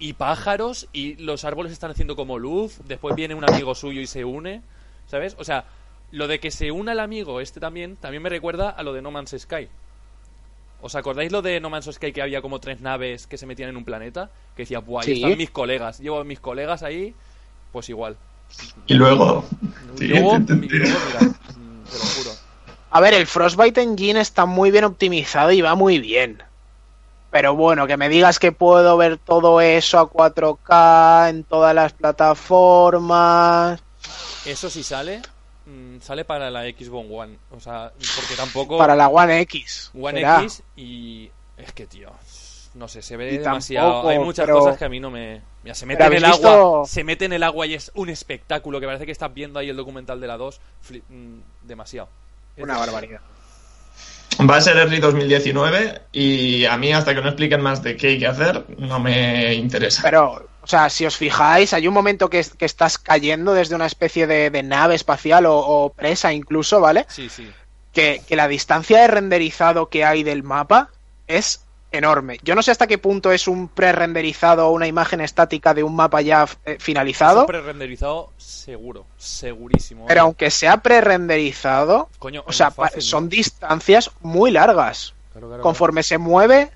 y 0.00 0.12
pájaros 0.14 0.88
y 0.92 1.14
los 1.16 1.44
árboles 1.44 1.72
están 1.72 1.90
haciendo 1.90 2.16
como 2.16 2.38
luz. 2.38 2.78
Después 2.86 3.14
viene 3.14 3.34
un 3.34 3.48
amigo 3.48 3.74
suyo 3.74 4.00
y 4.00 4.06
se 4.06 4.24
une, 4.24 4.62
¿sabes? 5.06 5.36
O 5.38 5.44
sea, 5.44 5.64
lo 6.10 6.26
de 6.26 6.40
que 6.40 6.50
se 6.50 6.72
una 6.72 6.92
el 6.92 7.00
amigo 7.00 7.40
este 7.40 7.60
también, 7.60 7.96
también 7.96 8.22
me 8.22 8.28
recuerda 8.28 8.70
a 8.70 8.82
lo 8.82 8.92
de 8.92 9.02
No 9.02 9.10
Man's 9.12 9.34
Sky. 9.38 9.68
¿Os 10.80 10.94
acordáis 10.94 11.30
lo 11.32 11.42
de 11.42 11.60
No 11.60 11.70
Man's 11.70 11.88
Sky 11.92 12.12
que 12.12 12.22
había 12.22 12.40
como 12.40 12.60
tres 12.60 12.80
naves 12.80 13.26
que 13.26 13.36
se 13.36 13.46
metían 13.46 13.68
en 13.70 13.76
un 13.76 13.84
planeta? 13.84 14.30
Que 14.56 14.62
decía, 14.62 14.78
buah, 14.80 15.02
ahí 15.02 15.06
Sí. 15.14 15.22
están 15.22 15.36
mis 15.38 15.50
colegas. 15.50 15.98
Llevo 16.00 16.20
a 16.20 16.24
mis 16.24 16.40
colegas 16.40 16.82
ahí, 16.82 17.14
pues 17.72 17.88
igual. 17.88 18.16
Y 18.86 18.94
luego. 18.94 19.44
Y 20.00 20.04
luego, 20.06 20.36
y 20.36 20.38
luego, 20.38 20.38
mira, 20.38 20.84
te 21.18 21.98
lo 21.98 22.04
juro. 22.04 22.30
A 22.90 23.00
ver, 23.00 23.14
el 23.14 23.26
Frostbite 23.26 23.82
Engine 23.82 24.20
está 24.20 24.46
muy 24.46 24.70
bien 24.70 24.84
optimizado 24.84 25.52
y 25.52 25.60
va 25.60 25.74
muy 25.74 25.98
bien. 25.98 26.42
Pero 27.30 27.54
bueno, 27.54 27.86
que 27.86 27.96
me 27.98 28.08
digas 28.08 28.38
que 28.38 28.52
puedo 28.52 28.96
ver 28.96 29.18
todo 29.18 29.60
eso 29.60 29.98
a 29.98 30.10
4K 30.10 31.28
en 31.28 31.44
todas 31.44 31.74
las 31.74 31.92
plataformas. 31.92 33.82
Eso 34.46 34.70
sí 34.70 34.82
sale, 34.82 35.20
mm, 35.66 35.98
sale 36.00 36.24
para 36.24 36.50
la 36.50 36.62
Xbox 36.62 37.06
One. 37.10 37.38
O 37.50 37.60
sea, 37.60 37.92
porque 38.16 38.34
tampoco. 38.36 38.78
Para 38.78 38.96
la 38.96 39.08
One 39.08 39.40
X. 39.40 39.90
One 39.98 40.20
será. 40.20 40.42
X 40.42 40.62
y. 40.76 41.30
Es 41.56 41.72
que, 41.72 41.86
tío. 41.86 42.10
No 42.74 42.86
sé, 42.86 43.02
se 43.02 43.16
ve 43.16 43.32
Y 43.34 43.38
demasiado. 43.38 43.88
tampoco, 43.90 44.08
Hay 44.08 44.18
muchas 44.20 44.46
pero- 44.46 44.58
cosas 44.60 44.78
que 44.78 44.84
a 44.84 44.88
mí 44.88 45.00
no 45.00 45.10
me. 45.10 45.42
Mira, 45.64 45.74
se 45.74 45.84
mete 45.84 46.04
en 46.04 46.12
el 46.14 46.24
¿habéis 46.24 46.44
agua. 46.44 46.86
Se 46.86 47.02
mete 47.04 47.24
en 47.24 47.32
el 47.32 47.42
agua 47.42 47.66
y 47.66 47.74
es 47.74 47.90
un 47.94 48.08
espectáculo 48.08 48.78
que 48.80 48.86
parece 48.86 49.04
que 49.04 49.12
estás 49.12 49.34
viendo 49.34 49.58
ahí 49.58 49.68
el 49.68 49.76
documental 49.76 50.20
de 50.20 50.26
la 50.28 50.36
2. 50.36 50.60
fli- 50.88 51.02
mm, 51.08 51.40
demasiado. 51.66 52.08
Una 52.58 52.78
barbaridad. 52.78 53.20
Va 54.48 54.56
a 54.56 54.60
ser 54.60 54.76
Early 54.76 55.00
2019 55.00 56.02
y 56.12 56.64
a 56.64 56.76
mí 56.76 56.92
hasta 56.92 57.14
que 57.14 57.20
no 57.20 57.28
expliquen 57.28 57.60
más 57.60 57.82
de 57.82 57.96
qué 57.96 58.08
hay 58.08 58.18
que 58.18 58.26
hacer 58.26 58.64
no 58.78 59.00
me 59.00 59.54
interesa. 59.54 60.02
Pero, 60.02 60.48
o 60.60 60.66
sea, 60.66 60.88
si 60.90 61.06
os 61.06 61.16
fijáis, 61.16 61.72
hay 61.72 61.88
un 61.88 61.94
momento 61.94 62.30
que, 62.30 62.44
que 62.56 62.64
estás 62.64 62.98
cayendo 62.98 63.52
desde 63.52 63.74
una 63.74 63.86
especie 63.86 64.28
de, 64.28 64.50
de 64.50 64.62
nave 64.62 64.94
espacial 64.94 65.46
o, 65.46 65.56
o 65.56 65.92
presa 65.92 66.32
incluso, 66.32 66.80
¿vale? 66.80 67.06
Sí, 67.08 67.28
sí. 67.28 67.50
Que, 67.92 68.22
que 68.28 68.36
la 68.36 68.46
distancia 68.46 69.00
de 69.00 69.08
renderizado 69.08 69.88
que 69.88 70.04
hay 70.04 70.22
del 70.22 70.44
mapa 70.44 70.90
es 71.26 71.62
enorme. 71.90 72.38
Yo 72.42 72.54
no 72.54 72.62
sé 72.62 72.70
hasta 72.70 72.86
qué 72.86 72.98
punto 72.98 73.32
es 73.32 73.48
un 73.48 73.68
pre-renderizado 73.68 74.68
o 74.68 74.72
una 74.72 74.86
imagen 74.86 75.20
estática 75.20 75.72
de 75.74 75.82
un 75.82 75.96
mapa 75.96 76.20
ya 76.20 76.46
eh, 76.64 76.76
finalizado, 76.78 77.46
pre-renderizado, 77.46 78.30
seguro. 78.36 79.06
Segurísimo. 79.16 80.06
pero 80.06 80.22
aunque 80.22 80.50
sea 80.50 80.78
pre-renderizado, 80.78 82.08
o 82.44 82.52
sea, 82.52 82.72
son 82.98 83.28
distancias 83.28 84.10
muy 84.20 84.50
largas. 84.50 85.14
Claro, 85.32 85.48
claro, 85.48 85.62
Conforme 85.62 86.02
se 86.02 86.18
mueve 86.18 86.70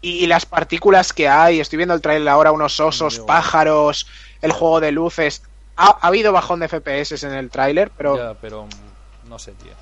y, 0.00 0.24
y 0.24 0.26
las 0.26 0.46
partículas 0.46 1.12
que 1.12 1.28
hay, 1.28 1.60
estoy 1.60 1.76
viendo 1.76 1.94
el 1.94 2.00
trailer 2.00 2.28
ahora, 2.28 2.50
unos 2.52 2.80
osos, 2.80 3.14
Dios. 3.14 3.26
pájaros, 3.26 4.06
el 4.42 4.52
juego 4.52 4.80
de 4.80 4.92
luces. 4.92 5.42
Ha, 5.76 5.98
ha 6.00 6.06
habido 6.08 6.32
bajón 6.32 6.60
de 6.60 6.68
FPS 6.68 7.22
en 7.24 7.32
el 7.34 7.50
tráiler, 7.50 7.90
pero 7.96 8.16
Ya, 8.16 8.34
pero 8.40 8.64
mm, 8.66 9.28
no 9.28 9.38
sé, 9.38 9.52
tío. 9.52 9.72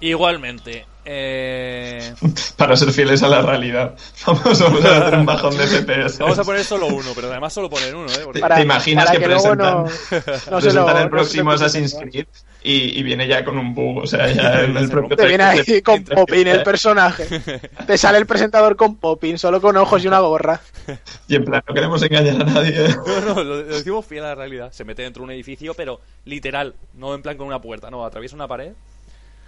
Igualmente, 0.00 0.86
eh, 1.04 2.14
Para 2.56 2.76
ser 2.76 2.90
fieles 2.92 3.22
a 3.22 3.28
la 3.28 3.42
realidad. 3.42 3.94
Vamos, 4.26 4.46
a 4.46 4.50
hacer 4.50 5.14
un 5.18 5.26
bajón 5.26 5.56
de 5.56 5.66
FPS. 5.66 6.18
vamos 6.18 6.38
a 6.38 6.44
poner 6.44 6.64
solo 6.64 6.86
uno, 6.86 7.10
pero 7.14 7.30
además 7.30 7.52
solo 7.52 7.68
poner 7.68 7.94
uno, 7.94 8.10
¿eh? 8.12 8.20
Porque- 8.24 8.40
¿Te 8.40 8.62
imaginas 8.62 9.10
que 9.10 9.18
no, 9.18 9.26
presentan- 9.26 9.90
no 10.50 10.98
el 11.00 11.10
próximo 11.10 11.50
Assassin's 11.52 11.94
Creed 12.00 12.26
y, 12.62 12.98
y 12.98 13.02
viene 13.02 13.28
ya 13.28 13.44
con 13.44 13.58
un 13.58 13.74
bug. 13.74 13.98
O 14.04 14.06
sea, 14.06 14.30
ya 14.32 14.62
en 14.62 14.76
el 14.76 14.88
propio 14.90 15.16
Te 15.16 15.26
viene 15.26 15.44
ahí 15.44 15.82
con 15.82 16.02
Popin 16.04 16.44
que- 16.44 16.50
el 16.52 16.62
personaje. 16.62 17.26
Te 17.86 17.98
sale 17.98 18.18
el 18.18 18.26
presentador 18.26 18.76
con 18.76 18.96
Popin, 18.96 19.38
solo 19.38 19.60
con 19.60 19.76
ojos 19.76 20.02
y 20.02 20.08
una 20.08 20.20
gorra. 20.20 20.60
Y 21.28 21.36
en 21.36 21.44
plan, 21.44 21.62
no 21.68 21.74
queremos 21.74 22.02
engañar 22.02 22.40
a 22.40 22.44
nadie. 22.44 22.88
No, 23.06 23.20
no, 23.20 23.34
lo, 23.34 23.44
lo 23.44 23.62
decimos 23.64 24.06
fiel 24.06 24.24
a 24.24 24.28
la 24.28 24.34
realidad. 24.36 24.72
Se 24.72 24.84
mete 24.84 25.02
dentro 25.02 25.20
de 25.20 25.24
un 25.24 25.30
edificio, 25.32 25.74
pero 25.74 26.00
literal, 26.24 26.74
no 26.94 27.14
en 27.14 27.20
plan 27.22 27.36
con 27.36 27.46
una 27.46 27.60
puerta, 27.60 27.90
no, 27.90 28.04
atraviesa 28.04 28.34
una 28.36 28.48
pared. 28.48 28.72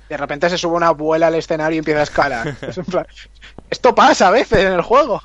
De 0.09 0.17
repente 0.17 0.49
se 0.51 0.59
sube 0.59 0.75
una 0.77 0.89
abuela 0.89 1.27
al 1.29 1.35
escenario 1.35 1.77
y 1.77 1.79
empieza 1.79 2.01
a 2.01 2.05
escalar. 2.05 2.57
Es 2.63 2.79
en 2.79 2.85
plan- 2.85 3.07
Esto 3.71 3.95
pasa 3.95 4.29
a 4.29 4.31
veces 4.31 4.61
en 4.65 4.73
el 4.73 4.83
juego. 4.83 5.21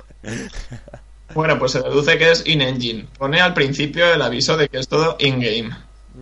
Bueno, 1.34 1.58
pues 1.58 1.72
se 1.72 1.80
deduce 1.80 2.18
que 2.18 2.30
es 2.30 2.46
in-engine. 2.46 3.06
Pone 3.18 3.40
al 3.40 3.54
principio 3.54 4.12
el 4.12 4.20
aviso 4.20 4.56
de 4.56 4.68
que 4.68 4.78
es 4.78 4.88
todo 4.88 5.16
in-game. 5.18 5.70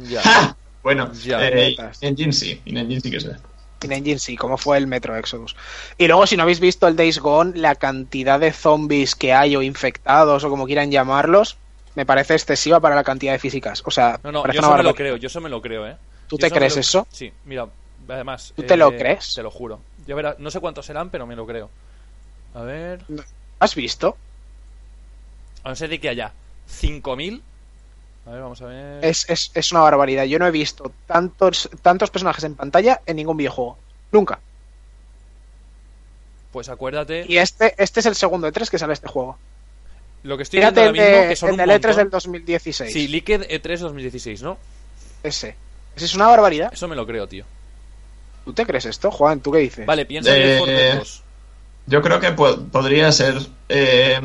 Ya. 0.02 0.22
¡Ja! 0.22 0.56
Bueno, 0.82 1.12
Ya, 1.12 1.46
eh, 1.46 1.76
in-engine 2.00 2.32
sí, 2.32 2.60
in-engine 2.64 3.00
sí 3.00 3.10
que 3.10 3.20
se 3.20 3.28
ve. 3.28 3.36
In 3.82 3.92
Engine 3.92 4.18
sí, 4.18 4.36
como 4.36 4.58
fue 4.58 4.76
el 4.76 4.86
Metro 4.86 5.16
Exodus. 5.16 5.56
Y 5.96 6.06
luego, 6.06 6.26
si 6.26 6.36
no 6.36 6.42
habéis 6.42 6.60
visto 6.60 6.86
el 6.86 6.96
Days 6.96 7.18
Gone, 7.18 7.52
la 7.58 7.74
cantidad 7.76 8.38
de 8.38 8.52
zombies 8.52 9.14
que 9.14 9.32
hay 9.32 9.56
o 9.56 9.62
infectados 9.62 10.44
o 10.44 10.50
como 10.50 10.66
quieran 10.66 10.90
llamarlos, 10.90 11.56
me 11.94 12.04
parece 12.04 12.34
excesiva 12.34 12.78
para 12.78 12.94
la 12.94 13.04
cantidad 13.04 13.32
de 13.32 13.38
físicas. 13.38 13.82
O 13.86 13.90
sea, 13.90 14.20
No, 14.22 14.32
no, 14.32 14.44
yo 14.52 14.60
eso 14.60 14.76
me 14.76 14.82
lo 14.82 14.94
creo, 14.94 15.16
yo 15.16 15.28
eso 15.28 15.40
me 15.40 15.48
lo 15.48 15.62
creo, 15.62 15.86
¿eh? 15.88 15.96
¿Tú 16.28 16.36
Yo 16.36 16.46
te 16.48 16.54
crees 16.54 16.74
lo- 16.74 16.80
eso? 16.82 17.06
Sí, 17.10 17.32
mira, 17.46 17.66
además. 18.14 18.52
¿Tú 18.56 18.62
te 18.62 18.76
lo 18.76 18.92
eh, 18.92 18.98
crees? 18.98 19.34
Te 19.34 19.42
lo 19.42 19.50
juro. 19.50 19.80
Verás, 20.06 20.38
no 20.38 20.50
sé 20.50 20.60
cuántos 20.60 20.86
serán, 20.86 21.10
pero 21.10 21.26
me 21.26 21.36
lo 21.36 21.46
creo. 21.46 21.70
A 22.54 22.62
ver. 22.62 23.00
¿Has 23.58 23.74
visto? 23.74 24.16
A 25.62 25.68
no 25.68 25.76
ser 25.76 25.90
de 25.90 26.00
que 26.00 26.08
haya 26.08 26.32
5.000. 26.68 27.40
A 28.26 28.30
ver, 28.30 28.42
vamos 28.42 28.60
a 28.62 28.66
ver. 28.66 29.04
Es, 29.04 29.28
es, 29.28 29.50
es 29.54 29.72
una 29.72 29.82
barbaridad. 29.82 30.24
Yo 30.24 30.38
no 30.38 30.46
he 30.46 30.50
visto 30.50 30.92
tantos, 31.06 31.70
tantos 31.82 32.10
personajes 32.10 32.44
en 32.44 32.54
pantalla 32.54 33.00
en 33.06 33.16
ningún 33.16 33.36
videojuego. 33.36 33.78
Nunca. 34.12 34.40
Pues 36.52 36.68
acuérdate. 36.68 37.24
Y 37.28 37.38
este, 37.38 37.74
este 37.78 38.00
es 38.00 38.06
el 38.06 38.14
segundo 38.16 38.48
E3 38.48 38.68
que 38.68 38.78
sale 38.78 38.92
este 38.92 39.08
juego. 39.08 39.38
Lo 40.22 40.36
que 40.36 40.42
estoy 40.42 40.58
Fíjate 40.58 40.82
viendo 40.82 41.00
el, 41.00 41.06
ahora 41.06 41.12
mismo, 41.12 41.22
de, 41.22 41.28
que 41.28 41.36
son 41.36 41.48
el 41.48 41.52
un 41.52 41.58
del 41.58 41.70
E3 41.70 41.72
montón. 41.72 41.96
del 41.96 42.10
2016. 42.10 42.92
Sí, 42.92 43.08
Liquid 43.08 43.42
E3 43.42 43.78
2016, 43.78 44.42
¿no? 44.42 44.58
Ese. 45.22 45.54
Ese 45.96 46.04
es 46.04 46.14
una 46.14 46.26
barbaridad. 46.26 46.72
Eso 46.72 46.88
me 46.88 46.96
lo 46.96 47.06
creo, 47.06 47.26
tío. 47.28 47.44
¿Tú 48.44 48.52
te 48.54 48.66
crees 48.66 48.86
esto, 48.86 49.10
Juan? 49.10 49.40
¿Tú 49.40 49.52
qué 49.52 49.58
dices? 49.58 49.86
Vale, 49.86 50.06
piensa 50.06 50.32
en 50.32 50.38
Eh, 50.38 50.42
Left 50.42 50.56
4 50.56 50.80
Dead 50.80 50.86
2. 50.88 51.22
Yo 51.86 52.02
creo 52.02 52.20
que 52.20 52.32
po- 52.32 52.56
podría 52.70 53.10
ser. 53.12 53.34
eh, 53.68 54.20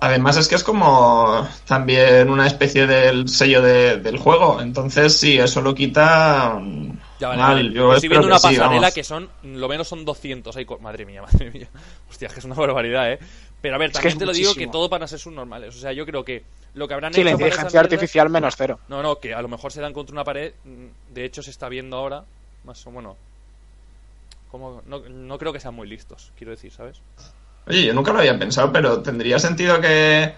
además, 0.00 0.36
es 0.36 0.48
que 0.48 0.54
es 0.56 0.64
como 0.64 1.46
también 1.66 2.28
una 2.30 2.46
especie 2.46 2.86
del 2.86 3.28
sello 3.28 3.62
de- 3.62 3.98
del 3.98 4.18
juego. 4.18 4.60
Entonces, 4.60 5.16
sí, 5.16 5.38
eso 5.38 5.60
lo 5.62 5.74
quita. 5.74 6.58
mm, 6.60 6.90
Ya 7.18 7.28
vale, 7.28 7.42
mal. 7.42 7.56
vale. 7.56 7.72
Yo 7.74 7.94
Estoy 7.94 8.08
viendo 8.08 8.26
una 8.26 8.38
sí, 8.38 8.58
pasarela 8.58 8.90
vamos. 8.90 8.94
que 8.94 9.04
son, 9.04 9.30
lo 9.42 9.68
menos 9.68 9.88
son 9.88 10.04
200. 10.04 10.56
Ahí, 10.56 10.64
co- 10.64 10.78
madre 10.78 11.06
mía, 11.06 11.22
madre 11.32 11.50
mía. 11.50 11.68
Hostia, 12.10 12.26
es 12.28 12.34
que 12.34 12.40
es 12.40 12.44
una 12.44 12.54
barbaridad, 12.56 13.12
¿eh? 13.12 13.18
Pero 13.60 13.76
a 13.76 13.78
ver, 13.78 13.90
Es 13.90 13.94
que 13.98 14.00
también 14.00 14.18
te 14.18 14.26
lo 14.26 14.32
digo 14.32 14.54
que 14.54 14.66
todo 14.66 14.90
para 14.90 15.06
ser 15.06 15.18
subnormales. 15.18 15.74
O 15.76 15.78
sea, 15.78 15.92
yo 15.92 16.04
creo 16.04 16.24
que 16.24 16.42
lo 16.74 16.86
que 16.88 16.94
habrán 16.94 17.14
sí, 17.14 17.20
hecho 17.20 17.24
la 17.24 17.30
para 17.38 17.48
inteligencia 17.48 17.80
artificial 17.80 18.30
menos 18.30 18.54
cero. 18.58 18.78
No, 18.88 19.02
no, 19.02 19.18
que 19.20 19.32
a 19.34 19.40
lo 19.40 19.48
mejor 19.48 19.72
se 19.72 19.80
dan 19.80 19.92
contra 19.92 20.12
una 20.12 20.24
pared. 20.24 20.52
mm, 20.64 21.14
De 21.14 21.24
hecho, 21.24 21.42
se 21.42 21.50
está 21.50 21.68
viendo 21.68 21.96
ahora. 21.96 22.24
Más 22.64 22.86
o 22.86 22.90
menos. 22.90 23.16
Como, 24.50 24.82
no, 24.86 25.00
no 25.08 25.38
creo 25.38 25.52
que 25.52 25.60
sean 25.60 25.74
muy 25.74 25.88
listos, 25.88 26.32
quiero 26.36 26.52
decir, 26.52 26.72
¿sabes? 26.72 27.00
Oye, 27.66 27.86
yo 27.86 27.94
nunca 27.94 28.12
lo 28.12 28.20
había 28.20 28.38
pensado, 28.38 28.72
pero 28.72 29.02
¿tendría 29.02 29.38
sentido 29.38 29.80
que, 29.80 30.34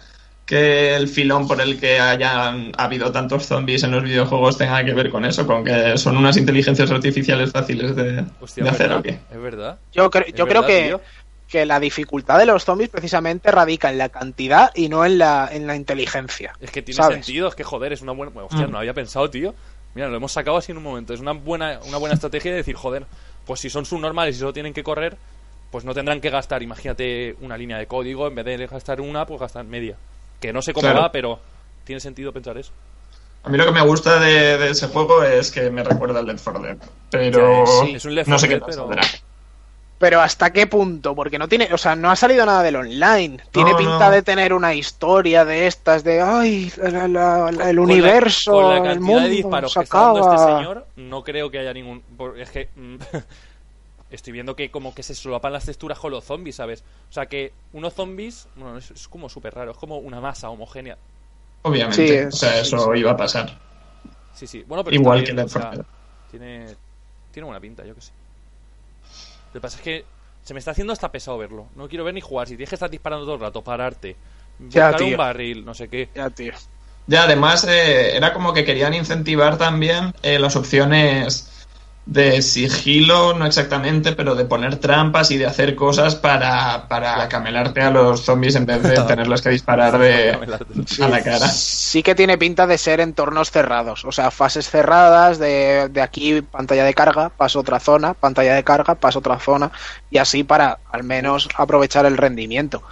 que 0.47 0.95
el 0.95 1.09
filón 1.09 1.47
por 1.47 1.61
el 1.61 1.79
que 1.79 1.99
hayan 1.99 2.73
habido 2.79 3.13
tantos 3.13 3.45
zombies 3.47 3.83
en 3.83 3.91
los 3.91 4.03
videojuegos 4.05 4.57
tenga 4.57 4.85
que 4.85 4.95
ver 4.95 5.11
con 5.11 5.25
eso? 5.25 5.47
¿Con 5.47 5.65
que 5.65 5.99
son 5.99 6.17
unas 6.17 6.37
inteligencias 6.37 6.91
artificiales 6.91 7.51
fáciles 7.53 7.95
de, 7.97 8.25
Hostia, 8.41 8.63
de 8.63 8.69
¿es 8.69 8.75
hacer 8.75 8.89
verdad? 8.89 8.99
o 9.01 9.03
qué? 9.03 9.11
Es 9.31 9.41
verdad. 9.41 9.79
Yo, 9.93 10.11
cre- 10.11 10.27
Es 10.29 10.35
yo 10.35 10.47
creo 10.47 10.65
que, 10.65 10.97
que 11.49 11.67
la 11.67 11.81
dificultad 11.81 12.39
de 12.39 12.47
los 12.47 12.65
zombies 12.65 12.91
precisamente 12.91 13.51
radica 13.51 13.91
en 13.91 13.99
la 13.99 14.09
cantidad 14.09 14.71
y 14.75 14.89
no 14.89 15.05
en 15.05 15.19
la, 15.19 15.49
en 15.53 15.67
la 15.67 15.75
inteligencia. 15.77 16.55
Es 16.61 16.71
que 16.71 16.81
tiene 16.83 17.03
¿Sabes? 17.03 17.25
sentido, 17.27 17.49
es 17.49 17.55
que 17.55 17.65
joder, 17.65 17.93
es 17.93 18.03
una 18.03 18.13
buena. 18.13 18.33
bueno, 18.33 18.47
Hostia, 18.47 18.67
Mm. 18.67 18.71
no 18.73 18.79
había 18.79 18.95
pensado, 18.95 19.29
tío. 19.31 19.55
Mira, 19.97 20.09
lo 20.09 20.17
hemos 20.19 20.31
sacado 20.31 20.59
así 20.59 20.73
en 20.73 20.77
un 20.79 20.85
momento. 20.85 21.15
Es 21.15 21.21
una 21.21 21.33
buena, 21.33 21.81
una 21.89 21.97
buena 21.97 22.15
estrategia 22.15 22.51
de 22.51 22.59
decir, 22.59 22.77
joder, 22.77 23.07
pues 23.47 23.61
si 23.61 23.71
son 23.71 23.87
subnormales 23.87 24.37
y 24.37 24.39
solo 24.39 24.53
tienen 24.53 24.75
que 24.75 24.85
correr, 24.85 25.17
pues 25.71 25.87
no 25.87 25.95
tendrán 25.95 26.21
que 26.21 26.29
gastar, 26.29 26.63
imagínate, 26.63 27.35
una 27.41 27.57
línea 27.57 27.79
de 27.79 27.87
código, 27.87 28.27
en 28.29 28.35
vez 28.35 28.45
de 28.45 28.67
gastar 28.67 29.01
una, 29.01 29.25
pues 29.27 29.41
gastan 29.41 29.71
media. 29.71 29.97
Que 30.39 30.53
no 30.53 30.61
sé 30.61 30.75
cómo 30.75 30.83
Claro. 30.83 31.01
va, 31.01 31.11
pero 31.11 31.41
tiene 31.85 31.99
sentido 32.01 32.31
pensar 32.31 32.59
eso. 32.59 32.73
A 33.43 33.49
mí 33.49 33.57
lo 33.57 33.65
que 33.65 33.73
me 33.73 33.81
gusta 33.81 34.21
de, 34.21 34.59
de 34.59 34.69
ese 34.71 34.89
juego 34.89 35.23
es 35.23 35.51
que 35.51 35.71
me 35.71 35.83
recuerda 35.83 36.19
al 36.19 36.27
Left 36.27 36.45
4 36.45 36.63
Dead. 36.63 36.77
Pero 37.11 37.65
Sí, 37.67 37.95
es 37.95 38.05
un 38.05 38.15
Left 38.15 38.29
no 38.29 38.39
sé 38.39 38.49
4 38.49 38.67
qué 38.67 38.77
tal 38.77 38.89
pero-. 38.89 39.03
Pero 39.99 40.21
¿hasta 40.21 40.53
qué 40.53 40.67
punto? 40.67 41.15
Porque 41.15 41.39
no 41.39 41.49
tiene, 41.49 41.73
o 41.73 41.79
sea, 41.79 41.97
no 41.97 42.11
ha 42.11 42.17
salido 42.17 42.45
nada 42.45 42.63
del 42.63 42.77
online. 42.77 43.39
Tiene 43.51 43.71
No, 43.73 43.77
pinta 43.79 44.07
no. 44.07 44.11
de 44.11 44.23
tener 44.23 44.53
una 44.53 44.75
historia 44.75 45.45
de 45.47 45.67
estas, 45.67 46.05
de, 46.05 46.21
ay, 46.21 46.71
la- 46.77 47.09
la- 47.09 47.09
la- 47.09 47.49
el 47.49 47.57
Con 47.57 47.75
la- 47.77 47.81
universo, 47.83 48.53
con 48.53 48.69
la 48.71 48.77
el 48.77 48.83
cantidad 48.83 49.01
mundo 49.07 49.23
de 49.23 49.29
disparos 49.31 49.73
se 49.73 49.81
que 49.81 49.85
está 49.85 50.01
dando 50.03 50.21
este 50.21 50.45
señor, 50.45 50.87
no 50.97 51.25
creo 51.25 51.51
que 51.51 51.59
haya 51.61 51.73
ningún. 51.73 52.03
Es 52.37 52.51
que. 52.51 52.69
mm, 52.77 52.97
estoy 54.11 54.33
viendo 54.33 54.55
que 54.55 54.71
como 54.71 54.95
que 54.95 55.03
se 55.03 55.15
solapan 55.15 55.53
las 55.53 55.65
texturas 55.65 55.99
con 55.99 56.11
los 56.13 56.25
zombies, 56.25 56.57
¿sabes? 56.57 56.85
O 57.11 57.13
sea 57.13 57.27
que 57.27 57.53
unos 57.73 57.93
zombies, 57.95 58.47
bueno, 58.55 58.79
es, 58.79 58.91
es 58.91 59.09
como 59.09 59.29
súper 59.29 59.55
raro, 59.55 59.73
es 59.73 59.77
como 59.79 59.99
una 59.99 60.21
masa 60.21 60.49
homogénea. 60.51 60.97
Obviamente, 61.63 62.21
Sí, 62.23 62.27
o 62.27 62.31
sea, 62.33 62.53
sí, 62.53 62.59
eso 62.75 62.95
iba 62.95 63.11
a 63.13 63.17
pasar. 63.17 63.59
Sí, 64.35 64.47
sí. 64.47 64.63
Bueno, 64.69 64.85
pero 64.85 64.95
Igual 64.95 65.25
que 65.25 65.33
la 65.33 65.45
o 65.45 65.49
sea, 65.49 65.63
enfermedad. 65.63 65.87
tiene, 66.31 66.67
tiene 67.33 67.47
buena 67.47 67.61
pinta, 67.61 67.85
yo 67.85 67.95
que 67.95 68.01
sé. 68.03 68.13
Lo 69.57 69.61
que 69.61 69.69
pasa 69.69 69.79
es 69.79 69.83
que 69.85 70.05
se 70.43 70.53
me 70.53 70.59
está 70.59 70.73
haciendo 70.73 70.93
hasta 70.93 71.11
pesado 71.11 71.39
verlo. 71.39 71.69
No 71.77 71.89
quiero 71.89 72.05
ver 72.05 72.13
ni 72.13 72.21
jugar. 72.21 72.47
Si 72.47 72.57
tienes 72.57 72.69
que 72.69 72.75
estar 72.75 72.91
disparando 72.91 73.25
todo 73.25 73.37
el 73.37 73.41
rato, 73.41 73.65
pararte, 73.65 74.15
Ya, 74.59 74.91
buscar 74.91 75.03
un 75.03 75.09
tío. 75.09 75.17
barril, 75.17 75.65
no 75.65 75.73
sé 75.73 75.89
qué. 75.89 76.11
Ya, 76.15 76.29
tío. 76.29 76.53
Ya, 77.07 77.23
además, 77.23 77.65
eh, 77.65 78.15
era 78.15 78.35
como 78.35 78.53
que 78.53 78.67
querían 78.67 78.93
incentivar 78.93 79.57
también 79.57 80.13
eh, 80.23 80.39
las 80.39 80.57
opciones 80.57 81.51
de 82.07 82.41
sigilo, 82.41 83.35
no 83.35 83.47
exactamente, 83.47 84.13
pero 84.13 84.37
de 84.37 84.45
poner 84.45 84.77
trampas 84.77 85.33
y 85.33 85.39
de 85.39 85.47
hacer 85.47 85.75
cosas 85.75 86.15
para, 86.15 86.87
para 86.87 87.29
camelarte 87.29 87.83
a 87.83 87.91
los 87.91 88.23
zombies 88.23 88.55
en 88.55 88.65
vez 88.65 88.81
de 88.85 88.95
tenerlos 89.09 89.43
que 89.43 89.51
disparar 89.51 89.99
de, 89.99 90.31
a 91.03 91.09
la 91.09 91.23
cara. 91.23 91.49
Sí 91.49 92.05
que 92.05 92.15
tiene 92.15 92.39
pinta 92.39 92.69
de 92.69 92.79
ser 92.79 93.01
entornos 93.01 93.51
cerrados, 93.51 94.05
o 94.05 94.13
sea, 94.13 94.31
fases 94.31 94.71
cerradas, 94.71 95.41
de, 95.41 95.89
de 95.91 96.01
aquí 96.01 96.43
pantalla 96.43 96.85
de 96.85 96.95
carga, 96.95 97.29
paso 97.29 97.59
otra 97.59 97.81
zona, 97.81 98.15
pantalla 98.15 98.55
de 98.55 98.63
carga, 98.63 98.95
paso 98.95 99.19
otra 99.19 99.41
zona, 99.41 99.73
y 100.09 100.19
así 100.19 100.45
para 100.45 100.79
al 100.93 101.03
menos 101.03 101.49
aprovechar 101.57 102.07
el 102.07 102.17
rendimiento. 102.17 102.85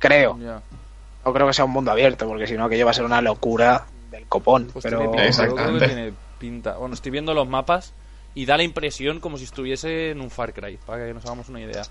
Creo, 0.00 0.36
no 0.36 1.32
creo 1.32 1.46
que 1.46 1.52
sea 1.52 1.64
un 1.64 1.70
mundo 1.70 1.92
abierto, 1.92 2.26
porque 2.26 2.48
si 2.48 2.54
no 2.54 2.64
aquello 2.64 2.86
va 2.86 2.90
a 2.90 2.94
ser 2.94 3.04
una 3.04 3.20
locura 3.20 3.84
del 4.10 4.26
copón. 4.26 4.68
Pues 4.72 4.82
pero 4.82 4.98
tiene 4.98 5.12
pinta, 5.12 5.46
yo 5.46 5.54
creo 5.54 5.54
que 5.54 5.62
Exactamente. 5.62 5.86
tiene 5.86 6.12
pinta. 6.40 6.76
Bueno, 6.76 6.94
estoy 6.94 7.12
viendo 7.12 7.34
los 7.34 7.48
mapas 7.48 7.92
y 8.38 8.46
da 8.46 8.56
la 8.56 8.62
impresión 8.62 9.18
como 9.18 9.36
si 9.36 9.42
estuviese 9.44 10.10
en 10.12 10.20
un 10.20 10.30
Far 10.30 10.52
Cry, 10.54 10.76
para 10.86 11.04
que 11.06 11.12
nos 11.12 11.24
hagamos 11.24 11.48
una 11.48 11.60
idea. 11.60 11.82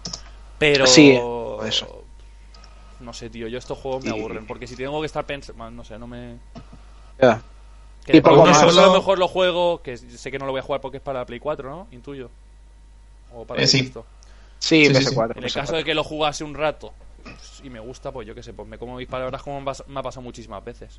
Pero... 0.58 0.88
Sí, 0.88 1.20
eso. 1.66 2.04
No 3.02 3.12
sé, 3.12 3.30
tío, 3.30 3.48
yo 3.50 3.58
estos 3.58 3.78
juegos 3.78 4.06
me 4.06 4.12
Y- 4.12 4.20
aburren, 4.20 4.48
porque 4.48 4.66
si 4.66 4.78
tengo 4.78 5.00
que 5.02 5.08
estar 5.08 5.26
pensando... 5.26 5.70
No 5.70 5.84
sé, 5.84 6.00
no 6.00 6.08
me... 6.08 6.38
Ya. 7.22 7.42
Que 8.06 8.16
Y 8.18 8.22
poco 8.22 8.46
más. 8.46 8.58
solo 8.62 8.82
a 8.82 8.86
lo 8.86 8.94
mejor 8.94 9.20
lo 9.20 9.28
juego, 9.28 9.82
que 9.82 9.98
sé 9.98 10.32
que 10.32 10.40
no 10.40 10.46
lo 10.46 10.54
voy 10.54 10.60
a 10.60 10.64
jugar 10.64 10.80
porque 10.80 10.98
es 10.98 11.04
para 11.04 11.20
la 11.20 11.26
Play 11.26 11.40
4, 11.42 11.70
¿no? 11.70 11.88
Intuyo. 11.92 12.30
O 13.34 13.44
para 13.44 13.62
Eh, 13.62 13.68
sí. 13.68 13.80
esto. 13.80 14.06
Sí, 14.60 14.86
Sí, 14.86 14.96
sí, 14.96 15.04
PS4. 15.16 15.38
En 15.38 15.44
el 15.44 15.50
PS4. 15.50 15.54
caso 15.54 15.76
de 15.76 15.84
que 15.84 15.94
lo 15.94 16.04
jugase 16.06 16.46
un 16.46 16.56
rato 16.56 16.94
pues, 17.24 17.60
y 17.62 17.70
me 17.70 17.82
gusta, 17.82 18.12
pues 18.14 18.26
yo 18.26 18.34
qué 18.34 18.42
sé, 18.42 18.54
pues 18.54 18.70
me 18.70 18.78
como 18.78 18.96
mis 18.96 19.08
palabras 19.10 19.44
como 19.44 19.60
me 19.60 20.00
ha 20.00 20.02
pasado 20.04 20.22
muchísimas 20.22 20.64
veces. 20.64 20.98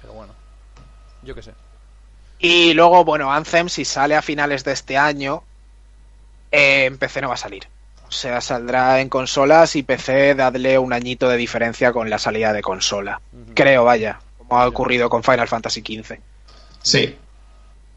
Pero 0.00 0.14
bueno, 0.14 0.32
yo 1.22 1.34
qué 1.34 1.42
sé. 1.42 1.52
Y 2.42 2.74
luego, 2.74 3.04
bueno, 3.04 3.32
Anthem, 3.32 3.68
si 3.68 3.84
sale 3.84 4.16
a 4.16 4.20
finales 4.20 4.64
de 4.64 4.72
este 4.72 4.98
año, 4.98 5.44
eh, 6.50 6.86
en 6.86 6.98
PC 6.98 7.20
no 7.20 7.28
va 7.28 7.34
a 7.34 7.38
salir. 7.38 7.68
O 8.08 8.10
sea, 8.10 8.40
saldrá 8.40 9.00
en 9.00 9.08
consolas 9.08 9.76
y 9.76 9.84
PC 9.84 10.34
dadle 10.34 10.76
un 10.76 10.92
añito 10.92 11.28
de 11.28 11.36
diferencia 11.36 11.92
con 11.92 12.10
la 12.10 12.18
salida 12.18 12.52
de 12.52 12.60
consola. 12.60 13.20
Creo, 13.54 13.84
vaya, 13.84 14.20
como 14.38 14.58
ha 14.58 14.66
ocurrido 14.66 15.08
con 15.08 15.22
Final 15.22 15.46
Fantasy 15.46 15.82
XV. 15.82 16.18
Sí. 16.82 17.16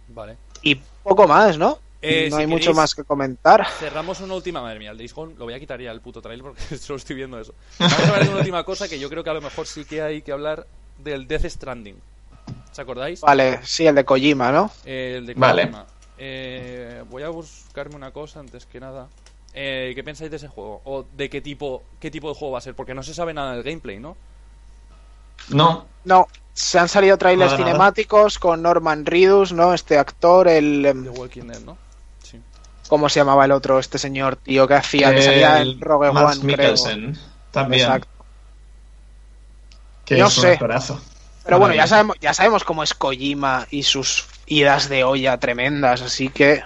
Vale. 0.10 0.38
Y 0.62 0.76
poco 0.76 1.28
más, 1.28 1.58
¿no? 1.58 1.80
Eh, 2.04 2.30
no 2.30 2.36
si 2.36 2.41
hay 2.43 2.48
mucho 2.48 2.76
más 2.76 2.93
que 2.93 3.04
comentar. 3.04 3.68
Cerramos 3.80 4.20
una 4.20 4.36
última. 4.36 4.62
Madre 4.62 4.78
mía, 4.78 4.91
el 4.91 4.98
Days 5.00 5.16
Gone 5.16 5.34
lo 5.39 5.46
voy 5.46 5.56
a 5.56 5.60
quitar 5.60 5.82
ya 5.82 5.89
el 5.89 6.02
puto 6.02 6.22
trailer 6.22 6.43
porque 6.43 6.78
solo 6.78 6.98
estoy 6.98 7.16
viendo 7.16 7.39
eso. 7.39 7.56
Vamos 7.80 8.00
a 8.00 8.04
hablar 8.04 8.24
de 8.26 8.30
una 8.30 8.39
última 8.39 8.64
cosa 8.64 8.88
que 8.88 9.00
yo 9.00 9.10
creo 9.10 9.24
que 9.24 9.32
a 9.32 9.34
lo 9.34 9.41
mejor 9.41 9.66
sí 9.66 9.86
que 9.86 10.04
hay 10.04 10.22
que 10.22 10.32
hablar 10.32 10.68
del 11.04 11.28
Death 11.28 11.46
Stranding. 11.46 12.00
¿Os 12.76 12.80
acordáis? 12.80 13.22
Vale, 13.22 13.62
sí, 13.64 13.88
el 13.88 13.96
de 13.96 14.04
Kojima, 14.04 14.52
¿no? 14.52 14.70
Eh, 14.84 15.16
el 15.20 15.26
de 15.28 15.34
Vale. 15.34 15.62
Kojima. 15.62 15.86
Eh, 16.18 17.04
voy 17.10 17.24
a 17.24 17.30
buscarme 17.30 17.96
una 17.96 18.12
cosa 18.12 18.42
antes 18.42 18.66
que 18.66 18.82
nada. 18.82 19.08
Eh, 19.54 19.94
¿Qué 19.96 20.04
pensáis 20.04 20.30
de 20.30 20.36
ese 20.36 20.50
juego? 20.50 20.82
¿O 20.84 21.06
de 21.16 21.30
qué 21.30 21.40
tipo, 21.40 21.84
qué 22.02 22.12
tipo 22.12 22.28
de 22.28 22.36
juego 22.36 22.52
va 22.52 22.58
a 22.58 22.62
ser? 22.62 22.76
Porque 22.76 22.94
no 22.94 23.02
se 23.02 23.14
sabe 23.14 23.34
nada 23.34 23.54
del 23.54 23.64
gameplay, 23.64 23.98
¿no? 23.98 24.18
No, 25.48 25.86
No, 26.04 26.28
se 26.54 26.78
han 26.78 26.90
salido 26.90 27.18
trailers 27.18 27.52
Nada, 27.54 27.60
nada. 27.62 27.72
cinemáticos 27.72 28.40
con 28.40 28.62
Norman 28.62 29.06
Reedus, 29.06 29.54
¿no? 29.54 29.74
Este 29.74 29.98
actor, 29.98 30.50
el... 30.50 30.86
em, 30.86 31.04
The 31.06 31.10
Walking 31.12 31.44
Dead, 31.44 31.62
¿no? 31.62 31.78
Sí. 32.24 32.42
¿Cómo 32.90 33.08
se 33.08 33.22
llamaba 33.22 33.46
el 33.46 33.54
otro? 33.54 33.80
Este 33.80 33.98
señor, 33.98 34.36
tío, 34.36 34.68
que 34.68 34.74
hacía, 34.74 35.16
que 35.16 35.22
salía 35.22 35.62
el 35.62 35.72
en 35.76 35.80
Rogue 35.80 36.12
Mads 36.12 36.40
One, 36.44 36.54
creo. 36.56 36.74
También, 37.52 37.84
Exacto. 37.84 38.10
que 40.04 40.18
No 40.18 40.28
es 40.28 40.38
un 40.38 40.44
sé. 40.44 40.52
actorazo. 40.52 41.00
Pero 41.46 41.60
bueno, 41.60 41.76
ya 41.76 41.88
sabemos, 41.88 42.18
ya 42.20 42.34
sabemos 42.34 42.64
cómo 42.64 42.84
es 42.84 42.93
Kojima 42.93 43.68
y 43.72 43.84
sus 43.84 44.26
idas 44.48 44.89
de 44.89 45.04
olla 45.04 45.38
tremendas, 45.39 46.02
así 46.02 46.30
que 46.30 46.64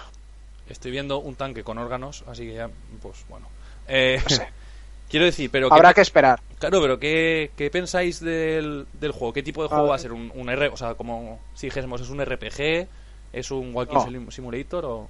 Estoy 0.69 0.91
viendo 0.91 1.17
un 1.19 1.35
tanque 1.35 1.63
con 1.63 1.77
órganos, 1.79 2.23
así 2.27 2.43
que 2.45 2.53
ya, 2.53 2.69
pues 3.01 3.17
bueno. 3.27 3.47
Eh, 3.87 4.21
No 4.29 4.35
sé. 4.35 4.47
quiero 5.09 5.25
decir, 5.25 5.49
pero 5.51 5.67
¿qué 5.67 5.75
habrá 5.75 5.93
que 5.95 6.01
esperar. 6.01 6.39
Claro, 6.59 6.79
pero 6.81 6.99
¿qué, 6.99 7.51
qué 7.57 7.69
pensáis 7.71 8.19
del, 8.19 8.85
del 8.93 9.11
juego? 9.11 9.33
¿Qué 9.33 9.41
tipo 9.43 9.63
de 9.63 9.69
juego 9.69 9.85
A 9.85 9.89
va 9.89 9.95
a 9.95 9.99
ser? 9.99 10.11
¿Un, 10.13 10.31
un 10.35 10.49
R? 10.49 10.67
O 10.67 10.77
sea, 10.77 10.93
como 10.93 11.39
si 11.55 11.67
dijésemos, 11.67 11.99
¿es 12.01 12.09
un 12.09 12.23
RPG? 12.23 12.87
¿Es 13.33 13.49
un 13.51 13.73
Walking 13.73 13.95
No. 13.95 14.03
Sim- 14.05 14.31
Simulator? 14.31 14.85
O... 14.85 15.07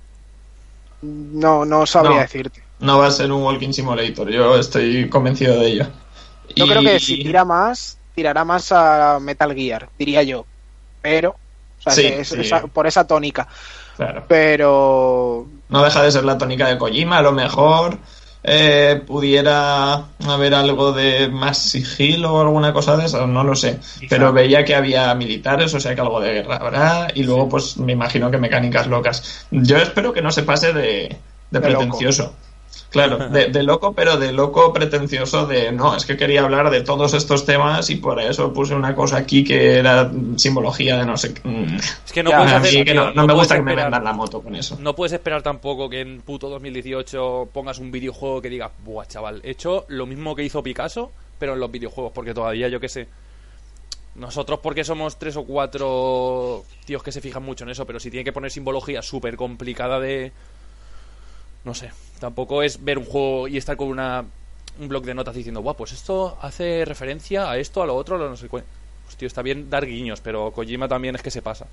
No, 1.02 1.66
no 1.66 1.86
sabría 1.86 2.16
No. 2.16 2.22
decirte. 2.22 2.64
No 2.80 2.98
va 3.00 3.08
a 3.08 3.12
ser 3.12 3.32
un 3.32 3.44
Walking 3.44 3.74
Simulator, 3.74 4.30
yo 4.30 4.56
estoy 4.58 5.10
convencido 5.10 5.60
de 5.60 5.68
ello. 5.68 5.88
Yo 6.56 6.66
Y- 6.66 6.70
creo 6.70 6.82
que 6.82 7.00
si 7.00 7.18
tira 7.22 7.44
más, 7.44 7.98
tirará 8.16 8.44
más 8.46 8.72
a 8.72 9.20
Metal 9.20 9.54
Gear, 9.54 9.90
diría 9.98 10.24
yo. 10.24 10.46
Pero, 11.02 11.30
o 11.32 11.82
sea, 11.82 11.94
Sí, 11.94 12.06
es- 12.08 12.28
sí. 12.30 12.42
esa- 12.42 12.62
por 12.68 12.88
esa 12.88 13.06
tónica. 13.08 13.48
Claro. 13.96 14.24
Pero 14.28 15.46
No 15.70 15.84
deja 15.84 16.02
de 16.04 16.12
ser 16.12 16.24
la 16.26 16.38
tónica 16.38 16.68
de 16.68 16.78
Kojima, 16.78 17.18
a 17.18 17.22
lo 17.22 17.32
mejor 17.32 17.98
eh, 18.42 19.04
pudiera 19.06 20.06
haber 20.26 20.54
algo 20.54 20.94
de 20.94 21.28
más 21.28 21.58
sigilo 21.58 22.34
o 22.36 22.42
alguna 22.42 22.72
cosa 22.72 22.96
de 22.96 23.06
eso, 23.06 23.28
no 23.28 23.44
lo 23.44 23.54
sé. 23.56 23.80
Pero 24.10 24.32
veía 24.32 24.64
que 24.64 24.76
había 24.76 25.14
militares, 25.14 25.74
o 25.74 25.80
sea 25.80 25.94
que 25.94 26.00
algo 26.02 26.22
de 26.22 26.34
guerra 26.36 26.56
habrá, 26.56 27.08
y 27.14 27.24
luego 27.24 27.50
pues 27.50 27.76
me 27.78 27.92
imagino 27.92 28.32
que 28.32 28.38
mecánicas 28.38 28.88
locas. 28.88 29.46
Yo 29.52 29.76
espero 29.78 30.14
que 30.14 30.22
no 30.22 30.32
se 30.32 30.44
pase 30.44 30.72
de, 30.72 30.82
de 30.82 31.20
De 31.52 31.60
pretencioso. 31.60 32.34
Claro, 32.90 33.30
de, 33.30 33.48
de 33.50 33.64
loco, 33.64 33.94
pero 33.94 34.18
de 34.18 34.32
loco 34.32 34.74
pretencioso 34.74 35.46
de 35.46 35.72
no, 35.72 35.96
es 35.96 36.06
que 36.06 36.18
quería 36.18 36.42
hablar 36.42 36.72
de 36.72 36.82
todos 36.82 37.14
estos 37.14 37.46
temas 37.46 37.90
y 37.92 37.98
por 37.98 38.20
eso 38.20 38.52
puse 38.52 38.74
una 38.74 38.96
cosa 38.96 39.18
aquí 39.18 39.44
que 39.44 39.78
era 39.78 40.12
simbología 40.38 40.98
de 40.98 41.06
no 41.06 41.16
sé 41.16 41.36
qué. 41.36 41.48
Mm. 41.48 41.76
Es 42.06 42.12
que 42.12 42.24
no 42.24 42.32
Ya, 42.32 42.58
hacer... 42.58 42.84
que 42.84 42.94
no, 42.96 43.08
me 43.08 43.14
puedes 43.14 43.36
gusta 43.36 43.56
que 43.56 43.62
me 43.62 43.76
vendan 43.76 44.04
la 44.04 44.14
moto 44.14 44.42
con 44.42 44.56
eso. 44.56 44.78
No 44.80 44.96
puedes 44.96 45.14
esperar 45.14 45.44
tampoco 45.44 45.88
que 45.88 46.02
en 46.02 46.22
puto 46.22 46.50
2018 46.50 47.50
pongas 47.54 47.78
un 47.78 47.92
videojuego 47.92 48.42
que 48.42 48.50
diga, 48.50 48.72
buah, 48.84 49.06
chaval, 49.06 49.42
he 49.44 49.52
hecho 49.52 49.86
lo 49.90 50.08
mismo 50.08 50.36
que 50.36 50.44
hizo 50.44 50.64
Picasso, 50.64 51.12
pero 51.38 51.54
en 51.54 51.60
los 51.60 51.72
videojuegos, 51.72 52.12
porque 52.14 52.34
todavía, 52.34 52.70
yo 52.70 52.80
qué 52.80 52.90
sé. 52.90 53.08
Nosotros, 54.16 54.60
porque 54.62 54.84
somos 54.84 55.18
tres 55.18 55.38
o 55.38 55.46
cuatro 55.46 56.66
tíos 56.86 57.04
que 57.04 57.12
se 57.12 57.22
fijan 57.22 57.44
mucho 57.44 57.64
en 57.64 57.70
eso, 57.70 57.86
pero 57.86 58.00
si 58.00 58.10
tiene 58.10 58.24
que 58.24 58.34
poner 58.34 58.52
simbología 58.52 59.02
súper 59.02 59.36
complicada 59.36 60.00
de. 60.00 60.32
No 61.70 61.76
sé. 61.76 61.92
Tampoco 62.20 62.64
es 62.64 62.84
ver 62.84 62.98
un 62.98 63.06
juego 63.06 63.48
y 63.48 63.58
estar 63.58 63.78
con 63.78 63.90
una 63.90 64.26
un 64.80 64.88
blog 64.88 65.04
de 65.04 65.14
notas 65.14 65.36
diciendo, 65.36 65.62
guau, 65.62 65.76
pues 65.76 65.92
esto 65.92 66.36
hace 66.42 66.84
referencia 66.84 67.52
a 67.52 67.60
esto, 67.60 67.84
a 67.84 67.86
lo 67.86 67.96
otro, 67.96 68.16
a 68.16 68.18
lo 68.18 68.28
no 68.28 68.36
sé 68.36 68.48
cuál. 68.48 68.64
Pues 69.06 69.16
tío, 69.18 69.28
está 69.28 69.44
bien 69.44 69.70
dar 69.70 69.86
guiños, 69.86 70.20
pero 70.20 70.50
Kojima 70.52 70.88
también 70.88 71.14
es 71.14 71.22
que 71.22 71.30
se 71.30 71.44
pasa. 71.44 71.68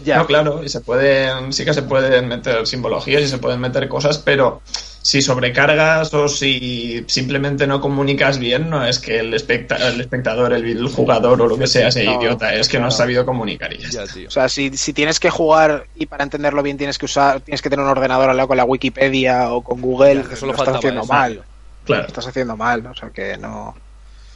ya. 0.00 0.26
Claro, 0.26 0.62
y 0.62 0.68
se 0.68 0.82
pueden, 0.82 1.54
sí 1.54 1.64
que 1.64 1.72
se 1.72 1.84
pueden 1.84 2.28
meter 2.28 2.66
simbologías 2.66 3.22
y 3.22 3.28
se 3.28 3.38
pueden 3.38 3.60
meter 3.60 3.88
cosas, 3.88 4.18
pero 4.18 4.60
si 5.06 5.20
sobrecargas 5.20 6.14
o 6.14 6.28
si 6.28 7.04
simplemente 7.08 7.66
no 7.66 7.78
comunicas 7.80 8.38
bien, 8.38 8.70
no 8.70 8.84
es 8.86 8.98
que 8.98 9.18
el, 9.20 9.34
especta- 9.34 9.76
el 9.88 10.00
espectador, 10.00 10.54
el, 10.54 10.64
el 10.64 10.88
jugador 10.88 11.42
o 11.42 11.46
lo 11.46 11.58
que 11.58 11.66
sea 11.66 11.90
sea 11.90 12.04
No, 12.04 12.20
idiota, 12.20 12.54
es 12.54 12.68
que 12.70 12.80
no 12.80 12.86
has 12.86 12.96
sabido 12.96 13.26
comunicar 13.26 13.70
y 13.74 13.78
ya 13.78 13.88
está. 13.88 14.04
O 14.26 14.30
sea, 14.30 14.48
si, 14.48 14.74
si 14.78 14.94
tienes 14.94 15.20
que 15.20 15.28
jugar 15.28 15.86
y 15.94 16.06
para 16.06 16.24
entenderlo 16.24 16.62
bien 16.62 16.78
tienes 16.78 16.96
que 16.96 17.04
usar, 17.04 17.42
tienes 17.42 17.60
que 17.60 17.68
tener 17.68 17.84
un 17.84 17.90
ordenador 17.90 18.30
al 18.30 18.36
lado 18.36 18.48
con 18.48 18.56
la 18.56 18.64
Wikipedia 18.64 19.52
o 19.52 19.62
con 19.62 19.82
Google, 19.82 20.22
Ya, 20.22 20.28
que 20.28 20.46
lo 20.46 20.52
estás 20.52 20.68
haciendo 20.76 21.02
eso, 21.02 21.12
mal. 21.12 21.32
tío. 21.32 21.42
Lo 21.42 21.46
Claro. 21.84 22.06
estás 22.06 22.26
haciendo 22.26 22.56
mal, 22.56 22.86
o 22.86 22.94
sea 22.94 23.10
que 23.10 23.36
no. 23.36 23.76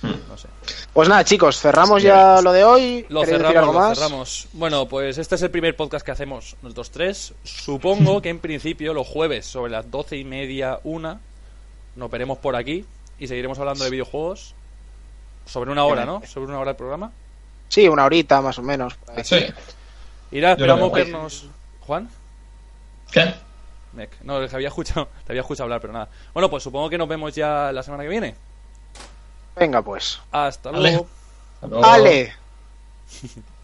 No 0.02 0.36
sé. 0.36 0.48
Pues 0.92 1.08
nada, 1.08 1.24
chicos, 1.24 1.60
cerramos 1.60 2.00
Sí, 2.02 2.08
ya 2.08 2.40
lo 2.40 2.52
de 2.52 2.64
hoy. 2.64 3.06
Lo 3.08 3.20
¿Queréis 3.20 3.38
decir 3.38 3.46
cerramos, 3.46 3.68
algo 3.68 3.72
lo 3.72 3.78
más? 3.88 3.98
cerramos. 3.98 4.48
Bueno, 4.52 4.88
pues 4.88 5.18
este 5.18 5.34
es 5.34 5.42
el 5.42 5.50
primer 5.50 5.76
podcast 5.76 6.04
que 6.04 6.12
hacemos 6.12 6.56
nosotros 6.62 6.90
tres. 6.90 7.34
Supongo 7.44 8.22
que 8.22 8.28
en 8.28 8.38
principio 8.38 8.94
los 8.94 9.06
jueves 9.06 9.46
sobre 9.46 9.72
las 9.72 9.90
doce 9.90 10.16
y 10.16 10.24
media, 10.24 10.80
una, 10.84 11.20
nos 11.96 12.10
veremos 12.10 12.38
por 12.38 12.54
aquí 12.56 12.84
y 13.18 13.26
seguiremos 13.26 13.58
hablando 13.58 13.84
de 13.84 13.90
videojuegos. 13.90 14.54
Sobre 15.46 15.70
una 15.70 15.84
hora, 15.84 16.04
¿no? 16.04 16.22
Sobre 16.26 16.46
una 16.46 16.60
hora 16.60 16.72
el 16.72 16.76
programa. 16.76 17.10
Sí, 17.68 17.88
una 17.88 18.04
horita 18.04 18.40
más 18.42 18.58
o 18.58 18.62
menos. 18.62 18.96
Sí. 19.24 19.46
Irá, 20.30 20.52
esperamos 20.52 20.92
vernos. 20.92 21.46
¿Juan? 21.80 22.08
¿Qué? 23.10 23.34
No, 24.22 24.46
te 24.46 24.54
había 24.54 24.68
escuchado, 24.68 25.08
te 25.26 25.32
había 25.32 25.40
escuchado 25.40 25.64
hablar, 25.64 25.80
pero 25.80 25.92
nada. 25.92 26.08
Bueno, 26.32 26.50
pues 26.50 26.62
supongo 26.62 26.88
que 26.90 26.98
nos 26.98 27.08
vemos 27.08 27.34
ya 27.34 27.72
la 27.72 27.82
semana 27.82 28.02
que 28.04 28.08
viene. 28.08 28.34
Venga, 29.58 29.82
pues. 29.82 30.20
Hasta 30.30 30.72
luego. 30.72 31.06
¡Ale! 31.82 32.32